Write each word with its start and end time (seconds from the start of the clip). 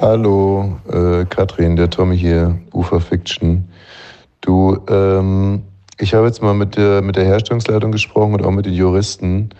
Hallo, 0.00 0.76
äh, 0.92 1.24
Katrin, 1.26 1.76
der 1.76 1.88
Tommy 1.88 2.18
hier, 2.18 2.58
Ufer 2.72 3.00
Fiction. 3.00 3.68
Du, 4.40 4.76
ähm, 4.88 5.62
ich 5.98 6.14
habe 6.14 6.26
jetzt 6.26 6.42
mal 6.42 6.52
mit 6.52 6.76
der, 6.76 7.00
mit 7.00 7.14
der 7.14 7.24
Herstellungsleitung 7.24 7.92
gesprochen 7.92 8.34
und 8.34 8.44
auch 8.44 8.50
mit 8.50 8.66
den 8.66 8.74
Juristen. 8.74 9.50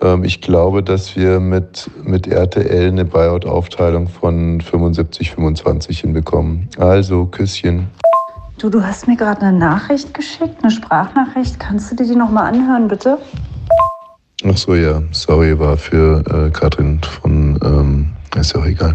Ähm, 0.00 0.24
ich 0.24 0.40
glaube, 0.40 0.82
dass 0.82 1.16
wir 1.16 1.38
mit, 1.38 1.90
mit 2.02 2.26
RTL 2.26 2.88
eine 2.88 3.04
Buyout-Aufteilung 3.04 4.08
von 4.08 4.62
75, 4.62 5.32
25 5.32 6.00
hinbekommen. 6.00 6.70
Also, 6.78 7.26
Küsschen. 7.26 7.88
Du, 8.56 8.70
du 8.70 8.82
hast 8.82 9.06
mir 9.06 9.16
gerade 9.16 9.42
eine 9.42 9.58
Nachricht 9.58 10.14
geschickt, 10.14 10.56
eine 10.62 10.70
Sprachnachricht. 10.70 11.60
Kannst 11.60 11.92
du 11.92 11.96
dir 11.96 12.06
die 12.06 12.16
nochmal 12.16 12.54
anhören, 12.54 12.88
bitte? 12.88 13.18
Ach 14.46 14.56
so, 14.56 14.74
ja. 14.74 15.02
Sorry, 15.10 15.58
war 15.58 15.76
für 15.76 16.24
äh, 16.26 16.50
Katrin 16.50 17.00
von, 17.02 17.58
ähm, 17.62 18.12
ist 18.40 18.54
ja 18.54 18.60
auch 18.62 18.66
egal. 18.66 18.94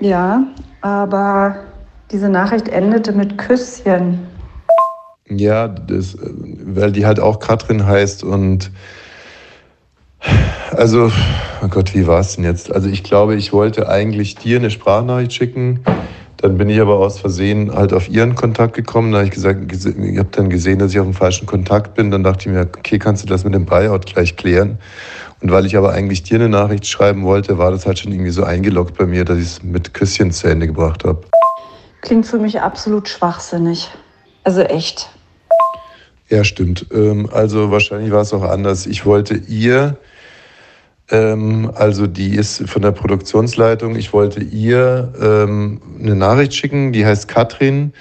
Ja, 0.00 0.44
aber 0.82 1.64
diese 2.10 2.28
Nachricht 2.28 2.68
endete 2.68 3.12
mit 3.12 3.38
Küsschen. 3.38 4.26
Ja, 5.28 5.68
das, 5.68 6.16
weil 6.20 6.92
die 6.92 7.06
halt 7.06 7.18
auch 7.18 7.40
Katrin 7.40 7.86
heißt 7.86 8.22
und 8.22 8.70
also, 10.72 11.10
oh 11.62 11.68
Gott, 11.68 11.94
wie 11.94 12.06
war 12.06 12.20
es 12.20 12.36
denn 12.36 12.44
jetzt? 12.44 12.72
Also 12.72 12.88
ich 12.88 13.02
glaube, 13.02 13.36
ich 13.36 13.52
wollte 13.52 13.88
eigentlich 13.88 14.34
dir 14.34 14.58
eine 14.58 14.70
Sprachnachricht 14.70 15.32
schicken. 15.32 15.80
Dann 16.38 16.58
bin 16.58 16.68
ich 16.68 16.80
aber 16.80 16.98
aus 16.98 17.18
Versehen 17.18 17.72
halt 17.74 17.92
auf 17.92 18.08
ihren 18.08 18.34
Kontakt 18.34 18.74
gekommen. 18.74 19.12
Da 19.12 19.18
habe 19.18 19.26
ich 19.26 19.32
gesagt, 19.32 19.72
ich 19.72 20.18
habe 20.18 20.28
dann 20.32 20.50
gesehen, 20.50 20.78
dass 20.78 20.92
ich 20.92 21.00
auf 21.00 21.06
dem 21.06 21.14
falschen 21.14 21.46
Kontakt 21.46 21.94
bin. 21.94 22.10
Dann 22.10 22.22
dachte 22.22 22.48
ich 22.48 22.54
mir, 22.54 22.60
okay, 22.60 22.98
kannst 22.98 23.22
du 23.22 23.26
das 23.26 23.44
mit 23.44 23.54
dem 23.54 23.64
Buyout 23.64 24.06
gleich 24.06 24.36
klären? 24.36 24.78
Und 25.40 25.50
weil 25.50 25.66
ich 25.66 25.76
aber 25.76 25.92
eigentlich 25.92 26.22
dir 26.22 26.36
eine 26.36 26.48
Nachricht 26.48 26.86
schreiben 26.86 27.24
wollte, 27.24 27.58
war 27.58 27.70
das 27.70 27.86
halt 27.86 27.98
schon 27.98 28.12
irgendwie 28.12 28.30
so 28.30 28.44
eingeloggt 28.44 28.96
bei 28.98 29.06
mir, 29.06 29.24
dass 29.24 29.38
ich 29.38 29.44
es 29.44 29.62
mit 29.62 29.94
Küsschen 29.94 30.30
zu 30.30 30.48
Ende 30.48 30.66
gebracht 30.66 31.04
habe. 31.04 31.22
Klingt 32.02 32.26
für 32.26 32.38
mich 32.38 32.60
absolut 32.60 33.08
schwachsinnig. 33.08 33.90
Also 34.44 34.60
echt. 34.60 35.08
Ja, 36.28 36.44
stimmt. 36.44 36.86
Ähm, 36.92 37.28
also 37.32 37.70
wahrscheinlich 37.70 38.12
war 38.12 38.22
es 38.22 38.32
auch 38.32 38.42
anders. 38.42 38.86
Ich 38.86 39.06
wollte 39.06 39.34
ihr, 39.34 39.96
ähm, 41.10 41.70
also 41.74 42.06
die 42.06 42.34
ist 42.34 42.68
von 42.68 42.82
der 42.82 42.92
Produktionsleitung, 42.92 43.96
ich 43.96 44.12
wollte 44.12 44.42
ihr 44.42 45.12
ähm, 45.20 45.80
eine 46.00 46.14
Nachricht 46.14 46.54
schicken, 46.54 46.92
die 46.92 47.06
heißt 47.06 47.28
Katrin. 47.28 47.92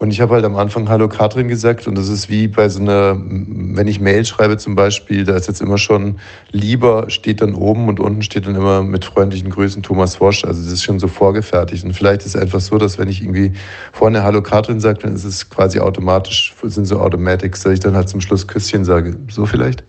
Und 0.00 0.12
ich 0.12 0.20
habe 0.20 0.34
halt 0.34 0.44
am 0.44 0.54
Anfang 0.54 0.88
Hallo 0.88 1.08
Katrin 1.08 1.48
gesagt 1.48 1.88
und 1.88 1.98
das 1.98 2.08
ist 2.08 2.28
wie 2.28 2.46
bei 2.46 2.68
so 2.68 2.80
einer, 2.80 3.16
wenn 3.18 3.88
ich 3.88 3.98
Mail 3.98 4.24
schreibe 4.24 4.56
zum 4.56 4.76
Beispiel, 4.76 5.24
da 5.24 5.34
ist 5.34 5.48
jetzt 5.48 5.60
immer 5.60 5.76
schon 5.76 6.20
lieber 6.52 7.10
steht 7.10 7.42
dann 7.42 7.52
oben 7.56 7.88
und 7.88 7.98
unten 7.98 8.22
steht 8.22 8.46
dann 8.46 8.54
immer 8.54 8.84
mit 8.84 9.04
freundlichen 9.04 9.50
Grüßen 9.50 9.82
Thomas 9.82 10.20
Wosch. 10.20 10.44
Also 10.44 10.62
das 10.62 10.70
ist 10.70 10.84
schon 10.84 11.00
so 11.00 11.08
vorgefertigt. 11.08 11.84
Und 11.84 11.94
vielleicht 11.94 12.20
ist 12.20 12.36
es 12.36 12.40
einfach 12.40 12.60
so, 12.60 12.78
dass 12.78 12.96
wenn 12.96 13.08
ich 13.08 13.22
irgendwie 13.22 13.52
vorne 13.92 14.22
Hallo 14.22 14.40
Katrin 14.40 14.78
sage, 14.78 15.00
dann 15.00 15.16
ist 15.16 15.24
es 15.24 15.50
quasi 15.50 15.80
automatisch, 15.80 16.54
sind 16.62 16.84
so 16.84 17.00
Automatics, 17.00 17.64
dass 17.64 17.72
ich 17.72 17.80
dann 17.80 17.96
halt 17.96 18.08
zum 18.08 18.20
Schluss 18.20 18.46
Küsschen 18.46 18.84
sage. 18.84 19.16
So 19.28 19.46
vielleicht? 19.46 19.82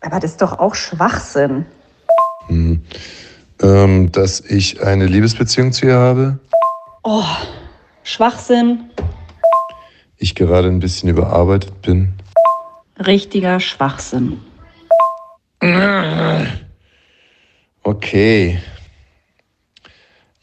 Aber 0.00 0.18
das 0.18 0.32
ist 0.32 0.42
doch 0.42 0.58
auch 0.58 0.74
Schwachsinn. 0.74 1.64
Hm. 2.48 2.82
Ähm, 3.62 4.12
dass 4.12 4.40
ich 4.40 4.82
eine 4.82 5.06
Liebesbeziehung 5.06 5.72
zu 5.72 5.86
ihr 5.86 5.96
habe. 5.96 6.38
Oh, 7.02 7.24
Schwachsinn 8.02 8.90
ich 10.18 10.34
gerade 10.34 10.68
ein 10.68 10.80
bisschen 10.80 11.08
überarbeitet 11.08 11.80
bin. 11.82 12.12
Richtiger 12.98 13.60
Schwachsinn. 13.60 14.40
Okay. 17.82 18.58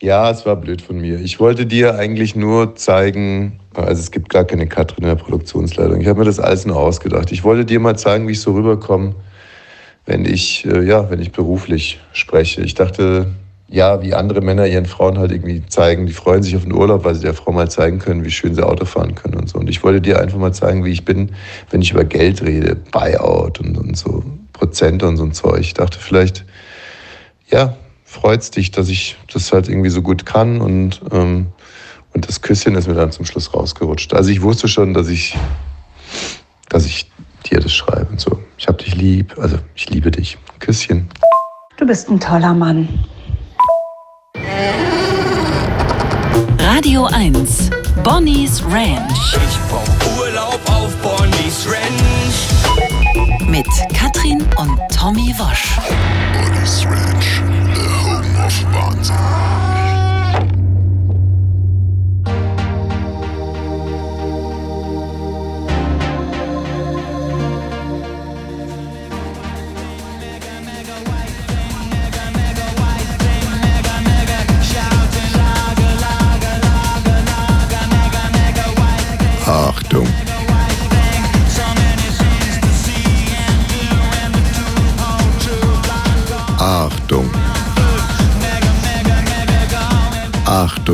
Ja, 0.02 0.30
es 0.30 0.46
war 0.46 0.56
blöd 0.56 0.82
von 0.82 1.00
mir. 1.00 1.20
Ich 1.20 1.40
wollte 1.40 1.66
dir 1.66 1.96
eigentlich 1.96 2.36
nur 2.36 2.76
zeigen, 2.76 3.60
also 3.74 4.02
es 4.02 4.12
gibt 4.12 4.30
gar 4.30 4.46
keine 4.46 4.68
Katrin 4.68 5.04
in 5.04 5.10
der 5.10 5.16
Produktionsleitung. 5.16 6.02
Ich 6.02 6.08
habe 6.08 6.20
mir 6.20 6.26
das 6.26 6.40
alles 6.40 6.66
nur 6.66 6.78
ausgedacht. 6.78 7.32
Ich 7.32 7.44
wollte 7.44 7.66
dir 7.66 7.80
mal 7.80 7.98
zeigen, 7.98 8.28
wie 8.28 8.34
ich 8.34 8.42
so 8.42 8.54
rüberkomme, 8.54 9.16
wenn 10.06 10.26
ich, 10.26 10.66
äh, 10.66 10.84
ja, 10.84 11.10
wenn 11.10 11.22
ich 11.22 11.32
beruflich 11.32 12.00
spreche. 12.14 12.62
Ich 12.62 12.76
dachte, 12.76 13.28
ja, 13.68 14.02
wie 14.02 14.14
andere 14.14 14.42
Männer 14.42 14.68
ihren 14.68 14.86
Frauen 14.86 15.18
halt 15.18 15.32
irgendwie 15.32 15.66
zeigen, 15.66 16.06
die 16.06 16.14
freuen 16.14 16.44
sich 16.44 16.56
auf 16.56 16.64
den 16.64 16.74
Urlaub, 16.74 17.04
weil 17.04 17.16
sie 17.16 17.22
der 17.22 17.34
Frau 17.34 17.52
mal 17.52 17.70
zeigen 17.70 18.00
können, 18.00 18.24
wie 18.24 18.32
schön 18.32 18.54
sie 18.54 18.64
Auto 18.64 18.86
fahren 18.86 19.16
können 19.16 19.36
und 19.36 19.50
so. 19.50 19.58
Und 19.58 19.70
ich 19.70 19.84
wollte 19.84 20.02
dir 20.02 20.20
einfach 20.20 20.38
mal 20.38 20.54
zeigen, 20.54 20.86
wie 20.86 20.92
ich 20.92 21.04
bin, 21.04 21.32
wenn 21.72 21.82
ich 21.82 21.92
über 21.92 22.04
Geld 22.04 22.44
rede, 22.44 22.76
Buyout 22.76 23.60
und, 23.60 23.78
und 23.78 23.98
so 23.98 24.24
Prozente 24.54 25.08
und 25.08 25.18
so 25.18 25.24
ein 25.24 25.34
Zeug. 25.34 25.60
Ich 25.60 25.74
dachte 25.74 25.98
vielleicht, 26.00 26.46
ja, 27.50 27.76
freut's 28.04 28.52
dich, 28.52 28.72
dass 28.72 28.88
ich 28.88 29.18
das 29.34 29.52
halt 29.52 29.68
irgendwie 29.68 29.90
so 29.90 30.02
gut 30.02 30.26
kann 30.26 30.62
und, 30.62 31.02
ähm, 31.12 31.48
und 32.14 32.28
das 32.28 32.42
Küsschen 32.42 32.76
ist 32.76 32.88
mir 32.88 32.94
dann 32.94 33.12
zum 33.12 33.26
Schluss 33.26 33.54
rausgerutscht. 33.54 34.14
Also 34.14 34.30
ich 34.30 34.42
wusste 34.42 34.68
schon, 34.68 34.94
dass 34.94 35.10
ich, 35.10 35.36
dass 36.70 36.86
ich 36.86 37.08
dir 37.50 37.60
das 37.60 37.74
schreibe 37.74 38.08
und 38.12 38.20
so. 38.20 38.40
Ich 38.58 38.68
hab 38.68 38.78
dich 38.78 38.96
lieb, 38.96 39.36
also 39.40 39.58
ich 39.76 39.90
liebe 39.90 40.12
dich. 40.12 40.38
Küsschen. 40.60 41.10
Du 41.78 41.86
bist 41.86 42.10
ein 42.10 42.20
toller 42.20 42.54
Mann. 42.54 42.88
Radio 46.60 47.06
1, 47.06 47.70
Bonnie's 48.04 48.64
Ranch. 48.66 49.36
Ich 49.36 49.60
brauch 49.70 50.18
Urlaub 50.20 50.60
auf 50.66 50.96
Bonnie's 50.98 51.68
Ranch. 51.68 53.50
Mit 53.50 53.68
Katrin 53.94 54.44
und 54.58 54.80
Tommy 54.96 55.34
Wosch. 55.38 55.78
Bonnie's 56.34 56.86
Ranch, 56.86 57.42
the 57.74 57.82
home 58.04 58.46
of 58.46 58.74
Wahnsinn. 58.74 59.65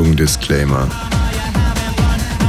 Achtung, 0.02 0.16
Disclaimer. 0.16 0.88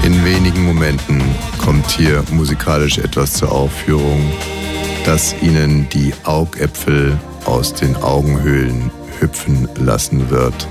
In 0.03 0.25
wenigen 0.25 0.65
Momenten 0.65 1.21
kommt 1.63 1.91
hier 1.91 2.23
musikalisch 2.31 2.97
etwas 2.97 3.33
zur 3.33 3.51
Aufführung, 3.51 4.31
das 5.05 5.35
Ihnen 5.39 5.87
die 5.89 6.15
Augäpfel 6.23 7.19
aus 7.45 7.71
den 7.75 7.95
Augenhöhlen 7.97 8.89
hüpfen 9.19 9.69
lassen 9.75 10.31
wird. 10.31 10.67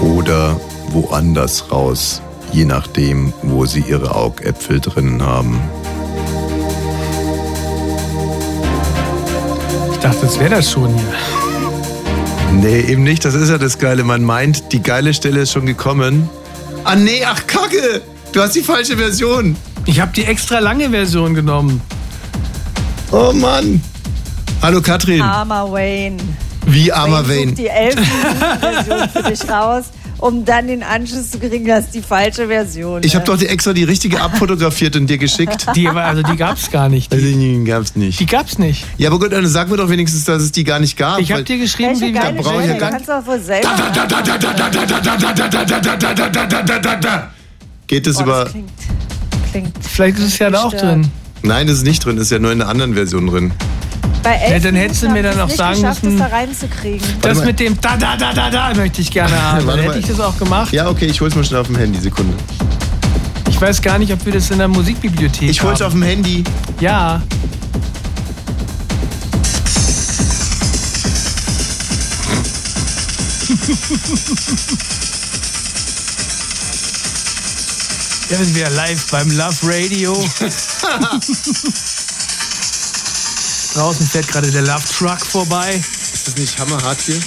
Oder 0.00 0.58
woanders 0.88 1.70
raus 1.70 2.22
je 2.50 2.64
nachdem, 2.64 3.34
wo 3.42 3.66
sie 3.66 3.84
ihre 3.86 4.14
Augäpfel 4.14 4.80
drinnen 4.80 5.22
haben. 5.22 5.60
Ich 9.92 9.98
dachte, 9.98 10.20
das 10.22 10.40
wäre 10.40 10.50
das 10.50 10.70
schon 10.70 10.94
hier. 10.94 11.37
Nee, 12.52 12.80
eben 12.80 13.02
nicht. 13.02 13.24
Das 13.24 13.34
ist 13.34 13.48
ja 13.50 13.58
das 13.58 13.78
Geile. 13.78 14.04
Man 14.04 14.22
meint, 14.24 14.72
die 14.72 14.82
geile 14.82 15.14
Stelle 15.14 15.40
ist 15.40 15.52
schon 15.52 15.66
gekommen. 15.66 16.28
Ah, 16.84 16.96
nee, 16.96 17.24
ach, 17.24 17.46
Kacke! 17.46 18.02
Du 18.32 18.40
hast 18.40 18.54
die 18.54 18.62
falsche 18.62 18.96
Version. 18.96 19.56
Ich 19.86 20.00
habe 20.00 20.12
die 20.12 20.24
extra 20.24 20.58
lange 20.58 20.90
Version 20.90 21.34
genommen. 21.34 21.80
Oh 23.10 23.32
Mann! 23.32 23.80
Hallo 24.60 24.82
Katrin. 24.82 25.22
Armer 25.22 25.70
Wayne. 25.72 26.18
Wie 26.66 26.92
armer 26.92 27.26
Wayne? 27.28 27.40
Wayne. 27.40 27.52
die 27.52 27.68
Elfen-Version 27.68 29.08
für 29.08 29.22
dich 29.22 29.48
raus 29.48 29.84
um 30.18 30.44
dann 30.44 30.66
den 30.66 30.82
Anschluss 30.82 31.30
zu 31.30 31.38
kriegen, 31.38 31.66
das 31.66 31.86
ist 31.86 31.94
die 31.94 32.02
falsche 32.02 32.48
Version. 32.48 33.02
Ich 33.04 33.14
habe 33.14 33.24
doch 33.24 33.36
die 33.36 33.46
extra 33.46 33.72
die 33.72 33.84
richtige 33.84 34.20
abfotografiert 34.20 34.96
und 34.96 35.06
dir 35.06 35.18
geschickt. 35.18 35.66
Die, 35.74 35.88
also 35.88 36.22
die 36.22 36.36
gab 36.36 36.56
es 36.56 36.70
gar 36.70 36.88
nicht. 36.88 37.12
Die, 37.12 37.16
also 37.16 37.26
die 37.26 37.64
gab's 37.64 37.96
nicht. 37.96 38.20
Die 38.20 38.26
gab's 38.26 38.58
nicht. 38.58 38.84
Ja, 38.98 39.08
aber 39.10 39.18
gut, 39.18 39.32
dann 39.32 39.46
sag 39.46 39.70
mir 39.70 39.76
doch 39.76 39.88
wenigstens, 39.88 40.24
dass 40.24 40.42
es 40.42 40.52
die 40.52 40.64
gar 40.64 40.80
nicht 40.80 40.96
gab. 40.96 41.18
Ich 41.20 41.32
habe 41.32 41.44
dir 41.44 41.58
geschrieben, 41.58 42.00
wie 42.00 42.12
da 42.12 42.30
brauche 42.32 42.62
ich 42.62 42.68
ja 42.68 42.78
gar 42.78 42.90
kannst 42.90 43.08
du 43.08 43.12
auch 43.12 43.26
wohl 43.26 43.40
selber. 43.40 43.68
Geht 47.86 48.06
es 48.06 48.20
über. 48.20 48.44
klingt, 48.46 48.70
klingt 49.52 49.72
Vielleicht 49.80 50.18
ist 50.18 50.24
es 50.24 50.38
ja 50.38 50.50
da 50.50 50.64
auch 50.64 50.74
drin. 50.74 51.10
Nein, 51.42 51.66
das 51.66 51.76
ist 51.76 51.84
nicht 51.84 52.04
drin, 52.04 52.16
das 52.16 52.26
ist 52.26 52.32
ja 52.32 52.38
nur 52.38 52.52
in 52.52 52.60
einer 52.60 52.70
anderen 52.70 52.94
Version 52.94 53.26
drin. 53.26 53.52
Bei 54.28 54.34
elf 54.34 54.52
ja, 54.52 54.58
dann 54.58 54.74
hättest 54.74 55.02
du 55.04 55.08
mir 55.08 55.22
dann 55.22 55.40
auch 55.40 55.48
sagen 55.48 55.80
müssen, 55.80 56.18
das 56.18 56.28
da 56.30 56.36
reinzukriegen. 56.36 57.00
Das 57.22 57.42
mit 57.42 57.58
dem 57.58 57.80
da 57.80 57.96
da 57.96 58.14
da 58.14 58.34
da 58.34 58.50
da 58.50 58.74
möchte 58.74 59.00
ich 59.00 59.10
gerne 59.10 59.40
haben. 59.52 59.66
dann 59.66 59.78
hätte 59.78 60.00
ich 60.00 60.06
das 60.06 60.20
auch 60.20 60.36
gemacht. 60.38 60.70
Ja, 60.70 60.86
okay, 60.90 61.06
ich 61.06 61.18
hol's 61.18 61.34
mal 61.34 61.42
schnell 61.44 61.60
auf 61.60 61.68
dem 61.68 61.76
Handy, 61.76 61.98
Sekunde. 61.98 62.34
Ich 63.48 63.58
weiß 63.58 63.80
gar 63.80 63.98
nicht, 63.98 64.12
ob 64.12 64.22
wir 64.26 64.34
das 64.34 64.50
in 64.50 64.58
der 64.58 64.68
Musikbibliothek 64.68 65.48
Ich 65.48 65.62
hol's 65.62 65.80
haben. 65.80 65.86
auf 65.86 65.92
dem 65.94 66.02
Handy. 66.02 66.44
Ja. 66.78 67.22
Ja, 78.30 78.38
wir 78.38 78.44
sind 78.44 78.56
wieder 78.56 78.68
live 78.68 79.10
beim 79.10 79.30
Love 79.30 79.56
Radio. 79.62 80.12
Draußen 83.78 84.04
fährt 84.08 84.26
gerade 84.26 84.50
der 84.50 84.62
Love 84.62 84.82
Truck 84.92 85.24
vorbei. 85.24 85.80
Ist 86.12 86.26
das 86.26 86.34
nicht 86.34 86.58
hammerhart 86.58 87.00
hier? 87.00 87.20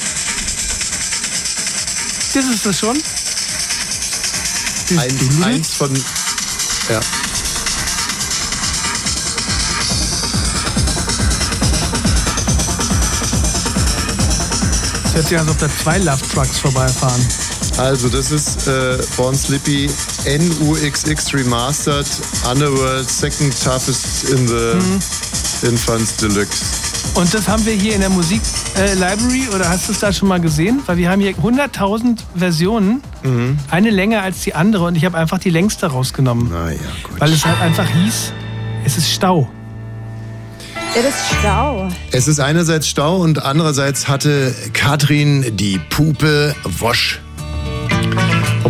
Das 2.33 2.45
ist 2.45 2.65
das 2.65 2.77
schon? 2.77 3.01
Eins, 4.98 5.42
eins 5.42 5.74
von. 5.75 5.95
Ja. 6.89 7.00
Es 15.06 15.13
hört 15.13 15.27
sich 15.30 15.39
an, 15.39 15.48
als 15.48 15.51
ob 15.51 15.59
da 15.59 15.69
zwei 15.69 16.00
Love 16.00 16.21
Trucks 16.33 16.59
vorbeifahren. 16.59 17.25
Also, 17.77 18.09
das 18.09 18.31
ist 18.31 18.68
äh, 18.68 18.98
Born 19.15 19.38
Slippy 19.38 19.89
NUXX 20.25 21.33
Remastered 21.33 22.09
Underworld 22.45 23.09
Second 23.09 23.57
Toughest 23.63 24.25
in 24.25 24.50
the 24.50 24.74
Infants 25.63 26.18
Deluxe. 26.18 26.63
Und 27.13 27.34
das 27.34 27.48
haben 27.48 27.66
wir 27.66 27.74
hier 27.74 27.94
in 27.96 28.02
der 28.02 28.10
Musik 28.10 28.42
äh, 28.78 28.94
Library 28.94 29.50
oder 29.54 29.68
hast 29.68 29.88
du 29.88 29.92
es 29.92 30.00
da 30.00 30.13
schon 30.13 30.28
mal 30.28 30.40
gesehen? 30.40 30.81
Weil 30.86 30.98
wir 30.98 31.10
haben 31.10 31.19
hier 31.19 31.34
100.000 31.36 32.19
Versionen, 32.36 33.02
eine 33.69 33.90
länger 33.90 34.22
als 34.22 34.42
die 34.42 34.56
andere 34.56 34.86
und 34.86 34.96
ich 34.96 35.06
habe 35.06 35.18
einfach 35.18 35.40
die 35.40 35.50
längste 35.50 35.88
rausgenommen. 35.88 36.50
Naja, 36.50 36.80
gut. 37.04 37.19
Weil 37.19 37.34
es 37.34 37.46
halt 37.46 37.60
einfach 37.62 37.88
hieß, 37.88 38.31
es 38.86 38.98
ist 38.98 39.12
Stau. 39.12 39.50
Ja, 40.96 41.02
das 41.02 41.16
ist 41.16 41.40
Stau. 41.40 41.90
Es 42.12 42.28
ist 42.28 42.40
einerseits 42.40 42.88
Stau 42.88 43.18
und 43.18 43.44
andererseits 43.44 44.08
hatte 44.08 44.54
Katrin 44.74 45.56
die 45.56 45.80
Pupe 45.90 46.56
Wosch. 46.63 47.19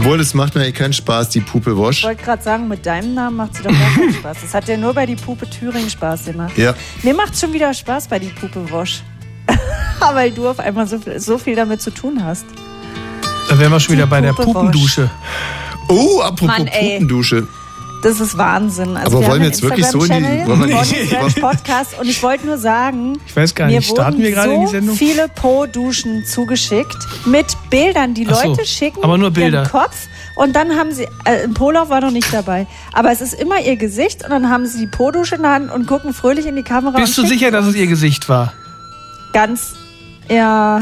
Obwohl, 0.02 0.20
es 0.20 0.34
macht 0.34 0.56
mir 0.56 0.62
eigentlich 0.62 0.74
keinen 0.74 0.94
Spaß, 0.94 1.30
die 1.30 1.42
Pupe 1.42 1.72
Ich 1.74 1.78
Wosch. 1.78 2.04
wollte 2.04 2.24
gerade 2.24 2.42
sagen, 2.42 2.68
mit 2.68 2.88
deinem 2.88 3.14
Namen 3.14 3.38
macht 3.38 3.54
sie 3.54 3.62
doch 3.62 3.70
gar 3.70 3.94
keinen 3.94 4.12
Spaß. 4.12 4.38
Das 4.42 4.52
hat 4.56 4.68
ja 4.68 4.76
nur 4.76 4.96
bei 4.96 5.06
die 5.06 5.16
Pupe 5.16 5.48
Thüringen 5.48 5.92
Spaß 5.92 6.26
gemacht. 6.26 6.58
Ja. 6.58 6.74
Mir 7.04 7.14
macht 7.14 7.40
schon 7.40 7.54
wieder 7.54 7.72
Spaß 7.72 8.08
bei 8.08 8.18
die 8.18 8.30
Pupe 8.30 8.72
Wosch. 8.72 9.04
Weil 10.14 10.32
du 10.32 10.48
auf 10.50 10.60
einmal 10.60 10.88
so 10.88 10.98
viel, 10.98 11.20
so 11.20 11.38
viel 11.38 11.56
damit 11.56 11.84
zu 11.84 11.92
tun 11.92 12.24
hast. 12.24 12.46
Da 13.48 13.60
wären 13.60 13.72
wir 13.72 13.80
schon 13.80 13.94
wieder 13.94 14.06
Die 14.06 14.10
bei 14.10 14.22
der 14.22 14.34
Puppe 14.34 14.52
Pupendusche. 14.54 15.12
Oh, 15.88 16.22
apropos 16.22 16.48
Mann, 16.58 16.66
ey. 16.66 16.94
Pupendusche. 16.94 17.48
Das 18.04 18.20
ist 18.20 18.38
Wahnsinn. 18.38 18.98
Also 18.98 19.00
Aber 19.00 19.12
wir 19.12 19.14
wollen 19.14 19.32
haben 19.32 19.40
wir 19.42 19.48
jetzt 19.48 19.62
wirklich 19.62 19.86
so 19.86 20.04
in 20.04 20.12
die- 20.12 20.48
wollen 20.48 20.68
wir 20.70 20.82
nicht- 20.82 21.40
Podcast 21.42 22.00
und 22.00 22.08
ich 22.08 22.22
wollte 22.24 22.48
nur 22.48 22.58
sagen, 22.58 23.20
Ich 23.28 23.36
weiß 23.36 23.54
gar 23.54 23.68
mir 23.68 23.78
nicht, 23.78 23.90
starten 23.92 24.14
wurden 24.18 24.24
wir 24.24 24.32
gerade 24.32 24.50
so 24.50 24.56
in 24.56 24.62
die 24.62 24.68
Sendung? 24.68 24.96
viele 24.96 25.28
Po-Duschen 25.30 26.26
zugeschickt 26.26 26.98
mit 27.26 27.46
Bildern. 27.70 28.14
Die 28.16 28.28
Ach 28.30 28.36
so, 28.42 28.50
Leute 28.50 28.66
schicken 28.66 29.04
aber 29.04 29.18
nur 29.18 29.30
Bilder. 29.32 29.62
ihren 29.64 29.70
Kopf 29.72 30.08
und 30.36 30.56
dann 30.56 30.76
haben 30.76 30.92
sie, 30.92 31.04
äh, 31.26 31.44
ein 31.44 31.54
Polauf 31.54 31.90
war 31.90 32.02
noch 32.02 32.12
nicht 32.12 32.34
dabei, 32.34 32.66
aber 32.94 33.12
es 33.12 33.22
ist 33.22 33.34
immer 33.34 33.60
ihr 33.62 33.76
Gesicht 33.76 34.24
und 34.24 34.32
dann 34.32 34.50
haben 34.50 34.66
sie 34.66 34.80
die 34.80 34.88
Po-Dusche 34.88 35.36
in 35.36 35.44
der 35.44 35.52
Hand 35.52 35.72
und 35.72 35.86
gucken 35.86 36.14
fröhlich 36.14 36.46
in 36.48 36.56
die 36.56 36.64
Kamera. 36.64 36.98
Bist 36.98 37.18
du 37.18 37.26
sicher, 37.26 37.52
dass 37.52 37.66
es 37.68 37.76
ihr 37.76 37.88
Gesicht 37.88 38.28
war? 38.30 38.54
Ganz, 39.34 39.74
ja, 40.28 40.82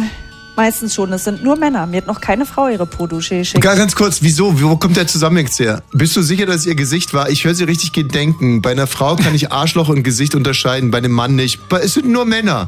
meistens 0.59 0.94
schon. 0.94 1.13
Es 1.13 1.23
sind 1.23 1.41
nur 1.41 1.56
Männer. 1.56 1.85
Mir 1.85 1.97
hat 1.97 2.07
noch 2.07 2.19
keine 2.19 2.45
Frau 2.45 2.67
ihre 2.67 2.85
Po-Dusche 2.85 3.38
geschickt. 3.38 3.61
Ganz, 3.61 3.79
ganz 3.79 3.95
kurz, 3.95 4.17
wieso? 4.21 4.61
Wo 4.61 4.75
kommt 4.75 4.97
der 4.97 5.07
Zusammenhang 5.07 5.47
her? 5.57 5.81
Bist 5.94 6.17
du 6.17 6.21
sicher, 6.21 6.45
dass 6.45 6.57
es 6.57 6.65
ihr 6.65 6.75
Gesicht 6.75 7.13
war? 7.13 7.29
Ich 7.29 7.45
höre 7.45 7.56
sie 7.56 7.63
richtig 7.63 7.94
gedenken. 7.94 8.61
Bei 8.61 8.71
einer 8.71 8.85
Frau 8.85 9.15
kann 9.15 9.33
ich 9.33 9.53
Arschloch 9.53 9.88
und 9.88 10.03
Gesicht 10.03 10.35
unterscheiden, 10.35 10.91
bei 10.91 10.97
einem 10.97 11.13
Mann 11.13 11.35
nicht. 11.35 11.61
Es 11.81 11.94
sind 11.94 12.09
nur 12.09 12.25
Männer. 12.25 12.67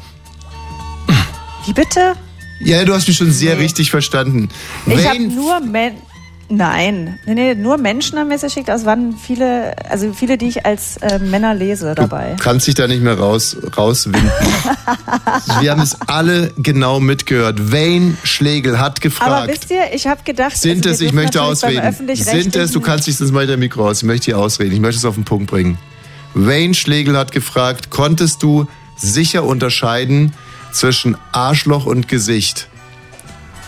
Wie 1.65 1.73
bitte? 1.73 2.15
Ja, 2.61 2.85
du 2.85 2.93
hast 2.93 3.09
mich 3.09 3.17
schon 3.17 3.31
sehr 3.31 3.59
richtig 3.59 3.91
verstanden. 3.91 4.47
Ich 4.85 5.05
habe 5.05 5.19
nur 5.19 5.59
Men 5.59 5.95
Nein, 6.53 7.17
nee, 7.25 7.33
nee, 7.33 7.55
nur 7.55 7.77
Menschen 7.77 8.19
haben 8.19 8.27
mir 8.27 8.35
es 8.35 8.41
geschickt. 8.41 8.67
Es 8.67 8.83
waren 8.83 9.15
viele, 9.15 9.73
also 9.89 10.11
viele, 10.11 10.37
die 10.37 10.49
ich 10.49 10.65
als 10.65 10.97
äh, 10.97 11.17
Männer 11.19 11.53
lese 11.53 11.95
dabei. 11.95 12.35
kannst 12.41 12.67
dich 12.67 12.75
da 12.75 12.87
nicht 12.87 13.01
mehr 13.01 13.17
raus, 13.17 13.55
rauswinden. 13.77 14.29
Wir 15.61 15.71
haben 15.71 15.81
es 15.81 15.95
alle 16.07 16.51
genau 16.57 16.99
mitgehört. 16.99 17.71
Wayne 17.71 18.17
Schlegel 18.23 18.79
hat 18.79 18.97
Aber 18.97 19.01
gefragt. 19.01 19.47
wisst 19.49 19.71
ihr, 19.71 19.93
ich 19.93 20.07
habe 20.07 20.23
gedacht, 20.25 20.57
Sind 20.57 20.85
also 20.85 20.89
es, 20.89 21.09
ich 21.09 21.13
möchte 21.13 21.41
ausreden. 21.41 21.95
Sind 22.15 22.55
es, 22.57 22.71
du 22.71 22.81
kannst 22.81 23.07
dich 23.07 23.17
das 23.17 23.31
mal 23.31 23.43
in 23.43 23.47
der 23.47 23.57
Mikro 23.57 23.87
aus. 23.87 23.99
Ich 23.99 24.03
möchte 24.03 24.25
hier 24.25 24.37
ausreden. 24.37 24.73
Ich 24.73 24.81
möchte 24.81 24.97
es 24.97 25.05
auf 25.05 25.15
den 25.15 25.23
Punkt 25.23 25.49
bringen. 25.49 25.77
Wayne 26.33 26.73
Schlegel 26.73 27.17
hat 27.17 27.31
gefragt, 27.31 27.89
konntest 27.91 28.43
du 28.43 28.67
sicher 28.97 29.45
unterscheiden 29.45 30.33
zwischen 30.73 31.15
Arschloch 31.31 31.85
und 31.85 32.09
Gesicht? 32.09 32.67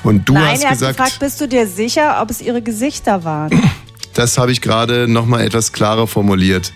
Und 0.03 0.27
du 0.27 0.33
Nein, 0.33 0.51
hast 0.53 0.63
er 0.63 0.69
hat 0.69 0.73
gesagt, 0.75 0.97
gefragt, 0.97 1.19
bist 1.19 1.39
du 1.41 1.47
dir 1.47 1.67
sicher, 1.67 2.21
ob 2.21 2.29
es 2.29 2.41
ihre 2.41 2.61
Gesichter 2.61 3.23
waren? 3.23 3.51
das 4.13 4.37
habe 4.37 4.51
ich 4.51 4.61
gerade 4.61 5.07
nochmal 5.07 5.41
etwas 5.41 5.71
klarer 5.71 6.07
formuliert. 6.07 6.73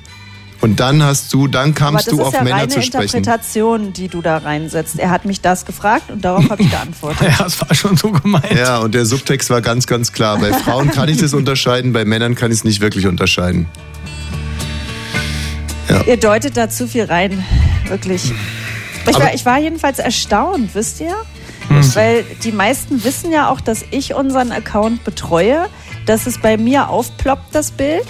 Und 0.60 0.80
dann 0.80 1.04
hast 1.04 1.32
du, 1.34 1.48
dann 1.48 1.76
kamst 1.76 2.08
das 2.08 2.16
du 2.16 2.20
ist 2.20 2.28
auf 2.28 2.34
ja 2.34 2.42
Männer 2.44 2.56
reine 2.56 2.70
zu 2.70 2.82
sprechen. 2.82 3.18
Interpretation, 3.18 3.94
die 3.94 4.08
du 4.08 4.24
da 4.24 4.38
reinsetzt. 4.40 4.98
Er 4.98 5.12
hat 5.12 5.24
mich 5.26 5.40
das 5.42 5.66
gefragt 5.68 6.10
und 6.10 6.26
darauf 6.26 6.50
habe 6.50 6.64
ich 6.64 6.72
geantwortet. 6.72 7.28
Ja, 7.40 7.46
es 7.46 7.62
war 7.62 7.76
schon 7.76 7.96
so 7.96 8.12
gemeint. 8.12 8.52
Ja, 8.56 8.80
und 8.80 8.96
der 8.96 9.06
Subtext 9.06 9.52
war 9.52 9.62
ganz, 9.62 9.86
ganz 9.86 10.14
klar. 10.14 10.40
Bei 10.40 10.52
Frauen 10.64 10.90
kann 10.90 11.10
ich 11.10 11.18
das 11.18 11.36
unterscheiden, 11.36 11.94
bei 11.94 12.06
Männern 12.06 12.34
kann 12.34 12.50
ich 12.52 12.58
es 12.60 12.64
nicht 12.64 12.82
wirklich 12.82 13.06
unterscheiden. 13.06 13.68
Ihr 16.06 16.18
deutet 16.18 16.58
da 16.58 16.70
zu 16.70 16.88
viel 16.88 17.04
rein, 17.06 17.44
wirklich. 17.88 18.32
Ich 19.08 19.16
Aber- 19.16 19.26
war, 19.26 19.34
ich 19.34 19.46
war 19.46 19.60
jedenfalls 19.60 20.00
erstaunt, 20.00 20.74
wisst 20.74 21.00
ihr? 21.02 21.16
Hm. 21.68 21.96
Weil 21.96 22.24
die 22.44 22.52
meisten 22.52 23.04
wissen 23.04 23.32
ja 23.32 23.50
auch, 23.50 23.62
dass 23.62 23.84
ich 23.92 24.14
unseren 24.14 24.52
Account 24.52 25.04
betreue, 25.04 25.68
dass 26.06 26.28
es 26.28 26.38
bei 26.40 26.58
mir 26.58 26.90
aufploppt, 26.90 27.54
das 27.54 27.72
Bild, 27.72 28.06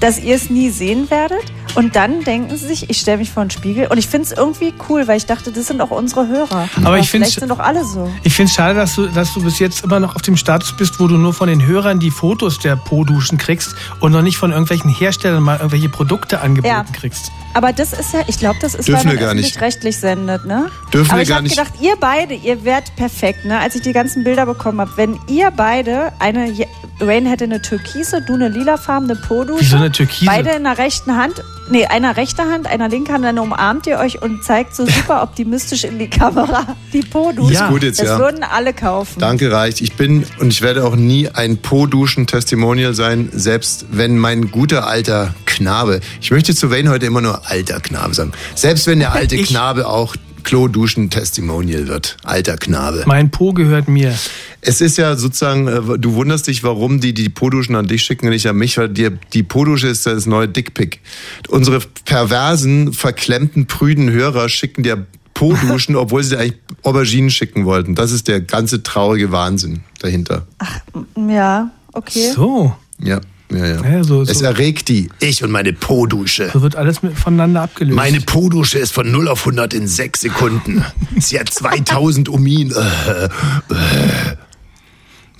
dass 0.00 0.18
ihr 0.18 0.34
es 0.34 0.50
nie 0.50 0.70
sehen 0.70 1.10
werdet. 1.10 1.42
Und 1.74 1.96
dann 1.96 2.22
denken 2.22 2.56
sie 2.56 2.66
sich, 2.66 2.88
ich 2.88 2.98
stelle 2.98 3.18
mich 3.18 3.30
vor 3.30 3.44
den 3.44 3.50
Spiegel. 3.50 3.88
Und 3.88 3.98
ich 3.98 4.06
finde 4.06 4.26
es 4.26 4.32
irgendwie 4.32 4.72
cool, 4.88 5.08
weil 5.08 5.16
ich 5.16 5.26
dachte, 5.26 5.50
das 5.50 5.66
sind 5.66 5.80
auch 5.80 5.90
unsere 5.90 6.28
Hörer. 6.28 6.68
Aber 6.84 6.98
ich 6.98 7.10
vielleicht 7.10 7.40
sind 7.40 7.48
doch 7.48 7.58
alle 7.58 7.84
so. 7.84 8.12
Ich 8.22 8.34
finde 8.34 8.50
es 8.50 8.54
schade, 8.54 8.74
dass 8.74 8.94
du, 8.94 9.06
dass 9.08 9.34
du 9.34 9.42
bis 9.42 9.58
jetzt 9.58 9.82
immer 9.82 9.98
noch 9.98 10.14
auf 10.14 10.22
dem 10.22 10.36
Status 10.36 10.76
bist, 10.76 11.00
wo 11.00 11.08
du 11.08 11.16
nur 11.16 11.32
von 11.32 11.48
den 11.48 11.64
Hörern 11.66 11.98
die 11.98 12.10
Fotos 12.12 12.60
der 12.60 12.76
Po-Duschen 12.76 13.38
kriegst 13.38 13.74
und 13.98 14.12
noch 14.12 14.22
nicht 14.22 14.36
von 14.36 14.50
irgendwelchen 14.52 14.90
Herstellern 14.90 15.42
mal 15.42 15.56
irgendwelche 15.56 15.88
Produkte 15.88 16.40
angeboten 16.40 16.68
Ja. 16.74 16.84
kriegst. 16.92 17.32
Aber 17.54 17.72
das 17.72 17.92
ist 17.92 18.12
ja, 18.12 18.20
ich 18.26 18.38
glaube, 18.38 18.58
das 18.60 18.74
ist, 18.74 18.88
Dürfen 18.88 19.06
weil 19.08 19.14
man 19.14 19.24
gar 19.24 19.34
nicht. 19.34 19.44
öffentlich-rechtlich 19.44 19.96
sendet, 19.96 20.44
ne? 20.44 20.70
Dürfen 20.92 21.10
Aber 21.10 21.18
wir 21.18 21.22
ich 21.22 21.28
gar 21.28 21.36
habe 21.36 21.44
nicht. 21.44 21.56
gedacht, 21.56 21.74
ihr 21.80 21.94
beide, 21.98 22.34
ihr 22.34 22.64
wärt 22.64 22.94
perfekt, 22.96 23.44
ne? 23.44 23.58
Als 23.60 23.76
ich 23.76 23.82
die 23.82 23.92
ganzen 23.92 24.24
Bilder 24.24 24.44
bekommen 24.44 24.80
habe, 24.80 24.90
wenn 24.96 25.18
ihr 25.28 25.50
beide 25.52 26.12
eine, 26.18 26.52
Rain 27.00 27.26
hätte 27.26 27.44
eine 27.44 27.62
türkise, 27.62 28.22
du 28.22 28.34
eine 28.34 28.48
lilafarbene 28.48 29.16
Po-Dusche. 29.16 29.60
Wieso 29.60 29.76
eine 29.76 29.92
türkise? 29.92 30.26
Beide 30.26 30.50
in 30.50 30.64
der 30.64 30.78
rechten 30.78 31.16
Hand, 31.16 31.42
nee, 31.70 31.86
einer 31.86 32.16
rechter 32.16 32.50
Hand, 32.50 32.66
einer 32.66 32.88
linken 32.88 33.12
Hand, 33.12 33.24
dann 33.24 33.38
umarmt 33.38 33.86
ihr 33.86 33.98
euch 33.98 34.20
und 34.20 34.42
zeigt 34.42 34.74
so 34.74 34.84
super 34.86 35.22
optimistisch 35.22 35.84
in 35.84 35.98
die 35.98 36.08
Kamera 36.10 36.76
die 36.92 37.02
Po-Dusche. 37.02 37.54
Ja. 37.54 37.66
Ist 37.66 37.70
gut 37.70 37.82
jetzt, 37.84 38.00
das 38.00 38.08
ja. 38.08 38.18
würden 38.18 38.42
alle 38.42 38.72
kaufen. 38.72 39.20
Danke, 39.20 39.50
reicht. 39.52 39.80
Ich 39.80 39.96
bin 39.96 40.26
und 40.40 40.48
ich 40.52 40.60
werde 40.62 40.84
auch 40.84 40.96
nie 40.96 41.28
ein 41.28 41.58
Po-Duschen-Testimonial 41.58 42.94
sein, 42.94 43.28
selbst 43.32 43.86
wenn 43.90 44.18
mein 44.18 44.50
guter 44.50 44.86
alter 44.86 45.34
Knabe, 45.46 46.00
ich 46.20 46.30
möchte 46.32 46.54
zu 46.54 46.70
Wayne 46.70 46.90
heute 46.90 47.06
immer 47.06 47.20
nur 47.20 47.43
alter 47.44 47.80
Knabe 47.80 48.14
sagen, 48.14 48.32
selbst 48.54 48.86
wenn 48.86 48.98
der 48.98 49.12
alte 49.12 49.36
Ich- 49.36 49.48
Knabe 49.48 49.86
auch 49.86 50.16
Klo-Duschen-Testimonial 50.44 51.88
wird. 51.88 52.16
Alter 52.22 52.56
Knabe. 52.58 53.04
Mein 53.06 53.30
Po 53.30 53.52
gehört 53.54 53.88
mir. 53.88 54.14
Es 54.60 54.80
ist 54.80 54.98
ja 54.98 55.16
sozusagen, 55.16 55.66
äh, 55.68 55.98
du 55.98 56.14
wunderst 56.14 56.46
dich, 56.46 56.62
warum 56.62 57.00
die 57.00 57.14
die 57.14 57.28
Po-Duschen 57.28 57.74
an 57.76 57.86
dich 57.86 58.02
schicken 58.02 58.26
und 58.26 58.32
nicht 58.32 58.46
an 58.46 58.56
mich, 58.56 58.76
weil 58.78 58.88
dir, 58.90 59.10
die 59.32 59.42
Po-Dusche 59.42 59.88
ist 59.88 60.06
das 60.06 60.26
neue 60.26 60.46
Dickpick. 60.48 61.00
Unsere 61.48 61.80
perversen, 62.04 62.92
verklemmten, 62.92 63.66
prüden 63.66 64.10
Hörer 64.10 64.48
schicken 64.48 64.82
dir 64.82 65.06
Po-Duschen, 65.32 65.96
obwohl 65.96 66.22
sie 66.22 66.30
dir 66.36 66.40
eigentlich 66.40 66.58
Auberginen 66.82 67.30
schicken 67.30 67.64
wollten. 67.64 67.94
Das 67.94 68.12
ist 68.12 68.28
der 68.28 68.40
ganze 68.42 68.82
traurige 68.82 69.32
Wahnsinn 69.32 69.80
dahinter. 70.00 70.46
Ja, 71.16 71.70
okay. 71.92 72.32
So. 72.34 72.74
Ja, 72.98 73.20
ja, 73.50 73.66
ja. 73.66 73.84
Ja, 73.84 74.04
so- 74.04 74.22
es 74.22 74.38
so. 74.38 74.44
erregt 74.44 74.88
die. 74.88 75.10
Ich 75.20 75.42
und 75.44 75.50
meine 75.50 75.72
Po-Dusche. 75.72 76.50
So 76.52 76.62
wird 76.62 76.76
alles 76.76 77.02
mit, 77.02 77.16
voneinander 77.18 77.62
abgelöst. 77.62 77.94
Meine 77.96 78.20
Po-Dusche 78.20 78.78
ist 78.78 78.92
von 78.92 79.10
0 79.10 79.28
auf 79.28 79.40
100 79.40 79.74
in 79.74 79.86
6 79.86 80.20
Sekunden. 80.22 80.84
Sie 81.18 81.38
hat 81.38 81.48
2000 81.50 82.28
Umin. 82.28 82.70
Äh, 82.72 83.28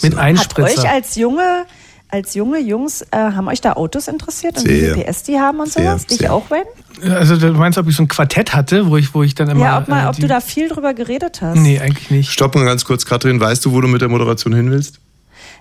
mit 0.02 0.14
Hat 0.14 0.20
Einspritzer. 0.22 0.82
euch 0.82 0.88
als 0.90 1.14
junge, 1.16 1.64
als 2.08 2.34
junge 2.34 2.58
Jungs, 2.60 3.02
äh, 3.10 3.16
haben 3.16 3.48
euch 3.48 3.60
da 3.60 3.72
Autos 3.74 4.08
interessiert 4.08 4.58
und 4.58 4.68
wie 4.68 4.80
Sehr. 4.80 4.94
viel 4.94 5.04
PS 5.04 5.22
die 5.22 5.38
haben 5.38 5.60
und 5.60 5.72
Sehr, 5.72 5.84
sowas? 5.92 6.06
Dich 6.06 6.18
sehr. 6.18 6.32
auch, 6.32 6.44
Wen? 6.50 7.12
also 7.12 7.36
du 7.36 7.52
meinst, 7.52 7.78
ob 7.78 7.88
ich 7.88 7.96
so 7.96 8.02
ein 8.02 8.08
Quartett 8.08 8.54
hatte, 8.54 8.88
wo 8.88 8.96
ich, 8.96 9.14
wo 9.14 9.22
ich 9.22 9.34
dann 9.34 9.48
immer. 9.48 9.64
Ja, 9.64 9.78
ob, 9.78 9.88
mal, 9.88 10.04
äh, 10.04 10.08
ob 10.08 10.16
du 10.16 10.26
da 10.26 10.40
viel 10.40 10.68
drüber 10.68 10.94
geredet 10.94 11.40
hast. 11.40 11.56
Nee, 11.56 11.80
eigentlich 11.80 12.10
nicht. 12.10 12.30
Stopp 12.30 12.54
mal 12.54 12.64
ganz 12.64 12.84
kurz, 12.84 13.06
Katrin. 13.06 13.40
Weißt 13.40 13.64
du, 13.64 13.72
wo 13.72 13.80
du 13.80 13.88
mit 13.88 14.00
der 14.02 14.08
Moderation 14.08 14.52
hin 14.54 14.70
willst? 14.70 15.00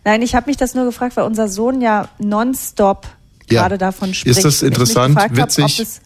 Nein, 0.06 0.22
ich 0.22 0.36
habe 0.36 0.48
mich 0.50 0.58
das 0.58 0.74
nur 0.76 0.86
gefragt, 0.86 1.16
weil 1.18 1.24
unser 1.26 1.48
Sohn 1.48 1.82
ja 1.82 2.10
nonstop 2.20 3.08
Ja. 3.50 3.62
gerade 3.62 3.78
davon 3.78 4.14
spricht. 4.14 4.38
Ist 4.38 4.46
das 4.46 4.62
interessant, 4.62 5.16
gefragt 5.16 5.38
hab, 5.40 5.48
witzig? 5.48 5.80
es- 5.80 6.02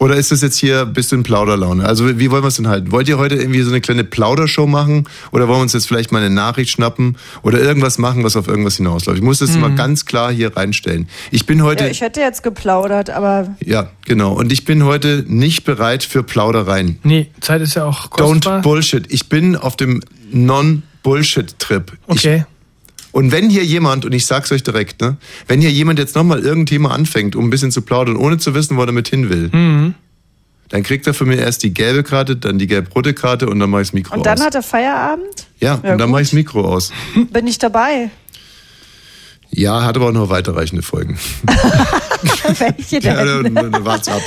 Oder 0.00 0.16
ist 0.16 0.32
das 0.32 0.42
jetzt 0.42 0.58
hier, 0.58 0.84
bist 0.86 1.12
du 1.12 1.16
in 1.16 1.22
Plauderlaune? 1.22 1.86
Also 1.86 2.18
wie 2.18 2.30
wollen 2.30 2.42
wir 2.42 2.48
es 2.48 2.56
denn 2.56 2.66
halten? 2.66 2.90
Wollt 2.90 3.08
ihr 3.08 3.16
heute 3.16 3.36
irgendwie 3.36 3.62
so 3.62 3.70
eine 3.70 3.80
kleine 3.80 4.02
Plaudershow 4.02 4.66
machen? 4.66 5.04
Oder 5.30 5.46
wollen 5.46 5.58
wir 5.58 5.62
uns 5.62 5.72
jetzt 5.72 5.86
vielleicht 5.86 6.10
mal 6.10 6.18
eine 6.18 6.34
Nachricht 6.34 6.72
schnappen? 6.72 7.16
Oder 7.42 7.60
irgendwas 7.60 7.96
machen, 7.98 8.24
was 8.24 8.34
auf 8.36 8.48
irgendwas 8.48 8.76
hinausläuft? 8.76 9.18
Ich 9.18 9.24
muss 9.24 9.38
das 9.38 9.56
mal 9.56 9.72
ganz 9.74 10.04
klar 10.04 10.32
hier 10.32 10.54
reinstellen. 10.56 11.08
Ich 11.30 11.46
bin 11.46 11.62
heute... 11.62 11.84
Ja, 11.84 11.90
ich 11.90 12.00
hätte 12.00 12.20
jetzt 12.20 12.42
geplaudert, 12.42 13.08
aber 13.08 13.54
Ja, 13.64 13.88
genau. 14.04 14.32
Und 14.32 14.52
ich 14.52 14.64
bin 14.64 14.84
heute 14.84 15.24
nicht 15.28 15.62
bereit 15.64 16.02
für 16.02 16.24
Plaudereien. 16.24 16.98
Nee, 17.04 17.30
Zeit 17.40 17.62
ist 17.62 17.74
ja 17.74 17.84
auch 17.84 18.08
Don't 18.08 18.32
kostbar. 18.42 18.62
Bullshit. 18.62 19.06
Ich 19.12 19.28
bin 19.28 19.54
auf 19.56 19.76
dem 19.76 20.00
Non-Bullshit-Trip. 21.04 21.92
Okay. 22.08 22.44
Und 23.12 23.30
wenn 23.30 23.48
hier 23.48 23.64
jemand, 23.64 24.04
und 24.04 24.12
ich 24.12 24.26
sag's 24.26 24.50
euch 24.50 24.62
direkt, 24.64 25.00
ne, 25.00 25.16
wenn 25.46 25.60
hier 25.60 25.70
jemand 25.70 25.98
jetzt 26.00 26.16
nochmal 26.16 26.40
irgendein 26.40 26.66
Thema 26.66 26.90
anfängt, 26.92 27.36
um 27.36 27.44
ein 27.46 27.50
bisschen 27.50 27.70
zu 27.70 27.82
plaudern, 27.82 28.16
ohne 28.16 28.38
zu 28.38 28.54
wissen, 28.54 28.76
wo 28.76 28.80
er 28.80 28.86
damit 28.86 29.08
hin 29.08 29.28
will, 29.30 29.50
Mhm. 29.52 29.94
dann 30.70 30.82
kriegt 30.82 31.06
er 31.06 31.14
von 31.14 31.28
mir 31.28 31.36
erst 31.38 31.62
die 31.62 31.72
gelbe 31.72 32.02
Karte, 32.02 32.34
dann 32.36 32.58
die 32.58 32.66
gelb-rote 32.66 33.14
Karte 33.14 33.48
und 33.48 33.60
dann 33.60 33.70
mach 33.70 33.80
ich's 33.80 33.92
Mikro 33.92 34.16
und 34.16 34.26
dann 34.26 34.38
aus. 34.38 34.44
hat 34.46 34.54
er 34.56 34.62
Feierabend? 34.64 35.46
ja, 35.60 35.74
Ja, 35.84 35.92
und 35.92 35.98
dann 35.98 36.08
gut. 36.08 36.08
mach 36.10 36.20
ich's 36.20 36.32
Mikro 36.32 36.62
aus. 36.66 36.90
Bin 37.32 37.46
ich 37.46 37.58
dabei? 37.58 38.10
Ja, 39.50 39.84
hat 39.84 39.94
aber 39.94 40.08
auch 40.08 40.12
noch 40.12 40.30
weiterreichende 40.30 40.82
Folgen. 40.82 41.16
Welche 42.58 42.98
Ja, 43.00 43.24
denn? 43.24 43.54
dann, 43.54 43.70
dann 43.70 43.84
wart's 43.84 44.08
ab. 44.08 44.20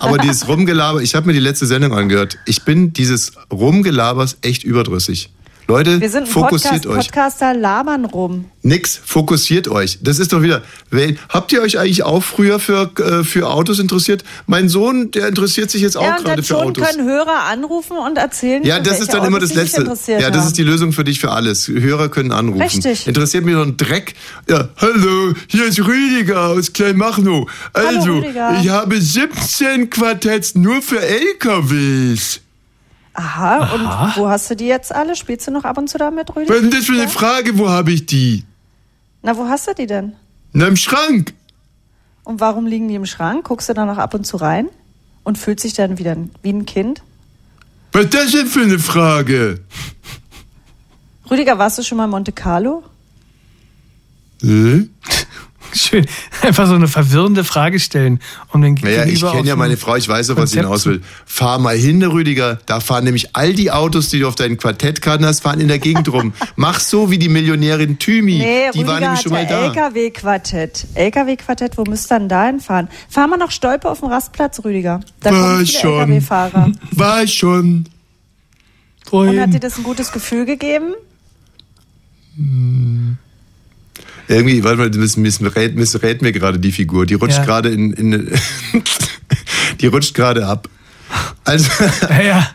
Aber 0.00 0.18
dieses 0.18 0.48
Rumgelaber, 0.48 1.00
ich 1.02 1.14
habe 1.14 1.28
mir 1.28 1.34
die 1.34 1.38
letzte 1.38 1.66
Sendung 1.66 1.92
angehört. 1.94 2.36
Ich 2.46 2.64
bin 2.64 2.92
dieses 2.92 3.32
Rumgelabers 3.52 4.38
echt 4.42 4.64
überdrüssig. 4.64 5.30
Leute, 5.68 6.00
Wir 6.00 6.10
sind 6.10 6.24
ein 6.24 6.26
fokussiert 6.28 6.82
Podcast, 6.82 6.86
euch. 6.86 7.06
Podcaster, 7.06 7.52
labern 7.54 8.04
rum. 8.04 8.44
Nix, 8.62 9.00
fokussiert 9.04 9.66
euch. 9.66 9.98
Das 10.00 10.20
ist 10.20 10.32
doch 10.32 10.40
wieder. 10.40 10.62
Habt 11.28 11.52
ihr 11.52 11.60
euch 11.60 11.78
eigentlich 11.80 12.04
auch 12.04 12.22
früher 12.22 12.60
für, 12.60 12.88
äh, 13.00 13.24
für 13.24 13.48
Autos 13.48 13.80
interessiert? 13.80 14.22
Mein 14.46 14.68
Sohn, 14.68 15.10
der 15.10 15.26
interessiert 15.26 15.70
sich 15.72 15.82
jetzt 15.82 15.96
auch 15.96 16.04
ja, 16.04 16.18
gerade 16.18 16.44
für 16.44 16.56
Autos. 16.58 16.86
können 16.86 17.08
Hörer 17.08 17.44
anrufen 17.50 17.96
und 17.98 18.16
erzählen, 18.16 18.62
Ja, 18.64 18.78
das 18.78 19.00
ist 19.00 19.12
dann 19.12 19.24
immer 19.24 19.40
das 19.40 19.54
Letzte. 19.54 19.82
Ja, 20.06 20.30
das 20.30 20.40
haben. 20.42 20.46
ist 20.48 20.58
die 20.58 20.62
Lösung 20.62 20.92
für 20.92 21.02
dich 21.02 21.18
für 21.18 21.32
alles. 21.32 21.66
Hörer 21.66 22.10
können 22.10 22.30
anrufen. 22.30 22.62
Richtig. 22.62 23.08
Interessiert 23.08 23.44
mich 23.44 23.54
doch 23.56 23.66
ein 23.66 23.76
Dreck. 23.76 24.14
Ja, 24.48 24.68
hallo, 24.76 25.34
hier 25.48 25.64
ist 25.66 25.80
Rüdiger 25.84 26.46
aus 26.46 26.72
Kleinmachnow. 26.72 27.50
Hallo, 27.74 27.88
Also, 27.98 28.12
Rüdiger. 28.18 28.60
ich 28.62 28.68
habe 28.68 29.00
17 29.00 29.90
Quartetts 29.90 30.54
nur 30.54 30.80
für 30.80 31.00
LKWs. 31.00 32.40
Aha, 33.18 33.72
und 33.72 34.16
wo 34.16 34.28
hast 34.28 34.50
du 34.50 34.56
die 34.56 34.66
jetzt 34.66 34.94
alle? 34.94 35.16
Spielst 35.16 35.46
du 35.46 35.50
noch 35.50 35.64
ab 35.64 35.78
und 35.78 35.88
zu 35.88 35.96
damit, 35.96 36.36
Rüdiger? 36.36 36.50
Was 36.50 36.56
ist 36.60 36.64
denn 36.64 36.78
das 36.78 36.84
für 36.84 36.92
eine? 36.92 37.08
Frage? 37.08 37.56
Wo 37.56 37.68
habe 37.70 37.90
ich 37.90 38.04
die? 38.04 38.44
Na, 39.22 39.34
wo 39.38 39.48
hast 39.48 39.66
du 39.66 39.74
die 39.74 39.86
denn? 39.86 40.12
Na, 40.52 40.66
im 40.66 40.76
Schrank. 40.76 41.32
Und 42.24 42.40
warum 42.40 42.66
liegen 42.66 42.88
die 42.88 42.94
im 42.94 43.06
Schrank? 43.06 43.44
Guckst 43.46 43.70
du 43.70 43.72
da 43.72 43.86
noch 43.86 43.96
ab 43.96 44.12
und 44.12 44.26
zu 44.26 44.36
rein? 44.36 44.68
Und 45.24 45.38
fühlt 45.38 45.60
sich 45.60 45.72
dann 45.72 45.96
wieder 45.96 46.14
wie 46.42 46.52
ein 46.52 46.66
Kind? 46.66 47.02
Was 47.92 48.04
ist 48.04 48.14
das 48.14 48.32
denn 48.32 48.46
für 48.48 48.60
eine 48.60 48.78
Frage? 48.78 49.60
Rüdiger, 51.30 51.58
warst 51.58 51.78
du 51.78 51.82
schon 51.82 51.96
mal 51.96 52.04
in 52.04 52.10
Monte 52.10 52.32
Carlo? 52.32 52.84
Äh? 54.42 54.82
Schön. 55.72 56.06
Einfach 56.42 56.66
so 56.66 56.74
eine 56.74 56.88
verwirrende 56.88 57.44
Frage 57.44 57.78
stellen, 57.80 58.20
um 58.52 58.62
den 58.62 58.74
Naja, 58.74 59.04
ich 59.04 59.20
kenne 59.20 59.46
ja 59.46 59.54
ein 59.54 59.58
meine 59.58 59.76
Frau, 59.76 59.96
ich 59.96 60.08
weiß 60.08 60.28
ja, 60.28 60.36
was 60.36 60.50
sie 60.50 60.58
hinaus 60.58 60.86
will. 60.86 61.02
Fahr 61.24 61.58
mal 61.58 61.76
hin, 61.76 62.02
Rüdiger. 62.02 62.58
Da 62.66 62.80
fahren 62.80 63.04
nämlich 63.04 63.34
all 63.34 63.52
die 63.52 63.70
Autos, 63.70 64.08
die 64.08 64.20
du 64.20 64.28
auf 64.28 64.34
deinen 64.34 64.56
Quartettkarten 64.56 65.26
hast, 65.26 65.40
fahren 65.40 65.60
in 65.60 65.68
der 65.68 65.78
Gegend 65.78 66.12
rum. 66.12 66.32
Mach 66.56 66.80
so 66.80 67.10
wie 67.10 67.18
die 67.18 67.28
Millionärin 67.28 67.98
Thymi. 67.98 68.38
Nee, 68.38 68.70
die 68.72 68.78
Rüdiger 68.78 68.88
war 68.88 69.00
nämlich 69.00 69.20
schon 69.20 69.32
mal 69.32 69.46
da. 69.46 69.66
LKW-Quartett. 69.66 70.86
LKW-Quartett, 70.94 71.78
wo 71.78 71.84
müsst 71.84 72.10
ihr 72.10 72.18
denn 72.18 72.28
da 72.28 72.46
hinfahren? 72.46 72.88
Fahren 73.08 73.30
wir 73.30 73.36
noch 73.36 73.50
Stolpe 73.50 73.90
auf 73.90 74.00
dem 74.00 74.08
Rastplatz, 74.08 74.64
Rüdiger. 74.64 75.00
Da 75.20 75.30
War 75.30 75.40
kommen 75.40 75.66
viele 75.66 75.78
schon. 75.78 76.00
LKW-Fahrer. 76.00 76.72
War 76.92 77.22
ich 77.22 77.34
schon. 77.34 77.88
Und 79.10 79.40
hat 79.40 79.52
dir 79.54 79.60
das 79.60 79.78
ein 79.78 79.84
gutes 79.84 80.12
Gefühl 80.12 80.46
gegeben? 80.46 80.94
Irgendwie, 84.28 84.62
warte 84.64 84.78
mal, 84.78 84.90
das 84.90 85.16
missrät, 85.16 85.76
missrät 85.76 86.22
mir 86.22 86.32
gerade 86.32 86.58
die 86.58 86.72
Figur. 86.72 87.06
Die 87.06 87.14
rutscht 87.14 87.38
Ja. 87.38 87.44
gerade 87.44 87.70
in, 87.70 87.92
in 87.92 88.32
die 89.80 89.86
rutscht 89.86 90.14
gerade 90.14 90.46
ab. 90.46 90.68
Also, 91.44 91.68
Ja, 92.08 92.22
ja. 92.22 92.50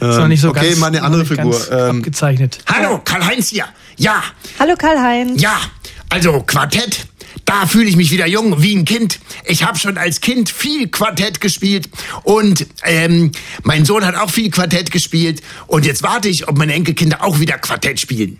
Ist 0.00 0.16
noch 0.16 0.28
nicht 0.28 0.40
so 0.40 0.48
okay, 0.48 0.68
ganz, 0.68 0.78
mal 0.78 0.86
eine 0.86 0.98
noch 0.98 1.04
andere 1.04 1.22
nicht 1.22 1.28
Figur. 1.34 1.72
Ähm, 1.72 1.98
abgezeichnet. 1.98 2.58
Hallo, 2.66 3.00
Karl-Heinz 3.04 3.48
hier. 3.50 3.66
Ja, 3.98 4.22
Hallo 4.58 4.74
Karl-Heinz. 4.78 5.42
ja, 5.42 5.60
also 6.08 6.40
Quartett. 6.40 7.06
Da 7.44 7.66
fühle 7.66 7.84
ich 7.86 7.96
mich 7.96 8.10
wieder 8.10 8.26
jung 8.26 8.62
wie 8.62 8.74
ein 8.74 8.86
Kind. 8.86 9.18
Ich 9.44 9.62
habe 9.64 9.78
schon 9.78 9.98
als 9.98 10.22
Kind 10.22 10.48
viel 10.48 10.88
Quartett 10.88 11.42
gespielt 11.42 11.90
und 12.22 12.66
ähm, 12.84 13.32
mein 13.62 13.84
Sohn 13.84 14.04
hat 14.06 14.14
auch 14.14 14.30
viel 14.30 14.50
Quartett 14.50 14.90
gespielt 14.90 15.42
und 15.66 15.84
jetzt 15.84 16.02
warte 16.02 16.28
ich, 16.30 16.48
ob 16.48 16.56
meine 16.56 16.72
Enkelkinder 16.72 17.22
auch 17.22 17.38
wieder 17.40 17.58
Quartett 17.58 18.00
spielen. 18.00 18.38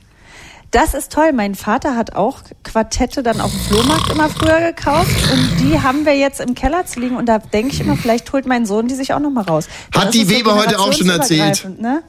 Das 0.71 0.95
ist 0.95 1.11
toll. 1.11 1.33
Mein 1.33 1.57
Vater 1.57 1.97
hat 1.97 2.15
auch 2.15 2.43
Quartette 2.62 3.23
dann 3.23 3.41
auf 3.41 3.50
dem 3.50 3.61
Flohmarkt 3.61 4.11
immer 4.12 4.29
früher 4.29 4.61
gekauft 4.73 5.11
und 5.33 5.61
die 5.61 5.81
haben 5.81 6.07
wir 6.07 6.17
jetzt 6.17 6.41
im 6.41 6.55
Keller 6.55 6.87
zu 6.87 7.00
liegen 7.00 7.17
und 7.17 7.27
da 7.27 7.39
denke 7.39 7.75
ich 7.75 7.81
immer, 7.81 7.97
vielleicht 7.97 8.33
holt 8.33 8.47
mein 8.47 8.67
Sohn 8.67 8.87
die 8.87 8.95
sich 8.95 9.12
auch 9.12 9.19
noch 9.19 9.31
mal 9.31 9.43
raus. 9.43 9.67
Hat 9.95 10.07
Das 10.07 10.11
die 10.12 10.21
ist 10.23 10.29
so 10.31 10.35
Weber 10.37 10.55
heute 10.55 10.79
auch 10.79 10.93
schon 10.93 11.09
erzählt? 11.09 11.81
Ne? 11.81 12.03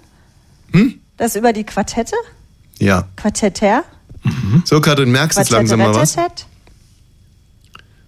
Hm? 0.73 0.99
Das 1.17 1.35
über 1.35 1.53
die 1.53 1.63
Quartette? 1.63 2.15
ja. 2.79 3.07
Quartetter? 3.15 3.83
So, 4.65 4.79
Katrin, 4.79 5.11
merkst 5.11 5.37
du 5.37 5.41
jetzt 5.41 5.49
langsam 5.49 5.79
mal 5.79 5.95
was? 5.95 6.15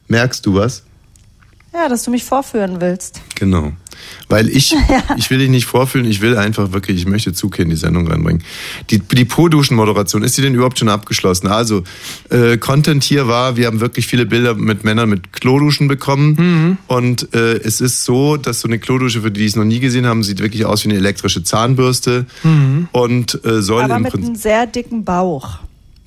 Merkst 0.08 0.46
du 0.46 0.54
was? 0.56 0.84
Ja, 1.74 1.90
dass 1.90 2.04
du 2.04 2.12
mich 2.12 2.24
vorführen 2.24 2.82
willst. 2.82 3.20
Genau. 3.36 3.72
Weil 4.30 4.48
ich, 4.50 4.76
ich 5.18 5.30
will 5.32 5.40
dich 5.40 5.50
nicht 5.50 5.66
vorfühlen, 5.66 6.06
ich 6.06 6.22
will 6.22 6.38
einfach 6.38 6.72
wirklich, 6.72 6.98
ich 7.00 7.08
möchte 7.08 7.32
hier 7.34 7.60
in 7.60 7.70
die 7.70 7.76
Sendung 7.76 8.08
reinbringen. 8.08 8.44
Die, 8.92 9.00
die 9.00 9.26
Po-Duschen-Moderation, 9.26 10.24
ist 10.24 10.38
die 10.38 10.42
denn 10.44 10.54
überhaupt 10.54 10.78
schon 10.78 10.90
abgeschlossen? 10.90 11.48
Also, 11.48 11.84
äh, 12.30 12.58
Content 12.58 13.04
hier 13.04 13.28
war, 13.28 13.56
wir 13.58 13.66
haben 13.68 13.80
wirklich 13.80 14.06
viele 14.06 14.26
Bilder 14.28 14.54
mit 14.54 14.84
Männern 14.84 15.10
mit 15.10 15.34
Kloduschen 15.34 15.88
bekommen. 15.88 16.36
Mhm. 16.38 16.78
Und 16.88 17.34
äh, 17.34 17.54
es 17.58 17.82
ist 17.82 18.06
so, 18.06 18.38
dass 18.38 18.62
so 18.62 18.68
eine 18.68 18.78
Klodusche, 18.78 19.22
für 19.22 19.32
die, 19.32 19.40
die 19.42 19.48
es 19.48 19.56
noch 19.56 19.66
nie 19.66 19.80
gesehen 19.80 20.06
haben, 20.06 20.24
sieht 20.24 20.40
wirklich 20.42 20.66
aus 20.66 20.84
wie 20.86 20.90
eine 20.90 21.00
elektrische 21.00 21.44
Zahnbürste. 21.44 22.28
Und 22.92 23.46
äh, 23.46 23.62
soll 23.64 23.80
Mhm. 23.86 23.86
Aber 23.86 23.96
im 23.98 24.04
mit 24.04 24.12
Prinzip. 24.12 24.28
einem 24.30 24.36
sehr 24.36 24.68
dicken 24.68 25.04
Bauch. 25.04 25.58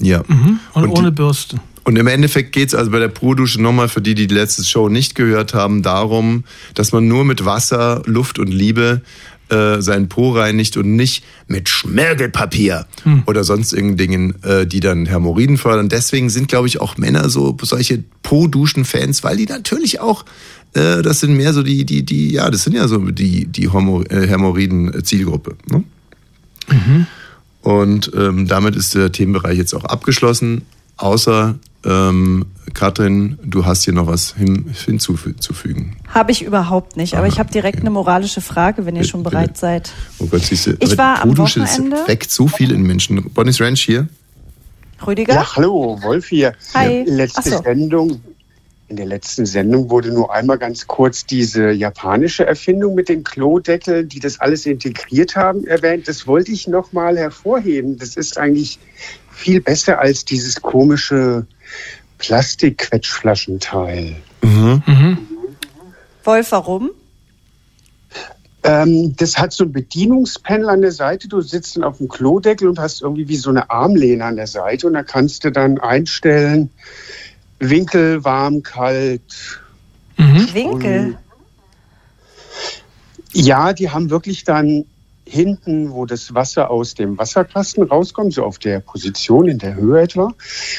Ja. 0.01 0.21
Und, 0.21 0.61
Und 0.75 0.85
die- 0.95 0.99
ohne 1.01 1.11
Bürste. 1.13 1.59
Und 1.87 1.97
im 1.97 2.09
Endeffekt 2.09 2.51
geht's 2.51 2.75
also 2.75 2.91
bei 2.91 2.99
der 2.99 3.07
Pro-Dusche 3.07 3.63
nochmal 3.63 3.89
für 3.89 4.01
die, 4.01 4.17
die 4.17 4.27
die 4.27 4.35
letzte 4.35 4.65
Show 4.65 4.89
nicht 4.89 5.15
gehört 5.15 5.55
haben, 5.55 5.83
darum, 5.83 6.43
dass 6.75 6.91
man 6.91 7.07
nur 7.07 7.25
mit 7.25 7.45
Wasser, 7.45 8.03
Luft 8.07 8.41
und 8.41 8.49
Liebe 8.49 9.03
äh, 9.51 9.81
seinen 9.81 10.09
Po 10.09 10.33
reinigt 10.33 10.77
und 10.77 10.97
nicht 10.97 11.23
mit 11.47 11.69
Schmirgelpapier 11.69 12.87
oder 13.27 13.45
sonst 13.45 13.73
irgendeinen 13.73 13.97
Dingen, 13.99 14.43
äh, 14.43 14.67
die 14.67 14.81
dann 14.81 15.07
Hämorrhoiden 15.07 15.59
fördern. 15.59 15.89
Deswegen 15.89 16.29
sind, 16.29 16.49
glaube 16.49 16.67
ich, 16.67 16.81
auch 16.81 16.97
Männer 16.97 17.29
so 17.29 17.57
solche 17.63 18.03
Po-Duschen-Fans, 18.25 19.23
weil 19.23 19.37
die 19.37 19.47
natürlich 19.47 20.01
auch, 20.01 20.25
äh, 20.73 21.03
das 21.03 21.21
sind 21.21 21.37
mehr 21.37 21.53
so 21.53 21.63
die, 21.63 21.85
die, 21.85 22.03
die, 22.03 22.33
ja, 22.33 22.51
das 22.51 22.65
sind 22.65 22.75
ja 22.75 22.89
so 22.89 22.99
die, 22.99 23.47
die 23.47 23.67
äh, 23.67 24.27
Hämorrhoiden-Zielgruppe. 24.27 25.55
Ne? 25.71 25.85
Und 27.63 28.11
ähm, 28.17 28.49
damit 28.49 28.75
ist 28.75 28.97
der 28.97 29.13
Themenbereich 29.13 29.57
jetzt 29.57 29.73
auch 29.73 29.85
abgeschlossen. 29.85 30.63
Außer, 30.97 31.57
ähm, 31.85 32.47
Katrin, 32.75 33.39
du 33.43 33.65
hast 33.65 33.85
hier 33.85 33.95
noch 33.95 34.07
was 34.07 34.35
hin, 34.35 34.75
hinzuzufügen. 34.85 35.97
Habe 36.09 36.33
ich 36.33 36.43
überhaupt 36.43 36.97
nicht. 36.97 37.15
Aber 37.15 37.27
ich 37.27 37.39
habe 37.39 37.51
direkt 37.51 37.81
eine 37.81 37.91
moralische 37.91 38.41
Frage, 38.41 38.87
wenn 38.87 38.95
ihr 38.97 39.01
Bitte, 39.01 39.11
schon 39.11 39.23
bitte. 39.23 39.37
bereit 39.37 39.57
seid. 39.57 39.93
Oh 40.19 40.27
Gott, 40.27 40.43
siehst 40.43 40.67
du, 40.67 40.77
Ich 40.81 40.97
war 40.99 41.23
am 41.23 41.37
Wochenende- 41.39 41.97
weckt 42.07 42.31
so 42.31 42.49
viel 42.49 42.73
in 42.73 42.83
Menschen. 42.83 43.23
Bonnie's 43.31 43.61
Ranch 43.61 43.83
hier. 43.83 44.09
Rüdiger? 45.07 45.35
Ja, 45.35 45.57
hallo, 45.57 45.99
Wolf 46.03 46.27
hier. 46.29 46.55
Hi. 46.75 47.05
Letzte 47.07 47.51
so. 47.51 47.63
Sendung. 47.63 48.21
In 48.89 48.97
der 48.97 49.07
letzten 49.07 49.47
Sendung 49.47 49.91
wurde 49.91 50.11
nur 50.13 50.33
einmal 50.33 50.59
ganz 50.59 50.87
kurz 50.87 51.27
diese 51.27 51.73
japanische 51.73 52.47
Erfindung 52.47 52.95
mit 52.95 53.09
den 53.09 53.25
Klodeckeln, 53.25 54.09
die 54.09 54.21
das 54.21 54.39
alles 54.39 54.65
integriert 54.65 55.35
haben, 55.35 55.67
erwähnt. 55.67 56.07
Das 56.07 56.29
wollte 56.29 56.53
ich 56.53 56.69
noch 56.69 56.93
mal 56.93 57.19
hervorheben. 57.19 57.99
Das 57.99 58.15
ist 58.17 58.39
eigentlich 58.39 58.79
viel 59.37 59.61
besser 59.61 60.01
als 60.01 60.25
dieses 60.25 60.61
komische 60.63 61.47
Plastikquetschflaschenteil. 62.19 64.17
Wolf, 66.25 66.53
warum? 66.53 66.91
Ähm, 68.63 69.15
das 69.17 69.37
hat 69.39 69.53
so 69.53 69.65
ein 69.65 69.73
Bedienungspanel 69.73 70.71
an 70.71 70.81
der 70.81 70.93
Seite. 70.93 71.29
Du 71.29 71.43
sitzt 71.43 71.77
dann 71.77 71.85
auf 71.85 71.99
dem 71.99 72.09
Klodeckel 72.09 72.67
und 72.69 72.79
hast 72.79 73.03
irgendwie 73.03 73.29
wie 73.29 73.37
so 73.37 73.51
eine 73.51 73.71
Armlehne 73.71 74.25
an 74.25 74.37
der 74.37 74.47
Seite 74.47 74.87
und 74.87 74.95
da 74.95 75.03
kannst 75.03 75.45
du 75.45 75.53
dann 75.53 75.79
einstellen, 75.79 76.71
Winkel, 77.59 78.25
warm, 78.25 78.63
kalt. 78.63 79.61
Winkel. 80.17 81.19
Ja, 83.33 83.75
die 83.75 83.91
haben 83.91 84.09
wirklich 84.09 84.45
dann 84.45 84.87
hinten, 85.29 85.93
wo 85.93 86.07
das 86.07 86.35
Wasser 86.35 86.71
aus 86.71 86.95
dem 86.95 87.19
Wasserkasten 87.19 87.83
rauskommt, 87.83 88.33
so 88.33 88.45
auf 88.45 88.59
der 88.59 88.81
Position 88.81 89.49
in 89.49 89.59
der 89.59 89.75
Höhe 89.75 90.01
etwa, 90.01 90.33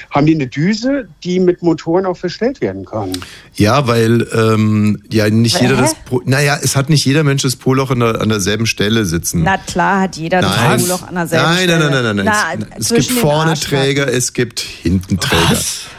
haben 0.10 0.26
die 0.26 0.36
eine 0.36 0.48
Düse, 0.48 1.08
die 1.24 1.40
mit 1.40 1.62
Motoren 1.62 2.06
auch 2.06 2.18
verstellt 2.18 2.62
werden 2.62 2.86
kann. 2.86 3.12
Ja, 3.56 3.88
weil 3.88 4.28
ähm, 4.34 5.04
ja 5.12 5.30
nicht 5.30 5.60
Hä? 5.60 5.66
jeder 5.66 5.78
das. 5.78 5.96
Po 6.06 6.22
naja, 6.26 6.58
es 6.62 6.76
hat 6.76 6.90
nicht 6.90 7.06
jeder 7.06 7.24
Mensch 7.24 7.42
das 7.44 7.58
Poloch 7.58 7.92
an, 7.92 8.00
der, 8.00 8.22
an 8.22 8.30
derselben 8.30 8.66
Stelle 8.66 9.06
sitzen. 9.06 9.44
Na 9.44 9.58
klar 9.58 10.02
hat 10.02 10.16
jeder 10.16 10.42
das 10.42 10.56
Nein. 10.56 10.82
Poloch 10.82 11.08
an 11.08 11.16
derselben 11.16 11.46
nein, 11.46 11.56
nein, 11.56 11.78
Stelle. 11.78 11.92
nein, 11.92 12.04
nein, 12.04 12.16
nein, 12.16 12.26
nein. 12.26 12.68
Na, 12.70 12.78
es, 12.78 12.92
es 12.92 13.08
gibt 13.08 13.20
vorne. 13.20 13.54
Träger, 13.56 14.08
es 14.08 14.34
gibt 14.34 14.60
hinten 14.60 15.20
Träger. 15.20 15.58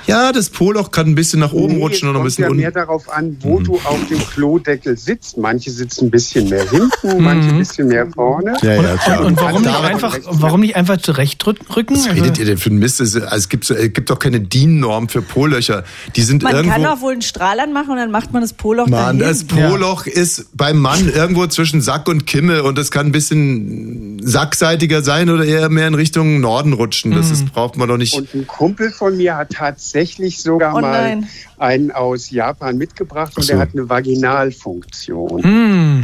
Ja, 0.09 0.33
das 0.33 0.51
Poloch 0.51 0.91
kann 0.91 1.07
ein 1.09 1.15
bisschen 1.15 1.39
nach 1.41 1.53
oben 1.53 1.75
Nee, 1.77 1.83
rutschen 1.83 2.09
und 2.09 2.15
ein 2.15 2.19
kommt 2.19 2.25
bisschen 2.27 2.43
ja 2.45 2.49
unten. 2.51 2.61
mehr 2.63 2.71
darauf 2.73 3.09
an, 3.09 3.37
wo 3.41 3.61
du 3.61 3.75
auf 3.85 3.99
dem 4.11 4.19
Klodeckel 4.19 4.97
sitzt. 4.97 5.37
Manche 5.37 5.71
sitzen 5.71 6.07
ein 6.07 6.11
bisschen 6.11 6.49
mehr 6.49 6.69
hinten, 6.71 7.23
manche 7.23 7.51
ein 7.51 7.59
bisschen 7.59 7.89
mehr 7.89 8.07
vorne. 8.11 8.55
Ja, 8.63 8.75
ja, 8.75 8.97
klar. 8.97 9.25
Und 9.27 9.37
warum 9.41 9.63
nicht, 9.63 9.75
einfach, 9.77 10.15
rechts- 10.15 10.27
warum 10.31 10.61
nicht 10.61 10.77
einfach 10.77 10.97
zurechtrücken? 10.97 11.95
Was 11.97 12.09
redet 12.09 12.39
ihr 12.39 12.47
denn 12.47 12.57
für 12.59 12.71
ein 12.71 12.79
Mist? 12.79 13.01
Es, 13.01 13.15
also 13.17 13.27
es, 13.37 13.49
gibt, 13.51 13.69
es 13.71 13.93
gibt 13.93 14.09
doch 14.09 14.19
keine 14.19 14.41
DIN-Norm 14.41 15.11
für 15.11 15.21
Polöcher. 15.21 15.85
Die 16.17 16.23
sind 16.23 16.43
Man 16.43 16.55
irgendwo. 16.55 16.73
kann 16.75 16.87
auch 16.87 17.01
wohl 17.03 17.13
einen 17.13 17.23
Strahl 17.23 17.61
anmachen 17.61 17.91
und 17.91 17.97
dann 17.99 18.11
macht 18.11 18.33
man 18.33 18.41
das 18.41 18.55
Poloch 18.55 18.87
Mann, 18.87 19.19
dahin. 19.19 19.19
das 19.19 19.45
Poloch 19.45 20.07
ist 20.07 20.47
beim 20.57 20.79
Mann 20.79 21.13
irgendwo 21.13 21.47
zwischen 21.49 21.83
Sack 21.83 22.09
und 22.09 22.27
Kimme 22.27 22.63
und 22.63 22.79
das 22.79 22.91
kann 22.91 23.07
ein 23.07 23.13
bisschen 23.13 24.21
sackseitiger 24.27 25.03
sein 25.03 25.29
oder 25.29 25.45
eher 25.45 25.69
mehr 25.69 25.87
in 25.87 25.95
Richtung 25.95 26.41
Norden 26.41 26.73
rutschen. 26.73 27.13
Das 27.13 27.31
ist, 27.31 27.53
braucht 27.53 27.77
man 27.77 27.89
doch 27.89 27.99
nicht. 27.99 28.15
Und 28.15 28.33
ein 28.35 28.47
Kumpel 28.47 28.91
von 28.91 29.15
mir 29.17 29.37
hat 29.37 29.51
tatsächlich 29.51 29.98
sogar 30.41 30.75
Oh 30.75 30.81
mal 30.81 31.23
einen 31.59 31.91
aus 31.91 32.31
Japan 32.31 32.77
mitgebracht 32.79 33.33
und 33.37 33.43
Ach 33.43 33.47
so. 33.47 33.53
der 33.53 33.59
hat 33.61 33.71
eine 33.75 33.89
Vaginalfunktion. 33.89 35.43
Hm. 35.43 36.03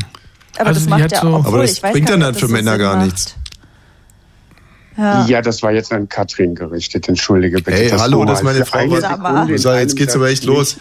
Aber 0.59 0.67
Also 0.69 0.81
das 0.81 0.89
macht 0.89 1.13
ja 1.13 1.21
so- 1.21 1.35
obwohl, 1.35 1.55
Aber 1.55 1.63
das 1.63 1.81
bringt 1.81 2.09
dann 2.09 2.23
ob 2.23 2.35
für 2.37 2.47
so 2.47 2.53
Männer 2.53 2.79
gar 2.79 2.97
macht. 2.97 3.07
nichts. 3.07 3.35
Ja. 4.97 5.27
Ja, 5.27 5.43
das 5.43 5.61
war 5.65 5.73
jetzt 5.73 5.93
an 5.93 6.09
Katrin 6.09 6.55
gerichtet. 6.55 7.09
Entschuldige 7.09 7.57
bitte. 7.57 7.73
Hey, 7.73 7.91
hallo, 7.91 8.25
das 8.25 8.39
ist 8.39 8.45
meine 8.45 8.65
Frau. 8.65 8.79
jetzt 9.81 9.97
geht's 9.97 10.15
aber 10.15 10.29
echt 10.29 10.45
los. 10.45 10.77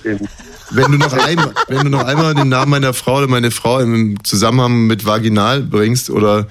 Wenn 0.72 0.92
du 0.92 0.98
noch 0.98 1.14
einmal, 1.14 1.54
wenn 1.68 1.84
du 1.84 1.90
noch 1.90 2.06
einmal 2.06 2.34
den 2.36 2.50
Namen 2.50 2.72
meiner 2.72 2.94
Frau 2.94 3.18
oder 3.18 3.28
meine 3.28 3.52
Frau 3.52 3.80
im 3.80 4.24
Zusammenhang 4.24 4.88
mit 4.88 5.06
Vaginal 5.06 5.62
bringst 5.62 6.10
oder 6.10 6.48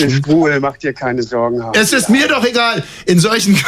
Ich 0.00 0.06
bin 0.06 0.24
schwul, 0.24 0.60
mach 0.60 0.76
dir 0.76 0.92
keine 0.92 1.22
Sorgen. 1.22 1.62
Hans. 1.62 1.76
Es 1.76 1.92
ist 1.92 2.08
mir 2.08 2.28
doch 2.28 2.44
egal. 2.44 2.84
In 3.06 3.18
solchen. 3.18 3.56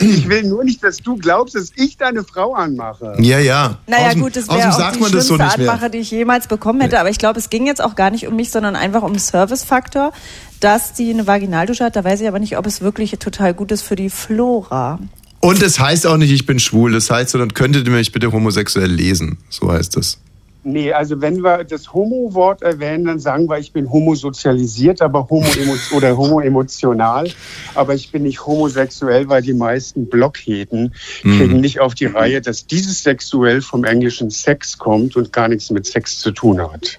Ich 0.00 0.28
will 0.28 0.44
nur 0.44 0.64
nicht, 0.64 0.82
dass 0.84 0.98
du 0.98 1.16
glaubst, 1.16 1.54
dass 1.54 1.72
ich 1.76 1.96
deine 1.96 2.22
Frau 2.24 2.54
anmache. 2.54 3.16
ja, 3.18 3.38
ja. 3.38 3.78
Naja 3.86 4.08
Außerdem- 4.10 4.20
gut, 4.20 4.36
das 4.36 4.48
wäre 4.48 4.58
auch 4.58 4.92
die 4.92 5.10
das 5.12 5.26
so 5.26 5.34
schlimmste 5.36 5.60
mehr. 5.60 5.72
Anmache, 5.72 5.90
die 5.90 5.98
ich 5.98 6.10
jemals 6.10 6.46
bekommen 6.48 6.80
hätte. 6.80 7.00
Aber 7.00 7.08
ich 7.10 7.18
glaube, 7.18 7.38
es 7.38 7.48
ging 7.50 7.66
jetzt 7.66 7.82
auch 7.82 7.94
gar 7.94 8.10
nicht 8.10 8.26
um 8.26 8.36
mich, 8.36 8.50
sondern 8.50 8.76
einfach 8.76 9.02
um 9.02 9.12
den 9.12 9.18
Service-Faktor, 9.18 10.12
dass 10.60 10.92
die 10.92 11.10
eine 11.10 11.26
Vaginaldusche 11.26 11.84
hat. 11.84 11.96
Da 11.96 12.04
weiß 12.04 12.20
ich 12.20 12.28
aber 12.28 12.38
nicht, 12.38 12.58
ob 12.58 12.66
es 12.66 12.80
wirklich 12.80 13.12
total 13.18 13.54
gut 13.54 13.72
ist 13.72 13.82
für 13.82 13.96
die 13.96 14.10
Flora. 14.10 14.98
Und 15.40 15.62
es 15.62 15.78
heißt 15.78 16.06
auch 16.06 16.16
nicht, 16.16 16.32
ich 16.32 16.46
bin 16.46 16.58
schwul. 16.58 16.92
Das 16.92 17.10
heißt, 17.10 17.30
sondern 17.30 17.54
könntet 17.54 17.86
ihr 17.86 17.92
mich 17.92 18.12
bitte 18.12 18.32
homosexuell 18.32 18.90
lesen. 18.90 19.38
So 19.48 19.72
heißt 19.72 19.96
das. 19.96 20.18
Nee, 20.68 20.92
also 20.92 21.20
wenn 21.20 21.42
wir 21.42 21.64
das 21.64 21.92
Homo-Wort 21.92 22.62
erwähnen, 22.62 23.04
dann 23.04 23.18
sagen 23.18 23.48
wir, 23.48 23.58
ich 23.58 23.72
bin 23.72 23.90
homosozialisiert, 23.90 25.02
aber 25.02 25.28
homo 25.30 25.46
oder 25.96 26.16
homoemotional. 26.16 27.30
Aber 27.74 27.94
ich 27.94 28.12
bin 28.12 28.22
nicht 28.22 28.46
homosexuell, 28.46 29.28
weil 29.28 29.42
die 29.42 29.54
meisten 29.54 30.08
Blockheden 30.08 30.94
kriegen 31.22 31.60
nicht 31.60 31.80
auf 31.80 31.94
die 31.94 32.06
Reihe, 32.06 32.40
dass 32.40 32.66
dieses 32.66 33.02
sexuell 33.02 33.62
vom 33.62 33.84
englischen 33.84 34.30
Sex 34.30 34.78
kommt 34.78 35.16
und 35.16 35.32
gar 35.32 35.48
nichts 35.48 35.70
mit 35.70 35.86
Sex 35.86 36.18
zu 36.18 36.30
tun 36.30 36.60
hat. 36.60 36.98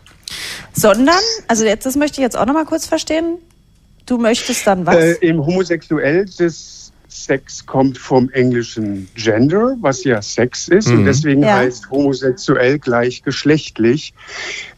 Sondern, 0.73 1.15
also 1.47 1.65
jetzt, 1.65 1.85
das 1.85 1.95
möchte 1.95 2.21
ich 2.21 2.23
jetzt 2.23 2.37
auch 2.37 2.45
nochmal 2.45 2.65
kurz 2.65 2.85
verstehen. 2.85 3.37
Du 4.05 4.17
möchtest 4.17 4.65
dann 4.65 4.85
was? 4.85 4.95
Äh, 4.95 5.13
Im 5.21 5.45
Homosexuell 5.45 6.25
des 6.25 6.78
Sex 7.09 7.65
kommt 7.65 7.97
vom 7.97 8.29
englischen 8.29 9.09
Gender, 9.15 9.75
was 9.81 10.03
ja 10.03 10.21
Sex 10.21 10.67
ist, 10.67 10.87
und 10.87 11.05
deswegen 11.05 11.43
Ja. 11.43 11.57
heißt 11.57 11.89
homosexuell 11.89 12.79
gleichgeschlechtlich. 12.79 14.13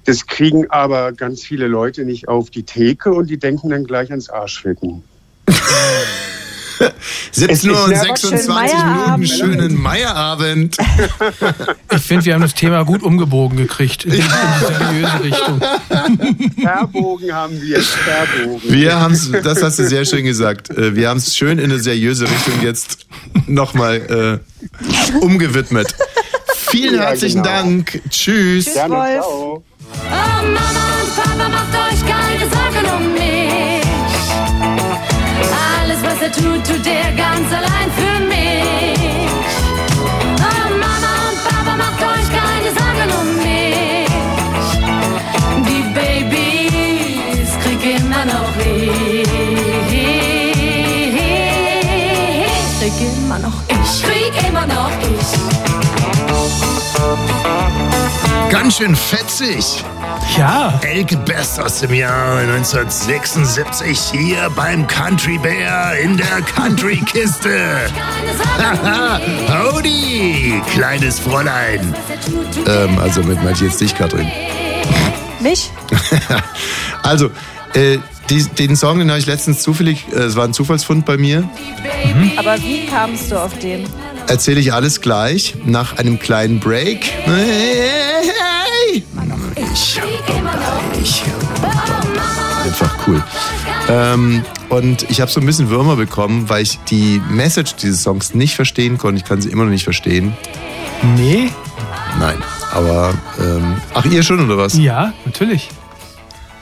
Das 0.05 0.25
kriegen 0.25 0.69
aber 0.71 1.11
ganz 1.11 1.43
viele 1.43 1.67
Leute 1.67 2.05
nicht 2.05 2.27
auf 2.27 2.49
die 2.49 2.63
Theke 2.63 3.13
und 3.13 3.29
die 3.29 3.37
denken 3.37 3.69
dann 3.69 3.83
gleich 3.83 4.09
ans 4.09 4.29
Arschficken. 4.29 5.03
17 7.31 7.69
Uhr 7.69 7.83
und 7.85 7.91
ist 7.91 7.97
ja 7.97 8.15
26 8.15 8.19
schön 8.21 8.31
Minuten, 8.39 8.53
Meierabend. 8.53 9.29
schönen 9.29 9.81
Meierabend. 9.81 10.77
Ich 11.93 12.01
finde, 12.03 12.25
wir 12.25 12.33
haben 12.35 12.41
das 12.41 12.53
Thema 12.55 12.83
gut 12.83 13.03
umgebogen 13.03 13.57
gekriegt. 13.57 14.05
In 14.05 14.11
die, 14.11 14.21
seriöse 14.21 15.23
Richtung. 15.23 15.61
Verbogen 16.61 17.33
haben 17.33 17.61
wir, 17.61 17.81
verbogen. 17.81 18.61
Wir 18.63 18.99
haben 18.99 19.13
es, 19.13 19.29
das 19.43 19.61
hast 19.61 19.79
du 19.79 19.87
sehr 19.87 20.05
schön 20.05 20.23
gesagt. 20.25 20.69
Äh, 20.69 20.95
Wir 20.95 21.09
haben 21.09 21.17
es 21.17 21.35
schön 21.35 21.59
in 21.59 21.65
eine 21.71 21.79
seriöse 21.79 22.25
Richtung 22.25 22.61
jetzt 22.63 23.05
nochmal 23.47 24.41
äh, 25.13 25.17
umgewidmet. 25.19 25.93
Vielen 26.69 26.95
Ja, 26.95 27.01
herzlichen 27.09 27.43
genau. 27.43 27.55
Dank. 27.55 28.01
Tschüss. 28.09 28.73
Gerne, 28.73 28.95
Wolf. 28.95 29.11
ciao. 29.23 29.63
Oh 29.63 30.43
Mama 30.43 30.53
und 30.53 31.15
Papa, 31.15 31.49
macht 31.49 31.93
euch 31.93 32.05
keine 32.07 32.49
Sorgen 32.49 33.05
um 33.05 33.13
mich. 33.13 33.30
Er 36.21 36.31
tut, 36.31 36.63
tut 36.67 36.85
er 36.85 37.11
ganz 37.13 37.51
allein 37.51 37.91
für 37.97 38.10
Ganz 58.71 58.77
schön 58.77 58.95
fetzig. 58.95 59.83
Ja, 60.37 60.79
Elke 60.81 61.17
Best 61.17 61.59
aus 61.59 61.81
dem 61.81 61.93
Jahr 61.93 62.37
1976 62.37 63.99
hier 64.13 64.49
beim 64.55 64.87
Country 64.87 65.37
Bear 65.37 65.97
in 65.97 66.15
der 66.15 66.41
um 66.41 67.11
mich. 67.11 67.91
howdy, 69.49 70.61
kleines 70.71 71.19
Fräulein. 71.19 71.93
Ähm, 72.65 72.97
also 72.97 73.21
mit 73.23 73.43
meinte 73.43 73.65
ich 73.65 73.71
jetzt 73.71 73.81
dich, 73.81 73.93
Katrin. 73.93 74.31
Mich? 75.41 75.69
Also, 77.03 77.29
äh, 77.73 77.97
die, 78.29 78.43
den 78.43 78.77
Song, 78.77 78.99
den 78.99 79.09
habe 79.09 79.19
ich 79.19 79.25
letztens 79.25 79.63
zufällig, 79.63 80.05
äh, 80.13 80.19
es 80.19 80.37
war 80.37 80.45
ein 80.45 80.53
Zufallsfund 80.53 81.05
bei 81.05 81.17
mir. 81.17 81.43
Aber 82.37 82.55
wie 82.61 82.85
kamst 82.85 83.31
du 83.31 83.35
auf 83.43 83.59
den? 83.59 83.85
Erzähle 84.27 84.59
ich 84.59 84.73
alles 84.73 85.01
gleich 85.01 85.55
nach 85.65 85.97
einem 85.97 86.19
kleinen 86.19 86.59
Break. 86.59 87.11
Hey, 87.25 89.03
Ich 89.73 90.01
ich 91.01 91.23
Einfach 92.63 93.07
cool. 93.07 93.23
Ähm, 93.89 94.43
und 94.69 95.09
ich 95.09 95.19
habe 95.19 95.29
so 95.31 95.39
ein 95.39 95.45
bisschen 95.45 95.69
Würmer 95.69 95.95
bekommen, 95.95 96.47
weil 96.49 96.63
ich 96.63 96.79
die 96.89 97.21
Message 97.29 97.75
dieses 97.75 98.03
Songs 98.03 98.33
nicht 98.33 98.55
verstehen 98.55 98.97
konnte. 98.97 99.21
Ich 99.21 99.25
kann 99.27 99.41
sie 99.41 99.49
immer 99.49 99.63
noch 99.63 99.71
nicht 99.71 99.83
verstehen. 99.83 100.33
nee, 101.15 101.49
Nein. 102.19 102.37
Aber, 102.71 103.13
ähm, 103.39 103.81
ach, 103.93 104.05
ihr 104.05 104.23
schon 104.23 104.39
oder 104.45 104.57
was? 104.57 104.77
ja, 104.77 105.13
natürlich. 105.25 105.69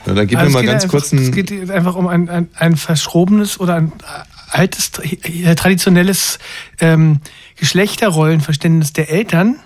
Na, 0.06 0.14
dann 0.14 0.26
gib 0.26 0.38
Also 0.38 0.50
mir 0.50 0.54
mal 0.54 0.64
ganz 0.64 0.84
einfach, 0.84 0.98
kurz 0.98 1.12
einen. 1.12 1.22
Es 1.22 1.32
geht 1.32 1.70
einfach 1.70 1.94
um 1.94 2.08
ein, 2.08 2.28
ein, 2.28 2.48
ein 2.56 2.76
verschrobenes 2.76 3.60
oder 3.60 3.74
ein 3.74 3.92
altes, 4.50 4.92
äh, 4.98 5.54
traditionelles 5.54 6.38
ähm, 6.80 7.20
Geschlechterrollenverständnis 7.56 8.92
der 8.92 9.10
Eltern, 9.10 9.60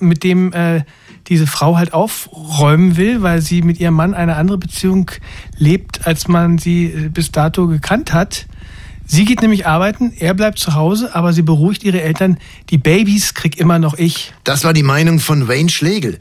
mit 0.00 0.22
dem 0.22 0.52
äh, 0.52 0.82
diese 1.28 1.46
Frau 1.46 1.76
halt 1.76 1.92
aufräumen 1.92 2.96
will, 2.96 3.22
weil 3.22 3.40
sie 3.40 3.62
mit 3.62 3.80
ihrem 3.80 3.94
Mann 3.94 4.14
eine 4.14 4.36
andere 4.36 4.58
Beziehung 4.58 5.10
lebt, 5.56 6.06
als 6.06 6.28
man 6.28 6.58
sie 6.58 6.86
äh, 6.86 7.08
bis 7.08 7.32
dato 7.32 7.66
gekannt 7.66 8.12
hat. 8.12 8.46
Sie 9.10 9.24
geht 9.24 9.40
nämlich 9.40 9.66
arbeiten, 9.66 10.12
er 10.18 10.34
bleibt 10.34 10.58
zu 10.58 10.74
Hause, 10.74 11.14
aber 11.14 11.32
sie 11.32 11.40
beruhigt 11.40 11.82
ihre 11.82 12.02
Eltern, 12.02 12.36
die 12.68 12.76
Babys 12.76 13.32
krieg 13.32 13.58
immer 13.58 13.78
noch 13.78 13.96
ich. 13.96 14.34
Das 14.44 14.64
war 14.64 14.74
die 14.74 14.82
Meinung 14.82 15.18
von 15.18 15.48
Wayne 15.48 15.70
Schlegel. 15.70 16.18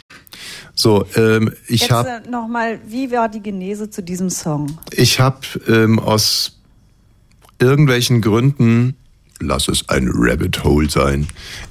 So, 0.74 1.06
ähm, 1.16 1.52
ich 1.68 1.92
habe 1.92 2.22
äh, 2.26 2.30
nochmal, 2.30 2.80
wie 2.88 3.12
war 3.12 3.28
die 3.28 3.42
Genese 3.42 3.90
zu 3.90 4.02
diesem 4.02 4.30
Song? 4.30 4.78
ich 4.92 5.20
hab, 5.20 5.46
ähm, 5.68 6.00
aus 6.00 6.57
irgendwelchen 7.60 8.22
Gründen, 8.22 8.96
lass 9.40 9.68
es 9.68 9.88
ein 9.90 10.10
Rabbit 10.14 10.64
Hole 10.64 10.90
sein, 10.90 11.28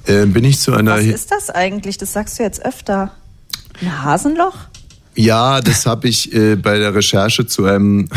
ähm, 0.07 0.33
bin 0.33 0.43
ich 0.43 0.59
zu 0.59 0.73
einer. 0.73 0.97
Was 0.97 1.05
ist 1.05 1.31
das 1.31 1.49
eigentlich? 1.49 1.97
Das 1.97 2.13
sagst 2.13 2.39
du 2.39 2.43
jetzt 2.43 2.65
öfter. 2.65 3.13
Ein 3.81 4.03
Hasenloch? 4.03 4.55
Ja, 5.17 5.61
das 5.61 5.87
habe 5.87 6.07
ich 6.07 6.31
äh, 6.33 6.55
bei 6.55 6.77
der 6.77 6.93
Recherche 6.93 7.47
zu 7.47 7.65
einem. 7.65 8.07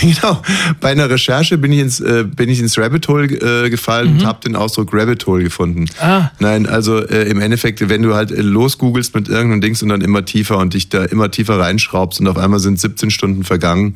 Genau. 0.00 0.42
Bei 0.80 0.90
einer 0.90 1.08
Recherche 1.08 1.56
bin 1.56 1.72
ich 1.72 1.80
ins, 1.80 2.00
äh, 2.00 2.24
bin 2.24 2.48
ich 2.48 2.60
ins 2.60 2.78
Rabbit 2.78 3.06
Hole 3.08 3.26
äh, 3.26 3.70
gefallen 3.70 4.14
und 4.14 4.26
habe 4.26 4.40
den 4.40 4.56
Ausdruck 4.56 4.90
Rabbit 4.92 5.26
Hole 5.26 5.44
gefunden. 5.44 5.86
Ah. 6.00 6.30
Nein, 6.40 6.66
also 6.66 6.98
äh, 6.98 7.28
im 7.28 7.40
Endeffekt, 7.40 7.86
wenn 7.88 8.02
du 8.02 8.14
halt 8.14 8.30
äh, 8.30 8.42
losgoogelst 8.42 9.14
mit 9.14 9.28
irgendeinem 9.28 9.60
Dings 9.60 9.82
und 9.82 9.90
dann 9.90 10.00
immer 10.00 10.24
tiefer 10.24 10.58
und 10.58 10.74
dich 10.74 10.88
da 10.88 11.04
immer 11.04 11.30
tiefer 11.30 11.58
reinschraubst 11.58 12.20
und 12.20 12.28
auf 12.28 12.36
einmal 12.36 12.58
sind 12.58 12.80
17 12.80 13.10
Stunden 13.10 13.44
vergangen 13.44 13.94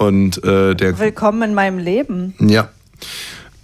und 0.00 0.42
äh, 0.44 0.74
der 0.74 0.98
Willkommen 0.98 1.42
in 1.42 1.54
meinem 1.54 1.78
Leben. 1.78 2.34
ja. 2.40 2.70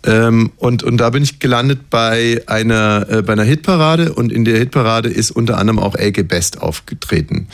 Ähm, 0.07 0.53
und, 0.57 0.83
und 0.83 0.99
da 0.99 1.11
bin 1.11 1.23
ich 1.23 1.39
gelandet 1.39 1.91
bei 1.91 2.43
einer, 2.47 3.07
äh, 3.11 3.23
bei 3.23 3.33
einer 3.33 3.45
Hitparade 3.45 4.13
und 4.13 4.33
in 4.33 4.45
der 4.45 4.59
Hitparade 4.59 5.09
ist 5.09 5.31
unter 5.31 5.59
anderem 5.59 5.79
auch 5.79 5.95
Elke 5.95 6.25
Best 6.25 6.63
aufgetreten. 6.63 7.49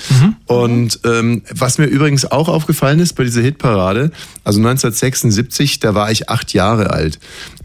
Und 0.46 1.00
ähm, 1.04 1.42
was 1.50 1.78
mir 1.78 1.86
übrigens 1.86 2.30
auch 2.30 2.48
aufgefallen 2.48 3.00
ist 3.00 3.14
bei 3.14 3.24
dieser 3.24 3.40
Hitparade, 3.42 4.10
also 4.44 4.58
1976, 4.58 5.80
da 5.80 5.94
war 5.94 6.10
ich 6.10 6.28
acht 6.28 6.52
Jahre 6.52 6.90
alt. 6.90 7.18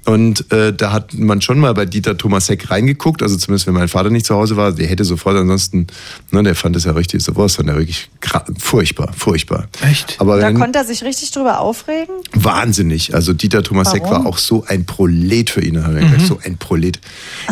Und 0.06 0.50
äh, 0.54 0.72
da 0.72 0.94
hat 0.94 1.14
man 1.16 1.42
schon 1.42 1.60
mal 1.60 1.74
bei 1.74 1.86
Dieter 1.86 2.18
Thomas 2.18 2.48
Heck 2.48 2.72
reingeguckt, 2.72 3.22
also 3.22 3.36
zumindest 3.36 3.68
wenn 3.68 3.74
mein 3.74 3.90
Vater 3.90 4.10
nicht 4.10 4.26
zu 4.26 4.36
Hause 4.36 4.56
war, 4.56 4.72
der 4.72 4.88
hätte 4.88 5.04
sofort 5.04 5.36
ansonsten, 5.36 5.88
ne, 6.32 6.44
der 6.44 6.56
fand 6.56 6.78
das 6.78 6.86
ja 6.86 6.94
richtig, 6.94 7.22
sowas 7.22 7.56
fand 7.58 7.68
er 7.68 7.76
wirklich 7.76 8.10
furchtbar, 8.58 9.12
furchtbar. 9.12 9.68
Echt? 9.82 10.16
Aber 10.20 10.40
Da 10.40 10.48
wenn, 10.48 10.58
konnte 10.58 10.80
er 10.80 10.86
sich 10.86 11.04
richtig 11.04 11.32
drüber 11.32 11.60
aufregen. 11.60 12.16
Wahnsinnig. 12.34 13.16
Also 13.16 13.34
Dieter 13.34 13.64
Thomas 13.64 13.94
Heck 13.94 14.04
Warum? 14.04 14.24
war 14.24 14.26
auch 14.28 14.38
so 14.38 14.64
ein 14.66 14.77
Prolet 14.86 15.50
für 15.50 15.62
ihn. 15.62 15.76
Er 15.76 15.94
gesagt, 15.94 16.22
So 16.22 16.40
ein 16.44 16.58
Prolet. 16.58 17.00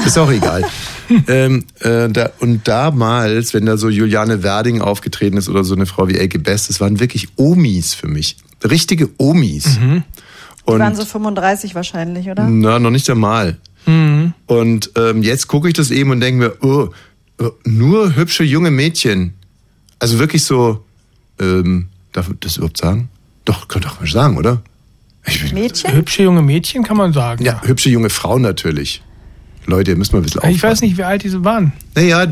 Ist 0.06 0.18
auch 0.18 0.32
egal. 0.32 0.64
ähm, 1.28 1.66
äh, 1.80 2.10
da, 2.10 2.32
und 2.40 2.68
damals, 2.68 3.54
wenn 3.54 3.66
da 3.66 3.78
so 3.78 3.90
Juliane 3.90 4.44
Werding 4.44 4.82
aufgetreten 4.82 5.38
ist 5.38 5.50
oder 5.50 5.64
so 5.64 5.76
eine 5.76 5.86
Frau 5.86 6.08
wie 6.08 6.16
Elke 6.16 6.40
Best, 6.40 6.70
das 6.70 6.80
waren 6.80 7.00
wirklich 7.00 7.30
Omis 7.36 7.94
für 7.94 8.08
mich. 8.08 8.38
Richtige 8.64 9.10
Omis. 9.18 9.78
Die 9.80 10.02
Und 10.72 10.80
waren 10.80 10.96
so 10.96 11.06
35 11.06 11.76
wahrscheinlich, 11.76 12.30
oder? 12.30 12.48
na, 12.48 12.80
noch 12.80 12.92
nicht 12.92 13.10
einmal. 13.10 13.58
Und 14.48 14.92
ähm, 14.96 15.22
jetzt 15.22 15.48
gucke 15.48 15.68
ich 15.68 15.74
das 15.76 15.92
eben 15.92 16.10
und 16.12 16.20
denke 16.20 16.40
mir, 16.40 16.54
oh, 16.62 16.90
oh, 17.40 17.52
nur 17.66 18.16
hübsche 18.16 18.44
junge 18.44 18.72
Mädchen. 18.72 19.36
Also 20.00 20.20
wirklich 20.20 20.44
so, 20.44 20.84
ähm, 21.40 21.88
darf 22.12 22.30
ich 22.30 22.40
das 22.40 22.58
überhaupt 22.58 22.78
sagen? 22.78 23.10
Doch, 23.46 23.68
könnte 23.68 23.88
doch 23.88 24.00
mal 24.00 24.08
sagen, 24.08 24.38
oder? 24.38 24.62
Ich 25.28 25.44
bin, 25.44 25.54
Mädchen? 25.54 25.94
Hübsche 25.94 26.24
junge 26.24 26.42
Mädchen 26.42 26.84
kann 26.84 26.98
man 26.98 27.14
sagen. 27.14 27.44
ja, 27.44 27.62
hübsche 27.64 27.90
junge 27.90 28.10
Frauen 28.10 28.42
natürlich. 28.42 29.02
Leute, 29.68 29.92
ihr 29.92 29.98
müsst 29.98 30.14
mal 30.14 30.20
ein 30.20 30.22
bisschen 30.24 30.42
aufpassen. 30.42 30.56
Ich 30.56 30.62
weiß 30.62 30.82
nicht, 30.82 30.96
wie 30.98 31.04
alt 31.04 31.24
diese 31.24 31.44
waren. 31.44 31.74
Naja, 31.96 32.28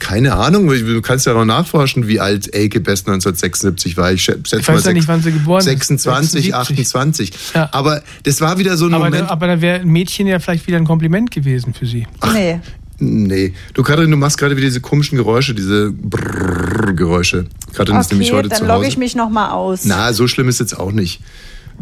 keine 0.00 0.34
Ahnung. 0.34 0.68
Du 0.68 1.00
kannst 1.00 1.24
ja 1.24 1.32
noch 1.32 1.46
nachforschen, 1.46 2.08
wie 2.08 2.20
alt 2.20 2.52
Elke 2.52 2.78
Best 2.80 3.06
1976 3.08 3.96
war. 3.96 4.12
Ich, 4.12 4.22
schätze 4.24 4.58
Ich 4.58 4.68
weiß 4.68 4.84
mal 4.84 4.90
ja 4.90 4.92
nicht, 4.92 5.08
wann 5.08 5.22
sie 5.22 5.32
geboren 5.32 5.60
ist. 5.60 5.64
26, 5.64 6.52
76. 6.52 6.54
28. 6.54 7.32
Ja. 7.54 7.70
Aber 7.72 8.02
das 8.24 8.42
war 8.42 8.58
wieder 8.58 8.76
so 8.76 8.84
ein 8.84 8.92
Aber, 8.92 9.06
Moment. 9.06 9.28
da, 9.30 9.32
aber 9.32 9.46
da 9.46 9.60
wäre 9.62 9.80
ein 9.80 9.88
Mädchen 9.88 10.26
ja 10.26 10.38
vielleicht 10.40 10.66
wieder 10.66 10.76
ein 10.76 10.84
Kompliment 10.84 11.30
gewesen 11.30 11.72
für 11.72 11.86
sie. 11.86 12.06
Nee. 12.34 12.60
Nee. 12.98 13.54
Du, 13.72 13.82
Katrin, 13.82 14.10
du 14.10 14.18
machst 14.18 14.36
gerade 14.36 14.54
wieder 14.54 14.66
diese 14.66 14.82
komischen 14.82 15.16
Geräusche, 15.16 15.54
diese 15.54 15.90
Brrrr-Geräusche. 15.90 17.46
Katrin 17.74 17.96
ist 17.96 18.10
nämlich 18.10 18.28
Okay, 18.28 18.36
heute 18.38 18.48
dann 18.50 18.58
zu 18.58 18.64
logge 18.64 18.78
Hause. 18.80 18.88
ich 18.88 18.98
mich 18.98 19.14
nochmal 19.14 19.50
aus. 19.50 19.84
Na, 19.84 20.12
so 20.12 20.28
schlimm 20.28 20.48
ist 20.48 20.60
jetzt 20.60 20.78
auch 20.78 20.92
nicht. 20.92 21.20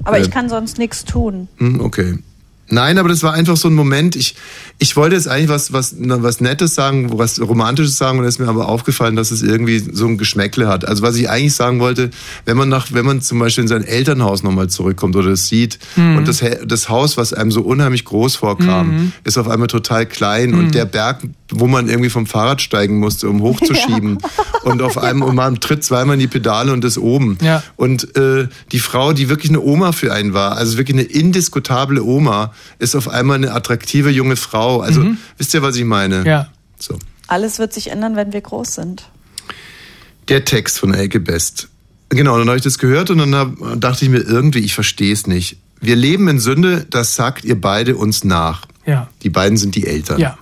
Aber 0.05 0.19
äh, 0.19 0.23
ich 0.23 0.31
kann 0.31 0.49
sonst 0.49 0.79
nichts 0.79 1.05
tun. 1.05 1.49
Hm, 1.59 1.81
okay. 1.81 2.19
Nein, 2.69 2.97
aber 2.99 3.09
das 3.11 3.23
war 3.23 3.35
einfach 3.35 3.57
so 3.57 3.69
ein 3.69 3.75
Moment. 3.75 4.17
Ich, 4.17 4.35
ich 4.79 4.97
wollte 4.97 5.15
jetzt 5.15 5.29
eigentlich 5.29 5.51
was, 5.51 5.73
was, 5.73 5.95
was 5.99 6.41
Nettes 6.41 6.75
sagen, 6.75 7.19
was 7.19 7.41
Romantisches 7.41 7.99
sagen, 7.99 8.19
und 8.19 8.25
es 8.25 8.37
ist 8.37 8.39
mir 8.39 8.49
aber 8.49 8.69
aufgefallen, 8.69 9.15
dass 9.15 9.31
es 9.31 9.43
irgendwie 9.43 9.79
so 9.79 10.07
ein 10.07 10.17
Geschmäckle 10.17 10.69
hat. 10.69 10.87
Also 10.87 11.03
was 11.03 11.17
ich 11.17 11.29
eigentlich 11.29 11.55
sagen 11.55 11.81
wollte, 11.81 12.11
wenn 12.47 12.57
man 12.57 12.69
nach, 12.69 12.87
wenn 12.93 13.05
man 13.05 13.21
zum 13.21 13.39
Beispiel 13.41 13.63
in 13.63 13.69
sein 13.69 13.85
Elternhaus 13.85 14.43
nochmal 14.43 14.69
zurückkommt 14.69 15.17
oder 15.17 15.31
es 15.31 15.49
sieht 15.49 15.79
und 15.97 16.27
das, 16.27 16.43
das 16.65 16.89
Haus, 16.89 17.17
was 17.17 17.35
einem 17.35 17.51
so 17.51 17.63
unheimlich 17.63 18.05
groß 18.05 18.37
vorkam, 18.37 19.13
ist 19.25 19.39
auf 19.39 19.49
einmal 19.49 19.69
total 19.69 20.07
klein 20.07 20.55
und 20.55 20.75
der 20.75 20.87
Berg, 20.87 21.23
wo 21.51 21.67
man 21.67 21.89
irgendwie 21.89 22.11
vom 22.11 22.27
Fahrrad 22.27 22.63
steigen 22.63 22.99
musste, 22.99 23.29
um 23.29 23.43
hochzuschieben 23.43 24.19
und 24.65 24.83
auf 24.83 24.97
einem, 24.97 25.23
und 25.23 25.35
man 25.35 25.61
tritt 25.61 25.85
zweimal 25.85 26.15
in 26.15 26.21
die 26.21 26.27
Pedale 26.27 26.73
und 26.73 26.85
ist 26.85 26.99
oben. 26.99 27.37
Ja. 27.43 27.63
Und 27.77 28.17
äh, 28.17 28.49
die 28.73 28.79
Frau, 28.79 29.13
die 29.13 29.29
wirklich 29.29 29.51
eine 29.51 29.61
Oma 29.61 29.93
für 29.93 30.13
einen 30.13 30.33
war, 30.33 30.57
also 30.57 30.79
wirklich 30.79 30.97
eine 30.97 31.07
indiskutable 31.07 32.03
Oma, 32.03 32.52
ist 32.79 32.95
auf 32.95 33.09
einmal 33.09 33.37
eine 33.37 33.53
attraktive 33.53 34.11
junge 34.11 34.37
Frau. 34.37 34.81
Also 34.81 35.05
wisst 35.39 35.55
ihr, 35.55 35.63
was 35.63 35.77
ich 35.77 35.85
meine? 35.85 36.25
Ja. 36.27 36.49
So. 36.79 36.99
Alles 37.29 37.59
wird 37.59 37.73
sich 37.73 37.91
ändern, 37.91 38.17
wenn 38.17 38.33
wir 38.33 38.41
groß 38.41 38.75
sind. 38.75 39.09
Der 40.29 40.45
Text 40.45 40.79
von 40.79 40.95
Elke 40.95 41.21
Best. 41.21 41.69
Genau, 42.09 42.37
dann 42.39 42.47
habe 42.47 42.59
ich 42.59 42.65
das 42.65 42.79
gehört 42.79 43.11
und 43.11 43.19
dann 43.19 43.35
hab, 43.35 43.81
dachte 43.81 44.05
ich 44.05 44.11
mir 44.11 44.21
irgendwie, 44.21 44.59
ich 44.59 44.75
verstehe 44.75 45.13
es 45.13 45.27
nicht. 45.27 45.57
Wir 45.81 45.97
leben 45.97 46.29
in 46.29 46.39
Sünde, 46.39 46.87
das 46.89 47.15
sagt 47.17 47.45
ihr 47.45 47.61
beide 47.61 47.97
uns 47.97 48.23
nach. 48.23 48.67
Ja. 48.87 49.09
Die 49.23 49.31
beiden 49.31 49.57
sind 49.57 49.75
die 49.75 49.87
Eltern. 49.87 50.21
Ja. 50.21 50.39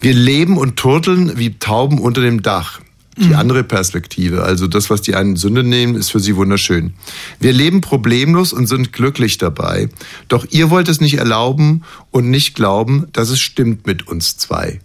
Wir 0.00 0.14
leben 0.14 0.56
und 0.56 0.76
turteln 0.76 1.38
wie 1.38 1.58
Tauben 1.58 1.98
unter 1.98 2.20
dem 2.20 2.42
Dach. 2.42 2.80
Die 3.18 3.34
andere 3.34 3.62
Perspektive, 3.62 4.42
also 4.42 4.66
das, 4.66 4.88
was 4.88 5.02
die 5.02 5.14
einen 5.14 5.36
Sünde 5.36 5.62
nehmen, 5.62 5.96
ist 5.96 6.10
für 6.10 6.20
sie 6.20 6.34
wunderschön. 6.34 6.94
Wir 7.40 7.52
leben 7.52 7.82
problemlos 7.82 8.54
und 8.54 8.66
sind 8.66 8.92
glücklich 8.94 9.36
dabei. 9.36 9.90
Doch 10.28 10.46
ihr 10.48 10.70
wollt 10.70 10.88
es 10.88 11.00
nicht 11.00 11.18
erlauben 11.18 11.82
und 12.10 12.30
nicht 12.30 12.54
glauben, 12.54 13.08
dass 13.12 13.28
es 13.28 13.38
stimmt 13.40 13.86
mit 13.86 14.08
uns 14.08 14.38
zwei. 14.38 14.80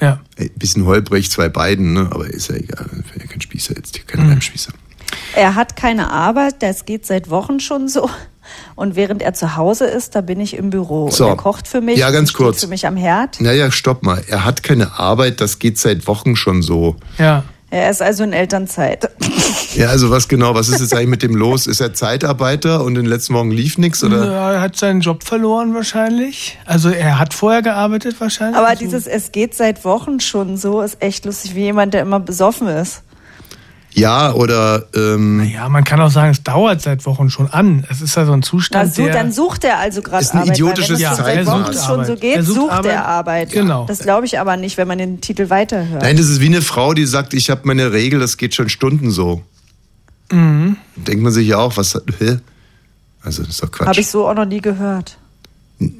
Ja. 0.00 0.20
Ey, 0.36 0.50
bisschen 0.56 0.84
holprig, 0.84 1.30
zwei 1.30 1.48
beiden, 1.48 1.94
ne? 1.94 2.08
aber 2.10 2.26
ist 2.26 2.50
ja 2.50 2.56
egal. 2.56 2.86
Ich 3.04 3.12
bin 3.12 3.20
ja 3.22 3.26
kein 3.26 3.40
Spießer 3.40 3.74
jetzt, 3.76 3.96
hier, 3.96 4.04
kein 4.04 4.28
Reimspießer. 4.28 4.72
Er 5.34 5.54
hat 5.54 5.74
keine 5.74 6.10
Arbeit, 6.10 6.62
das 6.62 6.84
geht 6.84 7.06
seit 7.06 7.30
Wochen 7.30 7.60
schon 7.60 7.88
so. 7.88 8.10
Und 8.74 8.96
während 8.96 9.22
er 9.22 9.34
zu 9.34 9.56
Hause 9.56 9.86
ist, 9.86 10.14
da 10.14 10.20
bin 10.20 10.40
ich 10.40 10.54
im 10.56 10.70
Büro. 10.70 11.10
So. 11.10 11.24
Und 11.24 11.30
er 11.32 11.36
kocht 11.36 11.68
für 11.68 11.80
mich. 11.80 11.98
Ja, 11.98 12.10
ganz 12.10 12.32
kurz. 12.32 12.60
für 12.60 12.68
mich 12.68 12.86
am 12.86 12.96
Herd. 12.96 13.40
Naja, 13.40 13.70
stopp 13.70 14.02
mal. 14.02 14.22
Er 14.28 14.44
hat 14.44 14.62
keine 14.62 14.98
Arbeit, 14.98 15.40
das 15.40 15.58
geht 15.58 15.78
seit 15.78 16.06
Wochen 16.06 16.36
schon 16.36 16.62
so. 16.62 16.96
Ja. 17.18 17.44
Er 17.70 17.90
ist 17.90 18.00
also 18.00 18.24
in 18.24 18.32
Elternzeit. 18.32 19.10
Ja, 19.74 19.88
also 19.88 20.10
was 20.10 20.26
genau, 20.28 20.54
was 20.54 20.70
ist 20.70 20.80
jetzt 20.80 20.94
eigentlich 20.94 21.08
mit 21.08 21.22
dem 21.22 21.34
los? 21.36 21.66
Ist 21.66 21.80
er 21.82 21.92
Zeitarbeiter 21.92 22.82
und 22.82 22.96
in 22.96 23.02
den 23.02 23.06
letzten 23.10 23.34
Wochen 23.34 23.50
lief 23.50 23.76
nichts 23.76 24.02
oder? 24.02 24.24
Ja, 24.24 24.52
Er 24.54 24.60
hat 24.62 24.76
seinen 24.76 25.02
Job 25.02 25.22
verloren 25.22 25.74
wahrscheinlich. 25.74 26.58
Also 26.64 26.88
er 26.88 27.18
hat 27.18 27.34
vorher 27.34 27.60
gearbeitet 27.60 28.16
wahrscheinlich. 28.20 28.56
Aber 28.56 28.68
Also- 28.68 28.82
dieses 28.84 29.06
Es 29.06 29.32
geht 29.32 29.54
seit 29.54 29.84
Wochen 29.84 30.18
schon 30.20 30.56
so 30.56 30.80
ist 30.80 31.02
echt 31.02 31.26
lustig, 31.26 31.54
wie 31.54 31.60
jemand, 31.64 31.92
der 31.92 32.00
immer 32.02 32.20
besoffen 32.20 32.68
ist. 32.68 33.02
Ja, 33.98 34.32
oder 34.32 34.86
ähm, 34.94 35.42
Ja, 35.44 35.68
man 35.68 35.84
kann 35.84 36.00
auch 36.00 36.10
sagen, 36.10 36.30
es 36.30 36.42
dauert 36.42 36.80
seit 36.80 37.04
Wochen 37.06 37.30
schon 37.30 37.48
an. 37.48 37.84
Es 37.90 38.00
ist 38.00 38.16
ja 38.16 38.24
so 38.24 38.32
ein 38.32 38.42
Zustand, 38.42 38.94
so, 38.94 39.04
der... 39.04 39.12
dann 39.12 39.32
sucht 39.32 39.64
er 39.64 39.78
also 39.78 40.02
gerade 40.02 40.22
Ist 40.22 40.32
ein 40.34 40.40
Arbeit. 40.42 40.54
idiotisches 40.56 41.00
es 41.00 41.06
schon 41.06 41.16
seit. 41.16 41.46
Wochen 41.46 41.64
schon 41.64 41.74
so 41.74 41.92
Arbeit. 41.92 42.20
geht, 42.20 42.36
Er 42.36 42.42
sucht 42.42 42.56
sucht 42.56 42.72
Arbeit. 42.72 42.92
er 42.92 43.06
Arbeit. 43.06 43.52
Genau. 43.52 43.84
Das 43.86 43.98
glaube 44.00 44.26
ich 44.26 44.38
aber 44.38 44.56
nicht, 44.56 44.76
wenn 44.78 44.88
man 44.88 44.98
den 44.98 45.20
Titel 45.20 45.50
weiterhört. 45.50 46.02
nein, 46.02 46.16
das 46.16 46.28
ist 46.28 46.40
wie 46.40 46.46
eine 46.46 46.62
Frau, 46.62 46.94
die 46.94 47.06
sagt, 47.06 47.34
ich 47.34 47.50
habe 47.50 47.62
meine 47.64 47.92
Regel, 47.92 48.20
das 48.20 48.36
geht 48.36 48.54
schon 48.54 48.68
Stunden 48.68 49.10
so. 49.10 49.42
Mhm. 50.30 50.76
Denkt 50.96 51.22
man 51.22 51.32
sich 51.32 51.48
ja 51.48 51.58
auch, 51.58 51.76
was 51.76 52.00
hä? 52.18 52.38
Also 53.22 53.42
das 53.42 53.50
ist 53.52 53.62
doch 53.62 53.70
Quatsch. 53.70 53.88
Habe 53.88 54.00
ich 54.00 54.08
so 54.08 54.28
auch 54.28 54.34
noch 54.34 54.44
nie 54.46 54.60
gehört. 54.60 55.18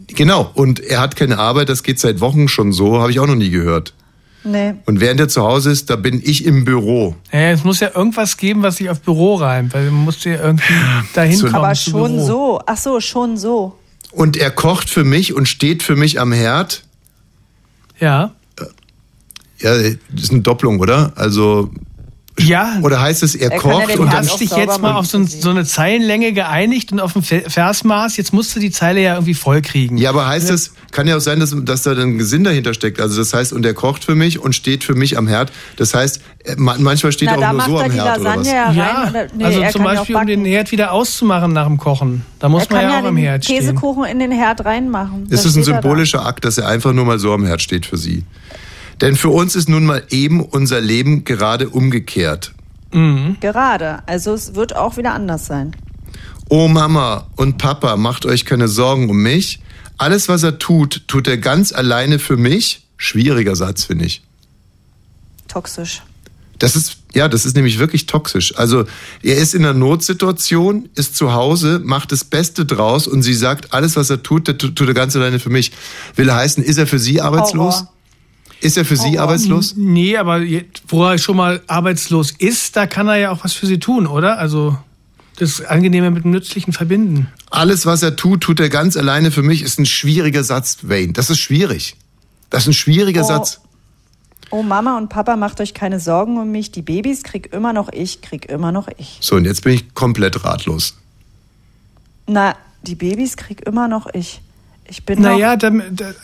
Genau, 0.09 0.51
und 0.55 0.81
er 0.81 1.01
hat 1.01 1.15
keine 1.15 1.39
Arbeit, 1.39 1.69
das 1.69 1.83
geht 1.83 2.01
seit 2.01 2.21
Wochen 2.21 2.49
schon 2.49 2.73
so, 2.73 3.01
habe 3.01 3.11
ich 3.13 3.21
auch 3.21 3.27
noch 3.27 3.37
nie 3.37 3.51
gehört. 3.51 3.95
Nee. 4.51 4.75
Und 4.87 5.01
während 5.01 5.21
er 5.21 5.29
zu 5.29 5.43
Hause 5.43 5.71
ist, 5.71 5.91
da 5.91 5.97
bin 5.97 6.21
ich 6.25 6.45
im 6.47 6.65
Büro. 6.65 7.15
Ja, 7.33 7.51
es 7.51 7.65
muss 7.65 7.81
ja 7.81 7.91
irgendwas 7.95 8.37
geben, 8.37 8.63
was 8.63 8.77
sich 8.77 8.89
auf 8.89 9.01
Büro 9.01 9.35
reimt, 9.35 9.75
weil 9.75 9.87
man 9.91 10.05
muss 10.05 10.25
ja 10.25 10.35
irgendwie 10.37 10.73
dahin 11.15 11.37
So- 11.37 11.47
kommen. 11.47 11.57
Aber 11.65 11.75
zu 11.75 11.91
schon 11.91 12.13
Büro. 12.15 12.27
so. 12.27 12.61
Ach 12.67 12.77
so, 12.77 13.01
schon 13.01 13.37
so. 13.37 13.77
Und 14.13 14.37
er 14.37 14.51
kocht 14.51 14.89
für 14.89 15.05
mich 15.05 15.35
und 15.35 15.47
steht 15.49 15.83
für 15.83 15.97
mich 15.97 16.19
am 16.21 16.33
Herd. 16.33 16.85
Ja. 18.01 18.33
Ja, 19.61 19.77
das 19.77 20.23
ist 20.23 20.31
eine 20.31 20.41
Doppelung, 20.43 20.79
oder? 20.81 21.13
Also, 21.17 21.71
Ja. 22.39 22.79
oder 22.83 23.01
heißt 23.01 23.23
es, 23.23 23.35
er, 23.35 23.51
Er 23.53 23.59
kocht 23.59 23.89
und 23.91 23.97
Du 23.99 24.05
dann 24.05 24.17
hast 24.29 24.41
dich 24.41 24.51
jetzt 24.51 24.81
mal 24.81 24.93
auf 24.95 25.07
so, 25.07 25.19
ein, 25.19 25.27
so 25.27 25.51
eine 25.51 25.65
Zeilenlänge 25.65 26.33
geeinigt 26.33 26.93
und 26.93 27.01
auf 27.01 27.17
ein 27.17 27.23
Ve- 27.23 27.45
Versmaß. 27.49 28.17
Jetzt 28.17 28.33
musst 28.33 28.55
du 28.57 28.61
die 28.61 28.71
Zeile 28.71 29.01
ja 29.03 29.15
irgendwie 29.15 29.35
voll 29.35 29.61
kriegen. 29.63 29.97
Ja, 29.99 30.11
aber 30.11 30.27
heißt 30.27 30.49
das, 30.51 30.73
kann 30.91 31.07
ja 31.07 31.17
auch 31.17 31.21
sein, 31.21 31.41
dass, 31.41 31.55
dass 31.65 31.83
da 31.83 31.95
dann 31.95 32.21
Sinn 32.21 32.45
dahinter 32.45 32.75
steckt. 32.75 33.01
Also 33.01 33.19
das 33.19 33.33
heißt, 33.35 33.53
und 33.53 33.67
er 33.67 33.75
kocht 33.75 34.05
für 34.05 34.15
mich 34.15 34.39
und 34.39 34.55
steht 34.55 34.85
für 34.85 34.95
mich 34.95 35.19
am 35.19 35.27
Herd. 35.29 35.53
Das 35.77 35.95
heißt, 35.95 36.21
äh, 36.45 36.55
ma- 36.57 36.77
manchmal 36.79 37.13
steht 37.13 37.29
Na, 37.31 37.41
er 37.41 37.49
auch 37.49 37.53
nur 37.53 37.63
so 37.63 37.79
er 37.79 37.85
am 37.85 37.91
Herd 37.93 38.21
oder 38.21 38.37
was. 38.37 38.47
Ja 38.51 38.65
rein. 38.67 38.77
Ja, 38.77 39.07
oder, 39.11 39.27
nee, 39.37 39.45
also 39.45 39.63
zum 39.73 39.85
Beispiel, 39.85 40.17
um 40.17 40.27
den. 40.27 40.45
Herd 40.45 40.71
wieder 40.73 40.93
auszumachen 40.93 41.53
nach 41.53 41.67
dem 41.67 41.77
Kochen. 41.79 42.25
Da 42.39 42.49
muss 42.49 42.65
Er 42.67 42.73
man 42.73 42.81
kann 42.83 42.91
ja 42.91 42.97
ja 42.99 43.03
auch 43.05 43.09
am 43.09 43.17
Herd 43.17 43.45
stehen. 43.45 43.59
Käsekuchen 43.61 44.05
in 44.05 44.19
den 44.19 44.33
Herd 44.33 44.65
reinmachen. 44.65 45.27
Es 45.31 45.45
ist 45.45 45.57
ein 45.57 45.63
steht 45.63 45.75
er 45.75 45.77
da. 45.77 45.83
symbolischer 45.83 46.25
Akt, 46.27 46.45
dass 46.45 46.57
er 46.59 46.69
einfach 46.69 46.93
nur 46.93 47.05
mal 47.05 47.19
so 47.19 47.33
am 47.33 47.45
Herd 47.45 47.61
steht 47.63 47.85
für 47.87 47.97
sie. 47.99 48.23
Denn 49.01 49.17
für 49.17 49.29
uns 49.29 49.55
ist 49.55 49.69
nun 49.69 49.85
mal 49.85 50.03
eben 50.11 50.41
unser 50.41 50.81
Leben 50.81 51.25
gerade 51.25 51.69
umgekehrt. 51.69 52.53
Gerade. 53.41 54.03
Also 54.07 54.33
es 54.33 54.55
wird 54.55 54.75
auch 54.75 54.97
wieder 54.97 55.13
anders 55.15 55.47
sein. 55.47 55.77
Oh 56.49 56.69
Mama 56.69 57.27
und 57.37 57.59
Papa, 57.59 57.97
macht 57.97 58.25
euch 58.25 58.45
keine 58.45 58.69
Sorgen 58.69 59.11
um 59.11 59.23
mich. 59.23 59.61
Alles, 59.99 60.29
was 60.29 60.43
er 60.43 60.59
tut, 60.59 61.03
tut 61.07 61.29
er 61.29 61.37
ganz 61.37 61.73
alleine 61.73 62.19
für 62.19 62.37
mich. 62.37 62.87
Schwieriger 62.97 63.57
Satz, 63.57 63.85
finde 63.85 64.07
ich. 64.07 64.23
Toxisch. 65.49 66.03
Das 66.59 66.75
ist 66.75 66.97
Ja, 67.15 67.29
das 67.29 67.47
ist 67.47 67.55
nämlich 67.57 67.79
wirklich 67.79 68.07
toxisch. 68.07 68.57
Also 68.57 68.85
er 69.23 69.37
ist 69.37 69.55
in 69.55 69.65
einer 69.65 69.75
Notsituation, 69.75 70.89
ist 70.95 71.17
zu 71.17 71.33
Hause, 71.33 71.81
macht 71.83 72.11
das 72.13 72.25
Beste 72.25 72.65
draus 72.65 73.07
und 73.07 73.23
sie 73.23 73.35
sagt, 73.35 73.73
alles, 73.73 73.97
was 73.97 74.11
er 74.11 74.23
tut 74.23 74.47
tut 74.47 74.81
er 74.81 74.95
ganz 74.95 75.15
alleine 75.15 75.39
für 75.39 75.51
mich. 75.51 75.73
Will 76.17 76.33
heißen, 76.33 76.63
ist 76.65 76.79
er 76.79 76.87
für 76.87 76.99
sie 76.99 77.21
arbeitslos? 77.21 77.75
Horror. 77.77 77.93
Ist 78.61 78.77
er 78.77 78.85
für 78.85 78.97
sie 78.97 79.19
arbeitslos? 79.19 79.75
Nee, 79.77 80.17
aber 80.17 80.41
wo 80.89 81.05
er 81.05 81.19
schon 81.19 81.37
mal 81.37 81.63
arbeitslos 81.69 82.33
ist, 82.33 82.77
da 82.77 82.87
kann 82.87 83.07
er 83.09 83.17
ja 83.17 83.31
auch 83.31 83.45
was 83.45 83.53
für 83.53 83.67
sie 83.67 83.79
tun, 83.79 84.07
oder? 84.07 84.39
Also 84.39 84.77
das 85.37 85.61
Angenehme 85.65 86.11
mit 86.11 86.25
dem 86.25 86.33
Nützlichen 86.33 86.73
verbinden. 86.73 87.29
Alles, 87.51 87.87
was 87.87 88.03
er 88.03 88.17
tut, 88.17 88.41
tut 88.41 88.59
er 88.59 88.69
ganz 88.69 88.97
alleine 88.97 89.31
für 89.31 89.43
mich, 89.43 89.63
ist 89.63 89.79
ein 89.79 89.87
schwieriger 89.87 90.43
Satz, 90.43 90.79
Wayne. 90.83 91.13
Das 91.13 91.31
ist 91.31 91.39
schwierig. 91.39 91.97
Das 92.51 92.65
ist 92.65 92.69
ein 92.69 92.73
schwieriger 92.75 93.23
Oh. 93.23 93.29
Satz. 93.29 93.61
Oh, 94.51 94.63
Mama 94.63 94.97
und 94.97 95.09
Papa, 95.11 95.37
macht 95.37 95.61
euch 95.61 95.75
keine 95.75 96.01
Sorgen 96.01 96.39
um 96.39 96.51
mich. 96.51 96.73
Die 96.73 96.83
Babys 96.83 97.23
krieg 97.23 97.53
immer 97.53 97.73
noch 97.73 97.91
ich, 97.93 98.23
krieg 98.23 98.47
immer 98.47 98.73
noch 98.73 98.89
ich. 98.97 99.19
So, 99.21 99.37
und 99.37 99.45
jetzt 99.45 99.63
bin 99.63 99.75
ich 99.75 99.95
komplett 99.95 100.43
ratlos. 100.45 100.97
Na, 102.27 102.57
die 102.83 102.95
Babys 102.95 103.37
krieg 103.37 103.67
immer 103.67 103.89
noch 103.89 104.07
ich. 104.15 104.41
Ich 104.91 105.05
bin 105.05 105.21
noch, 105.21 105.31
Naja, 105.39 105.57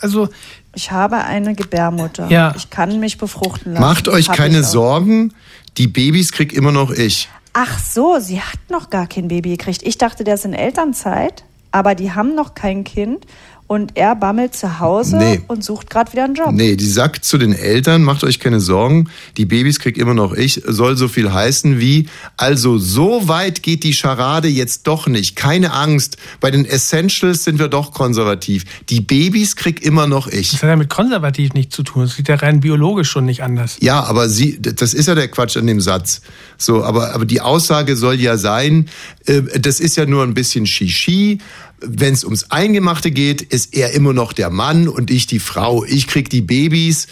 also 0.01 0.29
ich 0.75 0.91
habe 0.91 1.17
eine 1.17 1.55
Gebärmutter. 1.55 2.27
Ja. 2.29 2.53
Ich 2.55 2.69
kann 2.69 2.99
mich 2.99 3.17
befruchten 3.17 3.73
lassen. 3.73 3.85
Macht 3.85 4.07
euch 4.07 4.29
Hab 4.29 4.35
keine. 4.35 4.63
Sorgen, 4.63 5.33
die 5.77 5.87
Babys 5.87 6.31
krieg 6.31 6.53
immer 6.53 6.71
noch 6.71 6.91
ich. 6.91 7.29
Ach 7.53 7.79
so, 7.79 8.19
sie 8.19 8.41
hat 8.41 8.59
noch 8.69 8.89
gar 8.89 9.07
kein 9.07 9.27
Baby 9.27 9.51
gekriegt. 9.51 9.81
Ich 9.83 9.97
dachte, 9.97 10.23
der 10.23 10.35
ist 10.35 10.45
in 10.45 10.53
Elternzeit, 10.53 11.45
aber 11.71 11.95
die 11.95 12.11
haben 12.11 12.35
noch 12.35 12.53
kein 12.53 12.83
Kind 12.83 13.25
und 13.67 13.93
er 13.95 14.15
bammelt 14.15 14.55
zu 14.55 14.79
Hause 14.79 15.17
Nee. 15.17 15.41
und 15.47 15.63
sucht 15.63 15.89
gerade 15.89 16.11
wieder 16.13 16.25
einen 16.25 16.35
Job. 16.35 16.51
Nee, 16.51 16.75
die 16.75 16.87
sagt 16.87 17.25
zu 17.25 17.37
den 17.37 17.51
Eltern, 17.53 18.03
macht 18.03 18.23
euch 18.23 18.39
keine 18.39 18.59
Sorgen, 18.59 19.09
die 19.37 19.45
Babys 19.45 19.79
krieg 19.79 19.97
immer 19.97 20.13
noch 20.13 20.33
ich, 20.33 20.61
soll 20.67 20.95
so 20.97 21.07
viel 21.07 21.33
heißen 21.33 21.79
wie, 21.79 22.07
also 22.37 22.77
so 22.77 23.27
weit 23.27 23.63
geht 23.63 23.83
die 23.83 23.93
Scharade 23.93 24.47
jetzt 24.47 24.85
doch 24.87 25.07
nicht, 25.07 25.35
keine 25.35 25.73
Angst, 25.73 26.17
bei 26.39 26.51
den 26.51 26.65
Essentials 26.65 27.43
sind 27.43 27.57
wir 27.57 27.67
doch 27.67 27.91
konservativ, 27.91 28.65
die 28.89 29.01
Babys 29.01 29.55
krieg 29.55 29.83
immer 29.83 30.05
noch 30.07 30.27
ich. 30.27 30.51
das 30.51 30.61
hat 30.61 30.69
ja 30.69 30.75
mit 30.75 30.89
konservativ 30.89 31.53
nichts 31.53 31.75
zu 31.75 31.83
tun. 31.83 32.03
Das 32.03 32.15
sieht 32.15 32.27
ja 32.29 32.35
rein 32.35 32.59
biologisch 32.59 33.09
schon 33.09 33.25
nicht 33.25 33.41
anders. 33.41 33.77
Ja, 33.81 34.03
aber 34.03 34.29
sie, 34.29 34.61
das 34.61 34.93
ist 34.93 35.07
ja 35.07 35.15
der 35.15 35.27
Quatsch 35.27 35.57
an 35.57 35.65
dem 35.67 35.81
Satz. 35.81 36.21
So, 36.57 36.83
aber, 36.83 37.13
aber 37.15 37.25
die 37.25 37.41
Aussage 37.41 37.95
soll 37.95 38.15
ja 38.15 38.37
sein, 38.37 38.87
äh, 39.25 39.41
das 39.59 39.79
ist 39.79 39.97
ja 39.97 40.05
nur 40.05 40.23
ein 40.23 40.33
bisschen 40.33 40.65
Shishi. 40.65 41.39
Wenn 41.79 42.13
es 42.13 42.23
ums 42.23 42.51
Eingemachte 42.51 43.11
geht, 43.11 43.41
ist 43.41 43.73
er 43.73 43.91
immer 43.91 44.13
noch 44.13 44.33
der 44.33 44.49
Mann 44.49 44.87
und 44.87 45.11
ich 45.11 45.27
die 45.27 45.39
Frau. 45.39 45.83
Ich 45.83 46.07
krieg 46.07 46.29
die 46.29 46.41
Babys 46.41 47.07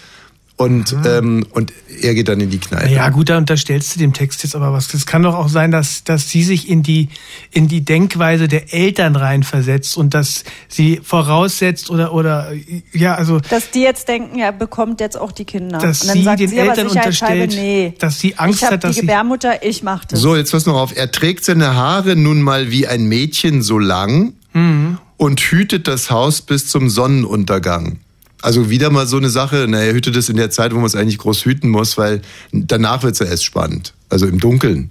und, 0.56 0.94
ähm, 1.04 1.44
und 1.50 1.72
er 2.00 2.14
geht 2.14 2.28
dann 2.28 2.38
in 2.38 2.48
die 2.48 2.58
Kneipe. 2.58 2.92
Ja, 2.92 3.08
gut, 3.08 3.28
da 3.28 3.38
unterstellst 3.38 3.96
du 3.96 3.98
dem 3.98 4.12
Text 4.12 4.44
jetzt 4.44 4.54
aber 4.54 4.72
was. 4.72 4.86
Das 4.86 5.04
kann 5.04 5.24
doch 5.24 5.34
auch 5.34 5.48
sein, 5.48 5.72
dass, 5.72 6.04
dass 6.04 6.30
sie 6.30 6.44
sich 6.44 6.68
in 6.68 6.84
die, 6.84 7.08
in 7.50 7.66
die 7.66 7.84
Denkweise 7.84 8.46
der 8.46 8.72
Eltern 8.72 9.16
reinversetzt 9.16 9.96
und 9.96 10.14
dass 10.14 10.44
sie 10.68 11.00
voraussetzt 11.02 11.90
oder, 11.90 12.14
oder, 12.14 12.52
ja, 12.92 13.16
also, 13.16 13.40
Dass 13.40 13.72
die 13.72 13.80
jetzt 13.80 14.06
denken, 14.06 14.38
er 14.38 14.52
bekommt 14.52 15.00
jetzt 15.00 15.18
auch 15.18 15.32
die 15.32 15.44
Kinder. 15.44 15.78
dass 15.78 16.02
und 16.02 16.08
dann 16.08 16.18
sie 16.18 16.22
sagt 16.22 16.40
den 16.40 16.48
sie 16.50 16.58
Eltern 16.58 16.86
unterstellt, 16.86 17.50
nee. 17.50 17.94
dass 17.98 18.20
sie 18.20 18.38
Angst 18.38 18.58
ich 18.60 18.64
habe 18.64 18.74
hat, 18.74 18.84
dass 18.84 18.94
die 18.94 19.00
Gebärmutter, 19.00 19.64
ich 19.64 19.82
mach 19.82 20.04
das. 20.04 20.20
So, 20.20 20.36
jetzt 20.36 20.52
pass 20.52 20.66
noch 20.66 20.76
auf. 20.76 20.96
Er 20.96 21.10
trägt 21.10 21.44
seine 21.44 21.74
Haare 21.74 22.14
nun 22.14 22.40
mal 22.40 22.70
wie 22.70 22.86
ein 22.86 23.06
Mädchen 23.06 23.60
so 23.60 23.80
lang 23.80 24.34
Mhm. 24.54 24.98
und 25.16 25.40
hütet 25.40 25.86
das 25.88 26.10
Haus 26.10 26.40
bis 26.42 26.68
zum 26.68 26.88
Sonnenuntergang. 26.90 27.98
Also 28.42 28.68
wieder 28.70 28.90
mal 28.90 29.06
so 29.06 29.16
eine 29.16 29.30
Sache, 29.30 29.66
na, 29.68 29.78
er 29.80 29.94
hütet 29.94 30.16
es 30.16 30.28
in 30.28 30.36
der 30.36 30.50
Zeit, 30.50 30.72
wo 30.72 30.76
man 30.76 30.86
es 30.86 30.94
eigentlich 30.94 31.18
groß 31.18 31.44
hüten 31.44 31.70
muss, 31.70 31.96
weil 31.96 32.20
danach 32.52 33.02
wird 33.02 33.14
es 33.14 33.18
ja 33.20 33.26
erst 33.26 33.44
spannend. 33.44 33.94
Also 34.10 34.26
im 34.26 34.38
Dunkeln. 34.38 34.90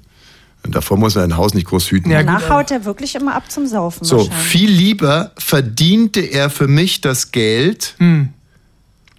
Und 0.66 0.74
davor 0.76 0.98
muss 0.98 1.16
man 1.16 1.26
ein 1.26 1.38
Haus 1.38 1.54
nicht 1.54 1.68
groß 1.68 1.92
hüten. 1.92 2.10
Ja, 2.10 2.24
Danach 2.24 2.50
haut 2.50 2.72
er 2.72 2.86
wirklich 2.86 3.16
immer 3.16 3.36
ab 3.36 3.52
zum 3.52 3.68
Saufen 3.68 4.06
so, 4.06 4.30
viel 4.32 4.72
lieber 4.72 5.32
verdiente 5.38 6.22
er 6.22 6.50
für 6.50 6.68
mich 6.68 7.02
das 7.02 7.32
Geld, 7.32 7.96
Hm. 8.00 8.30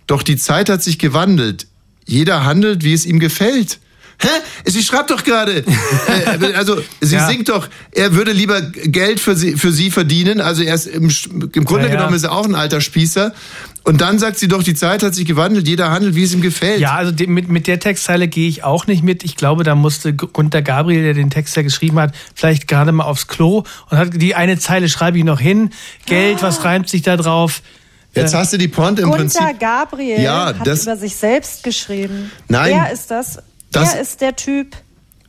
doch 0.07 0.23
die 0.23 0.37
Zeit 0.37 0.69
hat 0.71 0.83
sich 0.83 0.99
gewandelt. 0.99 1.67
Jeder 2.07 2.45
handelt, 2.45 2.83
wie 2.83 2.93
es 2.95 3.07
ihm 3.07 3.19
gefällt. 3.21 3.79
Hä? 4.21 4.29
Sie 4.65 4.83
schreibt 4.83 5.11
doch 5.11 5.23
gerade. 5.25 5.65
äh, 6.07 6.53
also, 6.55 6.79
sie 7.01 7.17
Ja. 7.17 7.27
singt 7.29 7.49
doch, 7.49 7.69
er 7.93 8.15
würde 8.15 8.33
lieber 8.33 8.61
Geld 8.63 9.21
für 9.21 9.35
sie, 9.37 9.57
für 9.57 9.73
sie 9.73 9.91
verdienen. 9.91 10.41
Also, 10.41 10.63
er 10.63 10.75
ist 10.75 10.87
im, 10.87 11.11
im 11.53 11.65
Grunde 11.65 11.85
Ja, 11.87 11.91
ja. 11.93 11.97
genommen 11.97 12.15
ist 12.17 12.23
er 12.25 12.33
auch 12.33 12.45
ein 12.45 12.55
alter 12.55 12.81
Spießer. 12.81 13.33
Und 13.83 14.01
dann 14.01 14.19
sagt 14.19 14.39
sie 14.39 14.49
doch, 14.49 14.63
die 14.63 14.75
Zeit 14.75 15.03
hat 15.03 15.15
sich 15.15 15.27
gewandelt. 15.27 15.69
Jeder 15.69 15.91
handelt, 15.91 16.15
wie 16.15 16.23
es 16.23 16.33
ihm 16.33 16.41
gefällt. 16.41 16.81
Ja, 16.81 16.95
also 16.95 17.13
mit, 17.27 17.49
mit 17.51 17.67
der 17.67 17.79
Textzeile 17.81 18.29
gehe 18.29 18.49
ich 18.49 18.65
auch 18.65 18.87
nicht 18.87 19.03
mit. 19.03 19.25
Ich 19.25 19.37
glaube, 19.37 19.63
da 19.63 19.75
musste 19.75 20.15
Gu- 20.15 20.29
Gunter 20.29 20.63
Gabriel, 20.63 21.03
der 21.03 21.13
den 21.15 21.29
Text 21.29 21.55
ja 21.57 21.63
geschrieben 21.63 21.99
hat, 21.99 22.15
vielleicht 22.35 22.67
gerade 22.67 22.93
mal 22.93 23.05
aufs 23.05 23.27
Klo 23.29 23.65
und 23.91 23.99
hat 23.99 24.09
die 24.15 24.35
eine 24.35 24.59
Zeile 24.59 24.89
schreibe 24.89 25.19
ich 25.19 25.25
noch 25.25 25.39
hin. 25.41 25.69
Geld, 26.07 26.43
was 26.43 26.65
reimt 26.65 26.89
sich 26.89 27.03
da 27.03 27.19
drauf? 27.19 27.61
Jetzt 28.15 28.33
hast 28.33 28.53
du 28.55 28.59
die 28.59 28.69
Pointe 28.69 29.03
im 29.03 29.11
Gunther 29.11 29.41
Prinzip. 29.41 29.61
Gabriel 29.61 30.21
Ja, 30.23 30.47
hat 30.47 30.67
das- 30.67 30.85
über 30.85 30.97
sich 30.97 31.15
selbst 31.17 31.63
geschrieben. 31.65 32.31
Nein. 32.49 32.73
Er 32.73 32.91
ist 32.93 33.11
das. 33.11 33.39
Das- 33.75 33.95
er 33.95 34.01
ist 34.01 34.21
der 34.21 34.37
Typ. 34.37 34.77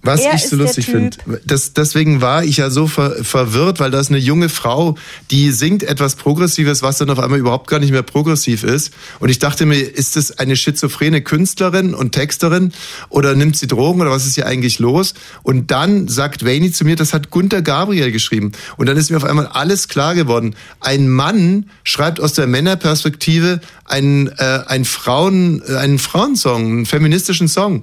Was 0.01 0.21
Er 0.21 0.35
ich 0.35 0.47
so 0.47 0.55
lustig 0.55 0.85
finde. 0.85 1.17
Das, 1.47 1.73
deswegen 1.73 2.21
war 2.21 2.43
ich 2.43 2.57
ja 2.57 2.69
so 2.69 2.85
ver, 2.85 3.23
verwirrt, 3.23 3.79
weil 3.79 3.89
da 3.89 3.99
ist 3.99 4.09
eine 4.11 4.19
junge 4.19 4.49
Frau, 4.49 4.95
die 5.31 5.49
singt 5.49 5.81
etwas 5.81 6.13
Progressives, 6.15 6.83
was 6.83 6.99
dann 6.99 7.09
auf 7.09 7.17
einmal 7.17 7.39
überhaupt 7.39 7.67
gar 7.67 7.79
nicht 7.79 7.89
mehr 7.89 8.03
progressiv 8.03 8.63
ist. 8.63 8.93
Und 9.19 9.29
ich 9.29 9.39
dachte 9.39 9.65
mir, 9.65 9.79
ist 9.79 10.15
das 10.15 10.37
eine 10.37 10.55
schizophrene 10.57 11.23
Künstlerin 11.23 11.95
und 11.95 12.11
Texterin 12.11 12.71
oder 13.09 13.33
nimmt 13.33 13.57
sie 13.57 13.65
Drogen 13.65 13.99
oder 13.99 14.11
was 14.11 14.27
ist 14.27 14.35
hier 14.35 14.45
eigentlich 14.45 14.77
los? 14.77 15.15
Und 15.41 15.71
dann 15.71 16.07
sagt 16.07 16.45
Wayne 16.45 16.71
zu 16.71 16.85
mir, 16.85 16.95
das 16.95 17.11
hat 17.11 17.31
Gunther 17.31 17.63
Gabriel 17.63 18.11
geschrieben. 18.11 18.51
Und 18.77 18.85
dann 18.87 18.97
ist 18.97 19.09
mir 19.09 19.17
auf 19.17 19.23
einmal 19.23 19.47
alles 19.47 19.87
klar 19.87 20.13
geworden. 20.13 20.55
Ein 20.81 21.09
Mann 21.09 21.71
schreibt 21.83 22.19
aus 22.19 22.33
der 22.33 22.45
Männerperspektive 22.45 23.59
einen, 23.85 24.27
äh, 24.37 24.59
einen, 24.67 24.85
Frauen, 24.85 25.63
äh, 25.67 25.77
einen 25.77 25.97
Frauensong, 25.97 26.61
einen 26.63 26.85
feministischen 26.85 27.47
Song 27.47 27.81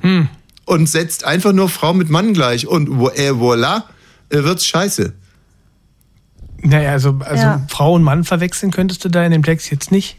und 0.73 0.89
setzt 0.89 1.25
einfach 1.25 1.53
nur 1.53 1.69
Frau 1.69 1.93
mit 1.93 2.11
Mann 2.11 2.35
gleich 2.35 2.67
und 2.67 2.89
äh, 3.17 3.31
voilà, 3.31 3.85
äh, 4.31 4.43
wird's 4.43 4.67
scheiße. 4.67 5.13
Naja, 6.63 6.93
also, 6.93 7.19
also 7.21 7.43
Ja. 7.43 7.61
Frau 7.69 7.95
und 7.95 8.03
Mann 8.03 8.25
verwechseln 8.25 8.71
könntest 8.71 9.05
du 9.05 9.09
da 9.09 9.25
in 9.25 9.33
dem 9.33 9.43
Text 9.43 9.71
jetzt 9.71 9.91
nicht. 9.91 10.17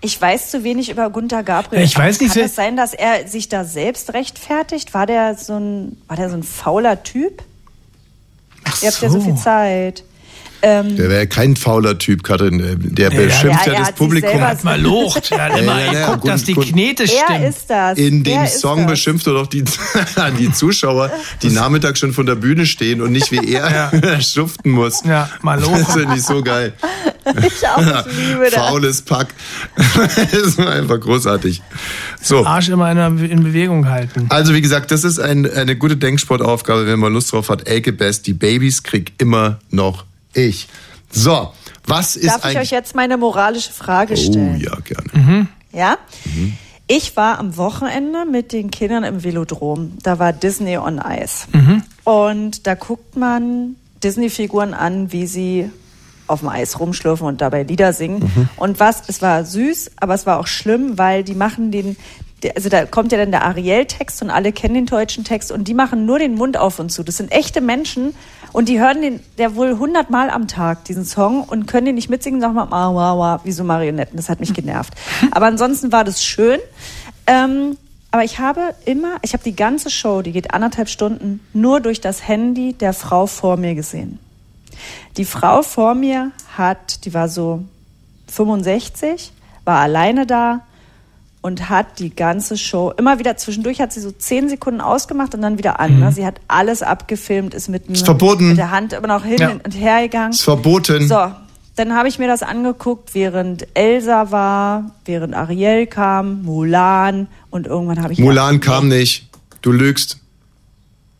Ich 0.00 0.20
weiß 0.20 0.50
zu 0.50 0.62
wenig 0.62 0.90
über 0.90 1.10
Gunther 1.10 1.42
Gabriel. 1.42 1.82
Ich 1.82 1.96
weiß 1.96 2.20
nicht, 2.20 2.34
Kann 2.34 2.44
es 2.44 2.54
sein, 2.54 2.76
dass 2.76 2.94
er 2.94 3.26
sich 3.26 3.48
da 3.48 3.64
selbst 3.64 4.12
rechtfertigt? 4.14 4.94
War 4.94 5.06
der 5.06 5.34
so 5.36 5.54
ein, 5.58 5.96
war 6.06 6.16
der 6.16 6.28
so 6.30 6.36
ein 6.36 6.42
fauler 6.42 7.02
Typ? 7.02 7.42
Ach 8.64 8.82
Ihr 8.82 8.90
habt 8.90 9.00
ja 9.00 9.08
so 9.08 9.20
viel 9.20 9.36
Zeit. 9.36 10.04
Ähm, 10.62 10.96
Der 10.96 11.10
wäre 11.10 11.26
kein 11.26 11.54
fauler 11.56 11.98
Typ, 11.98 12.22
Katrin. 12.22 12.58
Der 12.80 13.10
Ja, 13.12 13.16
beschimpft 13.20 13.66
ja, 13.66 13.72
ja, 13.72 13.78
er 13.78 13.84
das 13.86 13.92
Publikum. 13.92 14.40
Hat 14.40 14.64
mal 14.64 14.80
locht. 14.80 15.30
Er 15.30 15.44
hat 15.44 15.58
immer 15.60 15.78
Ja, 15.78 15.86
ja, 15.86 15.92
ja, 15.92 16.00
geguckt, 16.06 16.20
gut, 16.22 16.30
dass 16.30 16.44
die. 16.44 16.54
Knete 16.54 17.02
er 17.04 17.08
stimmt. 17.08 17.44
ist 17.48 17.70
das. 17.70 17.98
In 17.98 18.24
dem 18.24 18.44
ist 18.44 18.60
Song 18.60 18.78
das. 18.82 18.90
beschimpft 18.92 19.26
er 19.26 19.34
doch 19.34 19.46
die, 19.46 19.64
die 20.38 20.52
Zuschauer, 20.52 21.10
die 21.42 21.50
nachmittags 21.50 21.98
schon 22.00 22.12
von 22.12 22.26
der 22.26 22.34
Bühne 22.36 22.66
stehen 22.66 23.00
und 23.02 23.12
nicht 23.12 23.30
wie 23.32 23.54
er 23.54 23.90
schuften 24.20 24.70
muss. 24.70 25.02
Ja, 25.04 25.28
mal 25.42 25.58
Das 25.60 25.68
lochen. 25.68 25.84
finde 26.00 26.16
ich 26.16 26.22
so 26.22 26.42
geil. 26.42 26.72
Ich 27.44 27.66
auch, 27.68 27.78
ich 28.06 28.16
liebe 28.28 28.44
das. 28.44 28.54
Faules 28.54 29.02
Pack. 29.02 29.28
Das 29.96 30.16
ist 30.32 30.60
einfach 30.60 31.00
großartig. 31.00 31.60
So. 32.22 32.44
Arsch 32.46 32.68
immer 32.68 32.90
in, 32.90 33.18
in 33.30 33.42
Bewegung 33.44 33.88
halten. 33.88 34.26
Also 34.30 34.54
wie 34.54 34.60
gesagt, 34.62 34.90
das 34.90 35.04
ist 35.04 35.18
ein, 35.18 35.50
eine 35.50 35.76
gute 35.76 35.96
Denksportaufgabe, 35.96 36.86
wenn 36.86 36.98
man 36.98 37.12
Lust 37.12 37.32
drauf 37.32 37.48
hat. 37.48 37.68
Elke 37.68 37.92
Best, 37.92 38.26
die 38.26 38.32
Babys 38.32 38.82
krieg 38.82 39.12
immer 39.18 39.58
noch 39.70 40.04
ich. 40.36 40.68
So, 41.10 41.52
was 41.86 42.16
ist 42.16 42.28
Darf 42.28 42.50
ich 42.50 42.58
euch 42.58 42.70
jetzt 42.70 42.94
meine 42.94 43.16
moralische 43.16 43.72
Frage 43.72 44.14
oh 44.14 44.16
stellen? 44.16 44.60
ja, 44.60 44.76
gerne. 44.80 45.48
Ja? 45.72 45.98
Ich 46.88 47.16
war 47.16 47.38
am 47.38 47.56
Wochenende 47.56 48.24
mit 48.24 48.52
den 48.52 48.70
Kindern 48.70 49.04
im 49.04 49.24
Velodrom. 49.24 49.98
Da 50.02 50.18
war 50.18 50.32
Disney 50.32 50.78
on 50.78 51.00
Ice. 51.04 51.46
Und 52.04 52.66
da 52.66 52.74
guckt 52.74 53.16
man 53.16 53.76
Disney-Figuren 54.02 54.74
an, 54.74 55.12
wie 55.12 55.26
sie 55.26 55.70
auf 56.28 56.40
dem 56.40 56.48
Eis 56.48 56.78
rumschlürfen 56.80 57.26
und 57.26 57.40
dabei 57.40 57.62
Lieder 57.62 57.92
singen. 57.92 58.48
Und 58.56 58.80
was, 58.80 59.08
es 59.08 59.22
war 59.22 59.44
süß, 59.44 59.92
aber 59.96 60.14
es 60.14 60.26
war 60.26 60.38
auch 60.38 60.46
schlimm, 60.46 60.98
weil 60.98 61.24
die 61.24 61.34
machen 61.34 61.70
den, 61.70 61.96
also 62.54 62.68
da 62.68 62.84
kommt 62.84 63.12
ja 63.12 63.18
dann 63.18 63.30
der 63.30 63.44
Ariel-Text 63.44 64.22
und 64.22 64.30
alle 64.30 64.52
kennen 64.52 64.74
den 64.74 64.86
deutschen 64.86 65.24
Text 65.24 65.52
und 65.52 65.68
die 65.68 65.74
machen 65.74 66.06
nur 66.06 66.18
den 66.18 66.34
Mund 66.34 66.56
auf 66.56 66.78
und 66.78 66.90
zu. 66.90 67.02
Das 67.02 67.16
sind 67.16 67.32
echte 67.32 67.60
Menschen 67.60 68.14
und 68.56 68.70
die 68.70 68.80
hören 68.80 69.02
den 69.02 69.20
der 69.36 69.54
wohl 69.54 69.78
hundertmal 69.78 70.30
am 70.30 70.48
Tag, 70.48 70.86
diesen 70.86 71.04
Song, 71.04 71.42
und 71.42 71.66
können 71.66 71.84
den 71.84 71.94
nicht 71.94 72.08
mitsingen, 72.08 72.40
sagen 72.40 72.54
mal, 72.54 72.68
ah, 72.70 72.94
wah, 72.94 73.18
wah, 73.18 73.40
wie 73.44 73.52
so 73.52 73.64
Marionetten. 73.64 74.16
Das 74.16 74.30
hat 74.30 74.40
mich 74.40 74.54
genervt. 74.60 74.94
Aber 75.30 75.44
ansonsten 75.44 75.92
war 75.92 76.04
das 76.04 76.24
schön. 76.24 76.58
Ähm, 77.26 77.76
aber 78.10 78.24
ich 78.24 78.38
habe 78.38 78.74
immer, 78.86 79.18
ich 79.20 79.34
habe 79.34 79.44
die 79.44 79.54
ganze 79.54 79.90
Show, 79.90 80.22
die 80.22 80.32
geht 80.32 80.54
anderthalb 80.54 80.88
Stunden, 80.88 81.40
nur 81.52 81.80
durch 81.80 82.00
das 82.00 82.26
Handy 82.26 82.72
der 82.72 82.94
Frau 82.94 83.26
vor 83.26 83.58
mir 83.58 83.74
gesehen. 83.74 84.20
Die 85.18 85.26
Frau 85.26 85.60
vor 85.60 85.94
mir 85.94 86.32
hat, 86.56 87.04
die 87.04 87.12
war 87.12 87.28
so 87.28 87.62
65, 88.28 89.32
war 89.66 89.80
alleine 89.80 90.24
da 90.24 90.62
und 91.46 91.68
hat 91.68 92.00
die 92.00 92.10
ganze 92.14 92.56
Show 92.58 92.92
immer 92.98 93.20
wieder 93.20 93.36
zwischendurch 93.36 93.80
hat 93.80 93.92
sie 93.92 94.00
so 94.00 94.10
zehn 94.10 94.48
Sekunden 94.48 94.80
ausgemacht 94.80 95.32
und 95.36 95.42
dann 95.42 95.58
wieder 95.58 95.78
an. 95.78 96.00
Ne? 96.00 96.10
Sie 96.10 96.26
hat 96.26 96.40
alles 96.48 96.82
abgefilmt, 96.82 97.54
ist 97.54 97.68
mit, 97.68 97.86
Ist 97.88 98.04
verboten. 98.04 98.48
mit 98.48 98.58
der 98.58 98.72
Hand 98.72 98.92
immer 98.92 99.06
noch 99.06 99.24
hin 99.24 99.38
Ja. 99.38 99.50
und 99.64 99.70
her 99.78 100.02
gegangen. 100.02 100.32
Ist 100.32 100.42
verboten. 100.42 101.06
So, 101.06 101.30
dann 101.76 101.94
habe 101.94 102.08
ich 102.08 102.18
mir 102.18 102.26
das 102.26 102.42
angeguckt, 102.42 103.14
während 103.14 103.64
Elsa 103.74 104.32
war, 104.32 104.90
während 105.04 105.34
Ariel 105.36 105.86
kam, 105.86 106.42
Mulan 106.42 107.28
und 107.50 107.68
irgendwann 107.68 108.02
habe 108.02 108.12
ich 108.12 108.18
Mulan 108.18 108.58
kam 108.58 108.88
nicht. 108.88 109.28
Du 109.62 109.70
lügst. 109.70 110.18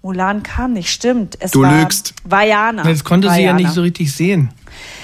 Mulan 0.02 0.42
kam 0.42 0.72
nicht, 0.72 0.90
stimmt. 0.90 1.36
Es 1.38 1.52
Du 1.52 1.62
war 1.62 1.78
lügst. 1.80 2.14
Vajana. 2.24 2.82
Das 2.82 3.04
konnte 3.04 3.28
sie 3.28 3.34
ja 3.42 3.50
Vajana. 3.50 3.58
nicht 3.60 3.70
so 3.74 3.82
richtig 3.82 4.12
sehen. 4.12 4.50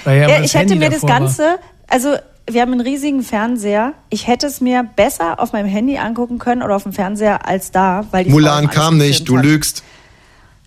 Weil 0.03 0.19
ja, 0.21 0.27
Ja, 0.29 0.35
ich 0.41 0.53
hätte 0.53 0.73
Handy 0.73 0.75
mir 0.75 0.89
das 0.89 0.99
davor 0.99 1.09
war. 1.09 1.19
Ganze, 1.19 1.43
also 1.87 2.15
wir 2.49 2.61
haben 2.61 2.71
einen 2.73 2.81
riesigen 2.81 3.23
Fernseher. 3.23 3.93
Ich 4.09 4.27
hätte 4.27 4.47
es 4.47 4.59
mir 4.61 4.83
besser 4.95 5.39
auf 5.39 5.53
meinem 5.53 5.67
Handy 5.67 5.97
angucken 5.97 6.39
können 6.39 6.61
oder 6.61 6.75
auf 6.75 6.83
dem 6.83 6.93
Fernseher 6.93 7.47
als 7.47 7.71
da, 7.71 8.05
weil 8.11 8.25
die 8.25 8.29
Mulan 8.31 8.69
kam 8.69 8.97
nicht. 8.97 9.27
Du 9.27 9.37
hat. 9.37 9.45
lügst. 9.45 9.83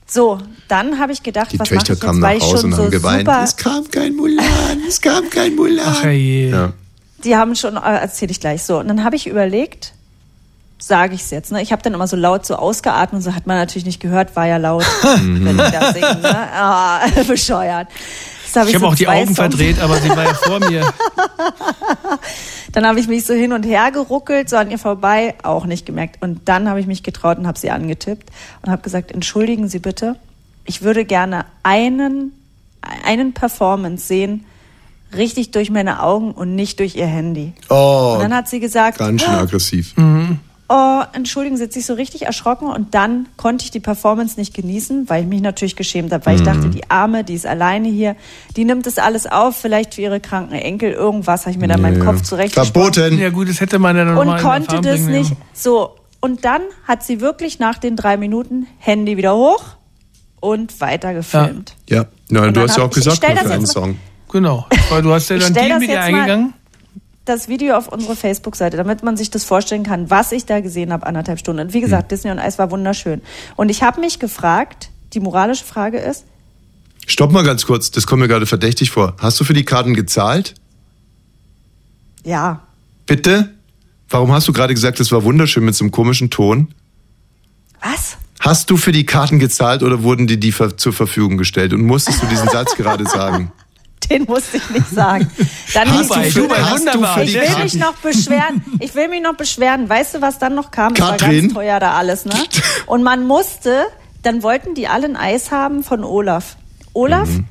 So, 0.07 0.39
dann 0.69 0.99
habe 1.01 1.13
ich 1.13 1.23
gedacht, 1.23 1.53
Die 1.53 1.59
was 1.59 1.69
mache 1.71 1.81
Töchter 1.85 1.95
ich 1.95 2.01
kamen 2.01 2.19
jetzt, 2.19 2.23
weil 2.23 2.37
ich 2.39 2.43
Hause 2.45 2.57
schon 2.59 2.65
und 2.73 2.77
so 2.77 2.83
haben 2.85 2.91
geweint. 2.91 3.27
super, 3.27 3.43
Es 3.43 3.57
kam 3.57 3.91
kein 3.91 4.15
Mulan. 4.15 4.45
Es 4.89 5.01
kam 5.01 5.29
kein 5.31 5.55
Mulan. 5.57 5.85
Ach 5.87 6.05
je. 6.05 6.51
Ja. 6.51 6.73
die 7.25 7.35
haben 7.37 7.57
schon, 7.57 7.77
äh, 7.77 7.81
erzähle 7.81 8.31
ich 8.31 8.39
gleich 8.41 8.63
so. 8.63 8.79
Und 8.79 8.87
dann 8.89 9.03
habe 9.03 9.17
ich 9.17 9.27
überlegt, 9.27 9.93
sage 10.79 11.15
ich 11.15 11.23
es 11.23 11.31
jetzt. 11.31 11.51
Ne? 11.51 11.61
Ich 11.61 11.73
habe 11.73 11.83
dann 11.83 11.93
immer 11.93 12.07
so 12.07 12.17
laut 12.17 12.47
so 12.47 12.55
ausgeatmet 12.55 13.15
und 13.15 13.23
so 13.23 13.35
hat 13.35 13.47
man 13.49 13.57
natürlich 13.57 13.85
nicht 13.85 13.99
gehört, 14.01 14.37
war 14.37 14.47
ja 14.47 14.59
laut, 14.59 14.87
wenn 15.03 15.59
ich 15.59 15.71
da 15.73 15.93
singe. 15.93 16.19
Ne? 16.23 16.49
Ah, 16.55 17.01
bescheuert. 17.27 17.89
Das 18.57 18.65
hab 18.65 18.69
Ich 18.69 18.75
habe 18.75 18.87
so 18.87 18.91
auch 18.91 18.95
die 18.95 19.09
Augen 19.09 19.35
verdreht, 19.35 19.79
aber 19.81 19.97
sie 19.99 20.09
war 20.09 20.25
ja 20.25 20.35
vor 20.35 20.61
mir. 20.61 20.93
Dann 22.73 22.87
habe 22.87 22.99
ich 23.01 23.07
mich 23.07 23.25
so 23.25 23.35
hin 23.35 23.53
und 23.53 23.65
her 23.65 23.91
geruckelt, 23.91 24.49
so 24.49 24.57
an 24.57 24.71
ihr 24.71 24.79
vorbei, 24.79 25.35
auch 25.43 25.67
nicht 25.67 25.87
gemerkt. 25.87 26.23
Und 26.23 26.47
dann 26.47 26.69
habe 26.69 26.79
ich 26.81 26.87
mich 26.87 27.03
getraut 27.03 27.39
und 27.39 27.47
habe 27.47 27.59
sie 27.59 27.71
angetippt 27.71 28.31
und 28.63 28.71
habe 28.71 28.83
gesagt, 28.83 29.13
entschuldigen 29.13 29.69
Sie 29.69 29.79
bitte, 29.79 30.17
ich 30.67 30.83
würde 30.83 31.05
gerne 31.07 31.47
einen, 31.63 32.33
einen 33.05 33.33
Performance 33.33 34.07
sehen, 34.07 34.45
richtig 35.15 35.53
durch 35.53 35.71
meine 35.71 36.03
Augen 36.03 36.33
und 36.33 36.55
nicht 36.55 36.81
durch 36.81 36.97
ihr 36.97 37.07
Handy. 37.07 37.55
Oh, 37.71 38.13
Und 38.15 38.23
dann 38.23 38.35
hat 38.35 38.49
sie 38.49 38.61
gesagt, 38.61 38.99
ganz 38.99 39.23
schön 39.23 39.35
aggressiv. 39.35 39.95
Oh, 40.69 41.03
entschuldigen 41.13 41.57
Sie, 41.57 41.65
jetzt 41.65 41.75
sich 41.75 41.87
so 41.87 41.95
richtig 41.95 42.23
erschrocken 42.27 42.69
und 42.69 42.95
dann 42.95 43.27
konnte 43.37 43.65
ich 43.65 43.71
die 43.71 43.81
Performance 43.81 44.39
nicht 44.39 44.53
genießen, 44.55 45.09
weil 45.09 45.23
ich 45.23 45.29
mich 45.29 45.41
natürlich 45.41 45.77
geschämt 45.77 46.13
habe, 46.13 46.27
weil 46.27 46.37
ich 46.37 46.43
dachte, 46.43 46.69
die 46.69 46.91
Arme, 46.91 47.23
die 47.25 47.35
ist 47.35 47.47
alleine 47.47 47.89
hier, 47.89 48.17
die 48.57 48.65
nimmt 48.65 48.85
das 48.87 48.99
alles 48.99 49.27
auf, 49.27 49.57
vielleicht 49.57 49.95
für 49.95 50.01
ihre 50.03 50.21
kranken 50.21 50.55
Enkel, 50.55 50.93
irgendwas 50.93 51.43
habe 51.43 51.53
ich 51.53 51.59
mir 51.59 51.69
da 51.69 51.75
in 51.77 51.83
meinem 51.83 52.05
Kopf 52.05 52.23
zurecht 52.23 52.55
Verboten. 52.55 53.19
Ja 53.19 53.31
gut, 53.31 53.49
das 53.49 53.61
hätte 53.61 53.79
man 53.79 53.97
ja 53.97 54.05
noch 54.05 54.21
und 54.21 54.37
konnte 54.39 54.81
das 54.81 54.97
bringen, 54.97 55.11
nicht. 55.13 55.31
ja. 55.31 55.37
So, 55.55 55.95
und 56.21 56.45
dann 56.45 56.63
hat 56.89 57.05
sie 57.05 57.21
wirklich 57.21 57.59
nach 57.59 57.79
den 57.79 57.95
drei 57.95 58.17
Minuten 58.17 58.67
Handy 58.79 59.17
wieder 59.17 59.37
hoch 59.37 59.63
und 60.41 60.81
weiter 60.81 61.15
gefilmt. 61.15 61.75
Ja, 61.89 62.07
Na, 62.29 62.41
Und 62.41 62.49
du 62.49 62.53
dann 62.61 62.69
hast 62.69 62.77
ja 62.77 62.83
auch 62.85 62.91
ich- 62.91 62.97
ich 62.99 63.05
gesagt, 63.05 63.17
stell 63.19 63.35
das 63.37 63.47
mal- 63.47 63.67
Song. 63.67 63.97
Genau. 64.33 64.67
Weil 64.91 65.03
du 65.03 65.13
hast 65.13 65.29
ja 65.31 65.37
Ich 65.37 65.45
dann 65.45 65.55
die 65.55 65.79
mit 65.79 65.89
ihr 65.89 66.01
eingegangen. 66.03 66.53
Das 67.27 67.49
Video 67.49 67.77
auf 67.77 67.89
unsere 67.89 68.15
Facebook-Seite, 68.17 68.77
damit 68.77 69.03
man 69.03 69.17
sich 69.17 69.31
das 69.31 69.45
vorstellen 69.45 69.83
kann, 69.83 70.09
was 70.11 70.31
ich 70.33 70.47
da 70.47 70.61
gesehen 70.61 70.93
habe, 70.93 71.07
anderthalb 71.07 71.39
Stunden. 71.41 71.61
Und 71.61 71.73
wie 71.75 71.81
gesagt, 71.81 72.05
Hm. 72.05 72.09
Disney 72.09 72.31
und 72.31 72.39
Eis 72.39 72.59
war 72.59 72.71
wunderschön. 72.71 73.21
Und 73.57 73.69
ich 73.69 73.83
habe 73.83 74.01
mich 74.01 74.19
gefragt, 74.21 74.91
die 75.13 75.21
moralische 75.21 75.65
Frage 75.65 75.99
ist, 75.99 76.25
Stopp 77.09 77.31
mal 77.31 77.45
ganz 77.45 77.67
kurz, 77.67 77.91
das 77.93 78.07
kommt 78.07 78.23
mir 78.23 78.29
gerade 78.29 78.47
verdächtig 78.47 78.91
vor. 78.91 79.15
Hast 79.19 79.39
du 79.39 79.45
für 79.45 79.53
die 79.55 79.65
Karten 79.65 79.95
gezahlt? 79.95 80.55
ja, 82.25 82.63
Bitte? 83.07 83.51
Warum 84.09 84.33
hast 84.33 84.49
du 84.49 84.53
gerade 84.53 84.75
gesagt, 84.75 84.99
das 84.99 85.13
war 85.13 85.23
wunderschön 85.25 85.65
mit 85.65 85.75
so 85.75 85.85
einem 85.85 85.91
komischen 85.93 86.31
Ton? 86.31 86.75
was? 87.81 88.17
Hast 88.41 88.71
du 88.71 88.77
für 88.77 88.93
die 88.93 89.07
Karten 89.07 89.39
gezahlt 89.39 89.83
oder 89.83 90.03
wurden 90.03 90.27
dir 90.27 90.37
die 90.37 90.53
zur 90.77 90.93
Verfügung 90.93 91.37
gestellt? 91.39 91.73
Und 91.73 91.83
musstest 91.83 92.23
du 92.23 92.27
diesen 92.27 92.49
Satz 92.49 92.77
gerade 92.77 93.05
sagen? 93.07 93.51
Den 94.11 94.25
musste 94.25 94.59
ich 94.59 94.71
nicht 94.71 94.89
sagen. 94.91 95.29
Dann 95.75 95.91
Hast 95.91 95.99
hieß 95.99 96.09
du 96.09 96.15
für- 96.31 96.41
Dubai, 96.43 96.57
hast 96.63 96.73
du 96.87 96.93
wunderbar. 96.93 97.23
ich 97.23 97.35
will 97.35 97.63
mich 97.65 97.75
noch 97.75 97.95
beschweren. 97.95 98.63
Ich 98.79 98.95
will 98.95 99.09
mich 99.09 99.21
noch 99.23 99.35
beschweren. 99.35 99.89
Weißt 99.89 100.15
du, 100.15 100.21
was 100.23 100.39
dann 100.39 100.55
noch 100.55 100.71
kam? 100.71 100.95
Das 100.95 101.09
war 101.09 101.17
ganz 101.17 101.53
teuer 101.53 101.81
da 101.81 101.95
alles, 101.95 102.25
ne? 102.25 102.35
Und 102.87 103.03
man 103.03 103.27
musste, 103.27 103.85
dann 104.23 104.43
wollten 104.45 104.75
die 104.75 104.87
alle 104.87 105.07
ein 105.07 105.17
Eis 105.17 105.51
haben 105.51 105.83
von 105.83 106.05
Olaf. 106.05 106.57
Olaf, 106.93 107.29
Mhm. 107.29 107.47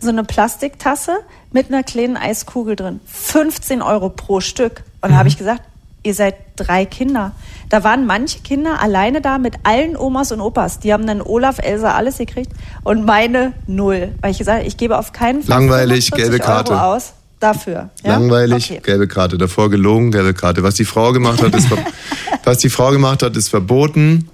so 0.00 0.08
eine 0.08 0.24
Plastiktasse 0.24 1.18
mit 1.52 1.68
einer 1.68 1.82
kleinen 1.84 2.16
Eiskugel 2.16 2.74
drin. 2.76 3.00
15 3.06 3.80
Euro 3.82 4.08
pro 4.10 4.40
Stück. 4.40 4.82
Und 5.02 5.10
da 5.12 5.16
habe 5.16 5.28
ich 5.28 5.38
gesagt, 5.38 5.62
ihr 6.02 6.14
seid 6.14 6.34
drei 6.56 6.86
Kinder. 6.86 7.32
Da 7.70 7.84
waren 7.84 8.04
manche 8.04 8.40
Kinder 8.40 8.82
alleine 8.82 9.20
da 9.20 9.38
mit 9.38 9.54
allen 9.62 9.96
Omas 9.96 10.32
und 10.32 10.40
Opas. 10.40 10.80
Die 10.80 10.92
haben 10.92 11.06
dann 11.06 11.22
Olaf, 11.22 11.58
Elsa, 11.60 11.94
alles 11.94 12.18
gekriegt. 12.18 12.50
Und 12.82 13.06
meine 13.06 13.52
null. 13.66 14.12
Weil 14.20 14.32
ich 14.32 14.38
gesagt 14.38 14.58
habe, 14.58 14.68
ich 14.68 14.76
gebe 14.76 14.98
auf 14.98 15.12
keinen 15.12 15.42
Fall 15.42 15.56
Langweilig, 15.60 16.10
45 16.10 16.14
gelbe 16.16 16.38
Karte. 16.44 16.72
Euro 16.72 16.82
aus 16.96 17.12
dafür. 17.38 17.90
Ja? 18.04 18.18
Langweilig, 18.18 18.70
Okay. 18.70 18.80
gelbe 18.82 19.06
Karte. 19.08 19.38
Davor 19.38 19.70
gelogen, 19.70 20.10
gelbe 20.10 20.34
Karte. 20.34 20.62
Was 20.64 20.74
die 20.74 20.84
Frau 20.84 21.12
gemacht 21.12 21.42
hat, 21.42 21.54
ist, 21.54 21.68
was 22.44 22.58
die 22.58 22.70
Frau 22.70 22.90
gemacht 22.90 23.22
hat, 23.22 23.36
ist 23.36 23.48
verboten. 23.48 24.28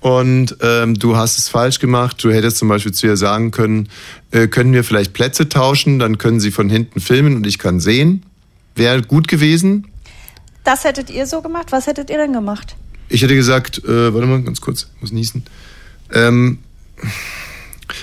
Und 0.00 0.56
ähm, 0.62 0.94
du 0.94 1.16
hast 1.16 1.38
es 1.38 1.48
falsch 1.48 1.80
gemacht. 1.80 2.22
Du 2.24 2.30
hättest 2.32 2.56
zum 2.56 2.68
Beispiel 2.68 2.92
zu 2.92 3.06
ihr 3.06 3.16
sagen 3.18 3.50
können, 3.50 3.88
äh, 4.30 4.46
können 4.46 4.72
wir 4.72 4.82
vielleicht 4.82 5.12
Plätze 5.12 5.48
tauschen, 5.48 5.98
dann 5.98 6.18
können 6.18 6.40
sie 6.40 6.52
von 6.52 6.70
hinten 6.70 7.00
filmen 7.00 7.36
und 7.36 7.46
ich 7.46 7.58
kann 7.58 7.80
sehen. 7.80 8.22
Wäre 8.76 9.02
gut 9.02 9.28
gewesen. 9.28 9.88
Das 10.64 10.84
hättet 10.84 11.10
ihr 11.10 11.26
so 11.26 11.42
gemacht? 11.42 11.72
Was 11.72 11.86
hättet 11.86 12.10
ihr 12.10 12.18
denn 12.18 12.32
gemacht? 12.32 12.76
Ich 13.08 13.22
hätte 13.22 13.34
gesagt, 13.34 13.78
äh, 13.84 14.12
warte 14.12 14.26
mal, 14.26 14.42
ganz 14.42 14.60
kurz, 14.60 14.88
ich 14.94 15.00
muss 15.00 15.12
niesen. 15.12 15.44
Ähm, 16.12 16.58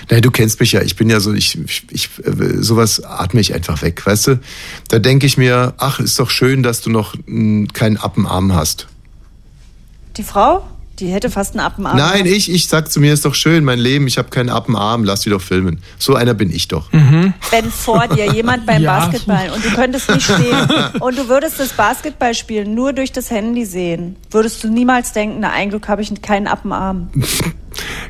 naja, 0.09 0.21
du 0.21 0.31
kennst 0.31 0.59
mich 0.59 0.71
ja, 0.71 0.81
ich 0.81 0.95
bin 0.95 1.09
ja 1.09 1.19
so, 1.19 1.33
ich, 1.33 1.57
ich, 1.91 2.09
äh, 2.23 2.61
sowas 2.61 3.03
atme 3.03 3.39
ich 3.39 3.53
einfach 3.53 3.81
weg, 3.81 4.05
weißt 4.05 4.27
du? 4.27 4.39
Da 4.87 4.99
denke 4.99 5.25
ich 5.25 5.37
mir, 5.37 5.73
ach, 5.77 5.99
ist 5.99 6.19
doch 6.19 6.29
schön, 6.29 6.63
dass 6.63 6.81
du 6.81 6.89
noch 6.89 7.15
keinen 7.73 7.97
Appenarm 7.97 8.53
hast. 8.53 8.87
Die 10.17 10.23
Frau? 10.23 10.65
Die 10.99 11.07
hätte 11.07 11.29
fast 11.29 11.53
einen 11.55 11.65
Appenarm. 11.65 11.97
Nein, 11.97 12.25
ich, 12.25 12.49
ich 12.49 12.67
sag 12.67 12.89
zu 12.91 12.99
mir, 13.01 13.13
ist 13.13 13.25
doch 13.25 13.35
schön, 13.35 13.65
mein 13.65 13.79
Leben, 13.79 14.07
ich 14.07 14.17
habe 14.17 14.29
keinen 14.29 14.49
Appenarm, 14.49 15.03
lass 15.03 15.21
die 15.21 15.29
doch 15.29 15.41
filmen. 15.41 15.81
So 15.99 16.15
einer 16.15 16.33
bin 16.33 16.49
ich 16.51 16.67
doch. 16.69 16.89
Wenn 16.91 17.71
vor 17.71 18.07
dir 18.07 18.25
jemand 18.33 18.65
beim 18.65 18.81
Ja. 18.81 18.99
Basketball 18.99 19.49
und 19.53 19.65
du 19.65 19.69
könntest 19.71 20.09
nicht 20.09 20.23
stehen 20.23 20.57
und 21.01 21.17
du 21.17 21.27
würdest 21.27 21.59
das 21.59 21.73
Basketballspielen 21.73 22.73
nur 22.73 22.93
durch 22.93 23.11
das 23.11 23.29
Handy 23.29 23.65
sehen, 23.65 24.15
würdest 24.31 24.63
du 24.63 24.69
niemals 24.69 25.11
denken, 25.11 25.37
na, 25.41 25.51
ein 25.51 25.69
Glück 25.69 25.87
habe 25.87 26.01
ich 26.01 26.21
keinen 26.21 26.47
Appenarm. 26.47 27.09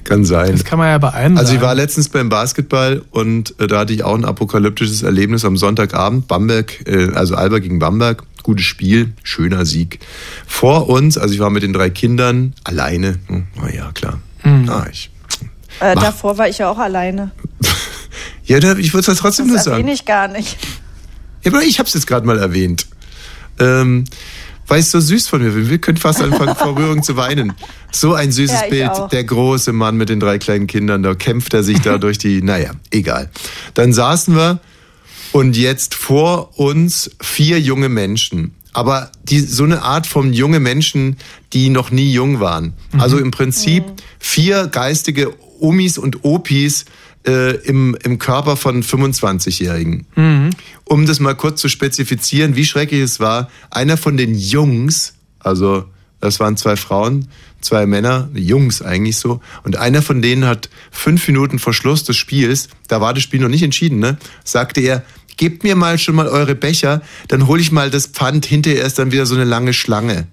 Kann 0.03 0.23
sein. 0.23 0.51
Das 0.51 0.63
kann 0.63 0.77
man 0.77 0.89
ja 0.89 0.97
bei 0.99 1.09
Also 1.09 1.55
ich 1.55 1.61
war 1.61 1.73
letztens 1.73 2.09
beim 2.09 2.29
Basketball 2.29 3.01
und 3.09 3.59
äh, 3.59 3.65
da 3.65 3.79
hatte 3.79 3.93
ich 3.93 4.03
auch 4.03 4.13
ein 4.13 4.23
apokalyptisches 4.23 5.01
Erlebnis 5.01 5.43
am 5.43 5.57
Sonntagabend. 5.57 6.27
Bamberg, 6.27 6.87
äh, 6.87 7.11
also 7.15 7.33
Alba 7.33 7.57
gegen 7.57 7.79
Bamberg, 7.79 8.21
gutes 8.45 8.65
Spiel, 8.65 9.13
schöner 9.23 9.65
Sieg. 9.65 9.99
Vor 10.47 10.88
uns, 10.89 11.17
also 11.17 11.34
ich 11.34 11.39
war 11.39 11.49
mit 11.49 11.63
den 11.63 11.73
drei 11.73 11.89
Kindern 11.89 12.53
alleine. 12.63 13.17
Hm, 13.27 13.47
Na 13.55 13.71
ja, 13.73 13.91
klar. 13.91 14.19
Ah, 14.43 14.86
ich, 14.91 15.10
Äh, 15.79 15.95
davor 15.95 16.38
war 16.38 16.47
ich 16.47 16.60
ja 16.60 16.69
auch 16.69 16.77
alleine. 16.77 17.31
ja, 18.45 18.60
da- 18.60 18.77
ich 18.77 18.93
würde 18.93 19.12
es 19.12 19.17
trotzdem 19.17 19.47
nur 19.47 19.55
Das 19.58 19.65
sagen. 19.65 19.77
erwähne 19.77 19.93
ich 19.93 20.05
gar 20.05 20.27
nicht. 20.27 20.58
Ja, 21.43 21.51
aber 21.51 21.63
ich 21.63 21.79
habe 21.79 21.88
es 21.88 21.93
jetzt 21.95 22.05
gerade 22.08 22.25
mal 22.25 22.38
erwähnt. 22.38 22.86
Ähm, 23.60 24.05
weil 24.67 24.79
es 24.79 24.91
so 24.91 24.99
süß 24.99 25.27
von 25.27 25.41
mir 25.43 25.51
bin. 25.51 25.69
Wir 25.69 25.77
können 25.79 25.97
fast 25.97 26.21
anfangen, 26.21 26.55
vor 26.58 26.77
Rührung 26.77 27.01
zu 27.03 27.17
weinen. 27.17 27.53
So 27.91 28.13
ein 28.13 28.31
süßes 28.31 28.62
Ja, 28.62 28.67
Bild. 28.69 28.89
auch. 28.91 29.10
Der 29.10 29.23
große 29.23 29.73
Mann 29.73 29.97
mit 29.97 30.10
den 30.10 30.19
drei 30.19 30.38
kleinen 30.38 30.67
Kindern, 30.67 31.01
da 31.03 31.13
kämpft 31.15 31.53
er 31.55 31.63
sich 31.63 31.79
da 31.81 31.97
durch 31.99 32.17
die, 32.19 32.41
naja, 32.41 32.71
egal. 32.91 33.29
Dann 33.73 33.91
saßen 33.93 34.36
wir 34.36 34.60
und 35.35 35.57
jetzt 35.57 35.95
vor 35.95 36.57
uns 36.57 37.11
vier 37.19 37.59
junge 37.59 37.89
Menschen. 37.89 38.53
Aber 38.71 39.11
die, 39.25 39.41
so 39.41 39.65
eine 39.65 39.81
Art 39.81 40.07
von 40.07 40.31
junge 40.31 40.61
Menschen, 40.61 41.17
die 41.51 41.67
noch 41.67 41.91
nie 41.91 42.09
jung 42.13 42.39
waren. 42.39 42.71
Also 43.01 43.17
im 43.17 43.31
Prinzip 43.31 43.83
vier 44.17 44.67
geistige 44.67 45.33
Omis 45.59 45.97
und 45.97 46.23
Opis 46.23 46.85
äh, 47.27 47.57
im, 47.67 47.97
im 48.01 48.17
Körper 48.17 48.55
von 48.55 48.81
25-Jährigen. 48.81 50.05
Um 50.85 51.05
das 51.05 51.19
mal 51.19 51.35
kurz 51.35 51.59
zu 51.59 51.67
spezifizieren, 51.67 52.55
wie 52.55 52.63
schrecklich 52.63 53.01
es 53.01 53.19
war, 53.19 53.49
einer 53.71 53.97
von 53.97 54.15
den 54.15 54.35
Jungs, 54.35 55.15
also 55.39 55.83
das 56.21 56.39
waren 56.39 56.55
zwei 56.55 56.77
Frauen, 56.77 57.27
zwei 57.59 57.85
Männer, 57.85 58.29
Jungs 58.33 58.81
eigentlich 58.81 59.17
so, 59.17 59.41
und 59.63 59.75
einer 59.75 60.01
von 60.01 60.21
denen 60.21 60.45
hat 60.45 60.69
fünf 60.91 61.27
Minuten 61.27 61.59
vor 61.59 61.73
Schluss 61.73 62.03
des 62.05 62.15
Spiels, 62.15 62.69
da 62.87 63.01
war 63.01 63.13
das 63.13 63.23
Spiel 63.23 63.41
noch 63.41 63.49
nicht 63.49 63.63
entschieden, 63.63 63.99
ne, 63.99 64.17
sagte 64.43 64.79
er, 64.81 65.03
gebt 65.37 65.63
mir 65.63 65.75
mal 65.75 65.97
schon 65.97 66.15
mal 66.15 66.27
eure 66.27 66.55
Becher, 66.55 67.01
dann 67.27 67.47
hole 67.47 67.61
ich 67.61 67.71
mal 67.71 67.89
das 67.89 68.07
Pfand, 68.07 68.45
hinterher 68.45 68.85
ist 68.85 68.99
dann 68.99 69.11
wieder 69.11 69.25
so 69.25 69.35
eine 69.35 69.43
lange 69.43 69.73
Schlange. 69.73 70.27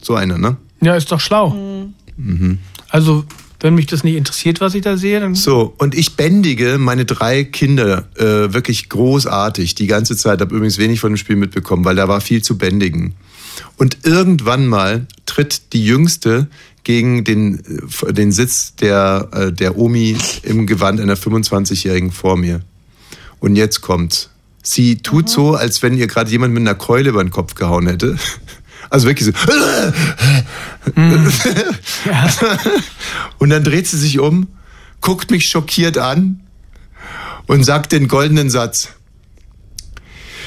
So 0.00 0.14
einer, 0.14 0.38
ne? 0.38 0.56
Ja, 0.80 0.94
ist 0.94 1.10
doch 1.10 1.20
schlau. 1.20 1.50
Mhm. 2.16 2.58
Also, 2.88 3.24
wenn 3.60 3.74
mich 3.74 3.86
das 3.86 4.04
nicht 4.04 4.16
interessiert, 4.16 4.60
was 4.60 4.74
ich 4.74 4.82
da 4.82 4.96
sehe, 4.96 5.18
dann. 5.20 5.34
So, 5.34 5.74
und 5.78 5.94
ich 5.94 6.16
bändige 6.16 6.78
meine 6.78 7.04
drei 7.04 7.44
Kinder 7.44 8.08
äh, 8.16 8.52
wirklich 8.52 8.88
großartig 8.88 9.74
die 9.74 9.86
ganze 9.86 10.16
Zeit. 10.16 10.40
Habe 10.40 10.54
übrigens 10.54 10.78
wenig 10.78 11.00
von 11.00 11.12
dem 11.12 11.16
Spiel 11.16 11.36
mitbekommen, 11.36 11.84
weil 11.84 11.96
da 11.96 12.08
war 12.08 12.20
viel 12.20 12.42
zu 12.42 12.58
bändigen. 12.58 13.14
Und 13.76 13.98
irgendwann 14.04 14.66
mal 14.66 15.06
tritt 15.24 15.72
die 15.72 15.84
Jüngste 15.84 16.48
gegen 16.84 17.24
den, 17.24 17.62
äh, 18.06 18.12
den 18.12 18.30
Sitz 18.30 18.76
der, 18.76 19.28
äh, 19.32 19.52
der 19.52 19.78
Omi 19.78 20.16
im 20.42 20.66
Gewand 20.66 21.00
einer 21.00 21.16
25-Jährigen 21.16 22.12
vor 22.12 22.36
mir. 22.36 22.60
Und 23.46 23.54
jetzt 23.54 23.80
kommt's. 23.80 24.30
Sie 24.64 24.96
tut 24.96 25.30
so, 25.30 25.54
als 25.54 25.80
wenn 25.80 25.96
ihr 25.96 26.08
gerade 26.08 26.28
jemand 26.28 26.52
mit 26.52 26.62
einer 26.62 26.74
Keule 26.74 27.10
über 27.10 27.22
den 27.22 27.30
Kopf 27.30 27.54
gehauen 27.54 27.86
hätte. 27.86 28.18
Also 28.88 29.08
wirklich 29.08 29.26
so. 29.26 29.32
Und 33.38 33.50
dann 33.50 33.64
dreht 33.64 33.88
sie 33.88 33.98
sich 33.98 34.20
um, 34.20 34.46
guckt 35.00 35.32
mich 35.32 35.48
schockiert 35.48 35.98
an 35.98 36.38
und 37.48 37.64
sagt 37.64 37.90
den 37.90 38.06
goldenen 38.06 38.48
Satz. 38.48 38.90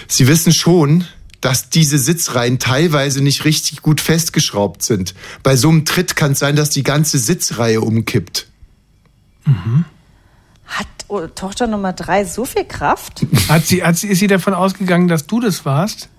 Sie 0.07 0.29
wissen 0.29 0.53
schon, 0.53 1.03
dass 1.41 1.69
diese 1.69 1.97
Sitzreihen 1.97 2.59
teilweise 2.59 3.21
nicht 3.21 3.43
richtig 3.43 3.81
gut 3.81 3.99
festgeschraubt 3.99 4.83
sind. 4.83 5.15
Bei 5.43 5.57
so 5.57 5.67
einem 5.67 5.83
Tritt 5.83 6.15
kann 6.15 6.31
es 6.31 6.39
sein, 6.39 6.55
dass 6.55 6.69
die 6.69 6.83
ganze 6.83 7.19
Sitzreihe 7.19 7.81
umkippt. 7.81 8.47
Oh, 9.45 9.51
Tochter 11.35 11.67
Nummer 11.67 11.93
drei 11.93 12.23
so 12.25 12.45
viel 12.45 12.65
Kraft? 12.65 13.25
Hat 13.47 13.65
sie, 13.65 13.83
hat 13.83 13.97
sie, 13.97 14.07
ist 14.07 14.19
sie 14.19 14.27
davon 14.27 14.53
ausgegangen, 14.53 15.07
dass 15.07 15.25
du 15.27 15.39
das 15.39 15.65
warst? 15.65 16.09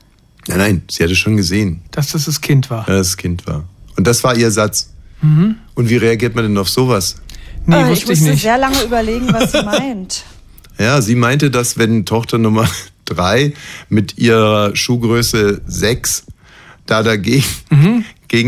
Nein, 0.49 0.59
nein, 0.59 0.83
sie 0.91 1.05
hatte 1.05 1.15
schon 1.17 1.37
gesehen, 1.37 1.83
Dass 1.91 2.13
das 2.13 2.25
das 2.25 2.41
Kind 2.41 2.71
war? 2.71 2.85
dass 2.87 3.09
das 3.09 3.17
Kind 3.17 3.47
war. 3.47 3.65
Und 3.97 4.07
das 4.07 4.25
war 4.25 4.37
ihr 4.37 4.51
Satz. 4.51 4.93
Mhm. 5.23 5.57
Und 5.75 5.91
wie 5.91 5.97
reagiert 5.97 6.35
man 6.35 6.45
denn 6.45 6.57
auf 6.59 6.69
sowas? 6.69 7.17
Nee, 7.67 7.77
ich 7.83 7.89
wusste 7.91 8.03
ich 8.05 8.09
musste 8.09 8.31
nicht. 8.31 8.43
sehr 8.43 8.59
lange 8.59 8.83
überlegen, 8.83 9.33
was 9.33 9.53
sie 9.53 9.63
meint. 9.63 10.25
Ja, 10.79 11.03
sie 11.03 11.15
meinte, 11.15 11.51
dass 11.51 11.77
wenn 11.77 12.07
Tochter 12.07 12.39
Nummer 12.39 12.67
drei 13.05 13.53
mit 13.91 14.17
ihrer 14.17 14.75
Schuhgröße 14.75 15.61
sechs 15.67 16.25
da 16.87 17.03
dagegen 17.03 17.45
gegen 17.69 18.05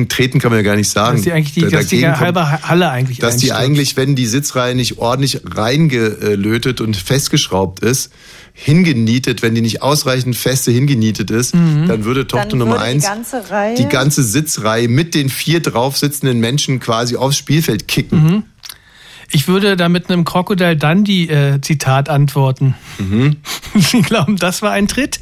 treten 0.08 0.38
kann 0.38 0.50
man 0.50 0.58
ja 0.58 0.62
gar 0.62 0.76
nicht 0.76 0.90
sagen. 0.90 1.12
Mhm. 1.12 1.16
Dass 1.16 1.24
die 1.24 1.32
eigentlich 1.32 1.52
die, 1.54 1.60
Da- 1.62 1.68
dass 1.70 1.86
die 1.88 2.06
halbe 2.08 2.62
Halle 2.68 2.90
eigentlich 2.90 3.18
dass 3.18 3.36
die 3.36 3.52
eigentlich, 3.52 3.96
wenn 3.96 4.14
die 4.14 4.26
Sitzreihe 4.26 4.74
nicht 4.74 4.98
ordentlich 4.98 5.40
reingelötet 5.44 6.80
und 6.80 6.96
festgeschraubt 6.96 7.80
ist, 7.80 8.12
hingenietet, 8.54 9.42
wenn 9.42 9.54
die 9.54 9.60
nicht 9.62 9.82
ausreichend 9.82 10.36
feste 10.36 10.70
hingenietet 10.70 11.30
ist, 11.30 11.54
dann 11.54 12.04
würde 12.04 12.26
Tochter 12.26 12.48
Dann 12.50 12.58
Nummer 12.58 12.72
würde 12.72 12.84
eins 12.84 13.04
die 13.04 13.08
ganze 13.08 13.50
Reihe. 13.50 13.74
die 13.76 13.86
ganze 13.88 14.22
Sitzreihe 14.22 14.88
mit 14.88 15.14
den 15.14 15.28
vier 15.30 15.60
drauf 15.60 15.96
sitzenden 15.96 16.38
Menschen 16.38 16.78
quasi 16.78 17.16
aufs 17.16 17.36
Spielfeld 17.38 17.88
kicken. 17.88 18.22
Mhm. 18.24 18.42
Ich 19.34 19.48
würde 19.48 19.76
da 19.78 19.88
mit 19.88 20.10
einem 20.10 20.24
Crocodile 20.26 20.76
Dundee 20.76 21.24
äh, 21.24 21.58
Zitat 21.62 22.10
antworten. 22.10 22.74
Mhm. 22.98 23.36
Sie 23.74 24.02
glauben, 24.02 24.36
das 24.36 24.60
war 24.60 24.72
ein 24.72 24.86
Tritt? 24.86 25.20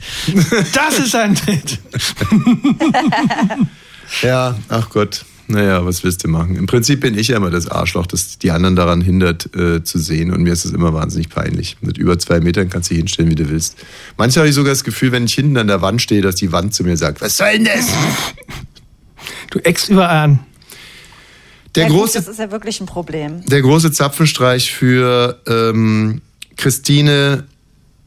Das 0.75 0.99
ist 0.99 1.15
ein 1.15 1.37
Tritt. 1.37 1.79
Ja, 4.23 4.59
ach 4.69 4.91
Gott. 4.91 5.25
Naja, 5.51 5.85
was 5.85 6.05
willst 6.05 6.23
du 6.23 6.29
machen? 6.29 6.55
Im 6.55 6.67
Prinzip 6.67 7.01
bin 7.01 7.19
ich 7.19 7.29
ja 7.29 7.37
immer 7.37 7.51
das 7.51 7.67
Arschloch, 7.67 8.07
das 8.07 8.39
die 8.39 8.53
anderen 8.53 8.77
daran 8.77 9.01
hindert 9.01 9.55
äh, 9.57 9.83
zu 9.83 9.99
sehen. 9.99 10.31
Und 10.33 10.43
mir 10.43 10.53
ist 10.53 10.65
es 10.65 10.73
immer 10.73 10.95
wahnsinnig 10.95 11.29
peinlich. 11.29 11.77
Mit 11.81 11.99
über 11.99 12.19
zwei 12.21 12.39
Metern 12.39 12.71
kannst 12.71 12.89
du 12.89 12.95
dich 12.95 13.01
hinstellen, 13.01 13.31
wie 13.31 13.35
du 13.35 13.49
willst. 13.49 13.77
Manchmal 14.17 14.43
habe 14.43 14.49
ich 14.51 14.55
sogar 14.55 14.73
das 14.73 14.85
Gefühl, 14.85 15.11
wenn 15.11 15.25
ich 15.25 15.35
hinten 15.35 15.57
an 15.57 15.67
der 15.67 15.83
Wand 15.83 16.01
stehe, 16.01 16.23
dass 16.23 16.37
die 16.37 16.53
Wand 16.53 16.73
zu 16.73 16.85
mir 16.85 16.97
sagt, 16.97 17.21
was 17.21 17.37
soll 17.37 17.53
denn 17.55 17.65
das? 17.65 17.89
Du 19.51 19.59
eckst 19.59 19.89
überall 19.89 20.25
an. 20.25 20.39
Der 21.75 21.85
ja, 21.85 21.89
gut, 21.89 21.99
große 21.99 22.19
das 22.19 22.29
ist 22.29 22.39
ja 22.39 22.51
wirklich 22.51 22.81
ein 22.81 22.87
Problem. 22.87 23.45
Der 23.47 23.63
große 23.63 23.93
Zapfenstreich 23.93 24.73
für 24.73 25.41
ähm, 25.47 26.21
Christine, 26.57 27.45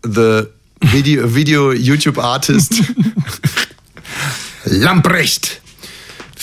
the 0.03 0.43
Video, 0.79 1.33
Video 1.33 1.71
YouTube 1.71 2.17
Artist 2.17 2.83
Lamprecht, 4.65 5.61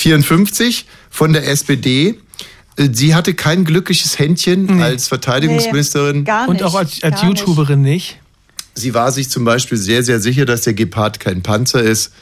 54 0.00 0.86
von 1.10 1.32
der 1.32 1.46
SPD. 1.48 2.16
Äh, 2.76 2.88
Sie 2.92 3.14
hatte 3.14 3.34
kein 3.34 3.64
glückliches 3.64 4.18
Händchen 4.18 4.82
als 4.82 5.08
Verteidigungsministerin. 5.08 6.18
Nee, 6.18 6.24
gar 6.24 6.48
Und 6.48 6.62
auch 6.62 6.74
als, 6.74 7.02
als 7.02 7.20
gar 7.20 7.28
nicht. 7.28 7.40
YouTuberin 7.40 7.82
nicht. 7.82 8.18
Sie 8.74 8.94
war 8.94 9.12
sich 9.12 9.28
zum 9.28 9.44
Beispiel 9.44 9.76
sehr, 9.76 10.02
sehr 10.02 10.20
sicher, 10.20 10.44
dass 10.46 10.62
der 10.62 10.74
Gepard 10.74 11.20
kein 11.20 11.42
Panzer 11.42 11.82
ist. 11.82 12.12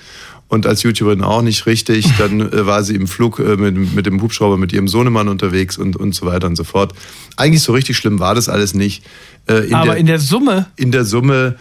Und 0.48 0.66
als 0.66 0.82
YouTuberin 0.82 1.22
auch 1.22 1.42
nicht 1.42 1.66
richtig. 1.66 2.06
Dann 2.18 2.40
äh, 2.40 2.66
war 2.66 2.82
sie 2.82 2.94
im 2.94 3.06
Flug 3.06 3.38
äh, 3.38 3.56
mit, 3.56 3.94
mit 3.94 4.06
dem 4.06 4.20
Hubschrauber 4.22 4.56
mit 4.56 4.72
ihrem 4.72 4.88
Sohnemann 4.88 5.28
unterwegs 5.28 5.76
und, 5.78 5.94
und 5.94 6.14
so 6.14 6.26
weiter 6.26 6.46
und 6.46 6.56
so 6.56 6.64
fort. 6.64 6.94
Eigentlich 7.36 7.62
so 7.62 7.72
richtig 7.72 7.96
schlimm 7.96 8.18
war 8.18 8.34
das 8.34 8.48
alles 8.48 8.74
nicht. 8.74 9.04
Äh, 9.46 9.68
in 9.68 9.74
Aber 9.74 9.86
der, 9.92 9.96
in 9.98 10.06
der 10.06 10.18
Summe 10.18 10.66
in 10.76 10.90
der 10.90 11.04
Summe, 11.04 11.56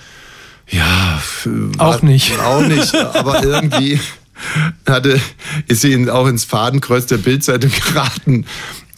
ja. 0.69 1.21
Auch 1.77 2.01
war- 2.01 2.05
nicht. 2.05 2.39
Auch 2.39 2.61
nicht. 2.65 2.95
Aber 3.15 3.43
irgendwie 3.43 3.99
hatte, 4.87 5.19
ist 5.67 5.81
sie 5.81 6.09
auch 6.09 6.27
ins 6.27 6.45
Fadenkreuz 6.45 7.05
der 7.07 7.17
Bildzeitung 7.17 7.71
geraten. 7.87 8.45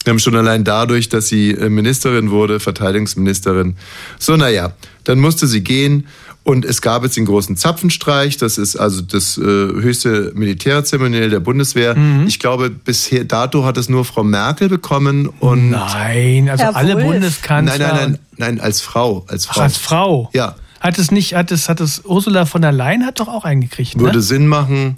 Ähm, 0.06 0.18
Schon 0.18 0.34
allein 0.36 0.64
dadurch, 0.64 1.08
dass 1.08 1.28
sie 1.28 1.50
äh, 1.50 1.68
Ministerin 1.68 2.30
wurde, 2.30 2.58
Verteidigungsministerin. 2.60 3.76
So, 4.18 4.36
naja, 4.36 4.72
dann 5.04 5.20
musste 5.20 5.46
sie 5.46 5.62
gehen 5.62 6.06
und 6.42 6.64
es 6.64 6.80
gab 6.80 7.02
jetzt 7.02 7.18
den 7.18 7.26
großen 7.26 7.54
Zapfenstreich. 7.56 8.38
Das 8.38 8.56
ist 8.56 8.76
also 8.76 9.02
das 9.02 9.36
äh, 9.36 9.42
höchste 9.42 10.32
Militärzeremoniell 10.34 11.28
der 11.28 11.40
Bundeswehr. 11.40 11.94
Mhm. 11.94 12.26
Ich 12.26 12.38
glaube, 12.38 12.70
bisher 12.70 13.24
dato 13.24 13.64
hat 13.64 13.76
es 13.76 13.90
nur 13.90 14.06
Frau 14.06 14.24
Merkel 14.24 14.70
bekommen 14.70 15.26
und 15.38 15.70
Nein, 15.70 16.48
also 16.48 16.64
Herr 16.64 16.76
alle 16.76 16.94
Wulff. 16.94 17.06
Bundeskanzler. 17.06 17.78
nein, 17.78 17.88
nein, 17.88 18.10
nein, 18.10 18.18
nein, 18.56 18.60
als 18.60 18.80
Frau, 18.80 19.26
als 19.28 19.48
Ach, 19.50 19.54
Frau. 19.54 19.62
als 19.62 19.76
Frau. 19.76 20.30
Ja. 20.32 20.56
Hat 20.80 20.98
es 20.98 21.10
nicht, 21.10 21.34
hat 21.34 21.52
es, 21.52 21.68
hat 21.68 21.80
es 21.80 22.06
Ursula 22.06 22.46
von 22.46 22.62
der 22.62 22.72
Leyen 22.72 23.04
hat 23.04 23.20
doch 23.20 23.28
auch 23.28 23.44
eingekriegt, 23.44 23.98
Würde 24.00 24.16
ne? 24.16 24.22
Sinn 24.22 24.46
machen. 24.46 24.96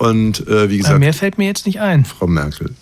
Und 0.00 0.40
äh, 0.48 0.48
wie 0.48 0.54
Aber 0.54 0.66
gesagt, 0.78 0.98
mehr 1.00 1.12
fällt 1.12 1.36
mir 1.36 1.44
jetzt 1.44 1.66
nicht 1.66 1.78
ein. 1.80 2.06
Frau 2.06 2.26
Merkel. 2.26 2.74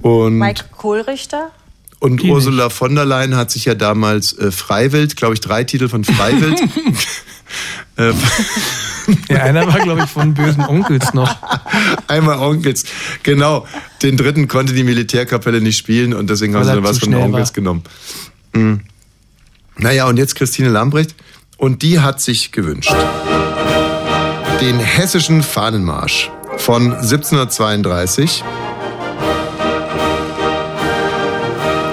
Und, 0.00 0.38
Mike 0.38 0.66
Kohlrichter? 0.70 1.50
und 1.98 2.22
Die 2.22 2.30
Ursula 2.30 2.70
von 2.70 2.94
der 2.94 3.04
Leyen 3.04 3.34
hat 3.36 3.50
sich 3.50 3.64
ja 3.64 3.74
damals 3.74 4.38
äh, 4.38 4.52
Freiwild, 4.52 5.16
glaube 5.16 5.34
ich, 5.34 5.40
drei 5.40 5.64
Titel 5.64 5.88
von 5.88 6.04
Freiwild. 6.04 6.60
äh, 7.96 8.12
Ja, 9.28 9.42
einer 9.42 9.66
war, 9.66 9.80
glaube 9.80 10.02
ich, 10.04 10.10
von 10.10 10.32
bösen 10.34 10.64
Onkels 10.64 11.12
noch. 11.12 11.34
einmal 12.06 12.38
Onkels. 12.38 12.84
Genau. 13.24 13.66
Den 14.02 14.16
dritten 14.16 14.46
konnte 14.46 14.74
die 14.74 14.84
Militärkapelle 14.84 15.60
nicht 15.60 15.76
spielen 15.76 16.14
und 16.14 16.30
deswegen 16.30 16.54
haben 16.54 16.64
sie 16.64 16.70
dann 16.70 16.84
was 16.84 17.00
von 17.00 17.10
den 17.10 17.14
schnell 17.18 17.24
Onkels 17.26 17.48
war. 17.48 17.54
genommen. 17.54 17.82
Mhm. 18.52 18.80
Naja, 19.76 20.06
und 20.06 20.18
jetzt 20.18 20.36
Christine 20.36 20.68
Lambrecht. 20.68 21.16
Und 21.56 21.82
die 21.82 21.98
hat 21.98 22.20
sich 22.20 22.52
gewünscht. 22.52 22.94
Den 24.60 24.78
hessischen 24.78 25.42
Fahnenmarsch 25.42 26.30
von 26.58 26.92
1732. 26.92 28.44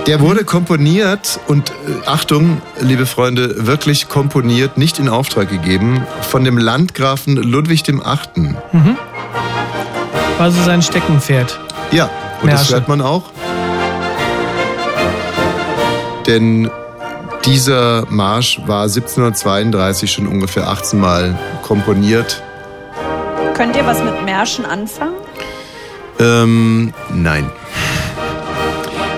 Der 0.07 0.19
wurde 0.19 0.43
komponiert 0.43 1.39
und 1.47 1.69
äh, 1.69 2.07
Achtung, 2.07 2.61
liebe 2.79 3.05
Freunde, 3.05 3.67
wirklich 3.67 4.09
komponiert, 4.09 4.77
nicht 4.77 4.99
in 4.99 5.07
Auftrag 5.07 5.49
gegeben, 5.49 6.05
von 6.21 6.43
dem 6.43 6.57
Landgrafen 6.57 7.37
Ludwig 7.37 7.83
dem 7.83 8.03
Achten. 8.03 8.57
War 10.37 10.51
so 10.51 10.63
sein 10.63 10.81
Steckenpferd. 10.81 11.59
Ja, 11.91 12.09
und 12.41 12.51
das 12.51 12.61
Märsche. 12.61 12.73
hört 12.73 12.87
man 12.87 13.01
auch. 13.01 13.31
Denn 16.25 16.69
dieser 17.45 18.05
Marsch 18.09 18.59
war 18.65 18.83
1732 18.83 20.11
schon 20.11 20.27
ungefähr 20.27 20.67
18 20.67 20.99
Mal 20.99 21.37
komponiert. 21.61 22.41
Könnt 23.61 23.75
ihr 23.75 23.85
was 23.85 24.03
mit 24.03 24.25
Märschen 24.25 24.65
anfangen? 24.65 25.13
Ähm, 26.17 26.91
nein. 27.13 27.47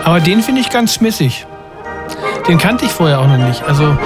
Aber 0.03 0.19
den 0.19 0.43
finde 0.43 0.59
ich 0.59 0.69
ganz 0.69 0.95
schmissig. 0.95 1.47
Den 2.49 2.57
kannte 2.57 2.83
ich 2.83 2.91
vorher 2.91 3.21
auch 3.21 3.27
noch 3.27 3.37
nicht. 3.37 3.63
Also, 3.63 3.97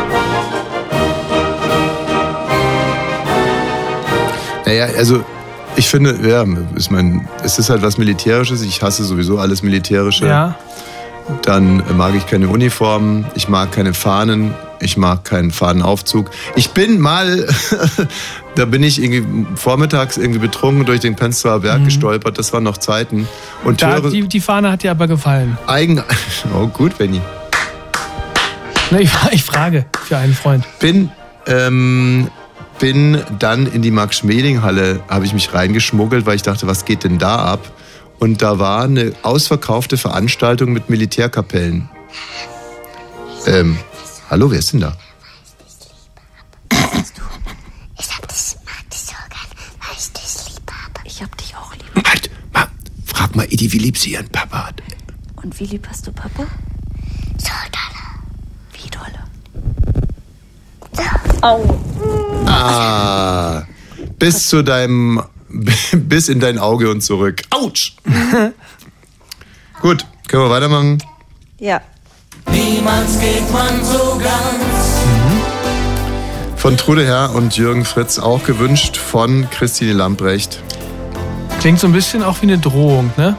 Naja, 4.67 4.85
also 4.95 5.25
ich 5.75 5.89
finde, 5.89 6.15
ja, 6.29 6.45
ist 6.75 6.91
mein, 6.91 7.27
es 7.43 7.57
ist 7.57 7.71
halt 7.71 7.81
was 7.81 7.97
Militärisches. 7.97 8.61
Ich 8.61 8.83
hasse 8.83 9.05
sowieso 9.05 9.39
alles 9.39 9.63
Militärische. 9.63 10.27
ja. 10.27 10.55
Dann 11.41 11.83
mag 11.97 12.13
ich 12.15 12.25
keine 12.27 12.47
Uniformen, 12.47 13.25
ich 13.33 13.49
mag 13.49 13.71
keine 13.71 13.93
Fahnen, 13.93 14.53
ich 14.79 14.97
mag 14.97 15.25
keinen 15.25 15.51
Fahnenaufzug. 15.51 16.29
Ich 16.55 16.71
bin 16.71 16.99
mal, 16.99 17.47
da 18.57 18.65
bin 18.65 18.83
ich 18.83 19.01
irgendwie 19.01 19.45
vormittags 19.55 20.17
irgendwie 20.17 20.39
betrunken 20.39 20.85
durch 20.85 20.99
den 20.99 21.15
Prenzlauer 21.15 21.59
Berg 21.61 21.85
gestolpert. 21.85 22.37
Das 22.39 22.53
waren 22.53 22.63
noch 22.63 22.77
Zeiten. 22.77 23.27
Und 23.63 23.73
Mhm. 23.73 23.77
Da, 23.77 24.01
höre 24.01 24.09
die, 24.09 24.27
die 24.27 24.41
Fahne 24.41 24.71
hat 24.71 24.83
dir 24.83 24.91
aber 24.91 25.07
gefallen. 25.07 25.57
eigen, 25.67 26.01
oh 26.55 26.67
gut, 26.67 26.97
Benny. 26.97 27.21
Ne, 28.89 29.01
ich, 29.01 29.11
ich 29.31 29.43
frage 29.43 29.85
für 30.05 30.17
einen 30.17 30.33
Freund. 30.33 30.63
Bin, 30.79 31.11
ähm, 31.45 32.29
bin 32.79 33.21
dann 33.37 33.67
in 33.67 33.81
die 33.81 33.91
Max-Schmeling-Halle, 33.91 35.01
habe 35.09 35.25
ich 35.25 35.33
mich 35.33 35.53
reingeschmuggelt, 35.53 36.25
weil 36.25 36.35
ich 36.35 36.41
dachte, 36.41 36.67
was 36.67 36.85
geht 36.85 37.03
denn 37.03 37.17
da 37.19 37.37
ab? 37.37 37.59
Und 38.19 38.41
da 38.41 38.59
war 38.59 38.83
eine 38.83 39.13
ausverkaufte 39.23 39.97
Veranstaltung 39.97 40.73
mit 40.73 40.89
Militärkapellen. 40.89 41.89
Ähm, 43.45 43.77
hallo, 44.29 44.49
wer 44.49 44.59
ist 44.59 44.73
denn 44.73 44.79
da? 44.79 44.95
Ich 47.99 48.15
hab 48.15 48.27
das, 48.27 48.57
mag 48.65 48.73
das 48.89 49.07
so 49.07 49.13
gern, 49.29 49.49
weil 49.79 49.97
ich 49.97 50.11
das 50.13 50.49
lieb 50.49 50.71
habe. 50.71 50.99
Ich 51.05 51.21
hab 51.21 51.37
dich 51.37 51.47
mal, 53.35 53.45
Idi, 53.51 53.71
wie 53.73 53.79
lieb 53.79 53.97
sie 53.97 54.11
ihren 54.13 54.29
Papa 54.29 54.67
hat. 54.67 54.83
Und 55.35 55.59
wie 55.59 55.65
lieb 55.65 55.87
hast 55.89 56.05
du 56.07 56.11
Papa? 56.11 56.45
So 57.37 57.51
dolle. 57.71 58.03
Wie 58.73 58.89
dolle? 58.89 59.23
Ah, 62.47 63.63
bis 64.19 64.47
zu 64.47 64.63
deinem, 64.63 65.21
bis 65.93 66.29
in 66.29 66.39
dein 66.39 66.57
Auge 66.57 66.89
und 66.89 67.01
zurück. 67.01 67.43
Autsch! 67.49 67.95
Gut, 69.81 70.05
können 70.27 70.43
wir 70.43 70.49
weitermachen? 70.49 71.03
Ja. 71.59 71.81
Niemals 72.51 73.19
geht 73.19 73.51
man 73.51 73.83
so 73.83 74.17
ganz. 74.17 75.01
Von 76.55 76.75
Trude 76.77 77.05
Herr 77.05 77.35
und 77.35 77.55
Jürgen 77.55 77.85
Fritz 77.85 78.17
auch 78.17 78.43
gewünscht 78.43 78.97
von 78.97 79.47
Christine 79.51 79.93
Lamprecht. 79.93 80.61
Klingt 81.59 81.79
so 81.79 81.87
ein 81.87 81.93
bisschen 81.93 82.23
auch 82.23 82.37
wie 82.41 82.45
eine 82.45 82.57
Drohung, 82.57 83.11
ne? 83.17 83.35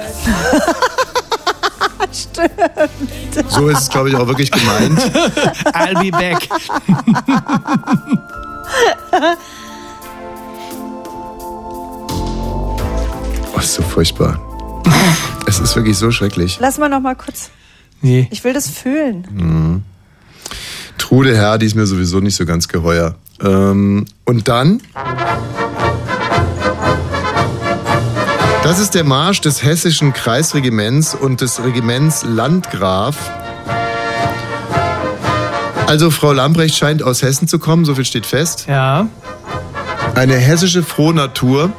Stimmt. 2.12 2.50
So 3.48 3.68
ist 3.68 3.82
es, 3.82 3.88
glaube 3.88 4.08
ich, 4.08 4.16
auch 4.16 4.26
wirklich 4.26 4.50
gemeint. 4.50 4.98
I'll 5.74 6.00
be 6.02 6.10
back. 6.10 6.48
Oh, 13.54 13.58
ist 13.60 13.74
so 13.74 13.82
furchtbar. 13.82 14.40
Es 15.46 15.58
ist 15.58 15.74
wirklich 15.74 15.96
so 15.96 16.10
schrecklich. 16.10 16.58
Lass 16.60 16.78
mal 16.78 16.88
noch 16.88 17.00
mal 17.00 17.16
kurz. 17.16 17.50
Nee. 18.02 18.28
Ich 18.30 18.44
will 18.44 18.52
das 18.52 18.68
fühlen. 18.68 19.26
Mhm. 19.30 19.82
Trude 20.98 21.36
Herr, 21.36 21.58
die 21.58 21.66
ist 21.66 21.74
mir 21.74 21.86
sowieso 21.86 22.20
nicht 22.20 22.36
so 22.36 22.44
ganz 22.44 22.68
geheuer. 22.68 23.14
Ähm, 23.42 24.04
und 24.24 24.46
dann? 24.46 24.82
Das 28.68 28.80
ist 28.80 28.94
der 28.94 29.02
Marsch 29.02 29.40
des 29.40 29.64
hessischen 29.64 30.12
Kreisregiments 30.12 31.14
und 31.14 31.40
des 31.40 31.64
Regiments 31.64 32.22
Landgraf. 32.26 33.16
Also 35.86 36.10
Frau 36.10 36.34
Lambrecht 36.34 36.76
scheint 36.76 37.02
aus 37.02 37.22
Hessen 37.22 37.48
zu 37.48 37.58
kommen, 37.58 37.86
so 37.86 37.94
viel 37.94 38.04
steht 38.04 38.26
fest. 38.26 38.66
Ja. 38.68 39.08
Eine 40.14 40.34
hessische 40.34 40.82
Frohnatur. 40.82 41.72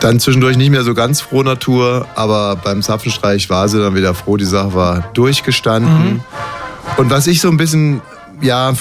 Dann 0.00 0.20
zwischendurch 0.20 0.58
nicht 0.58 0.70
mehr 0.70 0.84
so 0.84 0.92
ganz 0.92 1.22
froh 1.22 1.42
Natur, 1.42 2.06
aber 2.14 2.56
beim 2.56 2.82
Zapfenstreich 2.82 3.48
war 3.48 3.66
sie 3.66 3.80
dann 3.80 3.94
wieder 3.94 4.12
froh. 4.12 4.36
Die 4.36 4.44
Sache 4.44 4.74
war 4.74 5.08
durchgestanden. 5.14 6.22
Und 6.98 7.08
was 7.08 7.26
ich 7.26 7.40
so 7.40 7.48
ein 7.48 7.56
bisschen, 7.56 8.02
ja, 8.42 8.74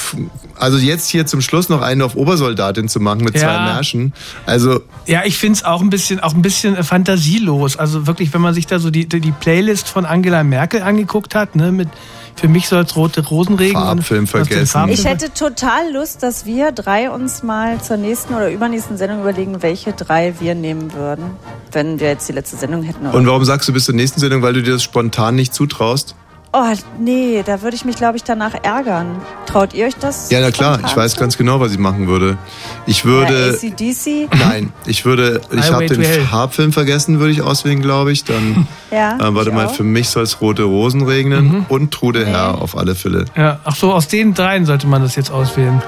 also 0.62 0.78
jetzt 0.78 1.10
hier 1.10 1.26
zum 1.26 1.42
Schluss 1.42 1.68
noch 1.70 1.82
einen 1.82 2.02
auf 2.02 2.16
Obersoldatin 2.16 2.88
zu 2.88 3.00
machen 3.00 3.24
mit 3.24 3.38
zwei 3.38 3.48
Ja. 3.48 3.66
Märschen. 3.74 4.14
Also, 4.46 4.82
Ja, 5.08 5.24
ich 5.26 5.38
finde 5.38 5.58
es 5.58 5.64
auch 5.66 5.82
ein 5.82 5.90
bisschen, 5.90 6.20
auch 6.22 6.34
ein 6.34 6.42
bisschen 6.42 6.76
äh, 6.78 6.84
fantasielos. 6.84 7.76
Also 7.78 8.08
wirklich, 8.08 8.34
wenn 8.34 8.42
man 8.42 8.54
sich 8.54 8.68
da 8.68 8.80
so 8.80 8.90
die, 8.92 9.08
die 9.08 9.32
Playlist 9.32 9.90
von 9.90 10.06
Angela 10.06 10.44
Merkel 10.44 10.82
angeguckt 10.84 11.36
hat, 11.36 11.56
ne, 11.56 11.72
mit 11.72 11.90
für 12.36 12.48
mich 12.48 12.70
soll 12.70 12.84
es 12.84 12.96
rote 12.96 13.22
Rosenregen 13.28 13.74
Farbfilm 13.74 14.20
und 14.24 14.24
aus 14.24 14.32
den 14.32 14.46
vergessen. 14.48 14.68
Farbfilm- 14.80 14.94
Ich 14.94 15.06
hätte 15.06 15.34
total 15.34 15.92
Lust, 15.92 16.24
dass 16.24 16.46
wir 16.46 16.72
drei 16.72 17.10
uns 17.10 17.44
mal 17.44 17.82
zur 17.82 17.98
nächsten 17.98 18.34
oder 18.34 18.50
übernächsten 18.50 18.98
Sendung 18.98 19.20
überlegen, 19.22 19.62
welche 19.62 19.92
drei 19.92 20.34
wir 20.40 20.56
nehmen 20.56 20.94
würden, 20.94 21.26
wenn 21.74 22.00
wir 22.00 22.08
jetzt 22.08 22.30
die 22.30 22.34
letzte 22.34 22.56
Sendung 22.56 22.84
hätten. 22.84 23.06
und 23.08 23.28
warum 23.28 23.44
sagst 23.44 23.68
du 23.68 23.74
bis 23.74 23.84
zur 23.86 23.96
nächsten 23.96 24.20
Sendung, 24.22 24.42
weil 24.44 24.54
du 24.54 24.64
dir 24.64 24.72
das 24.74 24.84
spontan 24.84 25.36
nicht 25.36 25.54
zutraust? 25.54 26.16
Oh, 26.54 26.66
nee, 27.00 27.44
da 27.46 27.62
würde 27.62 27.78
ich 27.78 27.86
mich, 27.86 27.96
glaube 27.96 28.18
ich, 28.18 28.26
danach 28.26 28.54
ärgern. 28.62 29.22
Traut 29.46 29.74
ihr 29.74 29.86
euch 29.86 29.96
das? 29.96 30.30
Ja, 30.32 30.42
na 30.42 30.52
klar, 30.52 30.80
ich 30.86 30.94
weiß 30.98 31.16
ganz 31.16 31.38
genau, 31.38 31.62
was 31.62 31.72
ich 31.72 31.78
machen 31.78 32.08
würde. 32.08 32.38
Ich 32.86 33.00
Ja, 33.00 33.06
würde. 33.06 33.52
ACDC? 33.58 34.28
Nein, 34.38 34.74
ich 34.86 35.06
würde, 35.06 35.40
ich 35.52 35.72
habe 35.72 35.86
den. 35.86 36.04
Farbfilm 36.26 36.74
vergessen, 36.74 37.20
würde 37.20 37.32
ich 37.32 37.42
auswählen, 37.42 37.82
glaube 37.82 38.12
ich. 38.12 38.26
Dann, 38.26 38.68
Ja, 38.92 39.16
äh, 39.16 39.34
warte 39.34 39.52
mal, 39.54 39.68
auch. 39.68 39.74
für 39.74 39.86
mich 39.86 40.10
soll 40.10 40.24
es 40.24 40.42
rote 40.42 40.64
Rosen 40.64 41.04
regnen 41.04 41.66
und 41.70 41.92
Trude 41.92 42.26
Herr 42.26 42.62
auf 42.62 42.78
alle 42.78 42.96
Fälle. 42.96 43.24
Ja, 43.38 43.60
ach 43.64 43.78
so, 43.78 43.94
aus 43.94 44.10
den 44.10 44.34
dreien 44.34 44.66
sollte 44.66 44.88
man 44.88 45.02
das 45.02 45.16
jetzt 45.16 45.32
auswählen. 45.32 45.82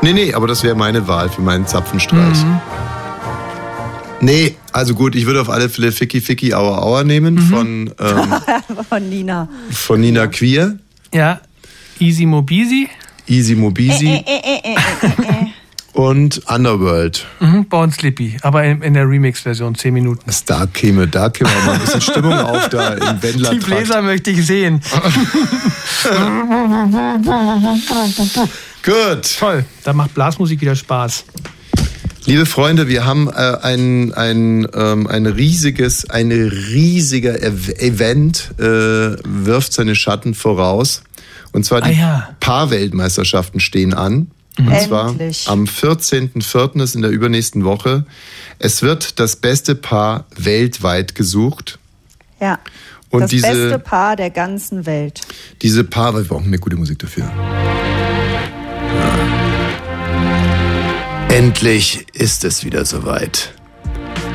Nee, 0.00 0.12
nee, 0.12 0.32
aber 0.32 0.46
das 0.46 0.62
wäre 0.62 0.76
meine 0.76 1.08
Wahl 1.08 1.28
für 1.28 1.40
meinen 1.42 1.66
Zapfenstreich. 1.66 2.44
Mhm. 2.44 2.60
Nee, 4.20 4.56
also 4.74 4.94
gut, 4.94 5.14
ich 5.14 5.24
würde 5.26 5.40
auf 5.40 5.48
alle 5.48 5.68
Fälle 5.68 5.92
Ficky 5.92 6.20
Ficky 6.20 6.52
Aua 6.52 6.78
Aua 6.82 7.04
nehmen 7.04 7.38
von, 7.38 7.90
ähm, 7.98 8.34
Von 8.88 9.08
Nina. 9.08 9.48
von 9.70 10.00
Nina 10.00 10.26
Queer, 10.26 10.76
Ja, 11.12 11.40
Easy 12.00 12.26
Mobisi, 12.26 12.88
Easy 13.28 13.54
Mobisi 13.54 14.08
Äh, 14.08 14.24
äh, 14.26 14.40
äh, 14.42 14.74
äh, 14.74 15.06
äh. 15.06 15.46
und 15.92 16.42
Underworld. 16.50 17.24
mhm, 17.38 17.66
Born 17.66 17.92
Slippy, 17.92 18.36
aber 18.42 18.64
in, 18.64 18.82
in 18.82 18.94
der 18.94 19.08
Remix-Version, 19.08 19.76
10 19.76 19.94
Minuten. 19.94 20.28
Da 20.46 20.66
käme, 20.66 21.06
da 21.06 21.28
käme 21.30 21.50
mal 21.64 21.74
ein 21.74 21.80
bisschen 21.80 22.00
Stimmung 22.00 22.32
auf 22.34 22.68
da 22.68 22.94
im 22.94 23.22
Wendler. 23.22 23.50
Die 23.50 23.58
Bläser 23.60 24.02
möchte 24.02 24.32
ich 24.32 24.44
sehen. 24.44 24.80
Gut. 28.82 29.38
Toll, 29.38 29.64
da 29.84 29.92
macht 29.92 30.14
Blasmusik 30.14 30.60
wieder 30.60 30.74
Spaß. 30.74 31.24
Liebe 32.26 32.46
Freunde, 32.46 32.88
wir 32.88 33.04
haben 33.04 33.28
äh, 33.28 33.32
ein, 33.32 34.14
ein, 34.14 34.66
ähm, 34.74 35.06
ein 35.06 35.26
riesiges, 35.26 36.08
ein 36.08 36.32
riesiger 36.32 37.42
Ev 37.42 37.70
Event 37.78 38.50
äh, 38.58 38.62
wirft 39.24 39.74
seine 39.74 39.94
Schatten 39.94 40.34
voraus. 40.34 41.02
Und 41.52 41.64
zwar 41.66 41.82
die 41.82 41.90
Ah 41.90 42.00
ja. 42.00 42.28
Paarweltmeisterschaften 42.40 43.60
stehen 43.60 43.92
an. 43.92 44.30
Und 44.56 44.80
zwar 44.80 45.10
Endlich. 45.10 45.48
am 45.48 45.64
14.04. 45.64 46.82
ist 46.82 46.94
in 46.94 47.02
der 47.02 47.10
übernächsten 47.10 47.64
Woche. 47.64 48.06
Es 48.58 48.82
wird 48.82 49.18
das 49.20 49.36
beste 49.36 49.74
Paar 49.74 50.24
weltweit 50.36 51.14
gesucht. 51.14 51.78
Ja. 52.40 52.58
Und 53.10 53.22
das 53.22 53.30
diese- 53.30 53.46
beste 53.48 53.78
Paar 53.80 54.16
der 54.16 54.30
ganzen 54.30 54.86
Welt. 54.86 55.20
Diese 55.62 55.84
Paar, 55.84 56.14
wir 56.14 56.22
brauchen 56.24 56.46
eine 56.46 56.58
gute 56.58 56.76
Musik 56.76 57.00
dafür. 57.00 57.24
Ja. 57.24 57.32
Endlich 61.34 62.06
ist 62.12 62.44
es 62.44 62.64
wieder 62.64 62.84
soweit. 62.84 63.52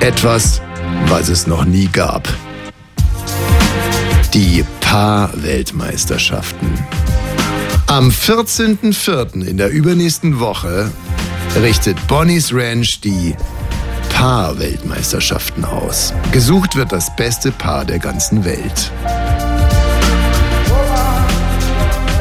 Etwas, 0.01 0.61
was 1.05 1.29
es 1.29 1.47
noch 1.47 1.63
nie 1.63 1.87
gab. 1.87 2.27
Die 4.33 4.65
Paar-Weltmeisterschaften. 4.81 6.67
Am 7.87 8.09
14.04. 8.09 9.47
in 9.47 9.55
der 9.55 9.69
übernächsten 9.69 10.41
Woche 10.41 10.91
richtet 11.61 12.05
Bonnie's 12.07 12.53
Ranch 12.53 12.99
die 12.99 13.33
Paar-Weltmeisterschaften 14.09 15.63
aus. 15.63 16.13
Gesucht 16.33 16.75
wird 16.75 16.91
das 16.91 17.15
beste 17.15 17.53
Paar 17.53 17.85
der 17.85 17.99
ganzen 17.99 18.43
Welt. 18.43 18.91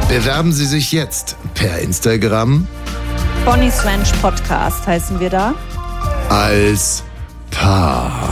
Bewerben 0.09 0.53
Sie 0.53 0.66
sich 0.66 0.93
jetzt 0.93 1.35
per 1.55 1.81
Instagram 1.81 2.68
Bonnie's 3.45 3.84
Ranch 3.84 4.12
Podcast 4.20 4.86
heißen 4.86 5.18
wir 5.20 5.30
da. 5.30 5.55
als 6.28 7.03
Paar. 7.51 8.28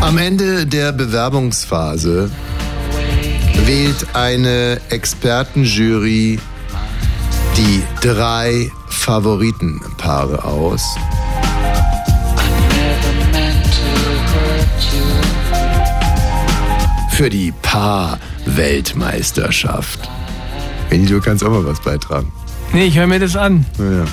Am 0.00 0.18
Ende 0.18 0.66
der 0.66 0.92
Bewerbungsphase 0.92 2.30
wählt 3.64 4.06
eine 4.14 4.80
Expertenjury 4.90 6.38
die 7.56 7.82
drei 8.00 8.70
Favoritenpaare 8.88 10.44
aus. 10.44 10.96
Für 17.16 17.30
die 17.30 17.52
Paar-Weltmeisterschaft. 17.62 20.00
Benny, 20.90 21.06
du 21.06 21.18
kannst 21.22 21.42
auch 21.42 21.48
mal 21.48 21.64
was 21.64 21.80
beitragen. 21.80 22.30
Nee, 22.74 22.84
ich 22.84 22.98
höre 22.98 23.06
mir 23.06 23.18
das 23.18 23.36
an. 23.36 23.64
Ja. 23.78 24.04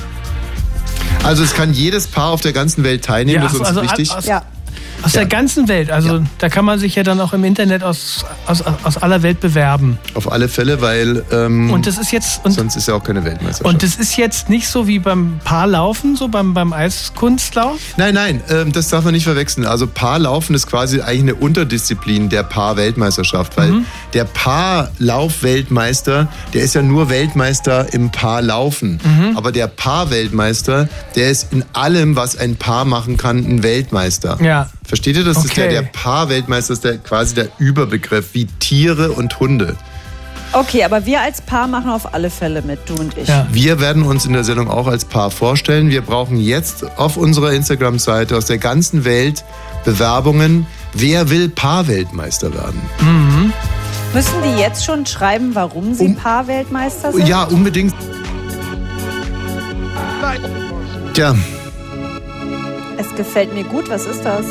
Also 1.28 1.44
es 1.44 1.54
kann 1.54 1.74
jedes 1.74 2.08
Paar 2.08 2.30
auf 2.30 2.40
der 2.40 2.54
ganzen 2.54 2.86
Welt 2.86 3.04
teilnehmen, 3.04 3.44
das 3.44 3.56
ist 3.56 3.60
uns 3.60 3.68
also 3.68 3.84
wichtig. 3.84 4.10
Aus, 4.16 4.26
Ja. 4.26 4.44
Aus 5.04 5.14
der 5.14 5.26
ganzen 5.26 5.68
Welt. 5.68 5.92
Also 5.92 6.18
Ja. 6.18 6.24
da 6.40 6.50
kann 6.50 6.66
man 6.66 6.80
sich 6.80 6.96
ja 6.96 7.04
dann 7.04 7.20
auch 7.20 7.34
im 7.34 7.44
Internet 7.44 7.84
aus, 7.84 8.26
aus, 8.48 8.64
aus 8.84 8.98
aller 8.98 9.22
Welt 9.24 9.40
bewerben. 9.40 9.98
Auf 10.14 10.32
alle 10.32 10.48
Fälle, 10.50 10.82
weil 10.82 11.24
ähm, 11.32 11.72
Und 11.72 11.88
das 11.88 11.98
ist 11.98 12.12
jetzt. 12.12 12.44
Und, 12.46 12.52
sonst 12.54 12.76
ist 12.76 12.88
ja 12.88 12.96
auch 12.96 13.04
keine 13.04 13.24
Weltmeisterschaft. 13.24 13.66
und 13.66 13.84
das 13.84 13.96
ist 13.96 14.18
jetzt 14.18 14.50
nicht 14.50 14.68
so 14.68 14.88
wie 14.88 15.00
beim 15.00 15.40
Paarlaufen, 15.44 16.16
so 16.16 16.28
beim, 16.28 16.54
beim 16.54 16.74
Eiskunstlauf. 16.74 17.80
nein, 17.98 18.14
nein, 18.14 18.42
ähm, 18.50 18.72
das 18.72 18.90
darf 18.90 19.04
man 19.04 19.14
nicht 19.14 19.24
verwechseln. 19.26 19.66
Also 19.66 19.88
Paarlaufen 19.88 20.56
ist 20.56 20.68
quasi 20.68 21.02
eigentlich 21.02 21.22
eine 21.22 21.36
Unterdisziplin 21.36 22.30
der 22.30 22.44
Paar-Weltmeisterschaft, 22.44 23.58
weil 23.58 23.72
Mhm. 23.72 23.86
der 24.14 24.26
Paarlauf-Weltmeister, 24.26 26.28
der 26.54 26.64
ist 26.64 26.76
ja 26.76 26.82
nur 26.82 27.10
Weltmeister 27.10 27.94
im 27.94 28.12
Paarlaufen. 28.12 29.00
Mhm. 29.04 29.38
Aber 29.38 29.52
der 29.52 29.68
Paar-Weltmeister, 29.68 30.88
der 31.16 31.30
ist 31.30 31.52
in 31.52 31.64
allem, 31.74 32.16
was 32.16 32.38
ein 32.38 32.56
Paar 32.56 32.86
machen 32.86 33.18
kann, 33.18 33.38
ein 33.40 33.64
Weltmeister. 33.64 34.38
Ja. 34.42 34.70
Versteht 34.86 35.16
ihr? 35.18 35.24
Das 35.24 35.44
ist 35.44 35.56
der, 35.58 35.66
Okay. 35.66 35.74
der 35.76 35.82
Paar-Weltmeister 35.84 36.74
ist 36.74 36.84
der, 36.84 36.98
quasi 36.98 37.36
der 37.36 37.48
Überbegriff, 37.58 38.34
wie 38.34 38.46
Tiere 38.60 39.12
und 39.12 39.40
Hunde. 39.40 39.76
Okay, 40.52 40.84
aber 40.84 41.06
wir 41.08 41.20
als 41.22 41.42
Paar 41.42 41.68
machen 41.68 41.90
auf 41.90 42.14
alle 42.14 42.30
Fälle 42.30 42.62
mit, 42.62 42.80
du 42.88 42.94
und 42.94 43.18
ich. 43.18 43.28
Ja. 43.28 43.48
Wir 43.52 43.80
werden 43.80 44.04
uns 44.04 44.26
in 44.26 44.34
der 44.34 44.44
Sendung 44.44 44.70
auch 44.70 44.86
als 44.86 45.04
Paar 45.06 45.32
vorstellen. 45.32 45.90
Wir 45.90 46.02
brauchen 46.02 46.38
jetzt 46.38 46.86
auf 47.00 47.18
unserer 47.18 47.54
Instagram-Seite 47.54 48.38
aus 48.38 48.46
der 48.46 48.60
ganzen 48.60 49.04
Welt 49.04 49.44
Bewerbungen. 49.84 50.68
Wer 50.94 51.32
will 51.32 51.50
Paar-Weltmeister 51.50 52.54
werden? 52.54 52.80
Müssen 54.14 54.36
die 54.44 54.62
jetzt 54.62 54.86
schon 54.86 55.08
schreiben, 55.08 55.56
warum 55.56 55.96
sie 55.96 56.06
Um- 56.06 56.16
Paar-Weltmeister 56.18 57.12
sind? 57.14 57.28
Ja, 57.28 57.44
unbedingt. 57.46 57.96
Tja, 61.14 61.36
Es 62.98 63.16
gefällt 63.16 63.54
mir 63.56 63.64
gut. 63.64 63.90
Was 63.90 64.06
ist 64.06 64.24
das? 64.24 64.46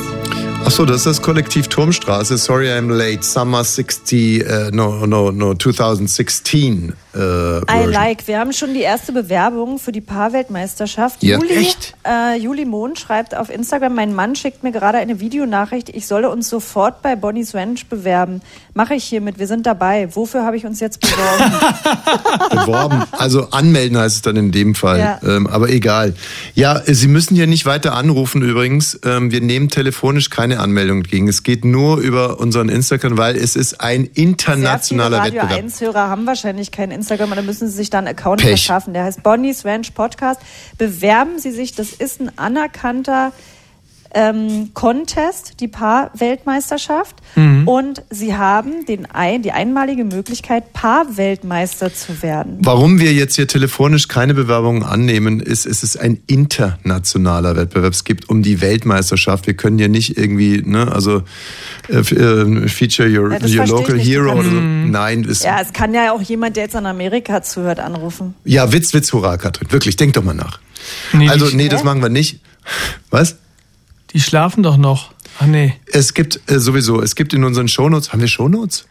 Achso, 0.65 0.87
das 0.87 0.99
ist 0.99 1.07
das 1.07 1.23
Kollektiv 1.23 1.67
Turmstraße. 1.69 2.39
Sorry, 2.39 2.69
I'm 2.69 2.93
late. 2.93 3.23
Summer 3.23 3.65
60, 3.65 4.47
äh, 4.47 4.71
no, 4.73 5.07
no, 5.07 5.33
no, 5.33 5.55
2016. 5.55 6.93
Äh, 7.15 7.19
I 7.19 7.85
like. 7.87 8.27
Wir 8.27 8.39
haben 8.39 8.53
schon 8.53 8.75
die 8.75 8.81
erste 8.81 9.13
Bewerbung 9.13 9.79
für 9.79 9.93
die 9.93 10.01
Paarweltmeisterschaft. 10.01 11.23
Ja. 11.23 11.39
Juli, 11.39 11.55
Echt? 11.55 11.95
Äh, 12.07 12.39
Juli 12.39 12.65
Mohn 12.65 12.97
schreibt 12.97 13.37
auf 13.37 13.51
Instagram, 13.51 13.95
mein 13.95 14.15
Mann 14.15 14.35
schickt 14.35 14.63
mir 14.63 14.73
gerade 14.73 14.99
eine 14.99 15.21
Videonachricht, 15.21 15.89
ich 15.91 16.07
solle 16.07 16.31
uns 16.31 16.49
sofort 16.49 17.03
bei 17.03 17.17
Bonnie's 17.17 17.55
Ranch 17.55 17.87
bewerben. 17.87 18.41
Mache 18.75 18.95
ich 18.95 19.05
hiermit, 19.05 19.39
wir 19.39 19.47
sind 19.47 19.67
dabei. 19.67 20.09
Wofür 20.15 20.45
habe 20.45 20.57
ich 20.57 20.65
uns 20.65 20.81
jetzt 20.81 21.01
beworben? 21.01 21.53
beworben. 22.51 23.03
Also 23.13 23.51
anmelden 23.51 23.99
heißt 23.99 24.17
es 24.17 24.23
dann 24.23 24.37
in 24.37 24.51
dem 24.51 24.75
Fall. 24.75 24.99
Ja. 24.99 25.21
Ähm, 25.23 25.47
aber 25.47 25.69
egal. 25.69 26.15
Ja, 26.55 26.81
Sie 26.87 27.09
müssen 27.09 27.35
hier 27.35 27.47
nicht 27.47 27.67
weiter 27.67 27.95
anrufen 27.95 28.41
übrigens. 28.41 28.99
Ähm, 29.05 29.31
wir 29.31 29.43
nehmen 29.43 29.69
telefonisch 29.69 30.31
keine 30.31 30.61
Anmeldung 30.61 30.99
entgegen. 30.99 31.29
Es 31.29 31.43
geht 31.43 31.65
nur 31.65 31.99
über 31.99 32.41
unseren 32.41 32.71
Instagram, 32.71 33.19
weil 33.19 33.37
es 33.37 33.57
ist 33.57 33.81
ein 33.81 34.05
Sehr 34.05 34.11
viele 34.15 34.29
internationaler 34.29 35.19
Radio 35.19 35.43
Wettbewerb. 35.43 35.65
1-Hörer 35.67 36.09
haben 36.09 36.27
wahrscheinlich 36.27 36.71
kein 36.71 36.91
Instagram, 36.91 37.02
da 37.37 37.43
müssen 37.43 37.69
sie 37.69 37.75
sich 37.75 37.91
dann 37.91 38.07
einen 38.07 38.17
Account 38.17 38.41
Pech. 38.41 38.51
verschaffen. 38.51 38.95
Der 38.95 39.05
heißt 39.05 39.23
Bonnie's 39.23 39.65
Ranch 39.65 39.95
Podcast. 39.95 40.41
Bewerben 40.79 41.39
Sie 41.39 41.51
sich, 41.51 41.75
das 41.75 41.93
ist 41.93 42.21
ein 42.21 42.37
anerkannter 42.39 43.33
ähm, 44.15 44.71
Contest, 44.75 45.61
die 45.61 45.69
Paar-Weltmeisterschaft. 45.69 47.17
Mhm. 47.35 47.67
Und 47.67 48.03
Sie 48.11 48.37
haben 48.37 48.85
den 48.87 49.07
ein, 49.07 49.43
die 49.43 49.53
einmalige 49.53 50.05
Möglichkeit, 50.05 50.73
Paar-Weltmeister 50.73 51.93
zu 51.95 52.23
werden. 52.23 52.59
Warum 52.61 53.01
wir 53.01 53.13
jetzt 53.13 53.37
hier 53.37 53.49
telefonisch 53.49 54.09
keine 54.09 54.35
Bewerbungen 54.35 54.83
annehmen, 54.83 55.41
ist, 55.41 55.67
es 55.67 55.83
ist 55.83 55.97
ein 55.99 56.21
internationaler 56.27 57.57
Wettbewerb. 57.57 57.93
Es 57.93 58.05
geht 58.05 58.29
um 58.29 58.43
die 58.43 58.61
Weltmeisterschaft. 58.61 59.47
Wir 59.47 59.55
können 59.55 59.79
hier 59.79 59.89
nicht 59.89 60.17
irgendwie, 60.19 60.63
ne, 60.65 60.91
also 60.93 61.23
äh, 61.89 61.99
äh, 61.99 62.69
feature 62.69 63.09
your, 63.09 63.33
Ja, 63.47 63.63
your 63.63 63.67
local 63.67 63.99
hero 63.99 64.33
oder 64.33 64.45
so. 64.45 64.51
Nein, 64.61 65.25
ist, 65.25 65.45
Ja, 65.45 65.61
es 65.61 65.73
kann 65.73 65.95
ja 65.95 66.13
auch 66.13 66.23
jemand, 66.23 66.57
der 66.57 66.65
jetzt 66.65 66.75
in 66.75 66.87
Amerika 66.87 67.43
zuhört, 67.43 67.81
anrufen. 67.81 68.35
ja, 68.45 68.73
Witz, 68.73 68.93
Witz, 68.95 69.13
hurra, 69.13 69.37
Katrin. 69.37 69.71
Wirklich, 69.73 69.97
denk 69.97 70.15
doch 70.15 70.23
mal 70.25 70.35
nach. 70.35 70.61
Nee, 71.13 71.29
Also, 71.29 71.47
nee, 71.55 71.69
das 71.69 71.85
machen 71.85 72.03
wir 72.03 72.09
nicht. 72.09 72.41
Was? 73.11 73.37
Die 74.13 74.21
schlafen 74.21 74.63
doch 74.63 74.77
noch. 74.77 75.13
Ach 75.41 75.47
nee. 75.47 75.75
Es 75.87 76.15
gibt 76.15 76.41
äh, 76.51 76.59
sowieso, 76.59 77.01
es 77.01 77.15
gibt 77.15 77.33
in 77.35 77.45
unseren 77.45 77.69
Shownotes, 77.69 78.13
haben 78.13 78.21
wir 78.21 78.29
Shownotes? 78.29 78.87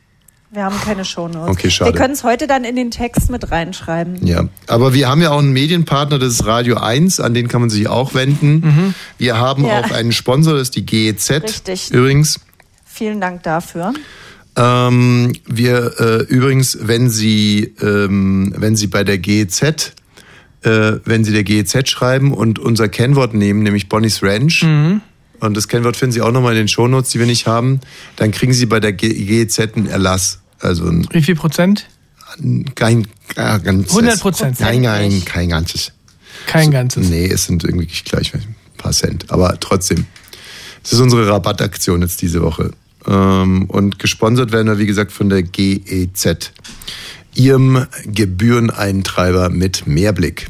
Wir 0.53 0.65
haben 0.65 0.75
keine 0.83 1.05
Shownotes. 1.05 1.49
Okay, 1.49 1.71
schade. 1.71 1.93
Wir 1.93 1.97
können 1.97 2.13
es 2.13 2.25
heute 2.25 2.45
dann 2.45 2.65
in 2.65 2.75
den 2.75 2.91
Text 2.91 3.29
mit 3.29 3.51
reinschreiben. 3.51 4.25
Ja, 4.27 4.49
aber 4.67 4.93
wir 4.93 5.07
haben 5.07 5.21
ja 5.21 5.31
auch 5.31 5.39
einen 5.39 5.53
Medienpartner, 5.53 6.19
das 6.19 6.33
ist 6.33 6.45
Radio 6.45 6.75
1, 6.75 7.21
an 7.21 7.33
den 7.33 7.47
kann 7.47 7.61
man 7.61 7.69
sich 7.69 7.87
auch 7.87 8.13
wenden. 8.15 8.93
Wir 9.17 9.37
haben 9.37 9.63
Ja. 9.65 9.79
auch 9.79 9.91
einen 9.91 10.11
Sponsor, 10.11 10.53
das 10.55 10.63
ist 10.63 10.75
die 10.75 10.85
GEZ 10.85 11.29
Richtig. 11.43 11.91
übrigens. 11.91 12.41
Vielen 12.83 13.21
Dank 13.21 13.43
dafür. 13.43 13.93
Ähm, 14.57 15.31
wir 15.45 15.93
äh, 15.99 16.23
übrigens, 16.23 16.77
wenn 16.81 17.09
Sie, 17.09 17.73
ähm, 17.81 18.53
wenn 18.57 18.75
Sie 18.75 18.87
bei 18.87 19.05
der 19.05 19.17
GEZ, 19.19 19.61
äh, 20.63 20.99
wenn 21.05 21.23
Sie 21.23 21.31
der 21.31 21.43
GEZ 21.45 21.87
schreiben 21.89 22.33
und 22.33 22.59
unser 22.59 22.89
Kennwort 22.89 23.33
nehmen, 23.33 23.63
nämlich 23.63 23.87
Bonnie's 23.87 24.21
Ranch, 24.21 24.65
und 25.41 25.57
das 25.57 25.67
Kennwort 25.67 25.97
finden 25.97 26.13
Sie 26.13 26.21
auch 26.21 26.31
nochmal 26.31 26.53
in 26.53 26.59
den 26.59 26.67
Shownotes, 26.67 27.11
die 27.11 27.19
wir 27.19 27.25
nicht 27.25 27.47
haben, 27.47 27.81
dann 28.15 28.31
kriegen 28.31 28.53
Sie 28.53 28.65
bei 28.65 28.79
der 28.79 28.93
GEZ 28.93 29.59
einen 29.59 29.87
Erlass. 29.87 30.39
Also 30.59 30.85
ein, 30.87 31.07
Wie 31.11 31.21
viel 31.21 31.35
Prozent? 31.35 31.87
kein 32.75 33.07
äh, 33.35 33.59
ganzes. 33.59 33.91
100 33.91 34.19
Prozent. 34.21 34.59
Nein, 34.59 34.81
nein, 34.81 35.23
kein 35.25 35.49
ganzes. 35.49 35.91
Kein 36.47 36.71
ganzes. 36.71 37.09
Nee, 37.09 37.27
es 37.27 37.45
sind 37.45 37.63
irgendwie 37.63 37.87
gleich 38.05 38.33
ein 38.33 38.55
paar 38.77 38.93
Cent. 38.93 39.25
Aber 39.31 39.59
trotzdem. 39.59 40.05
Das 40.81 40.93
ist 40.93 40.99
unsere 40.99 41.27
Rabattaktion 41.27 42.01
jetzt 42.01 42.21
diese 42.21 42.41
Woche. 42.41 42.71
Ähm, 43.05 43.65
Und 43.65 43.99
gesponsert 43.99 44.51
werden 44.51 44.67
wir, 44.67 44.79
wie 44.79 44.85
gesagt, 44.87 45.11
von 45.11 45.29
der 45.29 45.43
GEZ. 45.43 46.51
Ihrem 47.33 47.85
Gebühreneintreiber 48.05 49.49
mit 49.49 49.87
Mehrblick. 49.87 50.47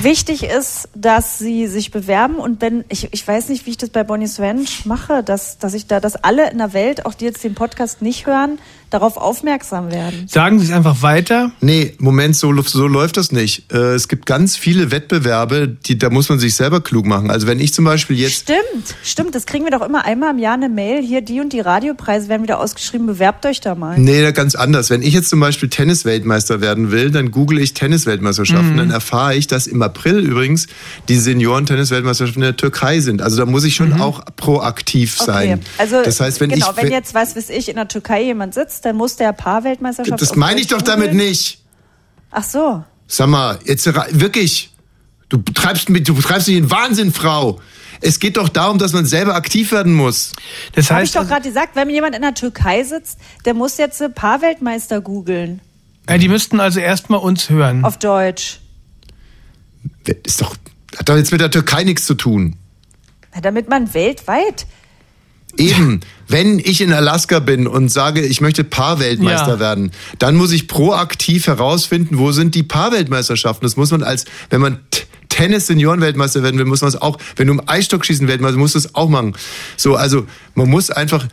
Wichtig 0.00 0.44
ist, 0.44 0.88
dass 0.94 1.38
sie 1.38 1.66
sich 1.66 1.90
bewerben. 1.90 2.36
Und 2.36 2.60
wenn, 2.60 2.84
ich, 2.88 3.12
ich 3.12 3.26
weiß 3.26 3.48
nicht, 3.48 3.66
wie 3.66 3.70
ich 3.70 3.78
das 3.78 3.90
bei 3.90 4.04
Bonnie's 4.04 4.38
Ranch 4.38 4.84
mache, 4.84 5.22
dass, 5.22 5.58
dass 5.58 5.74
ich 5.74 5.86
da, 5.86 6.00
dass 6.00 6.16
alle 6.16 6.50
in 6.50 6.58
der 6.58 6.72
Welt, 6.72 7.06
auch 7.06 7.14
die 7.14 7.24
jetzt 7.24 7.42
den 7.44 7.54
Podcast 7.54 8.02
nicht 8.02 8.26
hören, 8.26 8.58
darauf 8.92 9.16
aufmerksam 9.16 9.90
werden. 9.90 10.26
Sagen 10.28 10.58
Sie 10.58 10.66
es 10.66 10.72
einfach 10.72 11.02
weiter. 11.02 11.52
Nee, 11.60 11.94
Moment, 11.98 12.36
so, 12.36 12.54
so 12.62 12.86
läuft 12.86 13.16
das 13.16 13.32
nicht. 13.32 13.72
Äh, 13.72 13.94
Es 13.94 14.08
gibt 14.08 14.26
ganz 14.26 14.56
viele 14.56 14.90
Wettbewerbe, 14.90 15.68
die, 15.68 15.98
da 15.98 16.10
muss 16.10 16.28
man 16.28 16.38
sich 16.38 16.54
selber 16.54 16.80
klug 16.80 17.06
machen. 17.06 17.30
Also 17.30 17.46
wenn 17.46 17.60
ich 17.60 17.74
zum 17.74 17.84
Beispiel 17.84 18.18
jetzt 18.18 18.32
Stimmt, 18.42 18.94
stimmt, 19.02 19.34
das 19.34 19.46
kriegen 19.46 19.64
wir 19.64 19.70
doch 19.70 19.82
immer 19.82 20.04
einmal 20.04 20.32
im 20.32 20.38
Jahr 20.38 20.54
eine 20.54 20.68
Mail, 20.68 21.02
hier 21.02 21.20
die 21.22 21.40
und 21.40 21.52
die 21.52 21.60
Radiopreise 21.60 22.28
werden 22.28 22.42
wieder 22.42 22.60
ausgeschrieben, 22.60 23.06
bewerbt 23.06 23.46
euch 23.46 23.60
da 23.60 23.74
mal. 23.74 23.98
Nee, 23.98 24.30
ganz 24.32 24.54
anders. 24.54 24.90
Wenn 24.90 25.02
ich 25.02 25.14
jetzt 25.14 25.28
zum 25.28 25.40
Beispiel 25.40 25.68
Tennisweltmeister 25.68 26.60
werden 26.60 26.90
will, 26.90 27.10
dann 27.10 27.30
google 27.30 27.58
ich 27.58 27.74
Tennisweltmeisterschaften. 27.74 28.76
Dann 28.76 28.90
erfahre 28.90 29.34
ich, 29.34 29.46
dass 29.46 29.66
im 29.66 29.82
April 29.82 30.18
übrigens 30.18 30.66
die 31.08 31.16
Senioren-Tennisweltmeisterschaften 31.16 32.42
in 32.42 32.46
der 32.46 32.56
Türkei 32.56 33.00
sind. 33.00 33.22
Also 33.22 33.36
da 33.36 33.46
muss 33.46 33.64
ich 33.64 33.74
schon 33.74 34.00
auch 34.00 34.24
proaktiv 34.36 35.16
sein. 35.18 35.60
Also 35.78 36.02
das 36.02 36.20
heißt, 36.20 36.40
wenn 36.40 36.50
genau, 36.50 36.70
ich 36.70 36.76
wenn 36.82 36.92
jetzt 36.92 37.14
was 37.14 37.36
weiß 37.36 37.50
ich 37.50 37.68
in 37.68 37.76
der 37.76 37.88
Türkei 37.88 38.22
jemand 38.22 38.54
sitzt, 38.54 38.81
dann 38.84 38.96
muss 38.96 39.16
der 39.16 39.32
Paarweltmeisterschaft. 39.32 40.20
das 40.20 40.36
meine 40.36 40.60
ich 40.60 40.68
doch 40.68 40.82
damit 40.82 41.14
nicht. 41.14 41.62
Ach 42.30 42.44
so. 42.44 42.84
Sag 43.06 43.28
mal, 43.28 43.58
jetzt 43.64 43.86
wirklich. 43.86 44.70
Du 45.28 45.38
treibst 45.38 45.88
mit, 45.88 46.08
du 46.08 46.14
treibst 46.20 46.48
dich 46.48 46.56
in 46.56 46.70
Wahnsinn, 46.70 47.12
Frau. 47.12 47.60
Es 48.02 48.18
geht 48.18 48.36
doch 48.36 48.48
darum, 48.48 48.78
dass 48.78 48.92
man 48.92 49.06
selber 49.06 49.34
aktiv 49.34 49.72
werden 49.72 49.94
muss. 49.94 50.32
Das 50.74 50.90
Habe 50.90 51.04
ich 51.04 51.12
doch 51.12 51.26
gerade 51.26 51.48
gesagt, 51.48 51.76
wenn 51.76 51.88
jemand 51.88 52.14
in 52.16 52.22
der 52.22 52.34
Türkei 52.34 52.82
sitzt, 52.82 53.18
der 53.44 53.54
muss 53.54 53.78
jetzt 53.78 54.02
Paarweltmeister 54.14 55.00
googeln. 55.00 55.60
äh, 56.06 56.18
die 56.18 56.28
müssten 56.28 56.58
also 56.60 56.80
erstmal 56.80 57.20
uns 57.20 57.48
hören. 57.48 57.84
Auf 57.84 57.98
Deutsch. 57.98 58.60
Ist 60.24 60.42
doch, 60.42 60.56
hat 60.96 61.08
doch 61.08 61.16
jetzt 61.16 61.32
mit 61.32 61.40
der 61.40 61.50
Türkei 61.50 61.84
nichts 61.84 62.04
zu 62.04 62.14
tun. 62.14 62.56
Na, 63.34 63.40
damit 63.40 63.68
man 63.68 63.94
weltweit. 63.94 64.66
Eben, 65.58 66.00
wenn 66.28 66.58
ich 66.58 66.80
in 66.80 66.92
Alaska 66.92 67.38
bin 67.38 67.66
und 67.66 67.90
sage, 67.90 68.22
ich 68.22 68.40
möchte 68.40 68.64
Paarweltmeister 68.64 69.54
Ja. 69.54 69.58
werden, 69.60 69.90
dann 70.18 70.34
muss 70.34 70.52
ich 70.52 70.66
proaktiv 70.66 71.46
herausfinden, 71.46 72.18
wo 72.18 72.32
sind 72.32 72.54
die 72.54 72.62
Paarweltmeisterschaften. 72.62 73.64
Das 73.66 73.76
muss 73.76 73.90
man 73.90 74.02
als, 74.02 74.24
wenn 74.50 74.60
man 74.62 74.80
Tennis-Senioren-Weltmeister 75.28 76.42
werden 76.42 76.58
will, 76.58 76.66
muss 76.66 76.80
man 76.82 76.88
es 76.88 77.00
auch, 77.00 77.18
wenn 77.36 77.46
du 77.46 77.54
im 77.54 77.62
Eisstockschießen 77.66 78.28
Weltmeister, 78.28 78.58
musst 78.58 78.74
du 78.74 78.78
es 78.78 78.94
auch 78.94 79.08
machen. 79.08 79.34
So, 79.76 79.96
also 79.96 80.26
man 80.54 80.68
muss 80.70 80.90
einfach, 80.90 81.26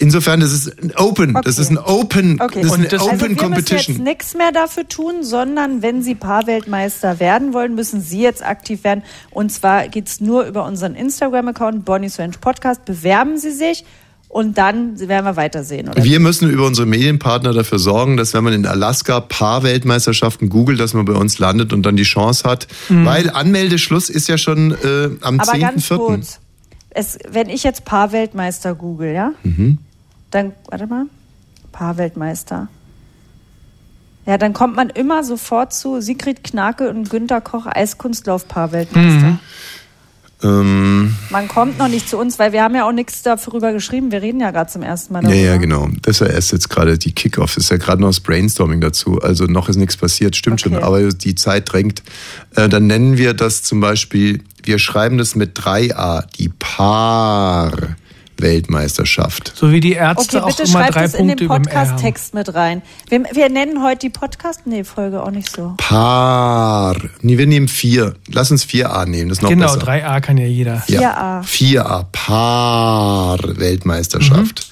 insofern, 0.00 0.40
das 0.40 0.52
ist 0.52 0.82
ein 0.82 0.92
Open, 0.96 1.34
das 1.34 1.54
Okay. 1.54 1.62
ist 1.62 1.70
ein 1.70 1.78
Open, 1.78 2.40
Okay. 2.40 2.62
das 2.62 2.64
ist 2.66 2.70
Und 2.72 2.78
eine 2.80 2.88
das- 2.88 3.00
Open 3.02 3.10
also 3.12 3.20
wir 3.22 3.28
müssen 3.28 3.36
Competition. 3.38 3.96
jetzt 3.96 4.04
nichts 4.04 4.34
mehr 4.34 4.50
dafür 4.52 4.88
tun, 4.88 5.22
sondern 5.22 5.82
wenn 5.82 6.02
Sie 6.02 6.14
Paarweltmeister 6.16 7.20
werden 7.20 7.52
wollen, 7.54 7.74
müssen 7.74 8.00
Sie 8.00 8.20
jetzt 8.20 8.44
aktiv 8.44 8.82
werden. 8.84 9.02
Und 9.30 9.52
zwar 9.52 9.88
geht's 9.88 10.20
nur 10.20 10.44
über 10.46 10.64
unseren 10.64 10.94
Instagram-Account 10.96 11.84
Bonnie's 11.84 12.18
Ranch 12.18 12.40
Podcast. 12.40 12.84
Bewerben 12.84 13.38
Sie 13.38 13.50
sich 13.52 13.84
und 14.28 14.58
dann 14.58 14.98
werden 15.08 15.24
wir 15.26 15.36
weitersehen. 15.36 15.88
Oder? 15.88 16.04
Wir 16.04 16.20
müssen 16.20 16.48
über 16.50 16.66
unsere 16.66 16.86
Medienpartner 16.86 17.52
dafür 17.52 17.78
sorgen, 17.78 18.16
dass 18.16 18.32
wenn 18.32 18.44
man 18.44 18.52
in 18.52 18.64
Alaska 18.66 19.20
Paarweltmeisterschaften 19.20 20.48
googelt, 20.48 20.78
dass 20.80 20.94
man 20.94 21.04
bei 21.04 21.14
uns 21.14 21.38
landet 21.38 21.72
und 21.72 21.84
dann 21.84 21.96
die 21.96 22.04
Chance 22.04 22.48
hat. 22.48 22.66
Weil 22.88 23.30
Anmeldeschluss 23.30 24.08
ist 24.10 24.28
ja 24.28 24.38
schon 24.38 24.72
äh, 24.72 25.10
am 25.20 25.40
Aber 25.40 25.58
ganz 25.58 25.86
10.4. 25.90 25.96
kurz. 25.96 26.40
Es, 26.90 27.18
wenn 27.30 27.48
ich 27.48 27.62
jetzt 27.62 27.84
Paarweltmeister 27.84 28.74
google, 28.74 29.12
ja? 29.14 29.32
Mhm. 29.44 29.78
Dann, 30.30 30.52
warte 30.68 30.86
mal. 30.86 31.06
Paarweltmeister. 31.72 32.68
Ja, 34.26 34.38
dann 34.38 34.52
kommt 34.52 34.76
man 34.76 34.90
immer 34.90 35.24
sofort 35.24 35.72
zu 35.72 36.00
Sigrid 36.00 36.44
Knake 36.44 36.88
und 36.90 37.10
Günter 37.10 37.40
Koch 37.40 37.66
Eiskunstlauf 37.66 38.46
Paarweltmeister. 38.48 39.30
Mhm. 39.30 39.38
Ähm, 40.42 41.14
Man 41.30 41.48
kommt 41.48 41.78
noch 41.78 41.88
nicht 41.88 42.08
zu 42.08 42.16
uns, 42.16 42.38
weil 42.38 42.52
wir 42.52 42.62
haben 42.62 42.74
ja 42.74 42.88
auch 42.88 42.92
nichts 42.92 43.22
darüber 43.22 43.72
geschrieben. 43.72 44.10
Wir 44.10 44.22
reden 44.22 44.40
ja 44.40 44.50
gerade 44.52 44.70
zum 44.70 44.82
ersten 44.82 45.12
Mal 45.12 45.22
ja, 45.24 45.28
darüber. 45.28 45.44
ja, 45.44 45.56
genau. 45.58 45.88
Das 46.02 46.20
ist 46.20 46.26
ja 46.26 46.32
erst 46.32 46.52
jetzt 46.52 46.70
gerade 46.70 46.96
die 46.96 47.12
Kickoff. 47.12 47.54
Das 47.56 47.64
ist 47.64 47.70
ja 47.70 47.76
gerade 47.76 48.00
noch 48.00 48.08
das 48.08 48.20
Brainstorming 48.20 48.80
dazu. 48.80 49.20
Also 49.20 49.44
noch 49.44 49.68
ist 49.68 49.76
nichts 49.76 49.96
passiert, 49.98 50.36
stimmt 50.36 50.60
Okay. 50.64 50.74
schon. 50.74 50.82
Aber 50.82 51.08
die 51.10 51.34
Zeit 51.34 51.70
drängt. 51.70 52.02
Äh, 52.56 52.68
dann 52.70 52.86
nennen 52.86 53.18
wir 53.18 53.34
das 53.34 53.62
zum 53.62 53.80
Beispiel, 53.80 54.42
wir 54.62 54.78
schreiben 54.78 55.18
das 55.18 55.34
mit 55.34 55.58
3a, 55.58 56.24
die 56.38 56.48
Weltmeisterschaft. 58.42 59.52
So 59.54 59.70
wie 59.72 59.80
die 59.80 59.92
Ärzte 59.92 60.38
Okay, 60.38 60.44
auch 60.44 60.56
bitte 60.56 60.62
immer 60.70 60.80
schreibt 60.80 60.94
drei 60.94 61.04
es 61.04 61.14
in 61.14 61.26
Punkte 61.28 61.36
den. 61.36 61.48
Podcast-Text 61.48 62.34
mit 62.34 62.54
rein. 62.54 62.82
Wir, 63.08 63.24
wir 63.32 63.48
nennen 63.48 63.82
heute 63.82 64.00
die 64.00 64.10
Podcast-Nee-Folge 64.10 65.22
auch 65.22 65.30
nicht 65.30 65.50
so. 65.54 65.74
Paar. 65.76 66.96
Nee, 67.20 67.38
wir 67.38 67.46
nehmen 67.46 67.68
vier. 67.68 68.14
Lass 68.28 68.50
uns 68.50 68.64
4a 68.66 69.06
nehmen, 69.06 69.28
das 69.28 69.38
ist 69.38 69.42
noch 69.42 69.50
Genau, 69.50 69.72
besser. 69.74 69.86
3a 69.86 70.20
kann 70.20 70.38
ja 70.38 70.46
jeder. 70.46 70.82
Ja. 70.88 71.40
4a. 71.40 71.44
4a. 71.44 72.04
Paar 72.12 73.38
Weltmeisterschaft. 73.58 74.68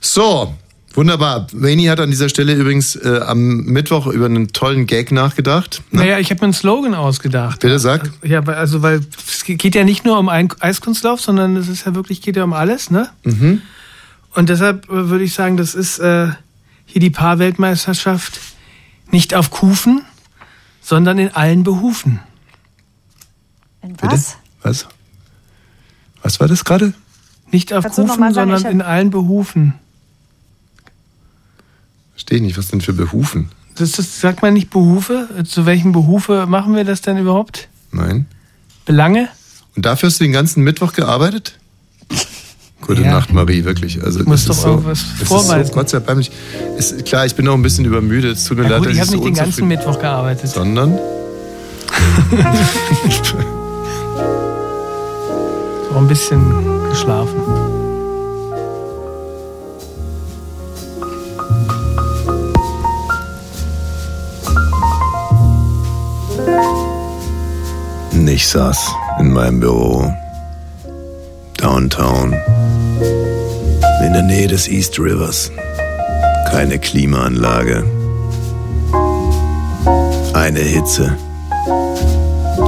So, 0.00 0.54
wunderbar. 0.94 1.46
Wayne 1.52 1.90
hat 1.90 2.00
an 2.00 2.10
dieser 2.10 2.28
Stelle 2.28 2.54
übrigens 2.54 2.96
äh, 2.96 3.20
am 3.26 3.64
Mittwoch 3.64 4.06
über 4.06 4.26
einen 4.26 4.48
tollen 4.52 4.86
Gag 4.86 5.12
nachgedacht. 5.12 5.82
Naja, 5.90 6.18
ich 6.18 6.30
habe 6.30 6.40
mir 6.40 6.44
einen 6.44 6.52
Slogan 6.54 6.94
ausgedacht. 6.94 7.60
Bitte 7.60 7.78
sag. 7.78 8.10
Ja, 8.22 8.46
weil- 8.46 8.54
also 8.56 8.82
weil 8.82 9.00
es 9.26 9.44
geht 9.44 9.74
ja 9.74 9.84
nicht 9.84 10.04
nur 10.04 10.18
um 10.18 10.28
einen 10.28 10.48
Eiskunstlauf, 10.60 11.20
sondern 11.20 11.56
es 11.56 11.68
ist 11.68 11.84
ja 11.86 11.94
wirklich 11.94 12.22
geht 12.22 12.36
ja 12.36 12.44
um 12.44 12.52
alles, 12.52 12.90
ne? 12.90 13.08
Mhm. 13.24 13.62
Und 14.34 14.48
deshalb 14.48 14.88
äh, 14.90 15.08
würde 15.10 15.24
ich 15.24 15.34
sagen, 15.34 15.56
das 15.56 15.74
ist 15.74 15.98
äh, 15.98 16.28
hier 16.86 17.00
die 17.00 17.10
Paarweltmeisterschaft 17.10 18.40
nicht 19.10 19.34
auf 19.34 19.50
Kufen, 19.50 20.02
sondern 20.80 21.18
in 21.18 21.34
allen 21.34 21.62
Behufen. 21.62 22.20
In 23.82 23.92
Bitte? 23.94 24.12
was? 24.12 24.36
Was? 24.62 24.86
Was 26.22 26.40
war 26.40 26.48
das 26.48 26.64
gerade? 26.64 26.94
Nicht 27.50 27.72
auf 27.72 27.84
Kannst 27.84 27.98
Kufen, 27.98 28.32
sondern 28.32 28.64
in 28.66 28.82
allen 28.82 29.10
Behufen. 29.10 29.74
Verstehe 32.14 32.38
ich 32.38 32.42
nicht, 32.42 32.56
was 32.58 32.68
denn 32.68 32.80
für 32.80 32.92
Behufen? 32.92 33.50
Das, 33.76 33.92
das 33.92 34.20
sagt 34.20 34.40
man 34.42 34.54
nicht 34.54 34.70
Behufe? 34.70 35.28
Zu 35.46 35.66
welchen 35.66 35.92
Behufe 35.92 36.46
machen 36.46 36.74
wir 36.76 36.84
das 36.84 37.00
denn 37.02 37.18
überhaupt? 37.18 37.68
Nein. 37.90 38.26
Belange? 38.86 39.28
Und 39.76 39.84
dafür 39.84 40.08
hast 40.08 40.20
du 40.20 40.24
den 40.24 40.32
ganzen 40.32 40.62
Mittwoch 40.62 40.92
gearbeitet? 40.92 41.58
Gute 42.80 43.02
Ja. 43.02 43.12
Nacht, 43.12 43.32
Marie, 43.32 43.64
wirklich. 43.64 44.02
Also, 44.04 44.20
Du 44.22 44.28
musst 44.28 44.48
doch 44.48 44.54
so, 44.54 44.68
irgendwas 44.68 45.02
vorweisen. 45.24 45.66
So, 45.68 45.72
Gott 45.74 45.88
sei 45.88 46.00
Dank. 46.00 46.24
Ist, 46.76 47.04
klar, 47.04 47.24
ich 47.26 47.34
bin 47.34 47.48
auch 47.48 47.54
ein 47.54 47.62
bisschen 47.62 47.84
übermüdet. 47.84 48.36
Es 48.36 48.44
tut 48.44 48.58
mir 48.58 48.64
Ja, 48.64 48.70
leid, 48.70 48.78
gut, 48.80 48.86
dass 48.88 48.94
ich 48.94 49.00
habe 49.00 49.10
so 49.10 49.16
nicht 49.16 49.26
den 49.26 49.34
ganzen 49.34 49.66
Mittwoch 49.68 49.98
gearbeitet. 49.98 50.50
Sondern? 50.50 50.98
Auch 55.92 55.96
ein 55.98 56.08
bisschen 56.08 56.40
geschlafen. 56.90 57.40
Ich 68.44 68.48
saß 68.48 68.92
in 69.20 69.32
meinem 69.32 69.60
Büro, 69.60 70.12
downtown, 71.56 72.34
in 74.04 74.12
der 74.12 74.22
Nähe 74.22 74.48
des 74.48 74.68
East 74.68 74.98
Rivers. 74.98 75.52
Keine 76.50 76.78
Klimaanlage. 76.78 77.84
Eine 80.32 80.58
Hitze, 80.58 81.16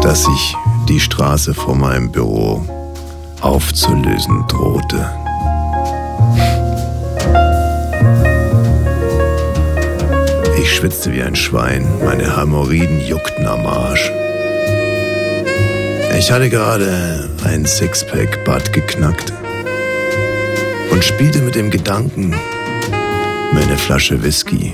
dass 0.03 0.24
sich 0.24 0.57
die 0.88 1.01
Straße 1.01 1.53
vor 1.53 1.74
meinem 1.74 2.12
Büro 2.12 2.64
aufzulösen 3.40 4.44
drohte. 4.47 5.11
Ich 10.61 10.72
schwitzte 10.74 11.12
wie 11.12 11.22
ein 11.22 11.34
Schwein, 11.34 11.86
meine 12.05 12.36
Hämorrhoiden 12.40 13.01
juckten 13.01 13.47
am 13.47 13.66
Arsch. 13.66 14.11
Ich 16.19 16.33
hatte 16.33 16.49
gerade 16.49 17.29
ein 17.45 17.67
Sixpack 17.67 18.43
Bud 18.47 18.73
geknackt 18.73 19.35
und 20.91 21.05
spielte 21.05 21.41
mit 21.41 21.55
dem 21.55 21.71
Gedanken, 21.71 22.31
mir 23.53 23.61
eine 23.62 23.77
Flasche 23.77 24.23
Whisky 24.23 24.73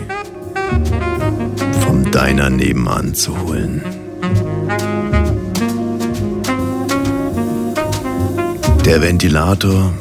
vom 1.85 2.09
Diner 2.13 2.49
nebenan 2.49 3.13
zu 3.17 3.37
holen. 3.43 3.83
Der 8.85 9.03
Ventilator 9.03 9.93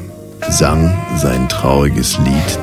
sang 0.47 0.95
sein 1.17 1.49
trauriges 1.49 2.19
Lied. 2.19 2.59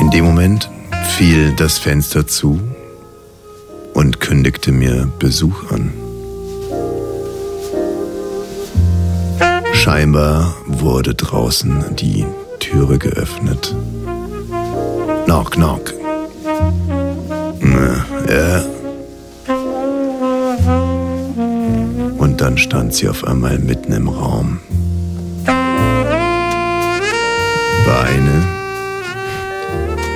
In 0.00 0.10
dem 0.10 0.24
Moment 0.24 0.70
fiel 1.10 1.54
das 1.56 1.78
Fenster 1.78 2.26
zu 2.26 2.58
kündigte 4.22 4.72
mir 4.72 5.08
Besuch 5.18 5.70
an. 5.70 5.92
Scheinbar 9.74 10.54
wurde 10.66 11.14
draußen 11.14 11.96
die 11.96 12.24
Türe 12.60 12.98
geöffnet. 12.98 13.74
Knock, 15.24 15.50
knock. 15.50 15.92
Ja. 18.28 18.62
Und 22.18 22.40
dann 22.40 22.56
stand 22.56 22.94
sie 22.94 23.08
auf 23.08 23.24
einmal 23.24 23.58
mitten 23.58 23.92
im 23.92 24.08
Raum. 24.08 24.60
Beine, 27.84 28.44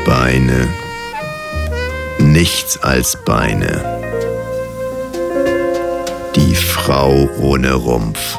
Beine, 0.07 0.69
nichts 2.21 2.79
als 2.83 3.19
Beine. 3.25 3.96
Frau 6.87 7.29
ohne 7.41 7.75
Rumpf. 7.75 8.39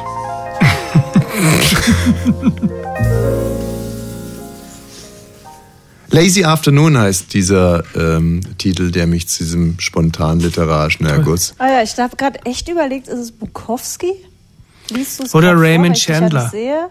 Lazy 6.08 6.44
Afternoon 6.44 6.96
heißt 6.96 7.34
dieser 7.34 7.84
ähm, 7.94 8.40
Titel, 8.56 8.90
der 8.90 9.06
mich 9.06 9.28
zu 9.28 9.44
diesem 9.44 9.78
spontan 9.78 10.40
literarischen 10.40 11.04
Erguss. 11.04 11.56
Ah 11.58 11.68
ja, 11.68 11.82
ich 11.82 11.98
habe 11.98 12.16
gerade 12.16 12.42
echt 12.46 12.70
überlegt, 12.70 13.08
ist 13.08 13.18
es 13.18 13.32
Bukowski? 13.32 14.14
Oder 15.34 15.52
vor, 15.52 15.62
Raymond 15.62 16.02
ja 16.06 16.14
Chandler. 16.14 16.50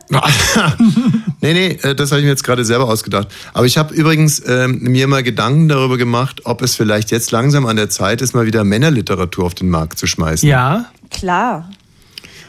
nee, 1.54 1.78
nee, 1.82 1.90
äh, 1.90 1.96
das 1.96 2.12
habe 2.12 2.20
ich 2.20 2.26
mir 2.26 2.32
jetzt 2.32 2.44
gerade 2.44 2.64
selber 2.66 2.88
ausgedacht. 2.90 3.28
Aber 3.54 3.66
ich 3.66 3.78
habe 3.78 3.94
übrigens 3.94 4.42
ähm, 4.46 4.80
mir 4.82 5.08
mal 5.08 5.24
Gedanken 5.24 5.68
darüber 5.68 5.98
gemacht, 5.98 6.42
ob 6.46 6.62
es 6.62 6.76
vielleicht 6.76 7.12
jetzt 7.12 7.32
langsam 7.32 7.66
an 7.66 7.76
der 7.76 7.90
Zeit 7.90 8.22
ist, 8.22 8.34
mal 8.34 8.46
wieder 8.46 8.64
Männerliteratur 8.64 9.46
auf 9.46 9.56
den 9.56 9.70
Markt 9.70 9.98
zu 9.98 10.08
schmeißen. 10.08 10.48
Ja, 10.48 10.88
Klar. 11.10 11.70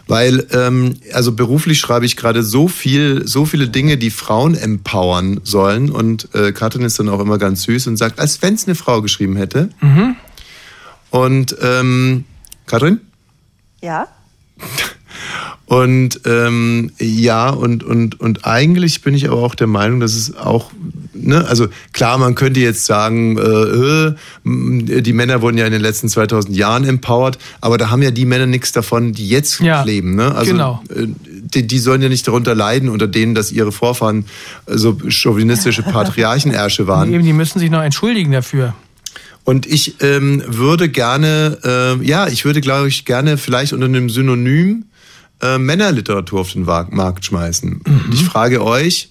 Weil, 0.06 0.46
ähm, 0.52 0.96
also 1.12 1.32
beruflich 1.32 1.78
schreibe 1.78 2.06
ich 2.06 2.16
gerade 2.16 2.42
so 2.42 2.66
viel, 2.66 3.26
so 3.26 3.44
viele 3.44 3.68
Dinge, 3.68 3.98
die 3.98 4.10
Frauen 4.10 4.54
empowern 4.54 5.40
sollen. 5.44 5.90
Und 5.90 6.34
äh, 6.34 6.52
Katrin 6.52 6.82
ist 6.82 6.98
dann 6.98 7.10
auch 7.10 7.20
immer 7.20 7.36
ganz 7.36 7.64
süß 7.64 7.86
und 7.88 7.98
sagt, 7.98 8.18
als 8.18 8.40
wenn 8.40 8.54
es 8.54 8.66
eine 8.66 8.74
Frau 8.74 9.02
geschrieben 9.02 9.36
hätte. 9.36 9.68
Und 11.10 11.56
ähm, 11.60 12.24
Katrin? 12.66 13.00
Ja? 13.82 14.08
Und 15.68 16.22
ähm, 16.24 16.92
ja, 16.98 17.50
und, 17.50 17.84
und, 17.84 18.18
und 18.18 18.46
eigentlich 18.46 19.02
bin 19.02 19.12
ich 19.12 19.28
aber 19.28 19.42
auch 19.42 19.54
der 19.54 19.66
Meinung, 19.66 20.00
dass 20.00 20.14
es 20.14 20.34
auch, 20.34 20.70
ne, 21.12 21.46
also 21.46 21.68
klar, 21.92 22.16
man 22.16 22.34
könnte 22.34 22.58
jetzt 22.58 22.86
sagen, 22.86 23.36
äh, 23.36 23.42
äh, 24.96 25.02
die 25.02 25.12
Männer 25.12 25.42
wurden 25.42 25.58
ja 25.58 25.66
in 25.66 25.72
den 25.72 25.82
letzten 25.82 26.08
2000 26.08 26.56
Jahren 26.56 26.84
empowered, 26.84 27.36
aber 27.60 27.76
da 27.76 27.90
haben 27.90 28.00
ja 28.00 28.10
die 28.10 28.24
Männer 28.24 28.46
nichts 28.46 28.72
davon, 28.72 29.12
die 29.12 29.28
jetzt 29.28 29.60
Ja, 29.60 29.82
leben. 29.82 30.14
Ne? 30.16 30.34
Also 30.34 30.52
genau. 30.52 30.82
äh, 30.88 31.06
die, 31.26 31.66
die 31.66 31.78
sollen 31.78 32.00
ja 32.00 32.08
nicht 32.08 32.26
darunter 32.26 32.54
leiden, 32.54 32.88
unter 32.88 33.06
denen, 33.06 33.34
dass 33.34 33.52
ihre 33.52 33.70
Vorfahren 33.70 34.24
äh, 34.64 34.78
so 34.78 34.96
chauvinistische 35.08 35.82
Patriarchenersche 35.92 36.86
waren. 36.86 37.12
eben, 37.12 37.24
die 37.24 37.34
müssen 37.34 37.58
sich 37.58 37.70
noch 37.70 37.82
entschuldigen 37.82 38.32
dafür. 38.32 38.74
Und 39.44 39.66
ich 39.66 39.96
ähm, 40.00 40.42
würde 40.46 40.88
gerne, 40.88 41.58
äh, 41.62 42.06
ja, 42.06 42.26
ich 42.28 42.46
würde, 42.46 42.62
glaube 42.62 42.88
ich, 42.88 43.04
gerne 43.04 43.36
vielleicht 43.36 43.74
unter 43.74 43.86
einem 43.86 44.08
Synonym 44.08 44.84
äh, 45.42 45.58
Männerliteratur 45.58 46.40
auf 46.40 46.52
den 46.52 46.64
Markt 46.64 47.24
schmeißen. 47.24 47.80
Und 47.84 48.10
ich 48.12 48.24
frage 48.24 48.62
euch, 48.64 49.10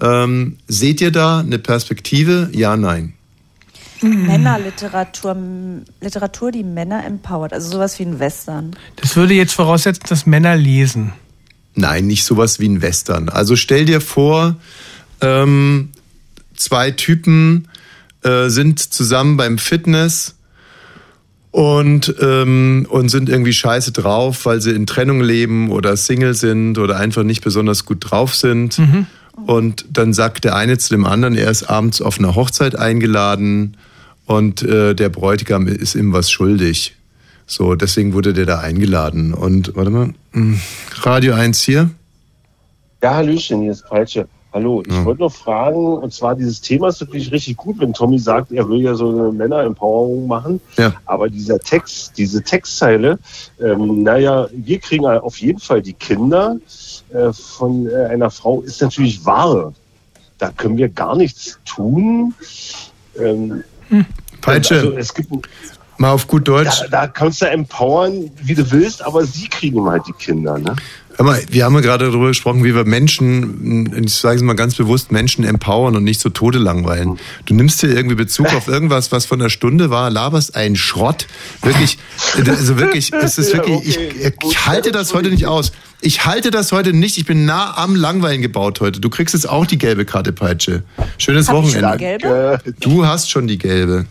ähm, 0.00 0.58
seht 0.68 1.00
ihr 1.00 1.10
da 1.10 1.40
eine 1.40 1.58
Perspektive? 1.58 2.50
Ja, 2.52 2.76
nein. 2.76 3.14
Männerliteratur, 4.00 5.32
m- 5.32 5.84
Literatur, 6.00 6.52
die 6.52 6.62
Männer 6.62 7.04
empowert, 7.04 7.52
also 7.52 7.70
sowas 7.70 7.98
wie 7.98 8.04
ein 8.04 8.18
Western. 8.20 8.76
Das 8.96 9.16
würde 9.16 9.34
jetzt 9.34 9.54
voraussetzen, 9.54 10.04
dass 10.08 10.24
Männer 10.26 10.56
lesen. 10.56 11.12
Nein, 11.74 12.06
nicht 12.06 12.24
sowas 12.24 12.60
wie 12.60 12.68
ein 12.68 12.80
Western. 12.82 13.28
Also 13.28 13.56
stell 13.56 13.84
dir 13.84 14.00
vor, 14.00 14.56
ähm, 15.20 15.90
zwei 16.54 16.92
Typen 16.92 17.68
äh, 18.22 18.48
sind 18.48 18.78
zusammen 18.80 19.36
beim 19.36 19.58
Fitness 19.58 20.36
und, 21.58 22.14
ähm, 22.20 22.86
und 22.88 23.08
sind 23.08 23.28
irgendwie 23.28 23.52
scheiße 23.52 23.90
drauf, 23.90 24.46
weil 24.46 24.60
sie 24.60 24.70
in 24.70 24.86
Trennung 24.86 25.20
leben 25.20 25.72
oder 25.72 25.96
Single 25.96 26.34
sind 26.34 26.78
oder 26.78 26.98
einfach 26.98 27.24
nicht 27.24 27.42
besonders 27.42 27.84
gut 27.84 27.98
drauf 28.08 28.36
sind. 28.36 28.78
Und 29.44 29.84
dann 29.90 30.12
sagt 30.12 30.44
der 30.44 30.54
eine 30.54 30.78
zu 30.78 30.94
dem 30.94 31.04
anderen, 31.04 31.34
er 31.34 31.50
ist 31.50 31.64
abends 31.64 32.00
auf 32.00 32.20
einer 32.20 32.36
Hochzeit 32.36 32.76
eingeladen 32.76 33.76
und 34.24 34.62
äh, 34.62 34.94
der 34.94 35.08
Bräutigam 35.08 35.66
ist 35.66 35.96
ihm 35.96 36.12
was 36.12 36.30
schuldig. 36.30 36.94
So, 37.44 37.74
deswegen 37.74 38.12
wurde 38.12 38.34
der 38.34 38.46
da 38.46 38.60
eingeladen. 38.60 39.34
Und 39.34 39.74
warte 39.74 39.90
mal, 39.90 40.14
hm, 40.34 40.60
Radio 41.02 41.34
1 41.34 41.60
hier. 41.62 41.90
Ja, 43.02 43.16
Hallöchen, 43.16 43.62
hier 43.62 43.72
ist 43.72 43.84
Peitsche. 43.88 44.28
Hallo, 44.52 44.82
ich 44.86 44.92
Ja. 44.92 45.04
wollte 45.04 45.20
noch 45.20 45.32
fragen, 45.32 45.98
und 45.98 46.12
zwar 46.12 46.34
dieses 46.34 46.60
Thema 46.62 46.88
ist 46.88 47.00
wirklich 47.00 47.30
richtig 47.30 47.56
gut, 47.58 47.78
wenn 47.80 47.92
Tommy 47.92 48.18
sagt, 48.18 48.50
er 48.50 48.66
will 48.68 48.80
ja 48.80 48.94
so 48.94 49.10
eine 49.10 49.30
Männer-Empowerung 49.32 50.26
machen. 50.26 50.60
Ja. 50.78 50.94
Aber 51.04 51.28
dieser 51.28 51.58
Text, 51.58 52.12
diese 52.16 52.42
Textzeile, 52.42 53.18
ähm, 53.60 54.02
naja, 54.02 54.48
wir 54.52 54.78
kriegen 54.78 55.04
auf 55.06 55.38
jeden 55.38 55.58
Fall 55.58 55.82
die 55.82 55.92
Kinder 55.92 56.56
äh, 57.12 57.30
von 57.32 57.88
äh, 57.88 58.06
einer 58.06 58.30
Frau, 58.30 58.62
ist 58.62 58.80
natürlich 58.80 59.24
wahr. 59.26 59.74
Da 60.38 60.50
können 60.52 60.78
wir 60.78 60.88
gar 60.88 61.14
nichts 61.16 61.58
tun. 61.66 62.32
Ähm, 63.20 63.64
Peitsche, 64.40 64.76
Also 64.76 64.92
es 64.96 65.12
gibt, 65.12 65.30
mal 65.98 66.12
auf 66.12 66.26
gut 66.26 66.46
Deutsch. 66.48 66.80
da, 66.82 66.86
da 66.88 67.06
kannst 67.08 67.42
du 67.42 67.46
empowern, 67.50 68.30
wie 68.42 68.54
du 68.54 68.70
willst, 68.70 69.04
aber 69.04 69.24
sie 69.24 69.48
kriegen 69.48 69.84
halt 69.88 70.06
die 70.06 70.12
Kinder. 70.12 70.56
Ne? 70.58 70.74
Mal, 71.20 71.42
wir 71.50 71.64
haben 71.64 71.74
ja 71.74 71.80
gerade 71.80 72.06
darüber 72.06 72.28
gesprochen, 72.28 72.62
wie 72.62 72.74
wir 72.74 72.84
Menschen, 72.84 74.04
ich 74.04 74.14
sage 74.14 74.36
es 74.36 74.42
mal 74.42 74.54
ganz 74.54 74.76
bewusst, 74.76 75.10
Menschen 75.10 75.44
empowern 75.44 75.96
und 75.96 76.04
nicht 76.04 76.20
so 76.20 76.28
Tode 76.28 76.58
langweilen. 76.58 77.18
Du 77.44 77.54
nimmst 77.54 77.80
hier 77.80 77.90
irgendwie 77.90 78.14
Bezug 78.14 78.46
auf 78.54 78.68
irgendwas, 78.68 79.10
was 79.10 79.26
von 79.26 79.40
der 79.40 79.48
Stunde 79.48 79.90
war, 79.90 80.10
laberst 80.10 80.54
einen 80.54 80.76
Schrott. 80.76 81.26
Wirklich, 81.62 81.98
also 82.36 82.78
wirklich, 82.78 83.12
es 83.12 83.36
ist 83.36 83.52
wirklich, 83.52 83.84
ich, 83.84 83.98
ich 84.48 84.66
halte 84.66 84.92
das 84.92 85.12
heute 85.12 85.30
nicht 85.30 85.46
aus. 85.46 85.72
Ich 86.00 86.24
halte 86.24 86.52
das 86.52 86.70
heute 86.70 86.92
nicht. 86.92 87.18
Ich 87.18 87.26
bin 87.26 87.44
nah 87.44 87.76
am 87.76 87.96
Langweilen 87.96 88.40
gebaut 88.40 88.80
heute. 88.80 89.00
Du 89.00 89.10
kriegst 89.10 89.34
jetzt 89.34 89.48
auch 89.48 89.66
die 89.66 89.78
gelbe 89.78 90.04
Karte, 90.04 90.32
Peitsche. 90.32 90.84
Schönes 91.18 91.48
Hab 91.48 91.64
ich 91.64 91.72
schon 91.72 91.82
Wochenende. 91.82 92.60
Du 92.78 93.04
hast 93.04 93.28
schon 93.28 93.48
die 93.48 93.58
gelbe. 93.58 94.06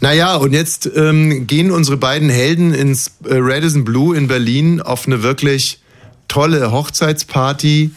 Naja, 0.00 0.36
und 0.36 0.52
jetzt 0.52 0.90
ähm, 0.94 1.46
gehen 1.46 1.70
unsere 1.70 1.96
beiden 1.96 2.28
Helden 2.28 2.74
ins 2.74 3.12
äh, 3.24 3.36
Radisson 3.38 3.84
Blue 3.84 4.16
in 4.16 4.28
Berlin 4.28 4.80
auf 4.80 5.06
eine 5.06 5.22
wirklich 5.22 5.80
tolle 6.28 6.70
Hochzeitsparty. 6.70 7.90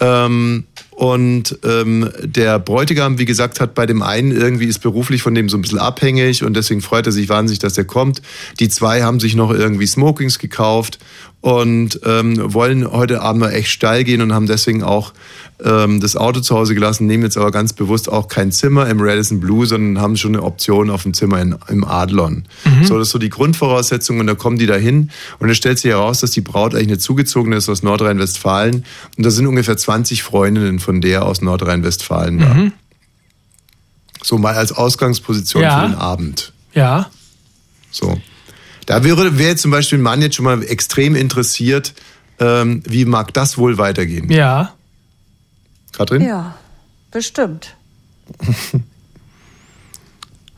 Ähm, 0.00 0.64
und 0.90 1.58
ähm, 1.64 2.10
der 2.22 2.58
Bräutigam, 2.58 3.18
wie 3.18 3.24
gesagt, 3.24 3.58
hat 3.60 3.74
bei 3.74 3.86
dem 3.86 4.02
einen 4.02 4.32
irgendwie 4.32 4.66
ist 4.66 4.80
beruflich 4.80 5.22
von 5.22 5.34
dem 5.34 5.48
so 5.48 5.56
ein 5.56 5.62
bisschen 5.62 5.78
abhängig 5.78 6.44
und 6.44 6.54
deswegen 6.54 6.82
freut 6.82 7.06
er 7.06 7.12
sich 7.12 7.30
wahnsinnig, 7.30 7.58
dass 7.58 7.72
der 7.72 7.84
kommt. 7.84 8.20
Die 8.58 8.68
zwei 8.68 9.02
haben 9.02 9.18
sich 9.18 9.34
noch 9.34 9.50
irgendwie 9.50 9.86
Smokings 9.86 10.38
gekauft 10.38 10.98
und 11.40 12.00
ähm, 12.04 12.52
wollen 12.52 12.90
heute 12.90 13.22
Abend 13.22 13.40
mal 13.40 13.50
echt 13.50 13.70
steil 13.70 14.04
gehen 14.04 14.20
und 14.20 14.34
haben 14.34 14.46
deswegen 14.46 14.82
auch 14.82 15.14
ähm, 15.64 16.00
das 16.00 16.16
Auto 16.16 16.40
zu 16.40 16.54
Hause 16.56 16.74
gelassen, 16.74 17.06
nehmen 17.06 17.22
jetzt 17.24 17.36
aber 17.36 17.50
ganz 17.50 17.72
bewusst 17.72 18.10
auch 18.10 18.28
kein 18.28 18.52
Zimmer 18.52 18.88
im 18.88 19.00
Radisson 19.00 19.40
Blue, 19.40 19.66
sondern 19.66 20.02
haben 20.02 20.16
schon 20.16 20.34
eine 20.34 20.42
Option 20.44 20.90
auf 20.90 21.04
ein 21.04 21.14
Zimmer 21.14 21.40
in, 21.40 21.56
im 21.68 21.84
Adlon. 21.84 22.44
So, 22.84 22.98
das 22.98 23.08
ist 23.08 23.12
so 23.12 23.18
die 23.18 23.28
Grundvoraussetzung 23.30 24.20
und 24.20 24.26
da 24.26 24.34
kommen 24.34 24.58
die 24.58 24.66
da 24.66 24.76
hin 24.76 25.10
und 25.38 25.48
es 25.50 25.56
stellt 25.56 25.78
sich 25.78 25.90
heraus, 25.90 26.20
dass 26.20 26.30
die 26.30 26.40
Braut 26.40 26.74
eigentlich 26.74 26.88
eine 26.88 26.98
zugezogene 26.98 27.56
ist 27.56 27.68
aus 27.68 27.82
Nordrhein-Westfalen 27.82 28.84
und 29.16 29.26
da 29.26 29.30
sind 29.30 29.46
ungefähr 29.46 29.76
20 29.76 30.22
Freundinnen 30.22 30.78
von 30.78 31.00
der 31.00 31.24
aus 31.26 31.42
Nordrhein-Westfalen 31.42 32.38
da. 32.38 32.70
So 34.22 34.38
mal 34.38 34.54
als 34.54 34.72
Ausgangsposition 34.72 35.62
Ja. 35.62 35.80
für 35.80 35.86
den 35.88 35.96
Abend. 35.96 36.52
Ja. 36.74 37.10
So. 37.90 38.20
Da 38.86 39.04
wäre, 39.04 39.38
wäre 39.38 39.56
zum 39.56 39.70
Beispiel 39.70 39.98
ein 39.98 40.02
Mann 40.02 40.20
jetzt 40.22 40.36
schon 40.36 40.44
mal 40.44 40.62
extrem 40.62 41.14
interessiert, 41.14 41.94
ähm, 42.38 42.82
wie 42.86 43.04
mag 43.04 43.32
das 43.34 43.56
wohl 43.58 43.78
weitergehen? 43.78 44.30
Ja. 44.30 44.74
Katrin? 46.00 46.22
Ja, 46.22 46.54
bestimmt. 47.10 47.76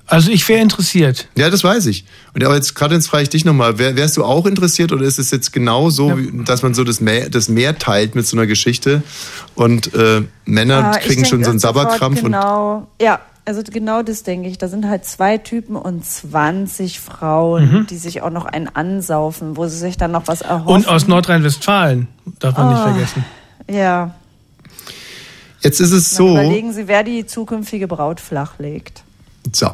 Also 0.06 0.30
ich 0.30 0.46
wäre 0.46 0.60
interessiert. 0.60 1.28
Ja, 1.38 1.48
das 1.48 1.64
weiß 1.64 1.86
ich. 1.86 2.04
Und 2.34 2.44
aber 2.44 2.54
jetzt, 2.56 2.74
Katrin, 2.74 2.98
jetzt 2.98 3.06
frage 3.08 3.22
ich 3.22 3.30
dich 3.30 3.46
nochmal, 3.46 3.78
wär, 3.78 3.96
wärst 3.96 4.18
du 4.18 4.24
auch 4.24 4.44
interessiert 4.44 4.92
oder 4.92 5.06
ist 5.06 5.18
es 5.18 5.30
jetzt 5.30 5.54
genau 5.54 5.88
so, 5.88 6.18
wie, 6.18 6.44
dass 6.44 6.62
man 6.62 6.74
so 6.74 6.84
das 6.84 7.00
Meer, 7.00 7.30
das 7.30 7.48
Meer 7.48 7.78
teilt 7.78 8.14
mit 8.14 8.26
so 8.26 8.36
einer 8.36 8.46
Geschichte 8.46 9.02
und 9.54 9.94
äh, 9.94 10.20
Männer 10.44 10.84
Ah, 10.92 10.98
kriegen 10.98 11.24
schon 11.24 11.42
so 11.42 11.48
einen 11.48 11.60
Sabberkrampf 11.60 12.18
und 12.18 12.32
Genau, 12.32 12.88
ja, 13.00 13.20
also 13.46 13.62
genau 13.62 14.02
das 14.02 14.22
denke 14.22 14.50
ich. 14.50 14.58
Da 14.58 14.68
sind 14.68 14.86
halt 14.86 15.06
zwei 15.06 15.38
Typen 15.38 15.76
und 15.76 16.04
20 16.04 17.00
Frauen, 17.00 17.72
Mhm. 17.72 17.86
die 17.86 17.96
sich 17.96 18.20
auch 18.20 18.30
noch 18.30 18.44
einen 18.44 18.68
ansaufen, 18.68 19.56
wo 19.56 19.66
sie 19.66 19.78
sich 19.78 19.96
dann 19.96 20.10
noch 20.10 20.28
was 20.28 20.42
erhoffen. 20.42 20.74
Und 20.74 20.88
aus 20.88 21.08
Nordrhein-Westfalen, 21.08 22.08
darf 22.38 22.58
man 22.58 22.68
nicht 22.68 22.78
Ah. 22.80 22.90
vergessen. 22.92 23.24
Ja, 23.70 24.14
jetzt 25.62 25.80
ist 25.80 25.92
es 25.92 26.10
dann 26.10 26.16
so. 26.16 26.32
überlegen 26.32 26.72
sie, 26.72 26.88
wer 26.88 27.04
die 27.04 27.26
zukünftige 27.26 27.88
Braut 27.88 28.20
flachlegt. 28.20 29.04
So. 29.52 29.70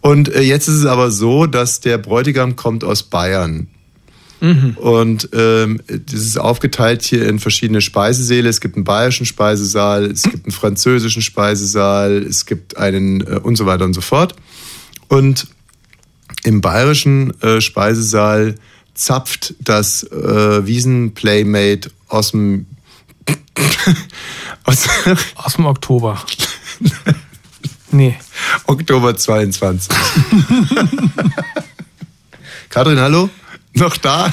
Und 0.00 0.28
äh, 0.34 0.42
jetzt 0.42 0.68
ist 0.68 0.74
es 0.76 0.86
aber 0.86 1.10
so, 1.10 1.46
dass 1.46 1.80
der 1.80 1.98
Bräutigam 1.98 2.56
kommt 2.56 2.84
aus 2.84 3.02
Bayern. 3.02 3.68
Und 4.76 5.30
ähm, 5.32 5.80
das 5.88 6.20
ist 6.20 6.38
aufgeteilt 6.38 7.02
hier 7.02 7.26
in 7.26 7.38
verschiedene 7.38 7.80
Speisesäle. 7.80 8.48
Es 8.48 8.60
gibt 8.60 8.76
einen 8.76 8.84
bayerischen 8.84 9.24
Speisesaal, 9.24 10.04
es 10.04 10.22
gibt 10.24 10.44
einen 10.44 10.52
französischen 10.52 11.22
Speisesaal, 11.22 12.18
es 12.18 12.44
gibt 12.44 12.76
einen 12.76 13.22
äh, 13.22 13.40
und 13.42 13.56
so 13.56 13.64
weiter 13.64 13.84
und 13.84 13.94
so 13.94 14.02
fort. 14.02 14.34
Und 15.08 15.48
im 16.44 16.60
bayerischen 16.60 17.40
äh, 17.40 17.60
Speisesaal 17.60 18.56
zapft 18.94 19.54
das 19.60 20.04
äh, 20.04 20.66
Wiesenplaymate 20.66 21.90
aus 22.08 22.32
dem 22.32 22.66
aus 24.64 24.88
Aus 25.34 25.54
dem 25.54 25.66
Oktober. 25.66 26.20
nee. 27.90 28.16
Oktober 28.66 29.16
22. 29.16 29.88
Katrin, 32.68 33.00
hallo? 33.00 33.30
Noch 33.74 33.98
da? 33.98 34.32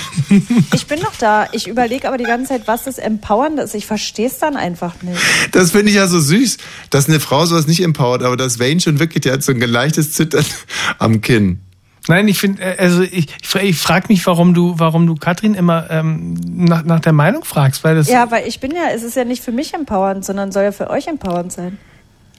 Ich 0.74 0.88
bin 0.88 1.02
noch 1.02 1.16
da. 1.18 1.50
Ich 1.52 1.68
überlege 1.68 2.08
aber 2.08 2.18
die 2.18 2.24
ganze 2.24 2.50
Zeit, 2.50 2.62
was 2.66 2.86
das 2.86 2.98
Empowernde 2.98 3.64
ist. 3.64 3.76
Ich 3.76 3.86
verstehe 3.86 4.28
es 4.28 4.40
dann 4.40 4.56
einfach 4.56 5.02
nicht. 5.02 5.20
Das 5.52 5.72
finde 5.72 5.90
ich 5.90 5.98
ja 5.98 6.08
so 6.08 6.22
süß, 6.22 6.58
dass 6.90 7.10
eine 7.10 7.20
Frau 7.20 7.46
sowas 7.46 7.68
nicht 7.68 7.82
empowert, 7.82 8.24
aber 8.24 8.38
dass 8.38 8.58
Wayne 8.60 8.80
schon 8.80 9.00
wirklich, 9.00 9.22
der 9.22 9.34
hat 9.34 9.44
so 9.44 9.52
ein 9.52 9.60
leichtes 9.60 10.14
Zittern 10.14 10.46
am 10.98 11.20
Kinn. 11.20 11.60
Nein, 12.08 12.28
ich 12.28 12.38
finde, 12.40 12.62
äh, 12.62 12.76
also 12.78 13.02
ich, 13.02 13.28
ich, 13.42 13.48
fra- 13.48 13.62
ich 13.62 13.78
frage 13.78 14.08
mich, 14.10 14.26
warum 14.28 14.54
du, 14.54 14.74
warum 14.78 15.08
du 15.08 15.16
Katrin 15.16 15.54
immer 15.54 15.90
ähm, 15.90 16.34
nach, 16.48 16.84
nach 16.84 17.00
der 17.00 17.14
Meinung 17.14 17.44
fragst, 17.46 17.84
weil 17.84 17.96
das 17.96 18.10
Ja, 18.10 18.30
weil 18.30 18.48
ich 18.48 18.60
bin 18.60 18.72
ja, 18.72 18.90
es 18.94 19.04
ist 19.04 19.16
ja 19.16 19.24
nicht 19.24 19.44
für 19.44 19.52
mich 19.54 19.74
empowernd, 19.74 20.26
sondern 20.26 20.52
soll 20.52 20.64
ja 20.64 20.72
für 20.72 20.90
euch 20.90 21.08
empowernd 21.08 21.52
sein. 21.54 21.78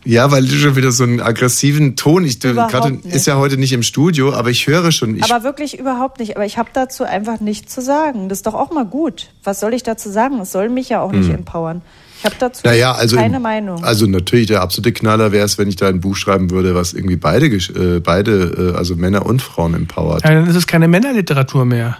Ja, 0.07 0.31
weil 0.31 0.45
du 0.45 0.55
schon 0.55 0.77
wieder 0.77 0.93
so 0.93 1.05
einen 1.05 1.23
aggressiven 1.23 1.97
Ton. 1.97 2.27
Ich, 2.27 2.39
Katrin 2.39 2.97
nicht. 2.97 3.07
ist 3.15 3.27
ja 3.27 3.37
heute 3.37 3.57
nicht 3.57 3.73
im 3.73 3.83
Studio, 3.83 4.35
aber 4.35 4.51
ich 4.51 4.67
höre 4.67 4.93
schon. 4.93 5.17
Ich, 5.17 5.25
aber 5.33 5.43
wirklich 5.45 5.79
überhaupt 5.79 6.21
nicht. 6.21 6.37
Aber 6.37 6.45
ich 6.45 6.59
habe 6.59 6.69
dazu 6.75 7.05
einfach 7.05 7.41
nichts 7.41 7.73
zu 7.75 7.81
sagen. 7.81 8.29
Das 8.29 8.39
ist 8.39 8.47
doch 8.47 8.53
auch 8.53 8.71
mal 8.71 8.85
gut. 8.85 9.31
Was 9.45 9.61
soll 9.61 9.73
ich 9.73 9.83
dazu 9.83 10.11
sagen? 10.11 10.39
Es 10.41 10.53
soll 10.53 10.69
mich 10.69 10.91
ja 10.91 11.01
auch 11.01 11.11
nicht 11.13 11.31
empowern. 11.31 11.81
Ich 12.25 12.31
habe 12.31 12.37
dazu 12.41 12.63
naja, 12.65 12.95
Hm. 12.95 13.01
also, 13.01 13.17
keine 13.17 13.39
Meinung. 13.39 13.85
also 13.85 14.07
natürlich 14.07 14.47
der 14.47 14.63
absolute 14.63 14.93
Knaller 14.93 15.31
wäre 15.31 15.45
es, 15.45 15.59
wenn 15.59 15.69
ich 15.69 15.77
da 15.77 15.89
ein 15.89 16.01
Buch 16.01 16.17
schreiben 16.17 16.51
würde, 16.51 16.75
was 16.75 16.95
irgendwie 16.95 17.17
beide, 17.17 17.47
äh, 17.47 18.01
beide, 18.01 18.73
äh, 18.73 18.79
also 18.79 18.97
Männer 18.97 19.27
und 19.27 19.43
Frauen 19.43 19.75
empowert. 19.75 20.25
ja, 20.25 20.31
dann 20.31 20.47
ist 20.47 20.57
es 20.57 20.67
keine 20.67 20.89
Männerliteratur 20.89 21.67
mehr. 21.67 21.99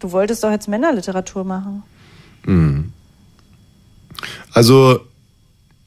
du 0.00 0.10
wolltest 0.10 0.42
doch 0.42 0.50
jetzt 0.50 0.66
Männerliteratur 0.68 1.44
machen. 1.44 1.84
Also 4.52 5.00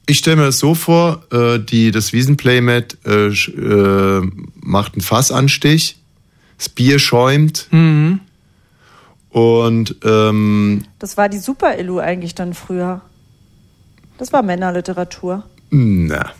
ich 0.06 0.18
stelle 0.18 0.36
mir 0.36 0.44
das 0.46 0.58
so 0.58 0.74
vor, 0.74 1.22
äh, 1.30 1.58
die, 1.58 1.90
das 1.90 2.12
Wiesenplaymat 2.12 2.96
äh, 3.04 3.28
äh, 3.28 4.30
macht 4.60 4.94
einen 4.94 5.02
Fassanstich, 5.02 5.96
das 6.56 6.68
Bier 6.70 6.98
schäumt 6.98 7.66
Mhm. 7.70 8.20
und 9.30 9.96
ähm, 10.04 10.84
Das 10.98 11.16
war 11.16 11.28
die 11.28 11.38
Super-Illu 11.38 11.98
eigentlich 11.98 12.34
dann 12.34 12.54
früher. 12.54 13.00
Das 14.22 14.32
war 14.32 14.44
Männerliteratur. 14.44 15.42
na. 15.70 16.30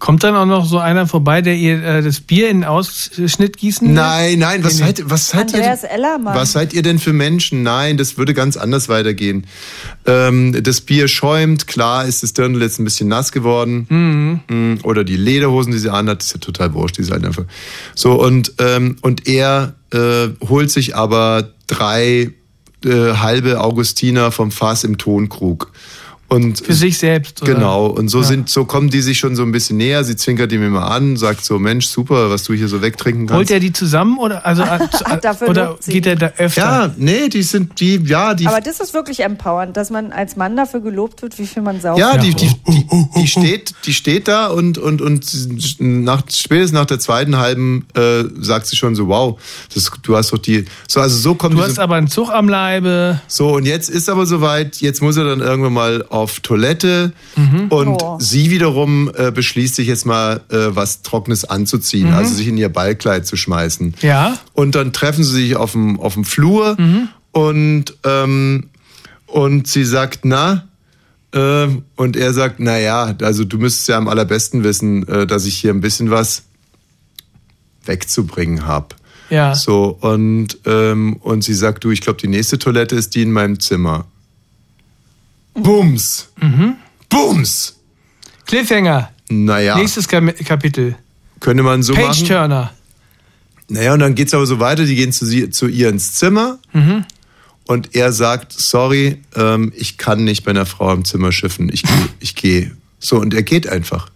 Kommt 0.00 0.24
dann 0.24 0.34
auch 0.34 0.46
noch 0.46 0.66
so 0.66 0.78
einer 0.78 1.06
vorbei, 1.06 1.42
der 1.42 1.54
ihr 1.54 1.80
äh, 1.80 2.02
das 2.02 2.20
Bier 2.20 2.48
in 2.48 2.58
den 2.58 2.64
Ausschnitt 2.64 3.56
gießen 3.56 3.86
will? 3.86 3.94
Nein, 3.94 4.40
nein, 4.40 4.64
was 4.64 4.78
seid, 4.78 5.08
was 5.08 5.28
seid 5.28 5.54
Andreas 5.54 5.84
ihr? 5.84 5.90
Ellermann. 5.92 6.34
Was 6.34 6.52
seid 6.52 6.72
ihr 6.72 6.82
denn 6.82 6.98
für 6.98 7.12
Menschen? 7.12 7.62
Nein, 7.62 7.98
das 7.98 8.18
würde 8.18 8.34
ganz 8.34 8.56
anders 8.56 8.88
weitergehen. 8.88 9.46
Ähm, 10.06 10.60
das 10.60 10.80
Bier 10.80 11.06
schäumt, 11.06 11.68
klar 11.68 12.04
ist 12.04 12.24
das 12.24 12.32
Dirndl 12.32 12.62
jetzt 12.62 12.80
ein 12.80 12.84
bisschen 12.84 13.06
nass 13.06 13.30
geworden. 13.30 14.42
Mm, 14.48 14.84
Oder 14.84 15.04
die 15.04 15.16
Lederhosen, 15.16 15.70
die 15.70 15.78
sie 15.78 15.92
anhat, 15.92 16.24
ist 16.24 16.32
ja 16.32 16.38
total 16.40 16.74
wurscht, 16.74 16.98
die 16.98 17.02
ist 17.02 17.12
halt 17.12 17.24
einfach. 17.24 17.44
So, 17.94 18.20
und, 18.20 18.54
ähm, 18.58 18.96
und 19.02 19.28
er 19.28 19.74
äh, 19.92 20.30
holt 20.48 20.72
sich 20.72 20.96
aber 20.96 21.52
drei 21.68 22.32
äh, 22.84 23.14
halbe 23.14 23.60
Augustiner 23.60 24.32
vom 24.32 24.50
Fass 24.50 24.82
im 24.82 24.98
Tonkrug. 24.98 25.70
Und 26.30 26.58
Für 26.64 26.74
sich 26.74 26.98
selbst. 26.98 27.40
Oder? 27.40 27.54
Genau, 27.54 27.86
und 27.86 28.08
so 28.10 28.18
Ja. 28.18 28.24
sind, 28.24 28.50
so 28.50 28.66
kommen 28.66 28.90
die 28.90 29.00
sich 29.00 29.18
schon 29.18 29.34
so 29.34 29.42
ein 29.44 29.50
bisschen 29.50 29.78
näher. 29.78 30.04
Sie 30.04 30.14
zwinkert 30.14 30.52
ihm 30.52 30.62
immer 30.62 30.90
an, 30.90 31.16
sagt 31.16 31.42
so, 31.42 31.58
Mensch, 31.58 31.86
super, 31.86 32.28
was 32.28 32.44
du 32.44 32.52
hier 32.52 32.68
so 32.68 32.82
wegtrinken 32.82 33.26
kannst. 33.26 33.38
Holt 33.38 33.50
er 33.50 33.60
die 33.60 33.72
zusammen 33.72 34.18
oder 34.18 34.44
also 34.44 34.62
äh, 34.62 35.44
oder 35.48 35.78
geht 35.86 36.06
er 36.06 36.16
da 36.16 36.32
öfter? 36.36 36.60
ja, 36.60 36.94
nee, 36.98 37.30
die 37.30 37.42
sind 37.42 37.80
die, 37.80 37.96
ja, 38.04 38.34
die, 38.34 38.46
Aber 38.46 38.60
das 38.60 38.78
ist 38.80 38.92
wirklich 38.92 39.20
empowernd, 39.20 39.74
dass 39.76 39.88
man 39.88 40.12
als 40.12 40.36
Mann 40.36 40.54
dafür 40.54 40.80
gelobt 40.80 41.22
wird, 41.22 41.38
wie 41.38 41.46
viel 41.46 41.62
man 41.62 41.80
saugt. 41.80 41.98
ja, 41.98 42.18
die, 42.18 42.34
die, 42.34 42.50
die, 42.68 42.86
die 43.16 43.26
steht, 43.26 43.72
die 43.86 43.94
steht 43.94 44.28
da 44.28 44.48
und 44.48 44.76
und 44.76 45.00
und 45.00 45.24
nach 45.78 46.22
spätestens 46.30 46.72
nach 46.78 46.84
der 46.86 46.98
zweiten 46.98 47.38
halben 47.38 47.86
äh, 47.94 48.24
sagt 48.38 48.66
sie 48.66 48.76
schon 48.76 48.94
so, 48.94 49.08
wow, 49.08 49.40
das, 49.74 49.90
du 50.02 50.14
hast 50.14 50.30
doch 50.32 50.38
die, 50.38 50.66
so 50.86 51.00
also 51.00 51.16
so 51.16 51.34
kommt 51.34 51.54
Du 51.54 51.58
diese- 51.58 51.70
hast 51.70 51.78
aber 51.78 51.94
einen 51.94 52.08
Zug 52.08 52.28
am 52.30 52.50
Leibe. 52.50 53.20
So, 53.28 53.54
und 53.56 53.64
jetzt 53.66 53.88
ist 53.88 54.10
aber 54.10 54.26
soweit, 54.26 54.76
jetzt 54.82 55.00
muss 55.00 55.16
er 55.16 55.24
dann 55.24 55.40
irgendwann 55.40 55.72
mal 55.72 56.04
auf 56.18 56.40
Toilette 56.40 57.12
Mhm. 57.36 57.66
und 57.68 57.88
Oh. 58.02 58.18
sie 58.20 58.50
wiederum 58.50 59.10
äh, 59.16 59.30
beschließt 59.30 59.74
sich 59.76 59.86
jetzt 59.88 60.04
mal 60.06 60.40
äh, 60.50 60.56
was 60.76 61.02
Trockenes 61.02 61.44
anzuziehen, 61.44 62.12
also 62.12 62.34
sich 62.34 62.48
in 62.48 62.56
ihr 62.58 62.68
Ballkleid 62.68 63.26
zu 63.26 63.36
schmeißen. 63.36 63.86
Mhm. 63.88 63.94
Ja. 64.08 64.36
Und 64.52 64.74
dann 64.74 64.92
treffen 64.92 65.24
sie 65.24 65.32
sich 65.42 65.56
auf 65.56 65.72
dem, 65.72 65.98
auf 66.00 66.14
dem 66.14 66.24
Flur 66.24 66.76
Mhm. 66.78 67.08
und, 67.32 67.84
ähm, 68.04 68.68
und 69.26 69.66
sie 69.68 69.84
sagt, 69.84 70.20
na, 70.24 70.64
äh, 71.32 71.66
und 71.96 72.16
er 72.16 72.32
sagt, 72.32 72.56
na 72.60 72.78
ja, 72.78 73.14
also 73.22 73.44
du 73.44 73.58
müsstest 73.58 73.88
ja 73.88 73.98
am 73.98 74.08
allerbesten 74.08 74.64
wissen, 74.64 75.06
äh, 75.08 75.26
dass 75.26 75.44
ich 75.46 75.56
hier 75.58 75.72
ein 75.72 75.80
bisschen 75.80 76.10
was 76.10 76.44
wegzubringen 77.84 78.66
habe. 78.66 78.88
Ja. 79.30 79.54
So, 79.54 79.96
und, 80.00 80.58
ähm, 80.64 81.16
und 81.20 81.44
sie 81.44 81.54
sagt, 81.54 81.84
du, 81.84 81.90
ich 81.90 82.00
glaube, 82.00 82.18
die 82.20 82.28
nächste 82.28 82.58
Toilette 82.58 82.96
ist 82.96 83.14
die 83.14 83.22
in 83.22 83.32
meinem 83.32 83.60
Zimmer. 83.60 84.06
Bums! 85.62 86.28
Mhm. 86.40 86.76
Bums! 87.08 87.76
Cliffhanger. 88.46 89.10
Naja, 89.30 89.76
Nächstes 89.76 90.08
Kapitel. 90.08 90.96
könnte 91.40 91.62
man 91.62 91.82
so 91.82 91.94
Page 91.94 92.06
machen. 92.22 92.26
Turner. 92.26 92.72
Naja, 93.68 93.92
und 93.92 94.00
dann 94.00 94.14
geht's 94.14 94.32
aber 94.32 94.46
so 94.46 94.58
weiter, 94.60 94.86
die 94.86 94.94
gehen 94.94 95.12
zu, 95.12 95.26
sie, 95.26 95.50
zu 95.50 95.66
ihr 95.68 95.90
ins 95.90 96.14
Zimmer 96.14 96.58
Mhm. 96.72 97.04
und 97.66 97.94
er 97.94 98.12
sagt, 98.12 98.52
sorry, 98.52 99.20
ähm, 99.36 99.72
ich 99.76 99.98
kann 99.98 100.24
nicht 100.24 100.44
bei 100.44 100.52
einer 100.52 100.64
Frau 100.64 100.92
im 100.94 101.04
Zimmer 101.04 101.32
schiffen, 101.32 101.68
ich 101.70 101.82
gehe. 101.82 102.08
Ich 102.20 102.34
geh. 102.34 102.70
So, 102.98 103.18
und 103.20 103.34
er 103.34 103.42
geht 103.42 103.68
einfach. 103.68 104.08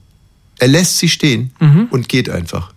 Er 0.58 0.68
lässt 0.68 0.98
sie 0.98 1.08
stehen 1.10 1.52
Mhm. 1.60 1.88
und 1.90 2.08
geht 2.08 2.30
einfach. 2.30 2.71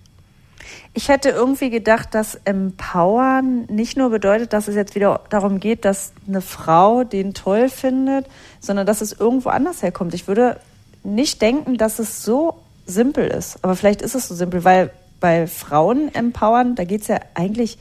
Ich 0.97 1.09
hätte 1.09 1.29
irgendwie 1.29 1.69
gedacht, 1.69 2.15
dass 2.15 2.39
Empowern 2.45 3.65
nicht 3.65 3.97
nur 3.97 4.09
bedeutet, 4.11 4.53
dass 4.53 4.69
es 4.69 4.75
jetzt 4.75 4.95
wieder 4.95 5.19
darum 5.29 5.59
geht, 5.59 5.83
dass 5.83 6.13
eine 6.25 6.39
Frau 6.39 7.03
den 7.03 7.33
toll 7.33 7.67
findet, 7.67 8.27
sondern 8.61 8.85
dass 8.85 9.01
es 9.01 9.11
irgendwo 9.11 9.49
anders 9.49 9.83
herkommt. 9.83 10.13
Ich 10.13 10.29
würde 10.29 10.57
nicht 11.03 11.41
denken, 11.41 11.77
dass 11.77 11.99
es 11.99 12.23
so 12.23 12.61
simpel 12.85 13.27
ist. 13.27 13.59
Aber 13.61 13.75
vielleicht 13.75 14.01
ist 14.01 14.15
es 14.15 14.29
so 14.29 14.35
simpel, 14.35 14.63
weil 14.63 14.89
bei 15.19 15.47
Frauen 15.47 16.15
empowern, 16.15 16.75
da 16.75 16.85
geht 16.85 17.01
es 17.01 17.07
ja 17.07 17.19
eigentlich 17.33 17.77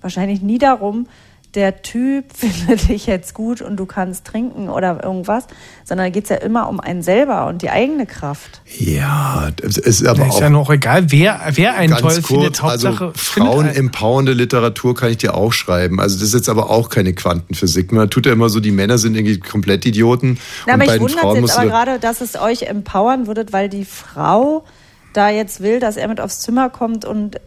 wahrscheinlich 0.00 0.40
nie 0.40 0.58
darum, 0.58 1.08
der 1.54 1.82
Typ 1.82 2.24
findet 2.34 2.88
dich 2.88 3.06
jetzt 3.06 3.34
gut 3.34 3.60
und 3.60 3.76
du 3.76 3.86
kannst 3.86 4.24
trinken 4.24 4.68
oder 4.68 5.02
irgendwas, 5.02 5.44
sondern 5.84 6.06
da 6.06 6.10
geht 6.10 6.24
es 6.24 6.30
ja 6.30 6.36
immer 6.36 6.68
um 6.68 6.80
einen 6.80 7.02
selber 7.02 7.46
und 7.46 7.62
die 7.62 7.70
eigene 7.70 8.06
Kraft. 8.06 8.62
Ja, 8.78 9.50
es 9.62 9.76
ist 9.76 10.06
aber 10.06 10.26
ist 10.26 10.34
auch 10.34 10.40
ja 10.40 10.50
noch 10.50 10.70
egal, 10.70 11.10
wer, 11.10 11.40
wer 11.54 11.74
einen 11.74 11.90
Ganz 11.90 12.00
toll 12.00 12.14
kurz, 12.14 12.26
findet. 12.26 12.62
Hauptsache, 12.62 13.04
also 13.06 13.12
Frauen 13.14 13.68
empowernde 13.68 14.32
Literatur 14.32 14.94
kann 14.94 15.10
ich 15.10 15.18
dir 15.18 15.34
auch 15.34 15.52
schreiben. 15.52 16.00
Also 16.00 16.16
das 16.16 16.28
ist 16.28 16.34
jetzt 16.34 16.48
aber 16.48 16.70
auch 16.70 16.88
keine 16.88 17.12
Quantenphysik. 17.12 17.92
Man 17.92 18.08
tut 18.08 18.26
ja 18.26 18.32
immer 18.32 18.48
so, 18.48 18.60
die 18.60 18.70
Männer 18.70 18.98
sind 18.98 19.14
irgendwie 19.14 19.38
komplett 19.38 19.84
Idioten. 19.84 20.38
Na, 20.66 20.74
und 20.74 20.80
aber 20.80 20.86
bei 20.86 20.96
ich 20.96 21.02
jetzt 21.02 21.40
musst 21.40 21.58
aber 21.58 21.68
gerade, 21.68 21.98
dass 21.98 22.20
es 22.20 22.36
euch 22.36 22.62
empowern 22.62 23.26
würdet, 23.26 23.52
weil 23.52 23.68
die 23.68 23.84
Frau 23.84 24.64
da 25.12 25.28
jetzt 25.28 25.60
will, 25.60 25.80
dass 25.80 25.96
er 25.96 26.08
mit 26.08 26.20
aufs 26.20 26.40
Zimmer 26.40 26.70
kommt 26.70 27.04
und 27.04 27.38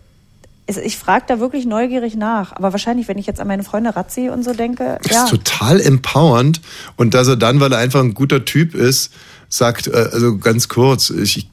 ich 0.67 0.97
frage 0.97 1.25
da 1.27 1.39
wirklich 1.39 1.65
neugierig 1.65 2.15
nach. 2.15 2.51
Aber 2.53 2.71
wahrscheinlich, 2.71 3.07
wenn 3.07 3.17
ich 3.17 3.25
jetzt 3.27 3.39
an 3.39 3.47
meine 3.47 3.63
Freunde 3.63 3.95
Razzi 3.95 4.29
und 4.29 4.43
so 4.43 4.53
denke, 4.53 4.97
das 5.03 5.11
ja. 5.11 5.23
ist 5.25 5.29
total 5.29 5.79
empowernd. 5.79 6.61
Und 6.95 7.13
dass 7.13 7.27
er 7.27 7.35
dann, 7.35 7.59
weil 7.59 7.71
er 7.71 7.77
einfach 7.79 7.99
ein 8.01 8.13
guter 8.13 8.45
Typ 8.45 8.73
ist, 8.73 9.11
sagt, 9.49 9.87
äh, 9.87 10.09
also 10.11 10.37
ganz 10.37 10.67
kurz, 10.67 11.11
ich, 11.11 11.37
ich 11.37 11.47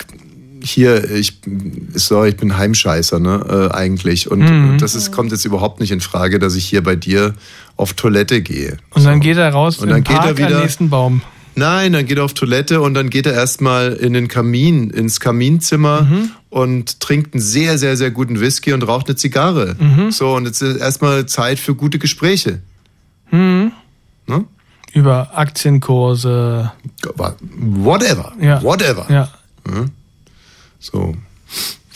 hier, 0.70 1.10
ich, 1.10 1.40
sorry, 1.94 2.30
ich 2.30 2.36
bin 2.36 2.56
Heimscheißer, 2.56 3.18
ne, 3.18 3.68
äh, 3.70 3.74
eigentlich. 3.74 4.30
Und 4.30 4.40
Mhm. 4.40 4.78
das 4.78 4.94
ist, 4.94 5.12
kommt 5.12 5.32
jetzt 5.32 5.44
überhaupt 5.44 5.80
nicht 5.80 5.90
in 5.90 6.00
Frage, 6.00 6.38
dass 6.38 6.54
ich 6.54 6.64
hier 6.64 6.82
bei 6.82 6.96
dir 6.96 7.34
auf 7.76 7.92
Toilette 7.94 8.40
gehe. 8.42 8.76
Und 8.90 9.04
dann 9.04 9.20
geht 9.20 9.36
er 9.36 9.50
raus 9.52 9.78
Und 9.78 9.88
dann 9.90 10.04
geht 10.04 10.16
er 10.16 10.22
Park 10.22 10.38
wieder- 10.38 10.56
am 10.56 10.62
nächsten 10.62 10.88
Baum. 10.88 11.20
Nein, 11.54 11.92
dann 11.92 12.06
geht 12.06 12.16
er 12.16 12.24
auf 12.24 12.32
Toilette 12.32 12.80
und 12.80 12.94
dann 12.94 13.10
geht 13.10 13.26
er 13.26 13.34
erstmal 13.34 13.92
in 13.92 14.14
den 14.14 14.26
Kamin, 14.28 14.88
ins 14.88 15.20
Kaminzimmer 15.20 16.02
Mhm. 16.02 16.30
Und 16.52 17.00
trinkt 17.00 17.32
einen 17.32 17.40
sehr, 17.40 17.78
sehr, 17.78 17.96
sehr 17.96 18.10
guten 18.10 18.38
Whisky 18.38 18.74
und 18.74 18.86
raucht 18.86 19.08
eine 19.08 19.16
Zigarre. 19.16 19.74
Mhm. 19.78 20.10
So, 20.10 20.34
und 20.34 20.44
jetzt 20.44 20.60
ist 20.60 20.76
erstmal 20.76 21.24
Zeit 21.24 21.58
für 21.58 21.74
gute 21.74 21.98
Gespräche. 21.98 22.60
Mhm. 23.30 23.72
Ne? 24.26 24.44
Über 24.92 25.30
Aktienkurse. 25.38 26.70
Whatever. 27.56 28.34
Ja. 28.38 28.62
Whatever. 28.62 29.06
Ja. 29.08 29.30
Ja. 29.66 29.86
So. 30.78 31.16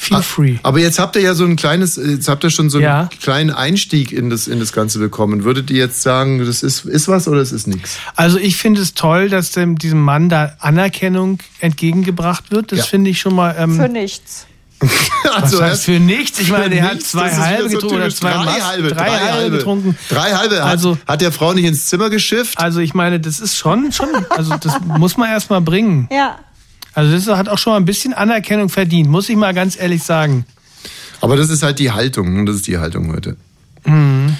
Feel 0.08 0.22
free. 0.22 0.54
Aber 0.62 0.78
jetzt 0.78 0.98
habt 0.98 1.16
ihr 1.16 1.22
ja 1.22 1.34
so 1.34 1.44
ein 1.44 1.56
kleines, 1.56 1.96
jetzt 1.96 2.28
habt 2.28 2.44
ihr 2.44 2.50
schon 2.50 2.70
so 2.70 2.78
einen 2.78 2.84
Ja. 2.84 3.08
kleinen 3.20 3.50
Einstieg 3.50 4.12
in 4.12 4.30
das, 4.30 4.46
in 4.48 4.60
das 4.60 4.72
Ganze 4.72 4.98
bekommen. 4.98 5.44
Würdet 5.44 5.70
ihr 5.70 5.78
jetzt 5.78 6.02
sagen, 6.02 6.44
das 6.44 6.62
ist, 6.62 6.84
ist 6.84 7.08
was 7.08 7.26
oder 7.28 7.40
es 7.40 7.52
ist 7.52 7.66
nichts? 7.66 7.98
Also 8.14 8.38
ich 8.38 8.56
finde 8.56 8.80
es 8.82 8.94
toll, 8.94 9.28
dass 9.28 9.50
dem, 9.52 9.76
diesem 9.78 10.00
Mann 10.00 10.28
da 10.28 10.54
Anerkennung 10.60 11.38
entgegengebracht 11.60 12.50
wird. 12.50 12.72
Das 12.72 12.78
Ja. 12.80 12.84
finde 12.86 13.10
ich 13.10 13.20
schon 13.20 13.34
mal. 13.34 13.54
Ähm, 13.58 13.76
Für 13.76 13.88
nichts. 13.88 14.46
Also 15.34 15.58
was 15.58 15.70
heißt 15.70 15.84
für 15.86 15.98
nichts? 15.98 16.38
Ich 16.38 16.50
meine, 16.50 16.70
der 16.70 16.82
hat 16.84 17.02
zwei 17.02 17.28
das 17.30 17.38
halbe 17.38 17.68
so 17.68 17.76
getrunken 17.76 17.96
oder 17.96 18.10
zwei 18.10 18.30
drei 18.32 18.44
Mas- 18.44 18.64
halbe, 18.66 18.88
drei, 18.88 19.10
halbe 19.10 19.56
getrunken. 19.56 19.98
Drei 20.08 20.32
halbe. 20.32 20.56
Hat, 20.56 20.62
Also- 20.70 20.98
hat 21.06 21.20
der 21.20 21.32
Frau 21.32 21.52
nicht 21.52 21.64
ins 21.64 21.86
Zimmer 21.86 22.10
geschifft? 22.10 22.58
Also 22.58 22.80
ich 22.80 22.94
meine, 22.94 23.18
das 23.18 23.40
ist 23.40 23.56
schon, 23.56 23.90
schon, 23.92 24.08
also 24.30 24.54
das 24.60 24.74
muss 24.84 25.16
man 25.16 25.30
erst 25.30 25.50
mal 25.50 25.60
bringen. 25.60 26.08
Ja. 26.12 26.38
Also 26.96 27.12
das 27.12 27.28
hat 27.36 27.50
auch 27.50 27.58
schon 27.58 27.74
mal 27.74 27.76
ein 27.76 27.84
bisschen 27.84 28.14
Anerkennung 28.14 28.70
verdient, 28.70 29.10
muss 29.10 29.28
ich 29.28 29.36
mal 29.36 29.52
ganz 29.52 29.78
ehrlich 29.78 30.02
sagen. 30.02 30.46
Aber 31.20 31.36
das 31.36 31.50
ist 31.50 31.62
halt 31.62 31.78
die 31.78 31.92
Haltung. 31.92 32.46
Das 32.46 32.56
ist 32.56 32.66
die 32.66 32.78
Haltung 32.78 33.12
heute. 33.12 33.36
Mhm. 33.84 34.34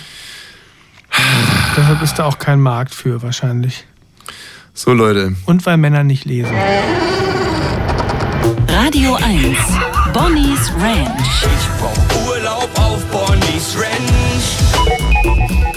Deshalb 1.76 2.00
ist 2.00 2.14
da 2.14 2.24
auch 2.24 2.38
kein 2.38 2.59
Markt 2.59 2.94
für 2.94 3.22
wahrscheinlich. 3.22 3.84
So, 4.72 4.94
Leute. 4.94 5.36
Und 5.44 5.66
weil 5.66 5.76
Männer 5.76 6.02
nicht 6.02 6.24
lesen. 6.24 6.54
Radio 8.68 9.16
1. 9.16 9.59
Bonnie's 10.14 10.72
Ranch. 10.80 11.42
Ich 11.42 11.68
brauch 11.78 12.26
Urlaub 12.26 12.70
auf 12.76 13.04
Bonnie's 13.11 13.76
Ranch. 13.76 14.57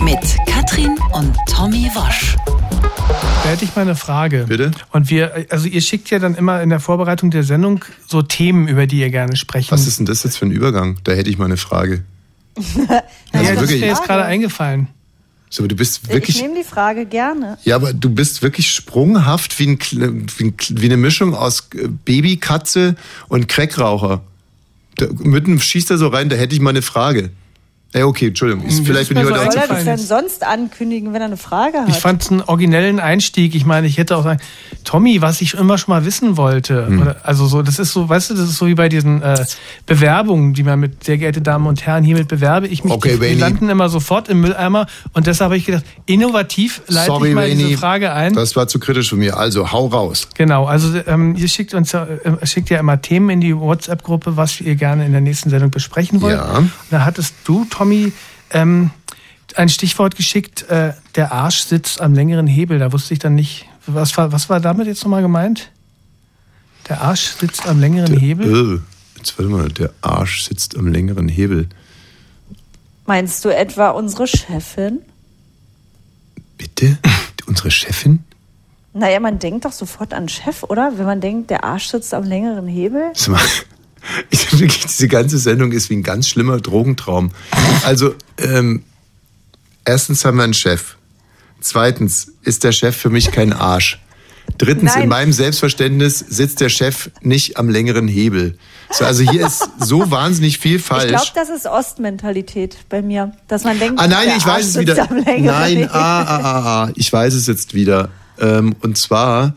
Mit 0.01 0.37
Katrin 0.47 0.97
und 1.11 1.35
Tommy 1.45 1.91
Wosch. 1.93 2.37
Da 2.81 3.49
hätte 3.49 3.65
ich 3.65 3.75
mal 3.75 3.81
eine 3.83 3.95
Frage. 3.95 4.45
Bitte? 4.47 4.71
Und 4.91 5.09
wir, 5.09 5.47
also 5.49 5.67
ihr 5.67 5.81
schickt 5.81 6.09
ja 6.09 6.19
dann 6.19 6.35
immer 6.35 6.61
in 6.61 6.69
der 6.69 6.79
Vorbereitung 6.79 7.31
der 7.31 7.43
Sendung 7.43 7.83
so 8.07 8.21
Themen, 8.21 8.67
über 8.67 8.85
die 8.85 8.99
ihr 8.99 9.09
gerne 9.09 9.35
sprechen. 9.35 9.71
Was 9.71 9.87
ist 9.87 9.99
denn 9.99 10.05
das 10.05 10.23
jetzt 10.23 10.37
für 10.37 10.45
ein 10.45 10.51
Übergang? 10.51 10.97
Da 11.03 11.13
hätte 11.13 11.29
ich 11.29 11.37
mal 11.37 11.45
eine 11.45 11.57
Frage. 11.57 12.03
ja, 12.57 13.01
das 13.33 13.63
ist 13.63 13.71
mir 13.71 13.87
jetzt 13.87 14.03
gerade 14.03 14.23
eingefallen. 14.23 14.87
So, 15.49 15.63
aber 15.63 15.67
du 15.67 15.75
bist 15.75 16.01
Ich 16.03 16.13
wirklich. 16.13 16.41
nehme 16.41 16.55
die 16.55 16.63
Frage 16.63 17.05
gerne. 17.05 17.57
Ja, 17.63 17.75
aber 17.75 17.93
du 17.93 18.09
bist 18.11 18.43
wirklich 18.43 18.71
sprunghaft 18.71 19.57
wie, 19.57 19.67
ein, 19.67 19.79
wie, 20.37 20.43
ein, 20.43 20.53
wie 20.69 20.85
eine 20.85 20.97
Mischung 20.97 21.33
aus 21.33 21.69
äh, 21.73 21.87
Babykatze 21.87 22.95
und 23.29 23.47
Crackraucher. 23.47 24.21
Da, 24.97 25.07
mitten 25.17 25.59
schießt 25.59 25.89
er 25.89 25.97
so 25.97 26.09
rein, 26.09 26.29
da 26.29 26.35
hätte 26.35 26.53
ich 26.53 26.61
mal 26.61 26.69
eine 26.69 26.83
Frage. 26.83 27.31
Ey, 27.91 28.03
okay, 28.03 28.27
Entschuldigung. 28.27 28.65
Ist, 28.65 28.79
Hm, 28.79 28.85
vielleicht 28.85 29.09
bin 29.09 29.17
ich 29.17 29.23
heute 29.23 29.51
soll 29.51 29.61
er 29.61 29.67
das 29.67 29.83
denn 29.83 29.97
sonst 29.97 30.45
ankündigen, 30.45 31.11
wenn 31.11 31.21
er 31.21 31.27
eine 31.27 31.37
Frage 31.37 31.79
hat? 31.81 31.89
Ich 31.89 31.95
fand 31.95 32.21
es 32.21 32.29
einen 32.29 32.41
originellen 32.41 32.99
Einstieg. 32.99 33.55
Ich 33.55 33.65
meine, 33.65 33.87
ich 33.87 33.97
hätte 33.97 34.15
auch 34.15 34.23
sagen, 34.23 34.39
Tommy, 34.83 35.23
was 35.23 35.41
ich 35.41 35.55
immer 35.55 35.79
schon 35.79 35.95
mal 35.95 36.05
wissen 36.05 36.37
wollte. 36.37 36.85
Hm. 36.85 37.01
Oder, 37.01 37.15
also 37.23 37.47
so, 37.47 37.63
das 37.63 37.79
ist 37.79 37.91
so, 37.91 38.07
weißt 38.07 38.29
du, 38.29 38.35
das 38.35 38.43
ist 38.49 38.57
so 38.57 38.67
wie 38.67 38.75
bei 38.75 38.89
diesen 38.89 39.23
äh, 39.23 39.43
Bewerbungen, 39.87 40.53
die 40.53 40.61
man 40.61 40.79
mit 40.79 41.03
sehr 41.03 41.17
geehrte 41.17 41.41
Damen 41.41 41.65
und 41.65 41.83
Herren, 41.83 42.03
hiermit 42.03 42.27
bewerbe 42.27 42.67
ich 42.67 42.83
mich. 42.83 42.93
Okay, 42.93 43.17
die, 43.19 43.29
die 43.29 43.39
landen 43.39 43.69
immer 43.69 43.89
sofort 43.89 44.29
im 44.29 44.41
Mülleimer. 44.41 44.85
Und 45.13 45.25
deshalb 45.25 45.47
habe 45.49 45.57
ich 45.57 45.65
gedacht, 45.65 45.83
innovativ 46.05 46.83
leite 46.87 47.07
Sorry, 47.07 47.29
ich 47.29 47.35
mal 47.35 47.45
Rainy. 47.45 47.63
diese 47.63 47.77
Frage 47.79 48.13
ein. 48.13 48.33
Das 48.35 48.55
war 48.55 48.67
zu 48.67 48.77
kritisch 48.79 49.09
von 49.09 49.17
mir. 49.17 49.35
Also, 49.35 49.71
hau 49.71 49.87
raus. 49.87 50.27
Genau, 50.35 50.65
also 50.65 50.95
ähm, 51.07 51.35
ihr 51.35 51.47
schickt 51.47 51.73
uns 51.73 51.91
ja, 51.93 52.05
äh, 52.05 52.45
schickt 52.45 52.69
ja 52.69 52.79
immer 52.79 53.01
Themen 53.01 53.31
in 53.31 53.41
die 53.41 53.57
WhatsApp-Gruppe, 53.57 54.37
was 54.37 54.61
ihr 54.61 54.75
gerne 54.75 55.07
in 55.07 55.11
der 55.11 55.21
nächsten 55.21 55.49
Sendung 55.49 55.71
besprechen 55.71 56.21
wollt. 56.21 56.35
Ja. 56.35 56.57
Und 56.59 56.71
da 56.91 57.03
hattest 57.03 57.33
du, 57.45 57.65
Tommy, 57.65 57.78
ähm, 58.51 58.91
ein 59.55 59.69
Stichwort 59.69 60.15
geschickt, 60.15 60.63
äh, 60.69 60.93
der 61.15 61.31
Arsch 61.31 61.61
sitzt 61.61 62.01
am 62.01 62.13
längeren 62.13 62.47
Hebel. 62.47 62.79
Da 62.79 62.91
wusste 62.91 63.13
ich 63.13 63.19
dann 63.19 63.35
nicht, 63.35 63.65
was 63.85 64.17
war, 64.17 64.31
was 64.31 64.49
war 64.49 64.59
damit 64.59 64.87
jetzt 64.87 65.03
nochmal 65.03 65.21
gemeint? 65.21 65.71
Der 66.87 67.01
Arsch 67.01 67.35
sitzt 67.39 67.67
am 67.67 67.79
längeren 67.79 68.17
Hebel? 68.17 68.81
Äh, 68.81 69.17
jetzt 69.17 69.37
warte 69.37 69.51
mal, 69.51 69.69
der 69.69 69.91
Arsch 70.01 70.43
sitzt 70.43 70.77
am 70.77 70.87
längeren 70.87 71.27
Hebel. 71.27 71.67
Meinst 73.05 73.43
du 73.43 73.49
etwa 73.49 73.89
unsere 73.89 74.27
Chefin? 74.27 74.99
Bitte? 76.57 76.97
Unsere 77.47 77.71
Chefin? 77.71 78.23
Naja, 78.93 79.19
man 79.19 79.39
denkt 79.39 79.65
doch 79.65 79.71
sofort 79.71 80.13
an 80.13 80.29
Chef, 80.29 80.63
oder? 80.63 80.93
Wenn 80.97 81.05
man 81.05 81.21
denkt, 81.21 81.49
der 81.49 81.63
Arsch 81.63 81.87
sitzt 81.87 82.13
am 82.13 82.23
längeren 82.23 82.67
Hebel. 82.67 83.11
Sag 83.13 83.29
mal, 83.29 83.41
Ich, 84.29 84.59
wirklich, 84.59 84.85
diese 84.85 85.07
ganze 85.07 85.37
Sendung 85.37 85.71
ist 85.71 85.89
wie 85.89 85.95
ein 85.95 86.03
ganz 86.03 86.27
schlimmer 86.27 86.59
Drogentraum. 86.59 87.31
Also, 87.83 88.15
ähm, 88.37 88.83
erstens 89.85 90.25
haben 90.25 90.37
wir 90.37 90.43
einen 90.43 90.53
Chef. 90.53 90.95
Zweitens 91.61 92.31
ist 92.43 92.63
der 92.63 92.71
Chef 92.71 92.95
für 92.95 93.09
mich 93.09 93.31
kein 93.31 93.53
Arsch. 93.53 93.99
Drittens, 94.57 94.93
Nein. 94.93 95.03
in 95.03 95.09
meinem 95.09 95.33
Selbstverständnis 95.33 96.19
sitzt 96.19 96.59
der 96.59 96.69
Chef 96.69 97.11
nicht 97.21 97.57
am 97.57 97.69
längeren 97.69 98.07
Hebel. 98.07 98.57
So, 98.91 99.05
also 99.05 99.23
hier 99.23 99.45
ist 99.45 99.69
so 99.79 100.09
wahnsinnig 100.09 100.57
viel 100.57 100.77
Ich 100.77 100.81
falsch. 100.81 101.09
glaube, 101.09 101.27
das 101.35 101.49
ist 101.49 101.67
Ostmentalität 101.67 102.77
bei 102.89 103.01
mir, 103.01 103.33
dass 103.47 103.63
man 103.63 103.77
denkt, 103.77 103.99
Ah 103.99 104.07
nein, 104.07 104.27
der 104.27 104.37
ich 104.37 104.45
Arsch 104.45 104.57
weiß 104.57 104.65
es 104.67 104.79
wieder. 104.79 105.07
Nein, 105.11 105.87
ah, 105.91 106.21
ah, 106.23 106.37
ah, 106.37 106.83
ah, 106.85 106.91
ich 106.95 107.11
weiß 107.13 107.33
es 107.35 107.47
jetzt 107.47 107.73
wieder. 107.73 108.09
Ähm, 108.39 108.75
und 108.81 108.97
zwar 108.97 109.53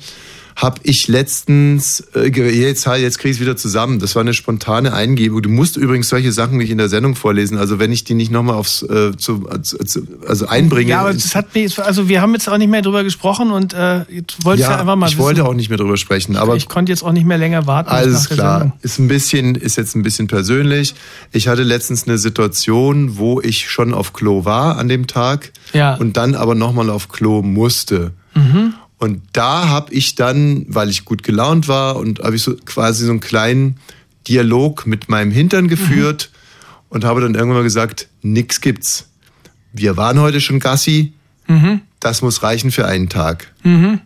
habe 0.57 0.81
ich 0.85 1.09
letztens, 1.09 2.01
äh, 2.15 2.29
jetzt, 2.29 2.87
jetzt 2.87 3.19
kriege 3.19 3.31
ich 3.31 3.37
es 3.37 3.41
wieder 3.41 3.57
zusammen. 3.57 3.99
Das 3.99 4.15
war 4.15 4.21
eine 4.21 4.35
spontane 4.35 4.93
Eingebung. 4.93 5.43
Du 5.43 5.49
musst 5.49 5.77
übrigens 5.77 6.09
solche 6.09 6.33
Sachen 6.33 6.59
nicht 6.59 6.71
in 6.71 6.79
der 6.79 6.89
Sendung 6.89 7.15
vorlesen. 7.15 7.57
Also 7.59 7.79
wenn 7.79 7.91
ich 7.93 8.05
die 8.05 8.15
nicht 8.15 8.31
nochmal 8.31 8.57
aufs, 8.57 8.83
äh, 8.83 9.17
zu, 9.17 9.47
zu, 9.63 10.07
also 10.27 10.47
einbringe. 10.47 10.91
Ja, 10.91 11.01
aber 11.01 11.13
das 11.15 11.35
hat 11.35 11.55
mich, 11.55 11.79
also 11.79 12.09
wir 12.09 12.21
haben 12.21 12.33
jetzt 12.35 12.49
auch 12.49 12.59
nicht 12.59 12.69
mehr 12.71 12.83
drüber 12.83 13.03
gesprochen 13.05 13.51
und 13.51 13.73
äh, 13.75 14.01
jetzt 14.11 14.45
wollte 14.45 14.63
ich 14.63 14.69
ja 14.69 14.79
einfach 14.79 14.97
mal 14.97 15.07
ich 15.07 15.13
wissen. 15.15 15.25
wollte 15.25 15.45
auch 15.45 15.55
nicht 15.55 15.69
mehr 15.69 15.79
drüber 15.79 15.97
sprechen. 15.97 16.37
Aber 16.37 16.57
ich 16.57 16.69
konnte 16.69 16.93
jetzt 16.93 17.03
auch 17.03 17.13
nicht 17.13 17.27
mehr 17.27 17.39
länger 17.39 17.67
warten. 17.67 17.89
Alles 17.91 18.29
klar. 18.29 18.77
Ist 18.83 18.99
ein 18.99 19.09
bisschen, 19.09 19.55
ist 19.55 19.77
jetzt 19.77 19.95
ein 19.97 20.03
bisschen 20.03 20.27
persönlich. 20.27 20.95
Ich 21.33 21.49
hatte 21.49 21.63
letztens 21.63 22.07
eine 22.07 22.19
Situation, 22.19 23.17
wo 23.17 23.41
ich 23.41 23.71
schon 23.71 23.95
auf 23.95 24.13
Klo 24.13 24.45
war 24.45 24.77
an 24.79 24.89
dem 24.89 25.07
Tag 25.07 25.53
Ja. 25.73 25.95
und 25.97 26.17
dann 26.17 26.35
aber 26.35 26.55
nochmal 26.55 26.91
auf 26.91 27.09
Klo 27.09 27.43
musste. 27.43 28.13
Mhm. 28.35 28.75
Und 29.03 29.21
da 29.33 29.67
habe 29.69 29.93
ich 29.93 30.15
dann, 30.15 30.65
weil 30.69 30.89
ich 30.89 31.05
gut 31.05 31.25
gelaunt 31.25 31.67
war 31.67 31.97
und 31.97 32.21
habe 32.21 32.37
ich 32.37 32.43
so 32.43 32.55
quasi 32.65 33.05
so 33.05 33.11
einen 33.11 33.19
kleinen 33.19 33.79
Dialog 34.29 34.87
mit 34.87 35.09
meinem 35.09 35.33
Hintern 35.33 35.67
geführt 35.67 36.31
und 36.89 37.05
habe 37.05 37.21
dann 37.21 37.35
irgendwann 37.35 37.57
mal 37.59 37.63
gesagt, 37.65 38.07
nix 38.23 38.61
gibt's. 38.61 39.09
Wir 39.73 39.97
waren 39.97 40.21
heute 40.21 40.41
schon 40.41 40.61
Gassi, 40.61 41.15
Mhm. 41.49 41.81
das 41.99 42.23
muss 42.23 42.45
reichen 42.45 42.71
für 42.71 42.87
einen 42.87 43.09
Tag. 43.09 43.49
Mhm. 43.65 43.99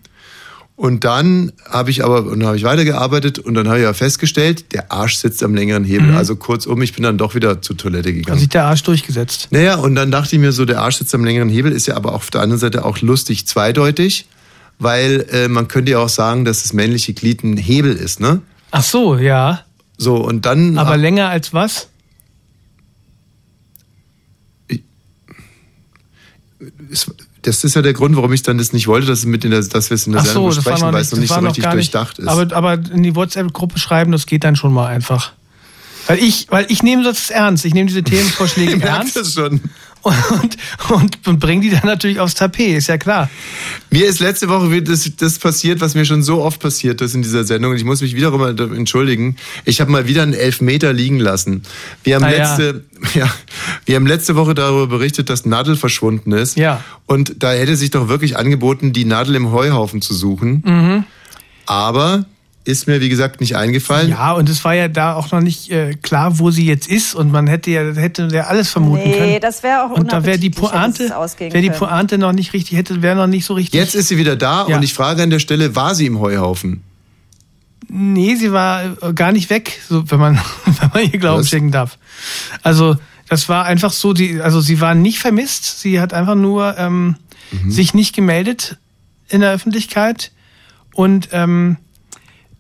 Und 0.76 1.05
dann 1.05 1.53
habe 1.68 1.90
ich 1.90 2.03
aber, 2.03 2.24
und 2.24 2.40
dann 2.40 2.47
habe 2.47 2.57
ich 2.57 2.64
weitergearbeitet 2.64 3.38
und 3.38 3.53
dann 3.53 3.68
habe 3.68 3.76
ich 3.78 3.84
ja 3.84 3.92
festgestellt, 3.92 4.72
der 4.72 4.90
Arsch 4.90 5.16
sitzt 5.16 5.42
am 5.42 5.55
längeren 5.55 5.84
Hebel. 5.84 6.12
Mhm. 6.12 6.16
Also 6.16 6.36
kurzum, 6.36 6.80
ich 6.80 6.94
bin 6.94 7.03
dann 7.03 7.18
doch 7.18 7.34
wieder 7.34 7.61
zur 7.61 7.76
Toilette 7.76 8.09
Hat 8.09 8.14
gegangen. 8.16 8.38
sich 8.38 8.49
der 8.49 8.64
Arsch 8.64 8.82
durchgesetzt. 8.82 9.49
Naja, 9.51 9.74
und 9.76 9.94
dann 9.94 10.11
dachte 10.11 10.36
ich 10.36 10.40
mir 10.40 10.53
so, 10.53 10.64
der 10.64 10.80
Arsch 10.80 10.97
sitzt 10.97 11.14
am 11.14 11.24
längeren 11.24 11.51
Hebel, 11.51 11.72
ist 11.72 11.86
ja 11.86 11.97
aber 11.97 12.14
auf 12.14 12.30
der 12.30 12.40
anderen 12.40 12.61
Seite 12.61 12.86
auch 12.86 13.03
lustig 13.03 13.47
zweideutig, 13.47 14.26
weil 14.79 15.27
äh, 15.31 15.49
man 15.49 15.68
könnte 15.68 15.93
ja 15.93 15.99
auch 15.99 16.09
sagen, 16.09 16.45
dass 16.45 16.62
das 16.62 16.72
männliche 16.72 17.14
Glied 17.14 17.43
ein 17.43 17.57
Hebel 17.57 17.95
ist, 17.95 18.20
ne? 18.20 18.43
Ach 18.70 18.83
so, 18.83 19.16
ja. 19.16 19.62
So, 19.99 20.16
und 20.16 20.45
dann. 20.47 20.77
Aber 20.79 20.97
länger 20.97 21.29
als 21.29 21.55
was? 21.55 21.89
das 27.43 27.64
ist 27.64 27.77
ja 27.77 27.83
der 27.83 27.93
Grund, 27.93 28.16
warum 28.16 28.33
ich 28.33 28.43
dann 28.43 28.59
das 28.59 28.72
nicht 28.72 28.89
wollte, 28.89 29.07
dass, 29.07 29.24
mit 29.24 29.45
in 29.45 29.51
der, 29.53 29.62
dass 29.62 29.91
wir 29.91 29.95
es 29.95 30.07
in 30.07 30.12
der 30.12 30.22
Ach 30.22 30.27
so, 30.27 30.33
Sendung 30.33 30.49
besprechen, 30.49 30.81
noch 30.81 30.93
weil 30.93 31.01
nicht, 31.01 31.12
es 31.12 31.12
noch 31.12 31.18
das 31.18 31.20
nicht 31.20 31.29
so 31.29 31.41
richtig 31.41 31.64
nicht. 31.64 31.74
durchdacht 31.74 32.18
ist. 32.18 32.29
Aber, 32.29 32.57
aber 32.57 32.74
in 32.74 33.03
die 33.03 33.14
WhatsApp-Gruppe 33.14 33.79
schreiben, 33.79 34.12
das 34.12 34.27
geht 34.27 34.45
dann 34.45 34.57
schon 34.57 34.72
mal 34.72 34.87
einfach. 34.87 35.33
Weil 36.09 36.18
ich, 36.18 36.47
weil 36.51 36.66
ich 36.68 36.83
nehme 36.83 37.03
das 37.03 37.31
ernst. 37.31 37.64
Ich 37.64 37.74
nehme 37.74 37.89
diese 37.89 38.03
Themenvorschläge 38.03 38.81
ernst. 38.83 39.16
das 39.16 39.33
schon. 39.33 39.61
Und, 40.07 40.57
und, 40.90 41.18
und 41.26 41.40
bringe 41.40 41.62
die 41.62 41.70
dann 41.70 41.82
natürlich 41.84 42.20
aufs 42.20 42.34
Tapet, 42.36 42.76
ist 42.76 42.86
ja 42.86 42.96
klar. 42.96 43.28
Mir 43.90 44.07
ist 44.07 44.20
letzte 44.20 44.48
Woche 44.48 44.70
wieder 44.70 44.92
das, 44.92 45.11
das 45.16 45.38
passiert, 45.38 45.80
was 45.80 45.94
mir 45.96 46.04
schon 46.04 46.22
so 46.22 46.42
oft 46.42 46.61
passiert 46.61 47.00
ist 47.00 47.14
in 47.14 47.22
dieser 47.22 47.42
Sendung. 47.44 47.72
Und 47.72 47.76
ich 47.76 47.84
muss 47.84 48.02
mich 48.02 48.14
wiederum 48.14 48.42
entschuldigen. 48.76 49.36
Ich 49.64 49.80
habe 49.80 49.90
mal 49.90 50.07
wieder 50.07 50.22
einen 50.22 50.34
Elfmeter 50.34 50.92
liegen 50.92 51.18
lassen. 51.18 51.62
Wir 52.04 52.14
haben, 52.16 52.24
Ah, 52.24 52.30
ja. 52.30 52.36
letzte, 52.57 52.84
ja. 53.18 53.28
wir 53.84 53.96
haben 53.96 54.07
letzte 54.07 54.36
Woche 54.36 54.54
darüber 54.54 54.86
berichtet, 54.86 55.28
dass 55.28 55.44
Nadel 55.44 55.74
verschwunden 55.76 56.30
ist. 56.32 56.57
Ja. 56.57 56.84
Und 57.07 57.42
da 57.42 57.52
hätte 57.52 57.74
sich 57.74 57.90
doch 57.90 58.07
wirklich 58.09 58.36
angeboten, 58.36 58.92
die 58.92 59.04
Nadel 59.04 59.34
im 59.34 59.50
Heuhaufen 59.50 60.02
zu 60.02 60.14
suchen. 60.14 60.62
Mhm. 60.64 61.04
Aber 61.66 62.26
ist 62.66 62.86
mir, 62.86 63.00
wie 63.00 63.08
gesagt, 63.08 63.40
nicht 63.40 63.56
eingefallen. 63.56 64.10
Ja, 64.10 64.32
und 64.32 64.48
es 64.48 64.64
war 64.64 64.74
ja 64.74 64.88
da 64.88 65.14
auch 65.14 65.30
noch 65.32 65.40
nicht 65.40 65.70
äh, 65.70 65.94
klar, 65.94 66.38
wo 66.38 66.50
sie 66.50 66.66
jetzt 66.66 66.88
ist. 66.88 67.14
Und 67.14 67.30
man 67.30 67.46
hätte 67.46 67.70
ja, 67.70 67.94
hätte 67.94 68.28
ja 68.32 68.44
alles 68.44 68.70
vermuten 68.70 69.04
Nee, 69.08 69.16
können. 69.18 69.40
das 69.40 69.62
wäre 69.62 69.84
auch 69.84 69.90
Und 69.90 70.12
da 70.12 70.24
wäre 70.24 70.38
die 70.38 70.50
Pointe, 70.50 71.08
wäre 71.38 71.60
die. 71.62 71.70
Pointe 71.70 72.18
noch 72.18 72.32
nicht 72.32 72.52
richtig, 72.52 72.76
hätte, 72.76 73.02
wäre 73.02 73.14
noch 73.16 73.26
nicht 73.28 73.44
so 73.44 73.54
richtig. 73.54 73.78
Jetzt 73.78 73.94
ist 73.94 74.08
sie 74.08 74.18
wieder 74.18 74.36
da 74.36 74.66
Ja. 74.68 74.76
und 74.76 74.82
ich 74.82 74.94
frage 74.94 75.22
an 75.22 75.30
der 75.30 75.38
Stelle, 75.38 75.74
war 75.76 75.94
sie 75.94 76.06
im 76.06 76.18
Heuhaufen? 76.20 76.82
Nee, 77.88 78.34
sie 78.34 78.50
war 78.52 78.82
äh, 79.00 79.12
gar 79.14 79.30
nicht 79.32 79.48
weg, 79.48 79.78
so, 79.88 80.10
wenn 80.10 80.18
man, 80.18 80.34
wenn 80.64 80.90
man 80.92 81.02
ihr 81.12 81.18
Glauben 81.18 81.40
Was? 81.42 81.48
schenken 81.48 81.70
darf. 81.70 81.98
Also, 82.62 82.96
das 83.28 83.48
war 83.48 83.64
einfach 83.64 83.92
so, 83.92 84.12
die, 84.12 84.40
also 84.40 84.60
sie 84.60 84.80
war 84.80 84.94
nicht 84.94 85.18
vermisst, 85.18 85.80
sie 85.80 86.00
hat 86.00 86.12
einfach 86.12 86.34
nur 86.34 86.76
ähm, 86.78 87.16
Mhm. 87.52 87.70
sich 87.70 87.94
nicht 87.94 88.12
gemeldet 88.12 88.76
in 89.28 89.40
der 89.40 89.52
Öffentlichkeit 89.52 90.32
und 90.94 91.28
ähm, 91.30 91.76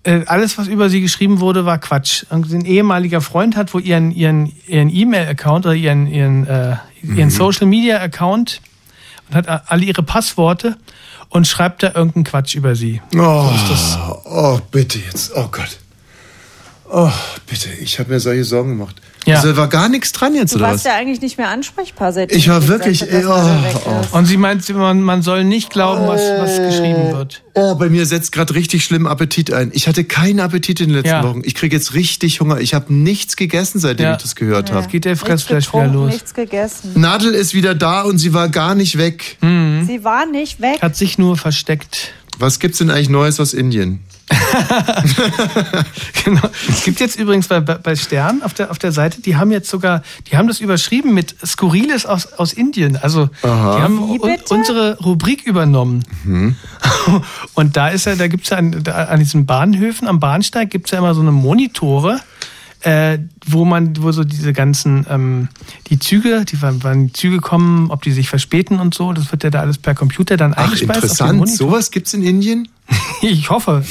äh, 0.06 0.24
alles, 0.26 0.56
was 0.56 0.66
über 0.68 0.88
sie 0.88 1.00
geschrieben 1.00 1.40
wurde, 1.40 1.64
war 1.66 1.78
Quatsch. 1.78 2.24
Ein 2.30 2.64
ehemaliger 2.64 3.20
Freund 3.20 3.56
hat 3.56 3.74
wohl 3.74 3.82
ihren 3.84 4.10
ihren 4.10 4.50
ihren 4.66 4.88
E-Mail-Account 4.88 5.66
oder 5.66 5.74
ihren 5.74 6.06
ihren 6.06 6.46
äh, 6.46 6.76
Mhm. 7.02 7.18
ihren 7.18 7.30
Social-Media-Account 7.30 8.60
und 9.28 9.34
hat 9.36 9.48
a- 9.48 9.62
alle 9.66 9.84
ihre 9.84 10.02
Passworte 10.02 10.76
und 11.28 11.46
schreibt 11.46 11.82
da 11.82 11.88
irgendeinen 11.94 12.24
Quatsch 12.24 12.54
über 12.54 12.74
sie. 12.74 13.00
Oh, 13.16 13.50
oh, 14.24 14.58
bitte 14.70 14.98
jetzt. 14.98 15.32
Oh 15.36 15.48
Gott. 15.52 15.78
Oh, 16.90 17.10
bitte. 17.46 17.68
Ich 17.80 17.98
habe 17.98 18.12
mir 18.12 18.20
solche 18.20 18.44
Sorgen 18.44 18.70
gemacht. 18.78 18.96
Ja. 19.26 19.36
Also, 19.36 19.50
da 19.50 19.56
war 19.56 19.68
gar 19.68 19.88
nichts 19.88 20.12
dran 20.12 20.34
jetzt, 20.34 20.52
Du 20.54 20.58
oder 20.58 20.66
was? 20.66 20.72
warst 20.74 20.86
ja 20.86 20.94
eigentlich 20.94 21.20
nicht 21.20 21.36
mehr 21.36 21.48
ansprechbar, 21.48 22.12
seit 22.12 22.30
Ich 22.32 22.48
war 22.48 22.66
wirklich, 22.68 23.00
gesagt 23.00 23.24
habe, 23.26 23.80
oh, 23.86 23.90
oh. 24.12 24.16
Und 24.18 24.26
sie 24.26 24.36
meint, 24.36 24.68
man, 24.70 25.02
man 25.02 25.22
soll 25.22 25.44
nicht 25.44 25.70
glauben, 25.70 26.06
was, 26.06 26.20
was 26.38 26.56
geschrieben 26.58 27.12
wird. 27.12 27.42
Oh, 27.54 27.74
bei 27.74 27.88
mir 27.88 28.06
setzt 28.06 28.32
gerade 28.32 28.54
richtig 28.54 28.84
schlimm 28.84 29.06
Appetit 29.06 29.52
ein. 29.52 29.70
Ich 29.74 29.88
hatte 29.88 30.04
keinen 30.04 30.40
Appetit 30.40 30.80
in 30.80 30.88
den 30.88 30.94
letzten 30.96 31.08
Ja. 31.08 31.24
Wochen. 31.24 31.42
Ich 31.44 31.54
kriege 31.54 31.74
jetzt 31.74 31.94
richtig 31.94 32.40
Hunger. 32.40 32.60
Ich 32.60 32.72
habe 32.74 32.92
nichts 32.94 33.36
gegessen, 33.36 33.78
seitdem 33.80 34.04
Ja. 34.06 34.16
ich 34.16 34.22
das 34.22 34.36
gehört 34.36 34.70
habe. 34.72 34.86
Geht 34.88 35.04
der 35.04 35.12
Nichts 35.12 35.26
Fressfleisch 35.26 35.72
wieder 35.72 35.86
los. 35.88 36.12
nichts 36.12 36.32
gegessen. 36.32 36.92
Nadel 36.94 37.34
ist 37.34 37.52
wieder 37.54 37.74
da 37.74 38.02
und 38.02 38.18
sie 38.18 38.32
war 38.32 38.48
gar 38.48 38.74
nicht 38.74 38.96
weg. 38.96 39.38
Mhm. 39.40 39.84
Sie 39.86 40.04
war 40.04 40.26
nicht 40.26 40.60
weg. 40.60 40.80
Hat 40.82 40.94
sich 40.96 41.18
nur 41.18 41.36
versteckt. 41.36 42.12
Was 42.38 42.58
gibt's 42.60 42.78
denn 42.78 42.90
eigentlich 42.90 43.08
Neues 43.08 43.40
aus 43.40 43.54
Indien? 43.54 44.00
genau. 46.24 46.48
Es 46.68 46.84
gibt 46.84 46.98
jetzt 46.98 47.16
übrigens 47.18 47.46
bei, 47.46 47.60
bei 47.60 47.74
bei 47.74 47.94
Stern 47.94 48.42
auf 48.42 48.54
der, 48.54 48.72
auf 48.72 48.78
der 48.78 48.90
Seite, 48.90 49.20
die 49.20 49.36
haben 49.36 49.52
jetzt 49.52 49.70
sogar, 49.70 50.02
die 50.30 50.36
haben 50.36 50.48
das 50.48 50.60
überschrieben 50.60 51.14
mit 51.14 51.36
Skurriles 51.44 52.06
aus, 52.06 52.32
aus 52.32 52.52
Indien. 52.52 52.96
Also 52.96 53.30
Aha. 53.42 53.76
die 53.76 53.82
haben 53.82 53.98
un, 53.98 54.36
unsere 54.48 54.98
Rubrik 54.98 55.46
übernommen. 55.46 56.04
Mhm. 56.24 56.56
Und 57.54 57.76
da 57.76 57.88
ist 57.88 58.06
ja, 58.06 58.16
da 58.16 58.26
gibt's 58.26 58.50
ja 58.50 58.56
an, 58.56 58.82
da, 58.82 59.04
an 59.04 59.20
diesen 59.20 59.46
Bahnhöfen, 59.46 60.08
am 60.08 60.18
Bahnsteig 60.18 60.70
gibt's 60.70 60.90
ja 60.90 60.98
immer 60.98 61.14
so 61.14 61.20
eine 61.20 61.32
Monitore. 61.32 62.20
Äh, 62.82 63.18
wo 63.44 63.64
man, 63.64 64.00
wo 64.00 64.12
so 64.12 64.22
diese 64.22 64.52
ganzen, 64.52 65.06
ähm, 65.08 65.48
die 65.88 65.98
Züge, 65.98 66.44
die 66.44 66.60
wann, 66.60 67.06
die 67.06 67.12
Züge 67.12 67.38
kommen, 67.38 67.90
ob 67.90 68.02
die 68.02 68.12
sich 68.12 68.28
verspäten 68.28 68.78
und 68.78 68.94
so, 68.94 69.12
das 69.12 69.32
wird 69.32 69.42
ja 69.42 69.50
da 69.50 69.60
alles 69.60 69.78
per 69.78 69.94
Computer 69.94 70.36
dann 70.36 70.52
Ach, 70.54 70.64
eingespeist. 70.64 70.90
auf 70.90 70.96
den 70.96 71.02
interessant. 71.04 71.38
Monitor. 71.38 71.68
Sowas 71.68 71.90
gibt's 71.90 72.14
in 72.14 72.22
Indien? 72.22 72.68
Ich 73.22 73.50
hoffe. 73.50 73.82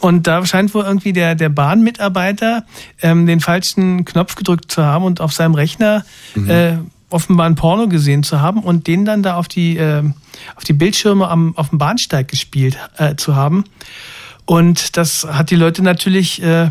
Und 0.00 0.26
da 0.26 0.44
scheint 0.44 0.74
wohl 0.74 0.84
irgendwie 0.84 1.12
der, 1.12 1.34
der 1.34 1.48
Bahnmitarbeiter 1.48 2.64
ähm, 3.00 3.26
den 3.26 3.40
falschen 3.40 4.04
Knopf 4.04 4.34
gedrückt 4.34 4.70
zu 4.72 4.84
haben 4.84 5.04
und 5.04 5.20
auf 5.20 5.32
seinem 5.32 5.54
Rechner 5.54 6.04
äh, 6.48 6.78
offenbar 7.10 7.46
ein 7.46 7.54
Porno 7.54 7.88
gesehen 7.88 8.24
zu 8.24 8.40
haben 8.40 8.62
und 8.62 8.86
den 8.86 9.04
dann 9.04 9.22
da 9.22 9.36
auf 9.36 9.48
die, 9.48 9.76
äh, 9.76 10.02
auf 10.56 10.64
die 10.64 10.72
Bildschirme 10.72 11.28
am, 11.28 11.56
auf 11.56 11.70
dem 11.70 11.78
Bahnsteig 11.78 12.28
gespielt 12.28 12.76
äh, 12.98 13.14
zu 13.14 13.36
haben. 13.36 13.64
Und 14.44 14.96
das 14.96 15.24
hat 15.24 15.50
die 15.50 15.56
Leute 15.56 15.82
natürlich 15.82 16.42
äh, 16.42 16.70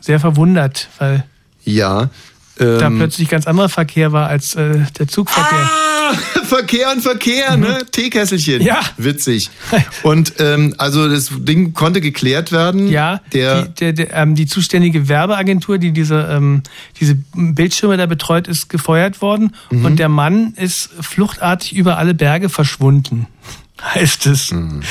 sehr 0.00 0.20
verwundert, 0.20 0.88
weil 0.98 1.24
Ja. 1.64 2.10
Da 2.56 2.86
Ähm, 2.86 2.98
plötzlich 2.98 3.28
ganz 3.28 3.46
anderer 3.46 3.68
Verkehr 3.68 4.12
war 4.12 4.28
als 4.28 4.54
äh, 4.54 4.80
der 4.98 5.08
Zugverkehr. 5.08 5.58
Ah, 5.58 6.12
Verkehr 6.44 6.90
und 6.92 7.00
Verkehr, 7.00 7.56
ne? 7.56 7.78
Teekesselchen. 7.90 8.60
Ja. 8.60 8.80
Witzig. 8.98 9.48
Und 10.02 10.34
ähm, 10.40 10.74
also 10.76 11.08
das 11.08 11.30
Ding 11.32 11.72
konnte 11.72 12.02
geklärt 12.02 12.52
werden. 12.52 12.88
Ja, 12.88 13.22
Der, 13.32 13.62
die, 13.62 13.74
der, 13.76 13.92
der, 13.94 14.12
ähm, 14.14 14.34
die 14.34 14.44
zuständige 14.46 15.08
Werbeagentur, 15.08 15.78
die 15.78 15.92
diese, 15.92 16.28
ähm, 16.30 16.62
diese 17.00 17.14
Bildschirme 17.34 17.96
da 17.96 18.04
betreut, 18.04 18.46
ist 18.48 18.68
gefeuert 18.68 19.22
worden 19.22 19.56
Mhm. 19.70 19.84
und 19.86 19.98
der 19.98 20.10
Mann 20.10 20.52
ist 20.56 20.90
fluchtartig 21.00 21.74
über 21.74 21.96
alle 21.96 22.12
Berge 22.12 22.50
verschwunden, 22.50 23.26
heißt 23.82 24.26
es. 24.26 24.50
Mhm. 24.52 24.82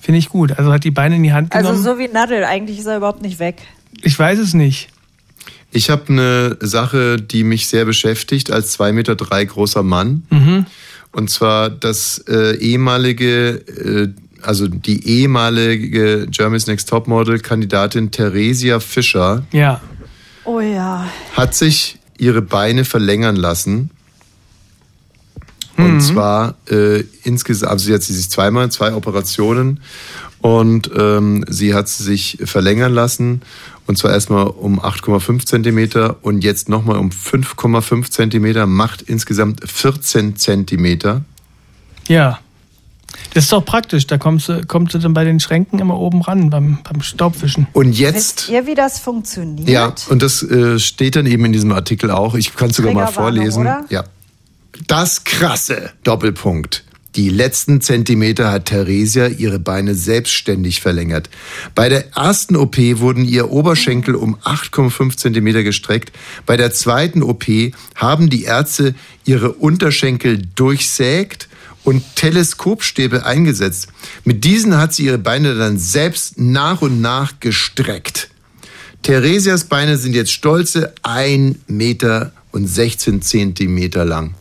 Finde 0.00 0.18
ich 0.18 0.28
gut. 0.30 0.58
Also 0.58 0.72
hat 0.72 0.82
die 0.82 0.90
Beine 0.90 1.16
in 1.16 1.22
die 1.22 1.32
Hand 1.32 1.50
genommen. 1.52 1.68
Also 1.68 1.92
so 1.92 1.98
wie 2.00 2.08
Nadel, 2.08 2.42
eigentlich 2.44 2.80
ist 2.80 2.86
er 2.86 2.96
überhaupt 2.96 3.22
nicht 3.22 3.38
weg. 3.38 3.56
ich 4.02 4.18
weiß 4.18 4.38
es 4.40 4.54
nicht. 4.54 4.88
Ich 5.70 5.90
habe 5.90 6.08
eine 6.08 6.56
Sache, 6.60 7.16
die 7.16 7.44
mich 7.44 7.68
sehr 7.68 7.84
beschäftigt 7.84 8.50
als 8.50 8.72
zwei 8.72 8.92
Meter 8.92 9.14
drei 9.16 9.44
großer 9.44 9.82
Mann. 9.82 10.22
Mhm. 10.30 10.66
Und 11.12 11.30
zwar 11.30 11.70
das 11.70 12.18
äh, 12.28 12.56
ehemalige 12.58 13.48
äh, 13.56 14.08
also 14.42 14.68
die 14.68 15.04
ehemalige 15.08 16.26
Germany's 16.30 16.68
Next 16.68 16.88
Topmodel-Kandidatin 16.90 18.10
Theresia 18.12 18.78
Fischer 18.78 19.44
Ja. 19.52 19.80
Oh 20.44 20.60
ja. 20.60 21.06
hat 21.34 21.54
sich 21.56 21.98
ihre 22.18 22.40
Beine 22.40 22.84
verlängern 22.84 23.34
lassen. 23.36 23.90
Und 25.76 25.94
Mhm. 25.96 26.00
zwar 26.00 26.54
äh, 26.70 27.04
insgesamt, 27.24 27.72
also 27.72 27.86
sie 27.86 27.94
hat 27.94 28.02
sie 28.02 28.14
sich 28.14 28.30
zweimal, 28.30 28.70
zwei 28.70 28.94
Operationen 28.94 29.80
und 30.40 30.90
ähm, 30.96 31.44
sie 31.48 31.74
hat 31.74 31.88
sie 31.88 32.02
sich 32.02 32.38
verlängern 32.44 32.92
lassen 32.92 33.42
und 33.88 33.96
zwar 33.96 34.12
erstmal 34.12 34.46
um 34.46 34.80
8,5 34.80 35.46
Zentimeter 35.46 36.16
und 36.22 36.44
jetzt 36.44 36.68
nochmal 36.68 36.98
um 36.98 37.08
5,5 37.08 38.10
Zentimeter, 38.10 38.66
macht 38.66 39.00
insgesamt 39.00 39.68
14 39.68 40.36
Zentimeter. 40.36 41.22
Ja. 42.06 42.38
Das 43.32 43.44
ist 43.44 43.52
doch 43.52 43.64
praktisch. 43.64 44.06
Da 44.06 44.18
kommst 44.18 44.50
du, 44.50 44.62
kommst 44.66 44.94
du 44.94 44.98
dann 44.98 45.14
bei 45.14 45.24
den 45.24 45.40
Schränken 45.40 45.78
immer 45.78 45.98
oben 45.98 46.20
ran 46.20 46.50
beim, 46.50 46.78
beim 46.84 47.00
Staubwischen. 47.00 47.66
Und 47.72 47.90
Wisst 47.92 47.98
jetzt 47.98 48.48
ihr, 48.50 48.66
wie 48.66 48.74
das 48.74 48.98
funktioniert? 48.98 49.68
Ja, 49.68 49.94
und 50.10 50.22
das 50.22 50.42
äh, 50.42 50.78
steht 50.78 51.16
dann 51.16 51.24
eben 51.24 51.46
in 51.46 51.52
diesem 51.52 51.72
Artikel 51.72 52.10
auch. 52.10 52.34
Ich 52.34 52.54
kann 52.56 52.68
es 52.68 52.76
sogar 52.76 52.92
mal 52.92 53.06
vorlesen. 53.06 53.62
oder? 53.62 53.86
Ja. 53.88 54.04
Das 54.86 55.24
krasse 55.24 55.92
Doppelpunkt. 56.04 56.84
Die 57.16 57.30
letzten 57.30 57.80
Zentimeter 57.80 58.52
hat 58.52 58.66
Theresia 58.66 59.28
ihre 59.28 59.58
Beine 59.58 59.94
selbstständig 59.94 60.80
verlängert. 60.80 61.30
Bei 61.74 61.88
der 61.88 62.14
ersten 62.14 62.54
OP 62.54 62.76
wurden 62.76 63.24
ihr 63.24 63.50
Oberschenkel 63.50 64.14
um 64.14 64.36
8,5 64.36 65.16
Zentimeter 65.16 65.62
gestreckt. 65.62 66.12
Bei 66.44 66.56
der 66.56 66.72
zweiten 66.72 67.22
OP 67.22 67.46
haben 67.94 68.28
die 68.28 68.44
Ärzte 68.44 68.94
ihre 69.24 69.52
Unterschenkel 69.52 70.42
durchsägt 70.54 71.48
und 71.82 72.04
Teleskopstäbe 72.16 73.24
eingesetzt. 73.24 73.88
Mit 74.24 74.44
diesen 74.44 74.76
hat 74.76 74.92
sie 74.92 75.06
ihre 75.06 75.18
Beine 75.18 75.54
dann 75.54 75.78
selbst 75.78 76.38
nach 76.38 76.82
und 76.82 77.00
nach 77.00 77.40
gestreckt. 77.40 78.28
Theresias 79.02 79.64
Beine 79.64 79.96
sind 79.96 80.14
jetzt 80.14 80.32
stolze 80.32 80.92
1 81.02 81.56
Meter 81.68 82.32
und 82.52 82.66
16 82.66 83.22
Zentimeter 83.22 84.04
lang. 84.04 84.34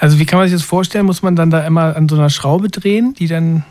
Also 0.00 0.18
wie 0.18 0.24
kann 0.26 0.38
man 0.38 0.48
sich 0.48 0.56
das 0.58 0.66
vorstellen? 0.66 1.04
Muss 1.06 1.22
man 1.22 1.36
dann 1.36 1.50
da 1.50 1.64
immer 1.66 1.94
an 1.94 2.08
so 2.08 2.16
einer 2.16 2.30
Schraube 2.30 2.68
drehen, 2.70 3.14
die 3.18 3.26
dann... 3.28 3.64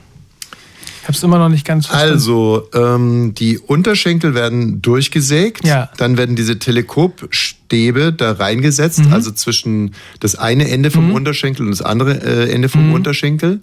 Ich 1.02 1.04
habe 1.12 1.18
es 1.18 1.24
immer 1.24 1.40
noch 1.40 1.50
nicht 1.50 1.66
ganz 1.66 1.88
verstanden. 1.88 2.14
Also, 2.14 2.68
ähm, 2.76 3.34
die 3.34 3.58
Unterschenkel 3.58 4.36
werden 4.36 4.80
durchgesägt. 4.84 5.66
Ja. 5.66 5.90
Dann 5.98 6.18
werden 6.18 6.36
diese 6.36 6.60
Teleskopstäbe 6.60 8.14
da 8.14 8.34
reingesetzt, 8.34 9.00
Mhm. 9.06 9.14
also 9.14 9.32
zwischen 9.32 9.96
das 10.20 10.36
eine 10.36 10.70
Ende 10.70 10.92
vom 10.92 11.12
Unterschenkel 11.12 11.66
und 11.66 11.72
das 11.72 11.82
andere 11.82 12.22
äh, 12.22 12.52
Ende 12.52 12.70
vom 12.70 12.90
Mhm. 12.90 12.94
Unterschenkel. 12.94 13.62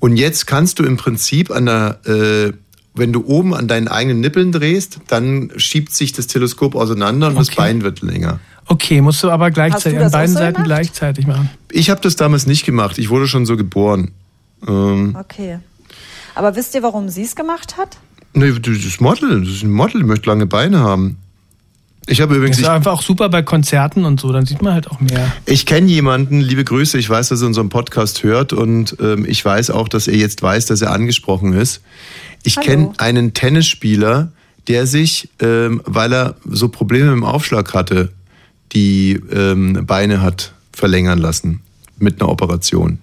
Und 0.00 0.16
jetzt 0.16 0.48
kannst 0.48 0.80
du 0.80 0.82
im 0.82 0.96
Prinzip 0.96 1.52
an 1.52 1.66
der, 1.66 2.00
äh, 2.04 2.52
wenn 2.94 3.12
du 3.12 3.24
oben 3.26 3.54
an 3.54 3.68
deinen 3.68 3.86
eigenen 3.86 4.18
Nippeln 4.20 4.50
drehst, 4.50 4.98
dann 5.06 5.52
schiebt 5.56 5.92
sich 5.94 6.12
das 6.12 6.26
Teleskop 6.26 6.74
auseinander 6.74 7.28
und 7.28 7.36
das 7.38 7.48
Okay. 7.48 7.56
Bein 7.58 7.82
wird 7.82 8.02
länger. 8.02 8.40
Okay, 8.72 9.00
musst 9.02 9.22
du 9.22 9.30
aber 9.30 9.50
gleichzeitig 9.50 9.98
an 10.00 10.10
beiden 10.10 10.32
so 10.32 10.38
Seiten 10.38 10.52
gemacht? 10.54 10.66
gleichzeitig 10.66 11.26
machen. 11.26 11.50
Ich 11.70 11.90
habe 11.90 12.00
das 12.00 12.16
damals 12.16 12.46
nicht 12.46 12.64
gemacht. 12.64 12.96
Ich 12.98 13.10
wurde 13.10 13.26
schon 13.26 13.44
so 13.44 13.56
geboren. 13.56 14.12
Ähm, 14.66 15.14
Okay. 15.18 15.58
Aber 16.34 16.56
wisst 16.56 16.74
ihr, 16.74 16.82
warum 16.82 17.10
sie 17.10 17.22
es 17.22 17.36
gemacht 17.36 17.76
hat? 17.76 17.98
nee, 18.32 18.50
das 18.50 18.76
ist 18.78 19.00
Model. 19.02 19.40
Das 19.42 19.50
ist 19.52 19.62
ein 19.62 19.70
Model, 19.70 20.02
möchte 20.04 20.30
lange 20.30 20.46
Beine 20.46 20.80
haben. 20.80 21.18
Ich 22.06 22.22
habe 22.22 22.34
übrigens, 22.34 22.56
Das 22.56 22.64
ist 22.64 22.70
einfach 22.70 22.92
auch 22.92 23.02
super 23.02 23.28
bei 23.28 23.42
Konzerten 23.42 24.04
und 24.06 24.18
so, 24.18 24.32
dann 24.32 24.46
sieht 24.46 24.62
man 24.62 24.72
halt 24.72 24.90
auch 24.90 25.00
mehr. 25.00 25.30
ich 25.44 25.66
kenne 25.66 25.86
jemanden, 25.88 26.40
liebe 26.40 26.64
Grüße, 26.64 26.96
ich 26.98 27.08
weiß, 27.10 27.28
dass 27.28 27.42
er 27.42 27.46
unseren 27.48 27.68
Podcast 27.68 28.22
hört 28.24 28.52
und 28.54 28.96
ähm, 29.00 29.24
ich 29.28 29.44
weiß 29.44 29.70
auch, 29.70 29.88
dass 29.88 30.08
er 30.08 30.16
jetzt 30.16 30.42
weiß, 30.42 30.66
dass 30.66 30.80
er 30.80 30.90
angesprochen 30.92 31.52
ist. 31.52 31.82
Ich 32.42 32.56
kenne 32.58 32.92
einen 32.98 33.34
Tennisspieler, 33.34 34.32
der 34.68 34.86
sich, 34.86 35.28
ähm, 35.40 35.82
weil 35.84 36.12
er 36.12 36.34
so 36.44 36.68
Probleme 36.70 37.12
im 37.12 37.22
Aufschlag 37.24 37.74
hatte, 37.74 38.10
die 38.74 39.20
ähm, 39.32 39.84
Beine 39.86 40.22
hat 40.22 40.52
verlängern 40.72 41.18
lassen 41.18 41.60
mit 41.98 42.20
einer 42.20 42.30
Operation. 42.30 42.98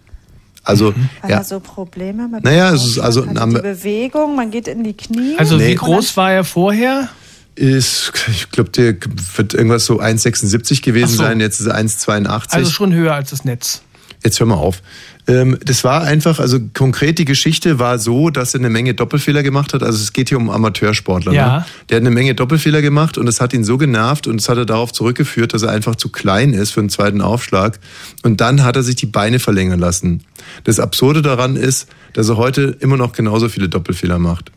Also, 0.63 0.93
Weil 1.21 1.31
ja, 1.31 1.37
er 1.37 1.43
so 1.43 1.59
Probleme 1.59 2.27
mit 2.27 2.43
Naja, 2.43 2.73
es 2.73 2.85
ist 2.85 2.99
also. 2.99 3.23
Am- 3.23 3.55
die 3.55 3.61
Bewegung, 3.61 4.35
man 4.35 4.51
geht 4.51 4.67
in 4.67 4.83
die 4.83 4.93
Knie. 4.93 5.35
Also 5.37 5.57
Nee. 5.57 5.69
wie 5.69 5.75
groß 5.75 6.15
war 6.17 6.31
er 6.33 6.43
vorher? 6.43 7.09
ist, 7.55 8.13
ich 8.29 8.51
glaube, 8.51 8.69
der 8.69 8.95
wird 9.35 9.53
irgendwas 9.53 9.85
so 9.85 9.99
1,76 9.99 10.81
gewesen 10.81 11.17
so. 11.17 11.23
sein, 11.23 11.41
jetzt 11.41 11.59
ist 11.59 11.65
er 11.67 11.75
1,82. 11.75 12.53
Also 12.53 12.71
schon 12.71 12.93
höher 12.93 13.13
als 13.13 13.31
das 13.31 13.43
Netz. 13.43 13.81
Jetzt 14.23 14.39
hör 14.39 14.47
mal 14.47 14.55
auf. 14.55 14.81
Ähm, 15.27 15.57
das 15.63 15.83
war 15.83 16.01
einfach, 16.01 16.39
also 16.39 16.59
konkret 16.73 17.19
die 17.19 17.25
Geschichte 17.25 17.79
war 17.79 17.99
so, 17.99 18.29
dass 18.29 18.53
er 18.53 18.59
eine 18.59 18.69
Menge 18.69 18.93
Doppelfehler 18.93 19.43
gemacht 19.43 19.73
hat. 19.73 19.81
Also 19.83 19.97
es 19.97 20.11
geht 20.11 20.29
hier 20.29 20.37
um 20.37 20.49
Amateursportler. 20.49 21.31
Ja. 21.31 21.59
Ne? 21.59 21.65
Der 21.89 21.97
hat 21.97 22.01
eine 22.01 22.09
Menge 22.09 22.35
Doppelfehler 22.35 22.81
gemacht 22.81 23.17
und 23.17 23.25
das 23.25 23.39
hat 23.39 23.53
ihn 23.53 23.63
so 23.63 23.77
genervt 23.77 24.27
und 24.27 24.37
das 24.37 24.49
hat 24.49 24.57
er 24.57 24.65
darauf 24.65 24.91
zurückgeführt, 24.91 25.53
dass 25.53 25.63
er 25.63 25.69
einfach 25.69 25.95
zu 25.95 26.09
klein 26.09 26.53
ist 26.53 26.71
für 26.71 26.81
einen 26.81 26.89
zweiten 26.89 27.21
Aufschlag. 27.21 27.79
Und 28.23 28.41
dann 28.41 28.63
hat 28.63 28.75
er 28.75 28.83
sich 28.83 28.95
die 28.95 29.05
Beine 29.05 29.39
verlängern 29.39 29.79
lassen. 29.79 30.23
Das 30.63 30.79
Absurde 30.79 31.21
daran 31.21 31.55
ist, 31.55 31.87
dass 32.13 32.27
er 32.27 32.37
heute 32.37 32.77
immer 32.79 32.97
noch 32.97 33.13
genauso 33.13 33.47
viele 33.49 33.69
Doppelfehler 33.69 34.19
macht. 34.19 34.51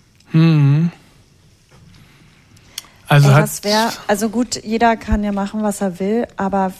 Also 3.06 3.28
Ey, 3.28 3.44
wäre, 3.62 3.92
also 4.06 4.30
gut, 4.30 4.64
jeder 4.64 4.96
kann 4.96 5.22
ja 5.22 5.32
machen, 5.32 5.62
was 5.62 5.82
er 5.82 6.00
will, 6.00 6.26
aber 6.36 6.72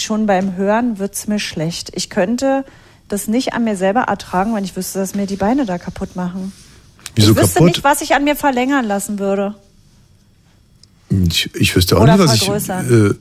schon 0.00 0.26
beim 0.26 0.56
Hören 0.56 0.98
wird's 0.98 1.26
mir 1.26 1.38
schlecht. 1.38 1.90
Ich 1.94 2.10
könnte 2.10 2.64
das 3.08 3.26
nicht 3.28 3.54
an 3.54 3.64
mir 3.64 3.76
selber 3.76 4.02
ertragen, 4.02 4.54
wenn 4.54 4.64
ich 4.64 4.76
wüsste, 4.76 4.98
dass 4.98 5.14
mir 5.14 5.26
die 5.26 5.36
Beine 5.36 5.66
da 5.66 5.78
kaputt 5.78 6.16
machen. 6.16 6.52
Wieso 7.14 7.32
ich 7.32 7.38
wüsste 7.38 7.54
kaputt? 7.54 7.68
nicht, 7.68 7.84
was 7.84 8.00
ich 8.02 8.14
an 8.14 8.24
mir 8.24 8.36
verlängern 8.36 8.84
lassen 8.84 9.18
würde. 9.18 9.54
Ich, 11.10 11.54
ich 11.54 11.74
wüsste 11.74 11.96
auch 11.96 12.02
Oder 12.02 12.16
nicht, 12.16 12.48
was 12.48 12.68
ich. 12.68 12.90
Äh, 12.90 13.14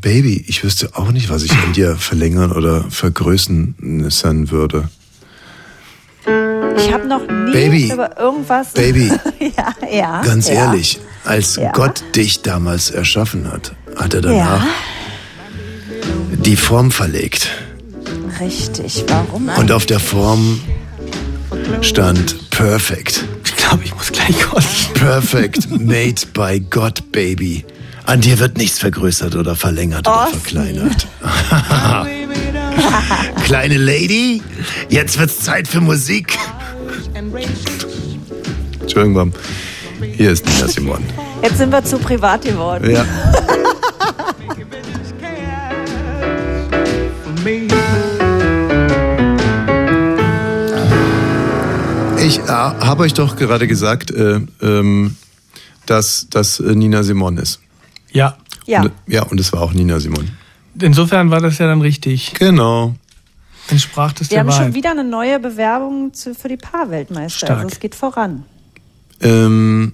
Baby, 0.00 0.44
ich 0.46 0.62
wüsste 0.62 0.90
auch 0.94 1.10
nicht, 1.10 1.28
was 1.30 1.42
ich 1.42 1.50
an 1.50 1.72
dir 1.72 1.96
verlängern 1.96 2.52
oder 2.52 2.84
vergrößern 2.90 3.74
würde. 4.50 4.88
Ich 6.76 6.92
habe 6.92 7.06
noch 7.06 7.20
nie 7.20 7.52
Baby. 7.52 7.92
über 7.92 8.18
irgendwas. 8.18 8.72
Baby. 8.72 9.10
ja, 9.56 9.74
ja. 9.92 10.22
Ganz 10.22 10.48
ja. 10.48 10.54
ehrlich, 10.54 11.00
als 11.24 11.56
Ja. 11.56 11.72
Gott 11.72 12.04
dich 12.14 12.42
damals 12.42 12.90
erschaffen 12.90 13.50
hat, 13.50 13.74
hat 13.96 14.14
er 14.14 14.20
danach 14.20 14.64
die 16.44 16.56
Form 16.56 16.90
verlegt. 16.90 17.48
richtig. 18.40 19.04
Warum? 19.08 19.48
Und 19.48 19.72
auf 19.72 19.86
der 19.86 20.00
Form 20.00 20.60
stand 21.80 22.50
Perfect. 22.50 23.24
ich 23.44 23.56
glaube, 23.56 23.84
ich 23.84 23.94
muss 23.94 24.12
gleich 24.12 24.40
kotzen. 24.42 24.94
Perfect 24.94 25.70
made 25.70 26.14
by 26.32 26.60
God, 26.70 27.10
Baby. 27.12 27.64
An 28.06 28.20
dir 28.20 28.38
wird 28.38 28.58
nichts 28.58 28.78
vergrößert 28.78 29.34
oder 29.34 29.56
verlängert 29.56 30.06
oder 30.06 30.24
Osten. 30.24 30.40
verkleinert. 30.40 31.06
Kleine 33.44 33.76
Lady, 33.78 34.42
jetzt 34.90 35.18
wird's 35.18 35.40
Zeit 35.40 35.66
für 35.68 35.80
Musik. 35.80 36.36
Entschuldigung, 38.80 39.12
Mom. 39.12 39.32
Hier 40.16 40.30
ist 40.32 40.44
Nina 40.46 40.68
Simon. 40.68 41.02
Jetzt 41.42 41.58
sind 41.58 41.70
wir 41.72 41.82
zu 41.84 41.98
privat 41.98 42.42
geworden. 42.42 42.90
Ja. 42.90 43.04
Ich 52.24 52.38
äh, 52.38 52.42
habe 52.48 53.02
euch 53.02 53.14
doch 53.14 53.36
gerade 53.36 53.66
gesagt, 53.66 54.10
äh, 54.10 54.40
ähm, 54.62 55.16
dass 55.86 56.26
das 56.30 56.58
äh, 56.60 56.74
Nina 56.74 57.02
Simon 57.02 57.36
ist. 57.38 57.60
Ja, 58.12 58.36
Ja. 58.66 58.82
Und, 58.82 58.92
ja, 59.06 59.22
und 59.24 59.38
es 59.40 59.52
war 59.52 59.60
auch 59.62 59.72
Nina 59.74 60.00
Simon. 60.00 60.30
insofern 60.80 61.30
war 61.30 61.40
das 61.40 61.58
ja 61.58 61.66
dann 61.66 61.80
richtig. 61.82 62.32
Genau. 62.38 62.94
Entsprach 63.68 64.12
das 64.12 64.30
Wir 64.30 64.36
der 64.36 64.40
haben 64.40 64.50
schon 64.50 64.58
Wahrheit. 64.60 64.74
wieder 64.74 64.90
eine 64.92 65.04
neue 65.04 65.38
Bewerbung 65.38 66.12
zu, 66.14 66.34
für 66.34 66.48
die 66.48 66.56
Paarweltmeister. 66.56 67.46
Stark. 67.46 67.58
Also 67.58 67.68
es 67.72 67.80
geht 67.80 67.94
voran. 67.94 68.44
Ähm, 69.20 69.92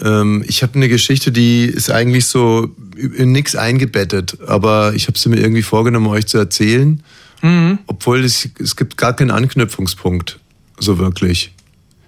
ähm, 0.00 0.44
ich 0.48 0.62
habe 0.62 0.74
eine 0.74 0.88
Geschichte, 0.88 1.30
die 1.32 1.64
ist 1.64 1.90
eigentlich 1.90 2.26
so 2.26 2.68
in 2.96 3.32
nix 3.32 3.54
eingebettet, 3.56 4.38
aber 4.46 4.94
ich 4.94 5.06
habe 5.06 5.18
sie 5.18 5.28
mir 5.28 5.40
irgendwie 5.40 5.62
vorgenommen, 5.62 6.06
euch 6.08 6.26
zu 6.26 6.38
erzählen, 6.38 7.02
Mhm. 7.42 7.78
obwohl 7.88 8.24
es, 8.24 8.48
es 8.58 8.74
gibt 8.74 8.96
gar 8.96 9.14
keinen 9.14 9.30
Anknüpfungspunkt, 9.30 10.38
so 10.78 10.98
wirklich. 10.98 11.52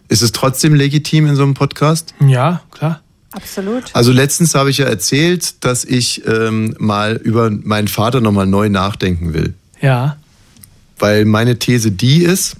Ist 0.09 0.23
es 0.23 0.33
trotzdem 0.33 0.75
legitim 0.75 1.27
in 1.27 1.37
so 1.37 1.43
einem 1.43 1.55
Podcast? 1.55 2.15
Ja, 2.21 2.63
klar. 2.71 3.01
Absolut. 3.33 3.85
Also 3.93 4.13
letztens 4.13 4.55
habe 4.55 4.71
ich 4.71 4.79
ja 4.79 4.87
erzählt, 4.87 5.63
dass 5.65 5.85
ich 5.85 6.27
ähm, 6.27 6.75
mal 6.79 7.17
über 7.17 7.51
meinen 7.51 7.89
Vater 7.89 8.21
nochmal 8.21 8.47
neu 8.47 8.71
nachdenken 8.71 9.35
will. 9.35 9.55
Ja. 9.81 10.17
Weil 10.99 11.27
meine 11.27 11.59
These 11.59 11.91
die 11.91 12.23
ist, 12.23 12.57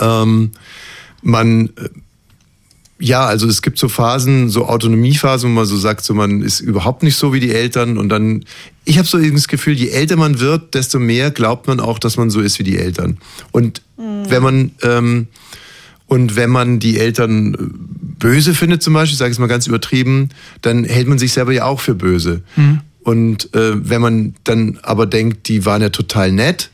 ähm, 0.00 0.52
man, 1.22 1.66
äh, 1.76 1.88
ja, 3.00 3.24
also 3.24 3.48
es 3.48 3.62
gibt 3.62 3.78
so 3.78 3.88
Phasen, 3.88 4.50
so 4.50 4.66
Autonomiephasen, 4.66 5.50
wo 5.50 5.54
man 5.54 5.64
so 5.64 5.76
sagt, 5.76 6.04
so 6.04 6.14
man 6.14 6.42
ist 6.42 6.60
überhaupt 6.60 7.02
nicht 7.02 7.16
so 7.16 7.32
wie 7.32 7.40
die 7.40 7.52
Eltern 7.52 7.98
und 7.98 8.08
dann, 8.10 8.44
ich 8.84 8.98
habe 8.98 9.08
so 9.08 9.18
irgendwie 9.18 9.36
das 9.36 9.48
Gefühl, 9.48 9.74
je 9.74 9.88
älter 9.88 10.16
man 10.16 10.38
wird, 10.38 10.74
desto 10.74 10.98
mehr 10.98 11.30
glaubt 11.30 11.66
man 11.66 11.80
auch, 11.80 11.98
dass 11.98 12.16
man 12.16 12.30
so 12.30 12.40
ist 12.40 12.58
wie 12.58 12.62
die 12.64 12.78
Eltern. 12.78 13.18
Und 13.52 13.82
wenn 14.28 14.42
man 14.42 14.72
ähm, 14.82 15.28
und 16.10 16.34
wenn 16.34 16.50
man 16.50 16.80
die 16.80 16.98
Eltern 16.98 17.54
äh, 17.54 17.58
böse 18.18 18.52
findet 18.52 18.82
zum 18.82 18.94
Beispiel, 18.94 19.16
sage 19.16 19.30
ich 19.30 19.36
es 19.36 19.38
mal 19.38 19.46
ganz 19.46 19.68
übertrieben, 19.68 20.30
dann 20.60 20.82
hält 20.82 21.06
man 21.06 21.18
sich 21.18 21.32
selber 21.32 21.52
ja 21.52 21.66
auch 21.66 21.80
für 21.80 21.94
böse. 21.94 22.42
Und 23.04 23.54
äh, 23.54 23.88
wenn 23.88 24.00
man 24.00 24.34
dann 24.42 24.80
aber 24.82 25.06
denkt, 25.06 25.46
die 25.46 25.64
waren 25.64 25.82
ja 25.82 25.90
total 25.90 26.32
nett, 26.32 26.70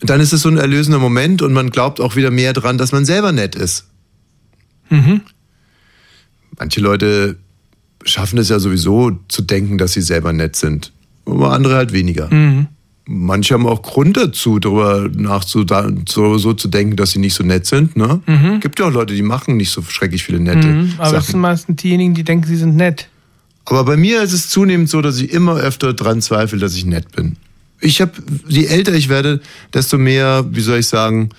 dann 0.00 0.20
ist 0.20 0.32
es 0.32 0.40
so 0.40 0.48
ein 0.48 0.56
erlösender 0.56 0.98
Moment 0.98 1.42
und 1.42 1.52
man 1.52 1.70
glaubt 1.70 2.00
auch 2.00 2.16
wieder 2.16 2.30
mehr 2.30 2.54
dran, 2.54 2.78
dass 2.78 2.92
man 2.92 3.04
selber 3.04 3.30
nett 3.30 3.54
ist. 3.54 3.88
Mhm. 4.88 5.20
Manche 6.58 6.80
Leute 6.80 7.36
schaffen 8.04 8.38
es 8.38 8.48
ja 8.48 8.58
sowieso 8.58 9.12
zu 9.28 9.42
denken, 9.42 9.78
dass 9.78 9.92
sie 9.92 10.00
selber 10.00 10.32
nett 10.32 10.56
sind, 10.56 10.92
aber 11.24 11.52
andere 11.52 11.76
halt 11.76 11.92
weniger. 11.92 12.32
Mhm. 12.32 12.68
Manche 13.08 13.54
haben 13.54 13.66
auch 13.66 13.82
Grund 13.82 14.16
dazu, 14.16 14.58
darüber 14.58 15.08
nachzudenken, 15.08 16.04
so, 16.08 16.38
so 16.38 16.54
zu 16.54 16.66
denken, 16.66 16.96
dass 16.96 17.12
sie 17.12 17.20
nicht 17.20 17.34
so 17.34 17.44
nett 17.44 17.64
sind. 17.64 17.96
Ne? 17.96 18.20
Mhm. 18.26 18.58
Gibt 18.58 18.80
ja 18.80 18.86
auch 18.86 18.92
Leute, 18.92 19.14
die 19.14 19.22
machen 19.22 19.56
nicht 19.56 19.70
so 19.70 19.82
schrecklich 19.82 20.24
viele 20.24 20.40
nette 20.40 20.66
Mhm. 20.66 20.94
Aber 20.98 21.12
das 21.12 21.26
sind 21.26 21.32
Sachen. 21.32 21.40
meistens 21.40 21.76
diejenigen, 21.76 22.14
die 22.14 22.24
denken, 22.24 22.46
sie 22.48 22.56
sind 22.56 22.74
nett. 22.74 23.08
Aber 23.64 23.84
bei 23.84 23.96
mir 23.96 24.22
ist 24.22 24.32
es 24.32 24.48
zunehmend 24.48 24.88
so, 24.90 25.02
dass 25.02 25.20
ich 25.20 25.32
immer 25.32 25.56
öfter 25.56 25.92
dran 25.94 26.20
zweifle, 26.20 26.58
dass 26.58 26.74
ich 26.74 26.84
nett 26.84 27.14
bin. 27.14 27.36
Ich 27.80 28.00
habe, 28.00 28.12
je 28.48 28.64
älter 28.66 28.94
ich 28.94 29.08
werde, 29.08 29.40
desto 29.72 29.98
mehr, 29.98 30.44
wie 30.50 30.60
soll 30.60 30.78
ich 30.78 30.88
sagen, 30.88 31.30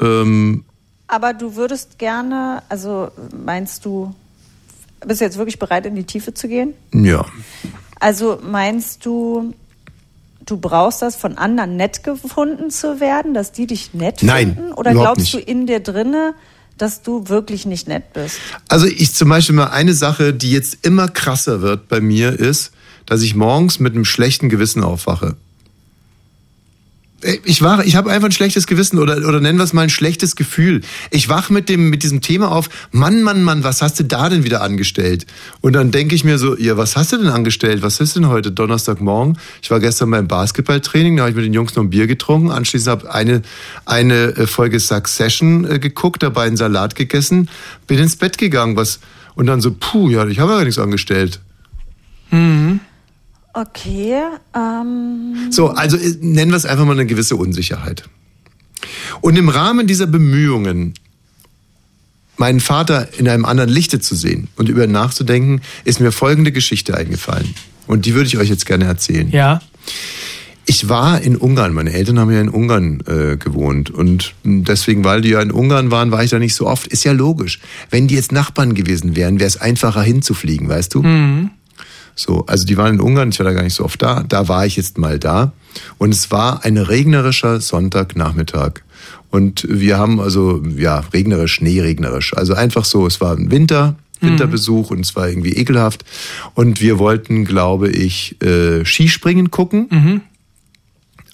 ähm, 0.00 0.64
Aber 1.06 1.34
du 1.34 1.56
würdest 1.56 1.98
gerne, 1.98 2.62
also 2.68 3.10
meinst 3.44 3.84
du, 3.84 4.14
bist 5.06 5.20
du 5.20 5.24
jetzt 5.24 5.38
wirklich 5.38 5.58
bereit, 5.58 5.86
in 5.86 5.94
die 5.94 6.04
Tiefe 6.04 6.34
zu 6.34 6.48
gehen? 6.48 6.74
ja. 6.92 7.24
Also 8.02 8.40
meinst 8.42 9.04
du, 9.04 9.52
du 10.46 10.56
brauchst 10.56 11.02
das 11.02 11.16
von 11.16 11.36
anderen 11.36 11.76
nett 11.76 12.02
gefunden 12.02 12.70
zu 12.70 12.98
werden, 12.98 13.34
dass 13.34 13.52
die 13.52 13.66
dich 13.66 13.92
nett 13.92 14.22
Nein, 14.22 14.54
finden? 14.54 14.72
Oder 14.72 14.92
glaubst 14.92 15.20
nicht. 15.20 15.34
du 15.34 15.38
in 15.38 15.66
dir 15.66 15.80
drinne, 15.80 16.34
dass 16.78 17.02
du 17.02 17.28
wirklich 17.28 17.66
nicht 17.66 17.88
nett 17.88 18.14
bist? 18.14 18.38
Also 18.68 18.86
ich 18.86 19.14
zum 19.14 19.28
Beispiel 19.28 19.54
mal 19.54 19.66
eine 19.66 19.92
Sache, 19.92 20.32
die 20.32 20.50
jetzt 20.50 20.78
immer 20.86 21.08
krasser 21.08 21.60
wird 21.60 21.88
bei 21.88 22.00
mir, 22.00 22.32
ist, 22.32 22.72
dass 23.04 23.20
ich 23.20 23.34
morgens 23.34 23.80
mit 23.80 23.94
einem 23.94 24.06
schlechten 24.06 24.48
Gewissen 24.48 24.82
aufwache. 24.82 25.36
Äh, 27.22 27.38
Ich 27.44 27.62
wache, 27.62 27.84
ich 27.84 27.96
habe 27.96 28.10
einfach 28.10 28.28
ein 28.28 28.32
schlechtes 28.32 28.66
Gewissen 28.66 28.98
oder, 28.98 29.16
oder 29.26 29.40
nennen 29.40 29.58
wir 29.58 29.64
es 29.64 29.72
mal 29.72 29.82
ein 29.82 29.90
schlechtes 29.90 30.36
Gefühl. 30.36 30.80
Ich 31.10 31.28
wach 31.28 31.50
mit 31.50 31.68
dem, 31.68 31.90
mit 31.90 32.02
diesem 32.02 32.20
Thema 32.20 32.50
auf, 32.50 32.68
Mann, 32.92 33.22
Mann, 33.22 33.42
Mann, 33.42 33.64
was 33.64 33.82
hast 33.82 34.00
du 34.00 34.04
da 34.04 34.28
denn 34.28 34.44
wieder 34.44 34.62
angestellt? 34.62 35.26
Und 35.60 35.74
dann 35.74 35.90
denke 35.90 36.14
ich 36.14 36.24
mir 36.24 36.38
so, 36.38 36.56
ja, 36.56 36.76
was 36.76 36.96
hast 36.96 37.12
du 37.12 37.18
denn 37.18 37.28
angestellt? 37.28 37.82
Was 37.82 38.00
ist 38.00 38.16
denn 38.16 38.28
heute 38.28 38.52
Donnerstagmorgen? 38.52 39.38
Ich 39.62 39.70
war 39.70 39.80
gestern 39.80 40.10
beim 40.10 40.28
Basketballtraining, 40.28 41.16
da 41.16 41.22
habe 41.22 41.30
ich 41.30 41.36
mit 41.36 41.44
den 41.44 41.54
Jungs 41.54 41.74
noch 41.76 41.84
ein 41.84 41.90
Bier 41.90 42.06
getrunken. 42.06 42.50
Anschließend 42.50 42.90
habe 42.90 43.14
eine, 43.14 43.42
eine 43.86 44.36
äh, 44.36 44.46
Folge 44.46 44.80
Succession 44.80 45.70
äh, 45.70 45.78
geguckt, 45.78 46.22
dabei 46.22 46.44
einen 46.44 46.56
Salat 46.56 46.94
gegessen, 46.94 47.48
bin 47.86 47.98
ins 47.98 48.16
Bett 48.16 48.38
gegangen, 48.38 48.76
was, 48.76 49.00
und 49.34 49.46
dann 49.46 49.60
so, 49.60 49.74
puh, 49.78 50.08
ja, 50.10 50.26
ich 50.26 50.38
habe 50.38 50.52
ja 50.52 50.58
gar 50.58 50.64
nichts 50.64 50.78
angestellt. 50.78 51.40
Okay, 53.52 54.14
ähm, 54.54 55.50
So, 55.50 55.68
also 55.68 55.96
äh, 55.96 56.16
nennen 56.20 56.52
wir 56.52 56.56
es 56.56 56.66
einfach 56.66 56.84
mal 56.84 56.92
eine 56.92 57.06
gewisse 57.06 57.36
Unsicherheit. 57.36 58.04
Und 59.20 59.36
im 59.36 59.48
Rahmen 59.48 59.86
dieser 59.86 60.06
Bemühungen, 60.06 60.94
meinen 62.36 62.60
Vater 62.60 63.08
in 63.18 63.28
einem 63.28 63.44
anderen 63.44 63.70
Lichte 63.70 64.00
zu 64.00 64.14
sehen 64.14 64.48
und 64.56 64.68
über 64.68 64.84
ihn 64.84 64.92
nachzudenken, 64.92 65.60
ist 65.84 66.00
mir 66.00 66.12
folgende 66.12 66.52
Geschichte 66.52 66.96
eingefallen. 66.96 67.54
Und 67.86 68.06
die 68.06 68.14
würde 68.14 68.28
ich 68.28 68.38
euch 68.38 68.48
jetzt 68.48 68.66
gerne 68.66 68.84
erzählen. 68.84 69.28
Ja. 69.30 69.60
Ich 70.64 70.88
war 70.88 71.20
in 71.20 71.36
Ungarn, 71.36 71.74
meine 71.74 71.92
Eltern 71.92 72.20
haben 72.20 72.30
ja 72.30 72.40
in 72.40 72.48
Ungarn 72.48 73.02
äh, 73.06 73.36
gewohnt 73.36 73.90
und 73.90 74.34
deswegen, 74.44 75.02
weil 75.02 75.20
die 75.20 75.30
ja 75.30 75.42
in 75.42 75.50
Ungarn 75.50 75.90
waren, 75.90 76.12
war 76.12 76.22
ich 76.22 76.30
da 76.30 76.38
nicht 76.38 76.54
so 76.54 76.68
oft. 76.68 76.86
Ist 76.86 77.02
ja 77.02 77.10
logisch. 77.12 77.58
Wenn 77.90 78.06
die 78.06 78.14
jetzt 78.14 78.30
Nachbarn 78.30 78.74
gewesen 78.74 79.16
wären, 79.16 79.40
wäre 79.40 79.48
es 79.48 79.60
einfacher 79.60 80.02
hinzufliegen, 80.02 80.68
weißt 80.68 80.94
du? 80.94 81.02
Mhm. 81.02 81.50
So, 82.20 82.44
also 82.46 82.66
die 82.66 82.76
waren 82.76 82.94
in 82.94 83.00
Ungarn, 83.00 83.30
ich 83.30 83.38
war 83.38 83.46
da 83.46 83.52
gar 83.52 83.62
nicht 83.62 83.74
so 83.74 83.84
oft 83.84 84.02
da. 84.02 84.22
Da 84.28 84.48
war 84.48 84.66
ich 84.66 84.76
jetzt 84.76 84.98
mal 84.98 85.18
da. 85.18 85.52
Und 85.98 86.10
es 86.10 86.30
war 86.30 86.64
ein 86.64 86.76
regnerischer 86.76 87.60
Sonntagnachmittag. 87.60 88.82
Und 89.30 89.66
wir 89.68 89.98
haben 89.98 90.20
also, 90.20 90.62
ja, 90.76 91.04
regnerisch, 91.12 91.54
schneeregnerisch. 91.54 92.36
Also 92.36 92.54
einfach 92.54 92.84
so, 92.84 93.06
es 93.06 93.20
war 93.20 93.36
ein 93.36 93.50
Winter, 93.50 93.96
Winterbesuch 94.20 94.90
und 94.90 95.00
es 95.00 95.16
war 95.16 95.28
irgendwie 95.28 95.52
ekelhaft. 95.52 96.04
Und 96.54 96.80
wir 96.80 96.98
wollten, 96.98 97.44
glaube 97.44 97.88
ich, 97.90 98.40
äh, 98.42 98.84
Skispringen 98.84 99.50
gucken. 99.50 99.88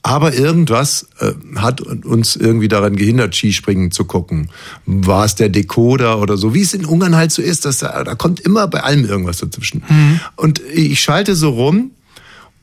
Aber 0.07 0.35
irgendwas 0.35 1.09
äh, 1.19 1.33
hat 1.57 1.81
uns 1.81 2.37
irgendwie 2.37 2.69
daran 2.69 2.95
gehindert, 2.95 3.35
Skispringen 3.35 3.91
zu 3.91 4.05
gucken. 4.05 4.51
War 4.85 5.25
es 5.25 5.35
der 5.35 5.49
Decoder 5.49 6.23
oder 6.23 6.37
so, 6.37 6.55
wie 6.55 6.61
es 6.61 6.75
in 6.75 6.85
Ungarn 6.85 7.17
halt 7.17 7.33
so 7.33 7.43
ist, 7.43 7.65
dass 7.65 7.79
da, 7.79 8.05
da 8.05 8.15
kommt 8.15 8.39
immer 8.39 8.69
bei 8.69 8.85
allem 8.85 9.05
irgendwas 9.05 9.39
dazwischen. 9.39 9.83
Und 10.37 10.61
ich 10.73 11.01
schalte 11.01 11.35
so 11.35 11.51
rum 11.51 11.91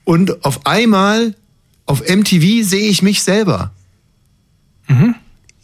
und 0.06 0.46
auf 0.46 0.66
einmal 0.66 1.36
auf 1.86 2.08
MTV 2.08 2.66
sehe 2.66 2.88
ich 2.88 3.04
mich 3.04 3.22
selber. 3.24 3.74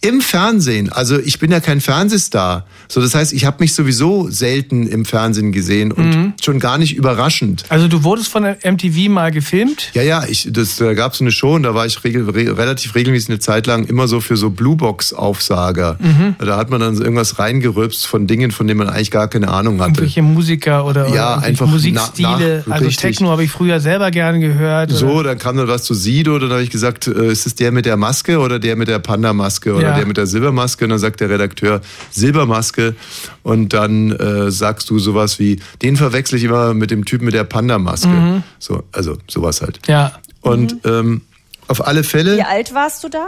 Im 0.01 0.21
Fernsehen. 0.21 0.89
Also 0.91 1.19
ich 1.19 1.39
bin 1.39 1.51
ja 1.51 1.59
kein 1.59 1.81
Fernsehstar. 1.81 2.65
So, 2.87 3.01
das 3.01 3.15
heißt, 3.15 3.33
ich 3.33 3.43
habe 3.45 3.57
mich 3.59 3.73
sowieso 3.73 4.29
selten 4.29 4.87
im 4.87 5.03
Fernsehen 5.03 5.51
gesehen 5.51 5.91
und 5.91 6.33
schon 6.41 6.59
gar 6.59 6.77
nicht 6.77 6.95
überraschend. 6.95 7.65
Also 7.67 7.89
du 7.89 8.03
wurdest 8.05 8.29
von 8.29 8.43
der 8.43 8.57
MTV 8.63 9.09
mal 9.09 9.29
gefilmt? 9.31 9.89
Ja, 9.93 10.01
ja, 10.01 10.23
ich, 10.25 10.47
das, 10.51 10.77
da 10.77 10.93
gab 10.93 11.13
es 11.13 11.21
eine 11.21 11.31
Show 11.31 11.55
und 11.55 11.63
da 11.63 11.75
war 11.75 11.85
ich 11.85 12.01
regel, 12.05 12.29
re, 12.29 12.57
relativ 12.57 12.95
regelmäßig 12.95 13.29
eine 13.29 13.39
Zeit 13.39 13.67
lang 13.67 13.83
immer 13.85 14.07
so 14.07 14.21
für 14.21 14.37
so 14.37 14.49
Bluebox-Aufsager. 14.49 15.97
Mhm. 15.99 16.35
Da 16.39 16.57
hat 16.57 16.69
man 16.69 16.79
dann 16.79 16.95
so 16.95 17.03
irgendwas 17.03 17.39
reingerülpst 17.39 18.07
von 18.07 18.27
Dingen, 18.27 18.51
von 18.51 18.67
denen 18.67 18.77
man 18.77 18.89
eigentlich 18.89 19.11
gar 19.11 19.27
keine 19.27 19.49
Ahnung 19.49 19.79
hatte. 19.81 19.91
Irgendwelche 19.91 20.21
Musiker 20.21 20.85
oder, 20.85 21.09
Ja, 21.13 21.37
oder 21.37 21.43
einfach 21.45 21.67
Musikstile. 21.67 22.59
nach- 22.59 22.67
nach- 22.67 22.73
also 22.75 22.85
richtig. 22.85 22.97
Techno 23.01 23.29
habe 23.29 23.43
ich 23.43 23.51
früher 23.51 23.79
selber 23.79 24.11
gerne 24.11 24.39
gehört. 24.39 24.91
So, 24.91 25.07
Oder? 25.07 25.29
dann 25.31 25.37
kam 25.39 25.57
dann 25.57 25.67
was 25.67 25.83
zu 25.83 25.93
Sido, 25.93 26.39
dann 26.39 26.51
habe 26.51 26.63
ich 26.63 26.69
gesagt, 26.69 27.07
äh, 27.07 27.31
ist 27.31 27.45
es 27.45 27.55
der 27.55 27.71
mit 27.71 27.85
der 27.85 27.97
Maske 27.97 28.39
oder 28.39 28.59
der 28.59 28.75
mit 28.75 28.87
der 28.87 28.99
Panda-Maske 28.99 29.73
oder 29.89 29.97
Ja. 29.97 29.97
der 29.99 30.07
mit 30.07 30.17
der 30.17 30.27
Silbermaske? 30.27 30.85
Und 30.85 30.91
dann 30.91 30.99
sagt 30.99 31.19
der 31.19 31.29
Redakteur 31.29 31.81
Silbermaske 32.11 32.95
und 33.43 33.73
dann 33.73 34.11
äh, 34.11 34.51
sagst 34.51 34.89
du 34.89 34.99
sowas 34.99 35.39
wie, 35.39 35.59
den 35.81 35.97
verwechsel 35.97 36.37
ich 36.37 36.43
immer 36.45 36.73
mit 36.73 36.91
dem 36.91 37.05
Typen 37.05 37.25
mit 37.25 37.33
der 37.33 37.43
Panda-Maske. 37.43 38.07
Mhm. 38.07 38.43
So, 38.59 38.83
also 38.91 39.17
sowas 39.27 39.61
halt. 39.61 39.79
Ja. 39.87 40.13
Und 40.41 40.77
ähm, 40.85 41.21
auf 41.67 41.85
alle 41.85 42.03
Fälle... 42.03 42.37
wie 42.37 42.43
alt 42.43 42.73
warst 42.73 43.03
du 43.03 43.09
da? 43.09 43.27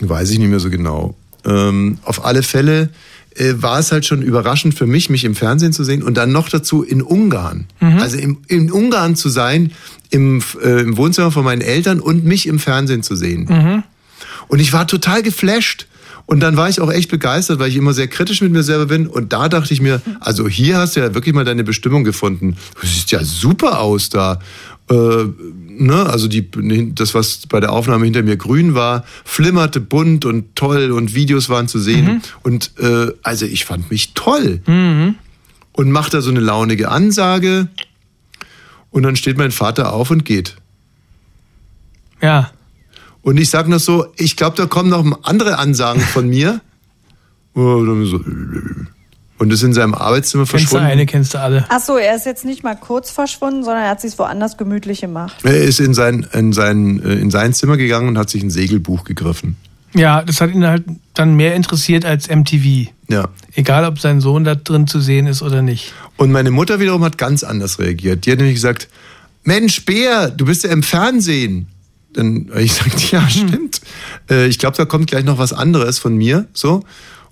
Weiß 0.00 0.30
ich 0.30 0.38
nicht 0.38 0.48
mehr 0.48 0.60
so 0.60 0.70
genau. 0.70 1.14
Ähm, 1.44 1.98
auf 2.04 2.24
alle 2.24 2.42
Fälle 2.42 2.90
äh, 3.34 3.54
war 3.56 3.78
es 3.78 3.90
halt 3.92 4.04
schon 4.06 4.22
überraschend 4.22 4.74
für 4.74 4.86
mich, 4.86 5.10
mich 5.10 5.24
im 5.24 5.34
Fernsehen 5.34 5.72
zu 5.72 5.84
sehen 5.84 6.02
und 6.02 6.16
dann 6.16 6.30
noch 6.32 6.48
dazu 6.48 6.82
in 6.82 7.02
Ungarn. 7.02 7.66
Mhm. 7.80 7.98
Also 7.98 8.18
im, 8.18 8.38
in 8.48 8.70
Ungarn 8.70 9.16
zu 9.16 9.28
sein, 9.28 9.72
im, 10.10 10.42
äh, 10.62 10.80
im 10.80 10.96
Wohnzimmer 10.96 11.30
von 11.30 11.44
meinen 11.44 11.62
Eltern 11.62 12.00
und 12.00 12.24
mich 12.24 12.46
im 12.46 12.58
Fernsehen 12.58 13.02
zu 13.02 13.16
sehen. 13.16 13.46
Mhm. 13.48 13.82
Und 14.48 14.58
ich 14.58 14.72
war 14.72 14.86
total 14.86 15.22
geflasht. 15.22 15.86
Und 16.26 16.40
dann 16.40 16.58
war 16.58 16.68
ich 16.68 16.80
auch 16.82 16.92
echt 16.92 17.10
begeistert, 17.10 17.58
weil 17.58 17.70
ich 17.70 17.76
immer 17.76 17.94
sehr 17.94 18.06
kritisch 18.06 18.42
mit 18.42 18.52
mir 18.52 18.62
selber 18.62 18.84
bin. 18.84 19.06
Und 19.06 19.32
da 19.32 19.48
dachte 19.48 19.72
ich 19.72 19.80
mir, 19.80 20.02
also 20.20 20.46
hier 20.46 20.76
hast 20.76 20.94
du 20.94 21.00
ja 21.00 21.14
wirklich 21.14 21.34
mal 21.34 21.46
deine 21.46 21.64
Bestimmung 21.64 22.04
gefunden. 22.04 22.56
Du 22.78 22.86
siehst 22.86 23.10
ja 23.10 23.24
super 23.24 23.80
aus 23.80 24.10
da. 24.10 24.38
Äh, 24.90 24.94
ne? 24.94 26.04
Also 26.06 26.28
die, 26.28 26.46
das, 26.94 27.14
was 27.14 27.46
bei 27.48 27.60
der 27.60 27.72
Aufnahme 27.72 28.04
hinter 28.04 28.22
mir 28.22 28.36
grün 28.36 28.74
war, 28.74 29.06
flimmerte 29.24 29.80
bunt 29.80 30.26
und 30.26 30.54
toll 30.54 30.90
und 30.92 31.14
Videos 31.14 31.48
waren 31.48 31.66
zu 31.66 31.78
sehen. 31.78 32.06
Mhm. 32.06 32.20
Und 32.42 32.72
äh, 32.78 33.12
also 33.22 33.46
ich 33.46 33.64
fand 33.64 33.90
mich 33.90 34.12
toll. 34.12 34.60
Mhm. 34.66 35.14
Und 35.72 35.90
macht 35.92 36.12
da 36.12 36.20
so 36.20 36.30
eine 36.30 36.40
launige 36.40 36.90
Ansage. 36.90 37.68
Und 38.90 39.04
dann 39.04 39.16
steht 39.16 39.38
mein 39.38 39.50
Vater 39.50 39.94
auf 39.94 40.10
und 40.10 40.26
geht. 40.26 40.56
Ja. 42.20 42.50
Und 43.22 43.38
ich 43.38 43.50
sag 43.50 43.68
noch 43.68 43.80
so, 43.80 44.06
ich 44.16 44.36
glaube, 44.36 44.56
da 44.56 44.66
kommen 44.66 44.90
noch 44.90 45.24
andere 45.24 45.58
Ansagen 45.58 46.00
von 46.00 46.28
mir. 46.28 46.60
Und 47.54 47.86
dann 47.86 48.04
so, 48.06 48.20
und 49.38 49.52
ist 49.52 49.62
in 49.62 49.72
seinem 49.72 49.94
Arbeitszimmer 49.94 50.44
Kennst 50.44 50.52
du 50.52 50.58
verschwunden. 50.68 50.86
eine, 50.86 51.06
kennst 51.06 51.34
du 51.34 51.40
alle. 51.40 51.64
Ach 51.68 51.80
so, 51.80 51.96
er 51.96 52.16
ist 52.16 52.26
jetzt 52.26 52.44
nicht 52.44 52.64
mal 52.64 52.74
kurz 52.74 53.10
verschwunden, 53.10 53.62
sondern 53.62 53.84
er 53.84 53.90
hat 53.90 54.00
sich 54.00 54.18
woanders 54.18 54.56
gemütlich 54.56 55.00
gemacht. 55.00 55.36
Er 55.44 55.58
ist 55.58 55.80
in 55.80 55.94
sein, 55.94 56.26
in, 56.32 56.52
sein, 56.52 57.00
äh, 57.02 57.14
in 57.14 57.30
sein 57.30 57.52
Zimmer 57.52 57.76
gegangen 57.76 58.08
und 58.08 58.18
hat 58.18 58.30
sich 58.30 58.42
ein 58.42 58.50
Segelbuch 58.50 59.04
gegriffen. 59.04 59.56
Ja, 59.94 60.22
das 60.22 60.40
hat 60.40 60.52
ihn 60.52 60.66
halt 60.66 60.84
dann 61.14 61.34
mehr 61.34 61.54
interessiert 61.54 62.04
als 62.04 62.28
MTV. 62.28 62.90
Ja. 63.08 63.28
Egal, 63.54 63.84
ob 63.84 64.00
sein 64.00 64.20
Sohn 64.20 64.44
da 64.44 64.54
drin 64.54 64.86
zu 64.86 65.00
sehen 65.00 65.26
ist 65.26 65.42
oder 65.42 65.62
nicht. 65.62 65.92
Und 66.16 66.30
meine 66.30 66.50
Mutter 66.50 66.80
wiederum 66.80 67.04
hat 67.04 67.16
ganz 67.16 67.42
anders 67.44 67.78
reagiert. 67.78 68.26
Die 68.26 68.32
hat 68.32 68.38
nämlich 68.38 68.56
gesagt, 68.56 68.88
Mensch, 69.44 69.84
Bär, 69.84 70.30
du 70.30 70.44
bist 70.44 70.64
ja 70.64 70.70
im 70.70 70.82
Fernsehen. 70.82 71.68
Dann 72.18 72.48
habe 72.50 72.62
ich 72.62 72.76
gesagt, 72.76 73.10
ja, 73.12 73.28
stimmt. 73.28 73.80
Äh, 74.28 74.46
ich 74.48 74.58
glaube, 74.58 74.76
da 74.76 74.84
kommt 74.84 75.08
gleich 75.08 75.24
noch 75.24 75.38
was 75.38 75.52
anderes 75.52 75.98
von 75.98 76.16
mir. 76.16 76.46
So. 76.52 76.82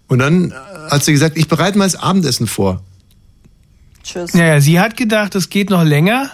Und 0.09 0.21
dann 0.21 0.55
hat 0.91 1.05
sie 1.05 1.13
gesagt, 1.13 1.37
ich 1.37 1.49
bereite 1.49 1.77
mal 1.77 1.85
das 1.85 1.97
Abendessen 1.97 2.47
vor. 2.47 2.83
Tschüss. 4.05 4.35
Naja, 4.35 4.61
sie 4.61 4.79
hat 4.79 4.97
gedacht, 4.97 5.35
es 5.35 5.51
geht 5.51 5.71
noch 5.71 5.83
länger 5.83 6.31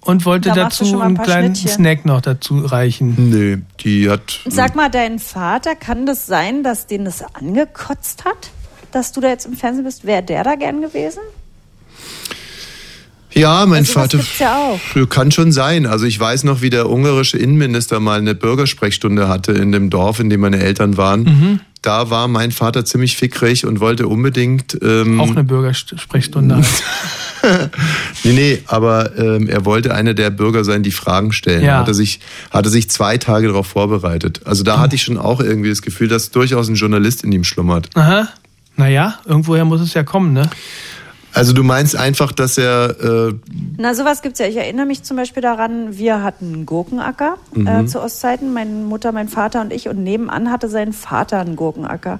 und 0.00 0.24
wollte 0.24 0.48
Da 0.48 0.54
dazu 0.56 0.84
ein 0.84 1.02
einen 1.02 1.18
kleinen 1.18 1.54
Schnittchen. 1.54 1.84
Snack 1.84 2.04
noch 2.04 2.20
dazu 2.20 2.58
reichen. 2.58 3.30
Nee, 3.30 3.58
die 3.80 4.10
hat. 4.10 4.40
Sag 4.46 4.74
mal, 4.74 4.90
dein 4.90 5.20
Vater, 5.20 5.76
kann 5.76 6.06
das 6.06 6.26
sein, 6.26 6.64
dass 6.64 6.88
den 6.88 7.04
das 7.04 7.22
angekotzt 7.34 8.24
hat, 8.24 8.50
dass 8.90 9.12
du 9.12 9.20
da 9.20 9.28
jetzt 9.28 9.46
im 9.46 9.54
Fernsehen 9.54 9.84
bist? 9.84 10.04
Wäre 10.04 10.24
der 10.24 10.42
da 10.42 10.56
gern 10.56 10.80
gewesen? 10.80 11.20
Ja, 13.36 13.66
mein 13.66 13.80
Also 13.80 13.92
Vater. 13.92 14.20
ja 14.38 14.56
auch. 14.56 15.08
Kann 15.10 15.30
schon 15.30 15.52
sein. 15.52 15.86
Also 15.86 16.06
ich 16.06 16.18
weiß 16.18 16.44
noch, 16.44 16.62
wie 16.62 16.70
der 16.70 16.88
ungarische 16.90 17.36
Innenminister 17.38 18.00
mal 18.00 18.18
eine 18.18 18.34
Bürgersprechstunde 18.34 19.28
hatte 19.28 19.52
in 19.52 19.72
dem 19.72 19.90
Dorf, 19.90 20.20
in 20.20 20.30
dem 20.30 20.40
meine 20.40 20.58
Eltern 20.58 20.96
waren. 20.96 21.22
Mhm. 21.24 21.60
Da 21.82 22.10
war 22.10 22.26
mein 22.26 22.50
Vater 22.50 22.84
ziemlich 22.84 23.16
fickrig 23.16 23.64
und 23.66 23.78
wollte 23.78 24.08
unbedingt. 24.08 24.76
Ähm, 24.82 25.20
Auch 25.20 25.30
eine 25.30 25.44
Bürgersprechstunde. 25.44 26.62
Nee, 28.24 28.32
nee, 28.32 28.62
aber 28.66 29.16
ähm, 29.18 29.48
er 29.48 29.64
wollte 29.64 29.94
einer 29.94 30.14
der 30.14 30.30
Bürger 30.30 30.64
sein, 30.64 30.82
die 30.82 30.90
Fragen 30.90 31.30
stellen. 31.32 31.62
Ja. 31.64 31.78
Hatte 31.78 31.94
sich, 31.94 32.18
hatte 32.50 32.70
sich 32.70 32.90
zwei 32.90 33.18
Tage 33.18 33.46
darauf 33.46 33.68
vorbereitet. 33.68 34.40
Also 34.46 34.64
da 34.64 34.80
hatte 34.80 34.96
ich 34.96 35.02
schon 35.02 35.16
auch 35.16 35.40
irgendwie 35.40 35.68
das 35.68 35.80
Gefühl, 35.80 36.08
dass 36.08 36.32
durchaus 36.32 36.68
ein 36.68 36.74
Journalist 36.74 37.22
in 37.22 37.30
ihm 37.30 37.44
schlummert. 37.44 37.88
Aha. 37.94 38.28
Naja, 38.76 39.20
irgendwoher 39.26 39.64
muss 39.64 39.80
es 39.80 39.94
ja 39.94 40.02
kommen, 40.02 40.32
ne? 40.32 40.50
Also 41.36 41.52
du 41.52 41.62
meinst 41.62 41.94
einfach, 41.96 42.32
dass 42.32 42.56
er 42.58 42.96
äh, 43.28 43.34
Na, 43.76 43.94
sowas 43.94 44.22
gibt's 44.22 44.38
ja. 44.38 44.46
Ich 44.46 44.56
erinnere 44.56 44.86
mich 44.86 45.02
zum 45.02 45.16
Beispiel 45.16 45.42
daran, 45.42 45.96
wir 45.98 46.22
hatten 46.22 46.52
einen 46.54 46.66
Gurkenacker 46.66 47.36
Mhm. 47.54 47.66
äh, 47.66 47.86
zu 47.86 48.00
Ostzeiten, 48.02 48.52
meine 48.52 48.70
Mutter, 48.70 49.12
mein 49.12 49.28
Vater 49.28 49.60
und 49.60 49.72
ich. 49.72 49.88
Und 49.88 50.02
nebenan 50.02 50.50
hatte 50.50 50.68
sein 50.68 50.92
Vater 50.92 51.38
einen 51.40 51.54
Gurkenacker 51.56 52.18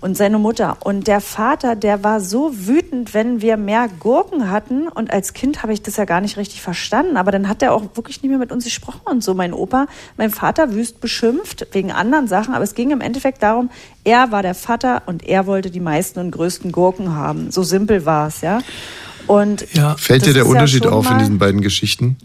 und 0.00 0.16
seine 0.16 0.38
Mutter. 0.38 0.76
Und 0.80 1.06
der 1.06 1.20
Vater, 1.20 1.76
der 1.76 2.04
war 2.04 2.20
so 2.20 2.52
wütend, 2.54 3.14
wenn 3.14 3.40
wir 3.42 3.56
mehr 3.56 3.88
Gurken 4.00 4.50
hatten. 4.50 4.88
Und 4.88 5.12
als 5.12 5.32
Kind 5.32 5.62
habe 5.62 5.72
ich 5.72 5.82
das 5.82 5.96
ja 5.96 6.04
gar 6.04 6.20
nicht 6.20 6.36
richtig 6.36 6.62
verstanden. 6.62 7.16
Aber 7.16 7.30
dann 7.30 7.48
hat 7.48 7.62
er 7.62 7.72
auch 7.72 7.82
wirklich 7.94 8.22
nicht 8.22 8.30
mehr 8.30 8.38
mit 8.38 8.52
uns 8.52 8.64
gesprochen 8.64 9.00
und 9.04 9.24
so. 9.24 9.34
Mein 9.34 9.52
Opa, 9.52 9.86
mein 10.16 10.30
Vater 10.30 10.72
wüst 10.72 11.00
beschimpft 11.00 11.66
wegen 11.72 11.92
anderen 11.92 12.28
Sachen. 12.28 12.54
Aber 12.54 12.64
es 12.64 12.74
ging 12.74 12.90
im 12.90 13.00
Endeffekt 13.00 13.42
darum, 13.42 13.70
er 14.04 14.30
war 14.32 14.42
der 14.42 14.54
Vater 14.54 15.02
und 15.06 15.24
er 15.24 15.46
wollte 15.46 15.70
die 15.70 15.80
meisten 15.80 16.18
und 16.20 16.30
größten 16.30 16.72
Gurken 16.72 17.14
haben. 17.14 17.50
So 17.50 17.62
simpel 17.62 18.06
war 18.06 18.28
es, 18.28 18.40
ja. 18.40 18.60
Und 19.26 19.66
fällt 19.98 20.24
dir 20.24 20.32
der 20.32 20.46
Unterschied 20.46 20.84
ja 20.84 20.90
auf 20.90 21.10
in 21.10 21.18
diesen 21.18 21.38
beiden 21.38 21.60
Geschichten? 21.60 22.16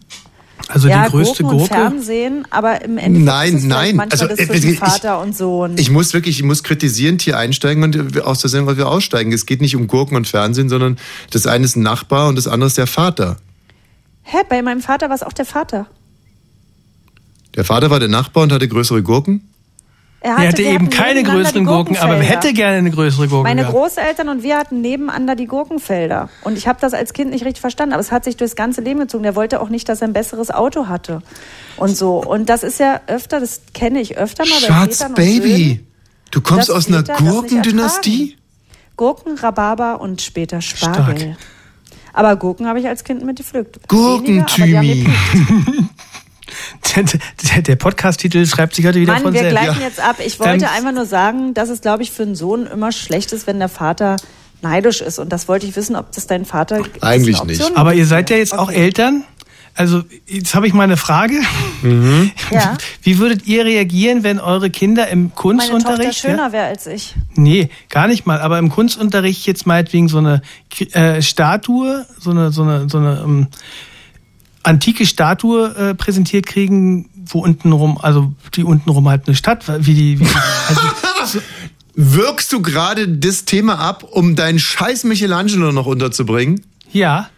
Also 0.69 0.87
ja, 0.87 1.09
Gurken 1.09 1.45
und 1.45 1.67
Fernsehen, 1.67 2.47
aber 2.49 2.83
im 2.83 2.97
Endeffekt 2.97 3.25
Nein, 3.25 3.49
ist 3.49 3.55
es 3.55 3.63
nein, 3.65 3.95
manchmal 3.95 4.11
also, 4.11 4.27
das 4.27 4.39
äh, 4.39 4.47
zwischen 4.47 4.73
ich- 4.73 4.79
Vater 4.79 5.21
und 5.21 5.35
Sohn. 5.35 5.77
Ich 5.77 5.91
muss 5.91 6.13
wirklich, 6.13 6.37
ich 6.37 6.43
muss 6.43 6.63
kritisierend 6.63 7.21
hier 7.21 7.37
einsteigen 7.37 7.83
und 7.83 8.21
aus 8.21 8.39
der 8.39 8.49
Sendung 8.49 8.77
wir 8.77 8.87
aussteigen. 8.87 9.31
Es 9.33 9.45
geht 9.45 9.61
nicht 9.61 9.75
um 9.75 9.87
Gurken 9.87 10.15
und 10.15 10.27
Fernsehen, 10.27 10.69
sondern 10.69 10.97
das 11.31 11.47
eine 11.47 11.65
ist 11.65 11.75
ein 11.75 11.83
Nachbar 11.83 12.29
und 12.29 12.37
das 12.37 12.47
andere 12.47 12.67
ist 12.67 12.77
der 12.77 12.87
Vater. 12.87 13.37
Hä, 14.23 14.37
bei 14.49 14.61
meinem 14.61 14.81
Vater 14.81 15.09
war 15.09 15.15
es 15.15 15.23
auch 15.23 15.33
der 15.33 15.45
Vater. 15.45 15.87
Der 17.55 17.65
Vater 17.65 17.89
war 17.89 17.99
der 17.99 18.09
Nachbar 18.09 18.43
und 18.43 18.51
hatte 18.51 18.67
größere 18.67 19.03
Gurken. 19.03 19.47
Er, 20.23 20.37
Er 20.37 20.47
hatte 20.47 20.61
eben 20.61 20.89
keine 20.89 21.21
größeren 21.21 21.65
Gurken, 21.65 21.97
aber 21.97 22.15
er 22.15 22.23
hätte 22.23 22.53
gerne 22.53 22.77
eine 22.77 22.91
größere 22.91 23.27
Gurke 23.27 23.43
Meine 23.43 23.63
gehabt. 23.63 23.75
Großeltern 23.75 24.29
und 24.29 24.41
wir 24.41 24.57
hatten 24.57 24.79
nebeneinander 24.79 25.35
die 25.35 25.47
Gurkenfelder. 25.47 26.29
Und 26.45 26.57
ich 26.57 26.65
habe 26.65 26.79
das 26.79 26.93
als 26.93 27.11
Kind 27.11 27.31
nicht 27.31 27.43
richtig 27.43 27.59
verstanden, 27.59 27.91
aber 27.91 27.99
es 27.99 28.09
hat 28.09 28.23
sich 28.23 28.37
durchs 28.37 28.55
ganze 28.55 28.79
Leben 28.79 29.01
gezogen. 29.01 29.23
Der 29.23 29.35
wollte 29.35 29.59
auch 29.59 29.67
nicht, 29.67 29.89
dass 29.89 30.01
er 30.01 30.07
ein 30.07 30.13
besseres 30.13 30.49
Auto 30.49 30.87
hatte. 30.87 31.21
Und 31.75 31.97
so. 31.97 32.23
Und 32.23 32.47
das 32.47 32.63
ist 32.63 32.79
ja 32.79 33.01
öfter, 33.07 33.41
das 33.41 33.63
kenne 33.73 33.99
ich 33.99 34.17
öfter 34.17 34.45
mal 34.45 34.59
Schatz, 34.59 34.99
Vätern 34.99 35.13
Baby, 35.15 35.49
Söhnen, 35.49 35.87
du 36.31 36.39
kommst 36.39 36.71
aus 36.71 36.87
einer 36.87 37.03
Gurkendynastie? 37.03 38.37
Gurken, 38.95 39.37
Rhabarber 39.37 39.99
und 39.99 40.21
später 40.21 40.61
Spargel. 40.61 41.35
Aber 42.13 42.37
Gurken 42.37 42.65
habe 42.65 42.79
ich 42.79 42.87
als 42.87 43.03
Kind 43.03 43.25
mitgepflückt. 43.25 43.89
Gurkentümi. 43.89 45.05
Der, 46.95 47.61
der, 47.61 47.75
Podcast-Titel 47.75 48.45
schreibt 48.45 48.75
sich 48.75 48.85
heute 48.85 48.99
wieder 48.99 49.13
Mann, 49.13 49.23
von 49.23 49.33
wir 49.33 49.41
selbst. 49.41 49.59
gleiten 49.61 49.81
jetzt 49.81 49.99
ab. 49.99 50.17
Ich 50.23 50.39
wollte 50.39 50.65
Ähm, 50.65 50.71
einfach 50.75 50.91
nur 50.91 51.05
sagen, 51.05 51.53
dass 51.53 51.69
es, 51.69 51.81
glaube 51.81 52.03
ich, 52.03 52.11
für 52.11 52.23
einen 52.23 52.35
Sohn 52.35 52.67
immer 52.67 52.91
schlecht 52.91 53.31
ist, 53.33 53.47
wenn 53.47 53.59
der 53.59 53.69
Vater 53.69 54.17
neidisch 54.61 55.01
ist. 55.01 55.19
Und 55.19 55.29
das 55.29 55.47
wollte 55.47 55.65
ich 55.65 55.75
wissen, 55.75 55.95
ob 55.95 56.11
das 56.11 56.27
dein 56.27 56.45
Vater 56.45 56.83
eine 57.01 57.37
Option 57.37 57.75
Aber 57.75 57.93
ihr 57.93 58.05
seid 58.05 58.29
ja 58.29 58.37
jetzt 58.37 58.57
auch 58.57 58.71
Eltern. 58.71 59.23
Also, 59.75 60.03
jetzt 60.27 60.53
habe 60.53 60.67
ich 60.67 60.73
mal 60.73 60.83
eine 60.83 60.97
Frage. 60.97 61.39
Ja. 62.51 62.77
Wie 63.01 63.17
würdet 63.17 63.45
ihr 63.47 63.65
reagieren, 63.65 64.23
wenn 64.23 64.39
eure 64.39 64.69
Kinder 64.69 65.09
im 65.09 65.19
Meine 65.23 65.29
Tochter 65.31 65.41
Kunstunterricht. 65.41 66.19
schöner 66.19 66.51
wäre 66.53 66.67
als 66.67 66.87
ich. 66.87 67.13
Nee, 67.35 67.69
gar 67.89 68.07
nicht 68.07 68.25
mal. 68.25 68.39
Aber 68.39 68.57
im 68.59 68.69
Kunstunterricht 68.69 69.45
jetzt 69.47 69.65
meinetwegen 69.65 70.07
so 70.07 70.19
eine 70.19 70.41
äh, 70.93 71.21
Statue, 71.21 72.05
so 72.19 72.29
eine, 72.29 72.51
so 72.51 72.61
eine, 72.61 72.87
so 72.87 72.99
eine 72.99 73.21
ähm, 73.25 73.47
antike 74.63 75.05
Statue 75.05 75.75
äh, 75.75 75.93
präsentiert 75.93 76.45
kriegen, 76.45 77.09
wo 77.25 77.39
untenrum, 77.39 77.97
also 78.01 78.33
die 78.55 78.63
untenrum 78.63 79.07
halt 79.07 79.27
eine 79.27 79.35
Stadt, 79.35 79.65
wie 79.85 79.93
die, 79.93 80.19
wie 80.19 80.23
die 80.23 80.29
also, 81.19 81.39
Wirkst 81.95 82.51
du 82.51 82.61
gerade 82.61 83.07
das 83.07 83.45
Thema 83.45 83.77
ab, 83.77 84.03
um 84.09 84.35
deinen 84.35 84.57
scheiß 84.57 85.03
Michelangelo 85.03 85.71
noch 85.71 85.85
unterzubringen? 85.85 86.61
Ja. 86.91 87.29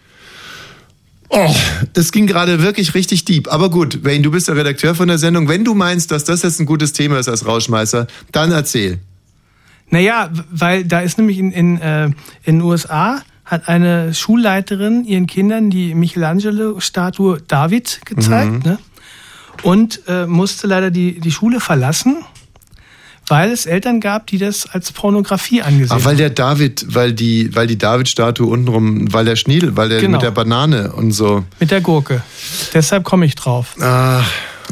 Oh, 1.27 1.53
das 1.91 2.13
ging 2.13 2.25
gerade 2.25 2.61
wirklich 2.61 2.93
richtig 2.93 3.25
deep. 3.25 3.51
Aber 3.51 3.69
gut, 3.69 4.05
Wayne, 4.05 4.21
du 4.21 4.31
bist 4.31 4.47
der 4.47 4.55
Redakteur 4.55 4.95
von 4.95 5.09
der 5.09 5.17
Sendung. 5.17 5.49
Wenn 5.49 5.65
du 5.65 5.73
meinst, 5.73 6.11
dass 6.11 6.23
das 6.23 6.43
jetzt 6.43 6.61
ein 6.61 6.65
gutes 6.65 6.93
Thema 6.93 7.19
ist 7.19 7.27
als 7.27 7.45
Rauschmeißer, 7.45 8.07
dann 8.31 8.51
erzähl. 8.53 8.99
Naja, 9.89 10.29
weil 10.51 10.85
da 10.85 11.01
ist 11.01 11.17
nämlich 11.17 11.37
in, 11.37 11.51
in, 11.51 11.81
äh, 11.81 12.05
in 12.05 12.13
den 12.45 12.61
USA 12.61 13.21
hat 13.45 13.67
eine 13.69 14.13
Schulleiterin 14.13 15.05
ihren 15.05 15.27
Kindern 15.27 15.69
die 15.69 15.93
Michelangelo-Statue 15.95 17.41
David 17.47 18.01
gezeigt 18.05 18.51
Mhm. 18.65 18.71
ne? 18.71 18.77
und 19.63 20.01
äh, 20.07 20.25
musste 20.25 20.67
leider 20.67 20.91
die, 20.91 21.19
die 21.19 21.31
Schule 21.31 21.59
verlassen, 21.59 22.17
weil 23.27 23.51
es 23.51 23.65
Eltern 23.65 24.01
gab, 24.01 24.27
die 24.27 24.37
das 24.37 24.67
als 24.67 24.91
Pornografie 24.91 25.61
angesehen 25.61 25.97
Ach, 25.99 26.05
weil 26.05 26.15
der 26.15 26.29
David, 26.29 26.85
weil 26.89 27.13
die, 27.13 27.55
weil 27.55 27.65
die 27.65 27.77
David-Statue 27.77 28.45
untenrum, 28.47 29.11
weil 29.13 29.25
der 29.25 29.35
Schniedel, 29.35 29.75
weil 29.77 29.89
der 29.89 30.01
Genau. 30.01 30.13
mit 30.17 30.21
der 30.23 30.31
Banane 30.31 30.91
und 30.93 31.11
so. 31.11 31.43
mit 31.59 31.71
der 31.71 31.81
Gurke. 31.81 32.21
Deshalb 32.73 33.03
komme 33.03 33.25
ich 33.25 33.35
drauf. 33.35 33.75
Ah, 33.81 34.21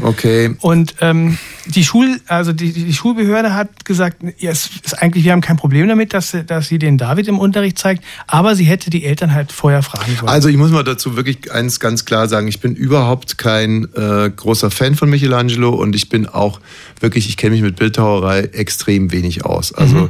okay. 0.02 0.56
Und 0.62 0.96
ähm, 1.02 1.38
die 1.66 1.84
Schul, 1.84 2.20
also 2.28 2.52
die, 2.54 2.74
die 2.74 2.94
Schulbehörde 2.94 3.54
hat 3.54 3.86
gesagt, 3.86 4.18
ja, 4.40 4.52
es 4.52 4.70
ist 4.84 5.02
eigentlich, 5.02 5.24
wir 5.24 5.32
haben 5.32 5.42
kein 5.42 5.58
Problem 5.58 5.88
damit, 5.88 6.14
dass, 6.14 6.32
sie- 6.32 6.44
dass 6.44 6.68
sie 6.68 6.80
den 6.80 6.98
David 6.98 7.28
im 7.28 7.40
Unterricht 7.40 7.78
zeigt, 7.78 8.04
aber 8.28 8.56
sie 8.56 8.64
hätte 8.66 8.90
die 8.90 9.06
Eltern 9.06 9.34
halt 9.34 9.52
vorher 9.52 9.84
fragen 9.84 10.16
sollen. 10.16 10.30
Also 10.30 10.50
ich 10.50 10.58
muss 10.58 10.72
mal 10.72 10.84
dazu 10.84 11.16
wirklich 11.16 11.52
eins 11.52 11.80
ganz 11.80 12.06
klar 12.06 12.28
sagen, 12.28 12.48
ich 12.48 12.60
bin 12.60 12.76
überhaupt 12.76 13.38
kein 13.38 13.88
äh, 13.96 14.30
großer 14.36 14.72
Fan 14.72 14.96
von 14.96 15.10
Michelangelo 15.10 15.70
und 15.70 15.96
ich 15.96 16.10
bin 16.10 16.28
auch 16.28 16.60
wirklich, 17.00 17.30
ich 17.30 17.38
kenne 17.38 17.52
mich 17.54 17.62
mit 17.62 17.76
Bildhauerei 17.78 18.42
extrem 18.54 19.12
wenig 19.12 19.46
aus. 19.46 19.74
Also 19.74 19.96
Mhm. 19.96 20.10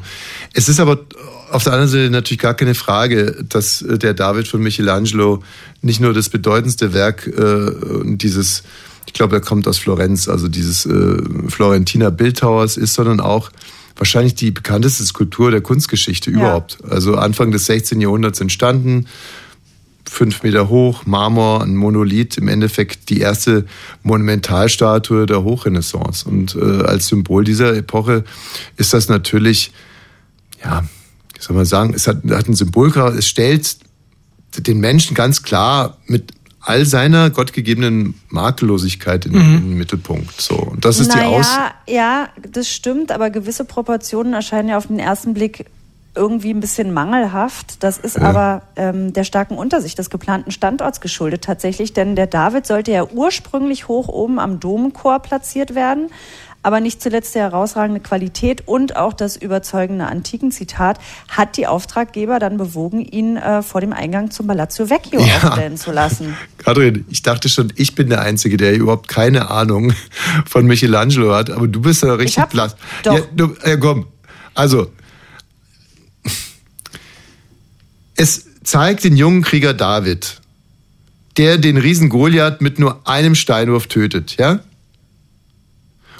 es 0.53 0.69
ist 0.69 0.79
aber 0.79 0.99
auf 1.51 1.63
der 1.63 1.73
anderen 1.73 1.91
Seite 1.91 2.09
natürlich 2.09 2.39
gar 2.39 2.55
keine 2.55 2.73
Frage, 2.73 3.43
dass 3.47 3.81
äh, 3.83 3.97
der 3.99 4.13
David 4.15 4.47
von 4.47 4.61
Michelangelo 4.61 5.43
nicht 5.81 5.99
nur 5.99 6.13
das 6.13 6.29
bedeutendste 6.29 6.93
Werk 6.93 7.27
äh, 7.27 7.71
dieses, 8.15 8.63
ich 9.05 9.13
glaube, 9.13 9.35
er 9.35 9.41
kommt 9.41 9.67
aus 9.67 9.77
Florenz, 9.77 10.27
also 10.27 10.47
dieses 10.47 10.85
äh, 10.85 11.17
Florentiner 11.47 12.11
Bildhauers 12.11 12.77
ist, 12.77 12.93
sondern 12.93 13.19
auch 13.19 13.51
wahrscheinlich 13.95 14.35
die 14.35 14.51
bekannteste 14.51 15.03
Skulptur 15.03 15.51
der 15.51 15.61
Kunstgeschichte 15.61 16.31
überhaupt. 16.31 16.79
Also 16.89 17.15
Anfang 17.15 17.51
des 17.51 17.65
16. 17.67 18.01
Jahrhunderts 18.01 18.41
entstanden, 18.41 19.07
fünf 20.09 20.43
Meter 20.43 20.69
hoch, 20.69 21.05
Marmor, 21.05 21.63
ein 21.63 21.75
Monolith, 21.75 22.37
im 22.37 22.47
Endeffekt 22.47 23.09
die 23.09 23.19
erste 23.19 23.65
Monumentalstatue 24.03 25.25
der 25.25 25.43
Hochrenaissance. 25.43 26.27
Und 26.27 26.55
äh, 26.55 26.83
als 26.83 27.07
Symbol 27.07 27.43
dieser 27.43 27.75
Epoche 27.75 28.23
ist 28.77 28.93
das 28.93 29.09
natürlich, 29.09 29.71
ja, 30.63 30.83
wie 31.33 31.41
soll 31.41 31.55
man 31.55 31.65
sagen, 31.65 31.93
es 31.93 32.07
hat, 32.07 32.23
hat 32.29 32.47
ein 32.47 32.55
Symbolcharakter, 32.55 33.17
es 33.17 33.27
stellt 33.27 33.77
den 34.57 34.79
Menschen 34.79 35.15
ganz 35.15 35.41
klar 35.41 35.97
mit 36.05 36.31
all 36.65 36.85
seiner 36.85 37.29
gottgegebenen 37.29 38.15
Makellosigkeit 38.29 39.25
in, 39.25 39.33
Mhm. 39.33 39.37
in 39.57 39.69
den 39.69 39.77
Mittelpunkt. 39.77 40.39
So. 40.41 40.55
Und 40.55 40.85
das 40.85 40.99
ist 40.99 41.13
die 41.13 41.19
Aus. 41.19 41.47
naja, 41.55 41.71
ja, 41.87 42.29
das 42.49 42.69
stimmt, 42.69 43.11
aber 43.11 43.29
gewisse 43.29 43.65
Proportionen 43.65 44.33
erscheinen 44.33 44.69
ja 44.69 44.77
auf 44.77 44.87
den 44.87 44.99
ersten 44.99 45.33
Blick 45.33 45.65
irgendwie 46.15 46.51
ein 46.53 46.59
bisschen 46.59 46.93
mangelhaft. 46.93 47.81
Das 47.83 47.97
ist 47.97 48.17
Ja. 48.17 48.23
aber 48.23 48.61
ähm, 48.75 49.13
der 49.13 49.23
starken 49.23 49.57
Untersicht 49.57 49.97
des 49.97 50.11
geplanten 50.11 50.51
Standorts 50.51 51.01
geschuldet 51.01 51.43
tatsächlich, 51.43 51.93
denn 51.93 52.15
der 52.15 52.27
David 52.27 52.67
sollte 52.67 52.91
ja 52.91 53.03
ursprünglich 53.03 53.87
hoch 53.87 54.07
oben 54.09 54.37
am 54.39 54.59
Domchor 54.59 55.19
platziert 55.19 55.73
werden. 55.73 56.11
Aber 56.63 56.79
nicht 56.79 57.01
zuletzt 57.01 57.35
die 57.35 57.39
herausragende 57.39 57.99
Qualität 57.99 58.67
und 58.67 58.95
auch 58.95 59.13
das 59.13 59.35
überzeugende 59.35 60.05
Antiken-Zitat 60.07 60.97
hat 61.27 61.57
die 61.57 61.67
Auftraggeber 61.67 62.39
dann 62.39 62.57
bewogen, 62.57 63.01
ihn 63.01 63.35
äh, 63.37 63.61
vor 63.61 63.81
dem 63.81 63.91
Eingang 63.93 64.31
zum 64.31 64.47
Palazzo 64.47 64.89
Vecchio 64.89 65.19
Ja. 65.21 65.49
aufstellen 65.49 65.77
zu 65.77 65.91
lassen. 65.91 66.35
Katrin, 66.57 67.05
ich 67.09 67.21
dachte 67.21 67.49
schon, 67.49 67.71
ich 67.75 67.95
bin 67.95 68.09
der 68.09 68.21
Einzige, 68.21 68.55
der 68.57 68.73
überhaupt 68.75 69.09
keine 69.09 69.51
Ahnung 69.51 69.93
von 70.49 70.65
Michelangelo 70.65 71.35
hat, 71.35 71.49
aber 71.51 71.67
du 71.67 71.81
bist 71.81 72.01
ja 72.01 72.13
richtig 72.13 72.45
blass. 72.45 72.75
doch. 73.03 73.13
Ja, 73.13 73.21
du, 73.35 73.55
ja, 73.65 73.75
komm. 73.77 74.07
Also, 74.55 74.87
Es 78.15 78.45
zeigt 78.63 79.03
den 79.03 79.15
jungen 79.17 79.41
Krieger 79.41 79.73
David, 79.73 80.39
der 81.37 81.57
den 81.57 81.77
Riesen 81.77 82.09
Goliath 82.09 82.61
mit 82.61 82.79
nur 82.79 83.07
einem 83.07 83.35
Steinwurf 83.35 83.87
tötet, 83.87 84.37
ja? 84.37 84.59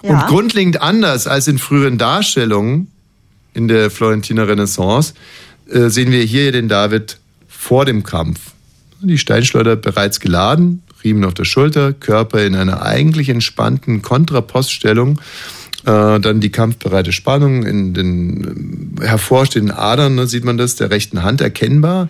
Ja. 0.03 0.21
Und 0.21 0.27
grundlegend 0.27 0.81
anders 0.81 1.27
als 1.27 1.47
in 1.47 1.57
früheren 1.57 1.97
Darstellungen 1.97 2.91
in 3.53 3.67
der 3.67 3.89
Florentiner 3.89 4.47
Renaissance 4.47 5.13
äh, 5.69 5.89
sehen 5.89 6.11
wir 6.11 6.23
hier 6.23 6.51
den 6.51 6.67
David 6.67 7.17
vor 7.47 7.85
dem 7.85 8.03
Kampf. 8.03 8.39
Die 9.01 9.17
Steinschleuder 9.17 9.75
bereits 9.75 10.19
geladen, 10.19 10.83
Riemen 11.03 11.25
auf 11.25 11.33
der 11.33 11.45
Schulter, 11.45 11.93
Körper 11.93 12.43
in 12.43 12.55
einer 12.55 12.81
eigentlich 12.81 13.29
entspannten 13.29 14.01
Kontrapoststellung. 14.01 15.19
Äh, 15.85 16.21
dann 16.21 16.39
die 16.39 16.49
kampfbereite 16.49 17.11
Spannung 17.11 17.63
in 17.63 17.93
den 17.93 18.95
äh, 19.01 19.05
hervorstehenden 19.05 19.75
Adern, 19.75 20.15
ne, 20.15 20.27
sieht 20.27 20.45
man 20.45 20.57
das, 20.57 20.77
der 20.77 20.91
rechten 20.91 21.23
Hand 21.23 21.41
erkennbar, 21.41 22.07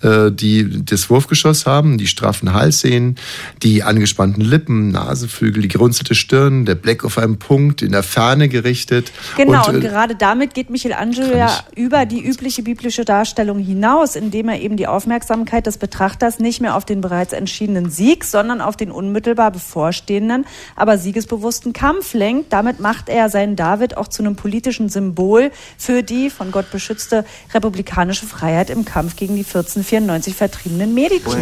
äh, 0.00 0.30
die 0.30 0.84
das 0.84 1.10
Wurfgeschoss 1.10 1.66
haben, 1.66 1.98
die 1.98 2.06
straffen 2.06 2.52
Halssehnen, 2.52 3.16
die 3.64 3.82
angespannten 3.82 4.42
Lippen, 4.42 4.92
Nasenflügel, 4.92 5.62
die 5.62 5.68
gerunzelte 5.68 6.14
Stirn, 6.14 6.66
der 6.66 6.76
Blick 6.76 7.04
auf 7.04 7.18
einen 7.18 7.36
Punkt, 7.38 7.82
in 7.82 7.90
der 7.90 8.04
Ferne 8.04 8.48
gerichtet. 8.48 9.10
Genau, 9.36 9.68
und, 9.68 9.76
äh, 9.76 9.80
gerade 9.80 10.14
damit 10.14 10.54
geht 10.54 10.70
Michelangelo 10.70 11.36
ja 11.36 11.64
über 11.74 12.06
die 12.06 12.24
übliche 12.24 12.62
biblische 12.62 13.04
Darstellung 13.04 13.58
hinaus, 13.58 14.14
indem 14.14 14.50
er 14.50 14.60
eben 14.60 14.76
die 14.76 14.86
Aufmerksamkeit 14.86 15.66
des 15.66 15.78
Betrachters 15.78 16.38
nicht 16.38 16.60
mehr 16.60 16.76
auf 16.76 16.84
den 16.84 17.00
bereits 17.00 17.32
entschiedenen 17.32 17.90
Sieg, 17.90 18.22
sondern 18.22 18.60
auf 18.60 18.76
den 18.76 18.92
unmittelbar 18.92 19.50
bevorstehenden, 19.50 20.46
aber 20.76 20.96
siegesbewussten 20.96 21.72
Kampf 21.72 22.14
lenkt. 22.14 22.52
Damit 22.52 22.78
macht 22.78 23.08
er 23.08 23.15
seinen 23.28 23.56
David 23.56 23.96
auch 23.96 24.08
zu 24.08 24.22
einem 24.22 24.36
politischen 24.36 24.88
Symbol 24.88 25.50
für 25.78 26.02
die 26.02 26.30
von 26.30 26.50
Gott 26.52 26.70
beschützte 26.70 27.24
republikanische 27.54 28.26
Freiheit 28.26 28.70
im 28.70 28.84
Kampf 28.84 29.16
gegen 29.16 29.34
die 29.34 29.44
1494 29.44 30.34
vertriebenen 30.34 30.94
Medici. 30.94 31.36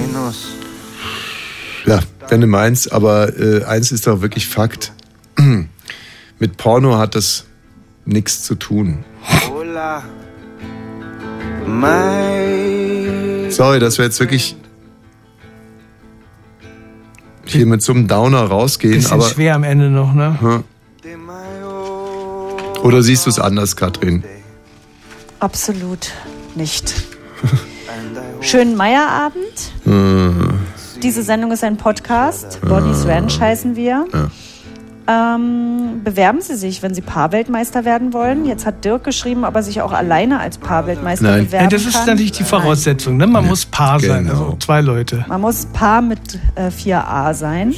Ja, 1.86 2.00
wenn 2.28 2.40
du 2.40 2.46
meinst, 2.46 2.92
aber 2.92 3.38
äh, 3.38 3.64
eins 3.64 3.92
ist 3.92 4.06
doch 4.06 4.22
wirklich 4.22 4.48
Fakt. 4.48 4.92
Mit 6.38 6.56
Porno 6.56 6.96
hat 6.96 7.14
das 7.14 7.44
nichts 8.04 8.42
zu 8.42 8.54
tun. 8.54 9.04
Sorry, 13.50 13.78
dass 13.78 13.98
wir 13.98 14.04
jetzt 14.04 14.20
wirklich 14.20 14.56
hier 17.46 17.66
mit 17.66 17.82
so 17.82 17.92
einem 17.92 18.08
Downer 18.08 18.42
rausgehen, 18.42 18.94
Bisschen 18.94 19.12
aber. 19.12 19.28
schwer 19.28 19.54
am 19.54 19.64
Ende 19.64 19.90
noch, 19.90 20.12
ne? 20.14 20.38
Hm. 20.40 20.64
Oder 22.84 23.02
siehst 23.02 23.24
du 23.24 23.30
es 23.30 23.38
anders, 23.38 23.76
Katrin? 23.76 24.22
Absolut 25.40 26.10
nicht. 26.54 26.92
Schönen 28.42 28.76
Meierabend. 28.76 29.72
Hm. 29.84 30.50
Diese 31.02 31.22
Sendung 31.22 31.50
ist 31.52 31.64
ein 31.64 31.78
Podcast. 31.78 32.60
Bonnie's 32.60 33.06
Ranch 33.06 33.40
heißen 33.40 33.74
wir. 33.74 34.04
Ja. 34.12 34.30
Ähm, 35.06 36.02
bewerben 36.04 36.42
Sie 36.42 36.56
sich, 36.56 36.82
wenn 36.82 36.94
Sie 36.94 37.00
Paarweltmeister 37.00 37.86
werden 37.86 38.12
wollen. 38.12 38.44
Jetzt 38.44 38.66
hat 38.66 38.84
Dirk 38.84 39.04
geschrieben, 39.04 39.46
ob 39.46 39.54
er 39.54 39.62
sich 39.62 39.80
auch 39.80 39.92
alleine 39.92 40.40
als 40.40 40.58
Paarweltmeister 40.58 41.24
Nein. 41.24 41.46
bewerben 41.46 41.64
Ja, 41.64 41.70
das 41.70 41.86
ist 41.86 41.94
kann. 41.94 42.06
natürlich 42.06 42.32
die 42.32 42.44
Voraussetzung, 42.44 43.16
ne? 43.16 43.26
Man 43.26 43.46
muss 43.46 43.64
Paar 43.64 43.98
sein, 43.98 44.24
genau. 44.26 44.44
also 44.44 44.56
zwei 44.60 44.82
Leute. 44.82 45.24
Man 45.26 45.40
muss 45.40 45.66
Paar 45.72 46.02
mit 46.02 46.38
äh, 46.54 46.68
4a 46.68 47.32
sein. 47.32 47.74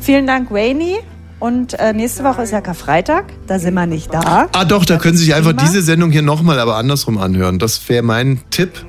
Vielen 0.00 0.26
Dank, 0.26 0.50
Rainy. 0.50 0.98
Und 1.42 1.76
äh, 1.80 1.92
nächste 1.92 2.22
Woche 2.22 2.42
ist 2.42 2.52
ja 2.52 2.60
Karfreitag. 2.60 3.24
Da 3.48 3.58
sind 3.58 3.74
wir 3.74 3.84
nicht 3.84 4.14
da. 4.14 4.46
Ah, 4.52 4.64
doch, 4.64 4.84
da 4.84 4.96
können 4.96 5.16
Sie 5.16 5.24
sich 5.24 5.34
einfach 5.34 5.52
diese 5.52 5.82
Sendung 5.82 6.12
hier 6.12 6.22
nochmal, 6.22 6.60
aber 6.60 6.76
andersrum 6.76 7.18
anhören. 7.18 7.58
Das 7.58 7.88
wäre 7.88 8.04
mein 8.04 8.40
Tipp. 8.50 8.86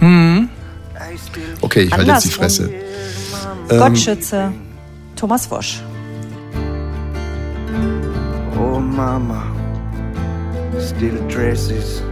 Mhm. 0.00 0.48
Okay, 1.60 1.82
ich 1.82 1.92
halte 1.92 2.10
jetzt 2.10 2.24
die. 2.24 2.30
Fresse. 2.30 2.70
Ähm, 3.68 3.78
Gottschütze. 3.80 4.50
Thomas 5.14 5.50
Wosch. 5.50 5.82
Oh 8.58 8.78
Mama, 8.78 9.44
still 10.80 11.20
dresses 11.28 12.02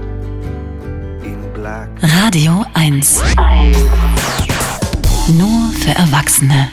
in 1.25 1.39
black. 1.55 1.89
Radio 2.03 2.63
1. 2.75 3.23
Nur 5.29 5.73
für 5.73 5.93
Erwachsene. 5.93 6.69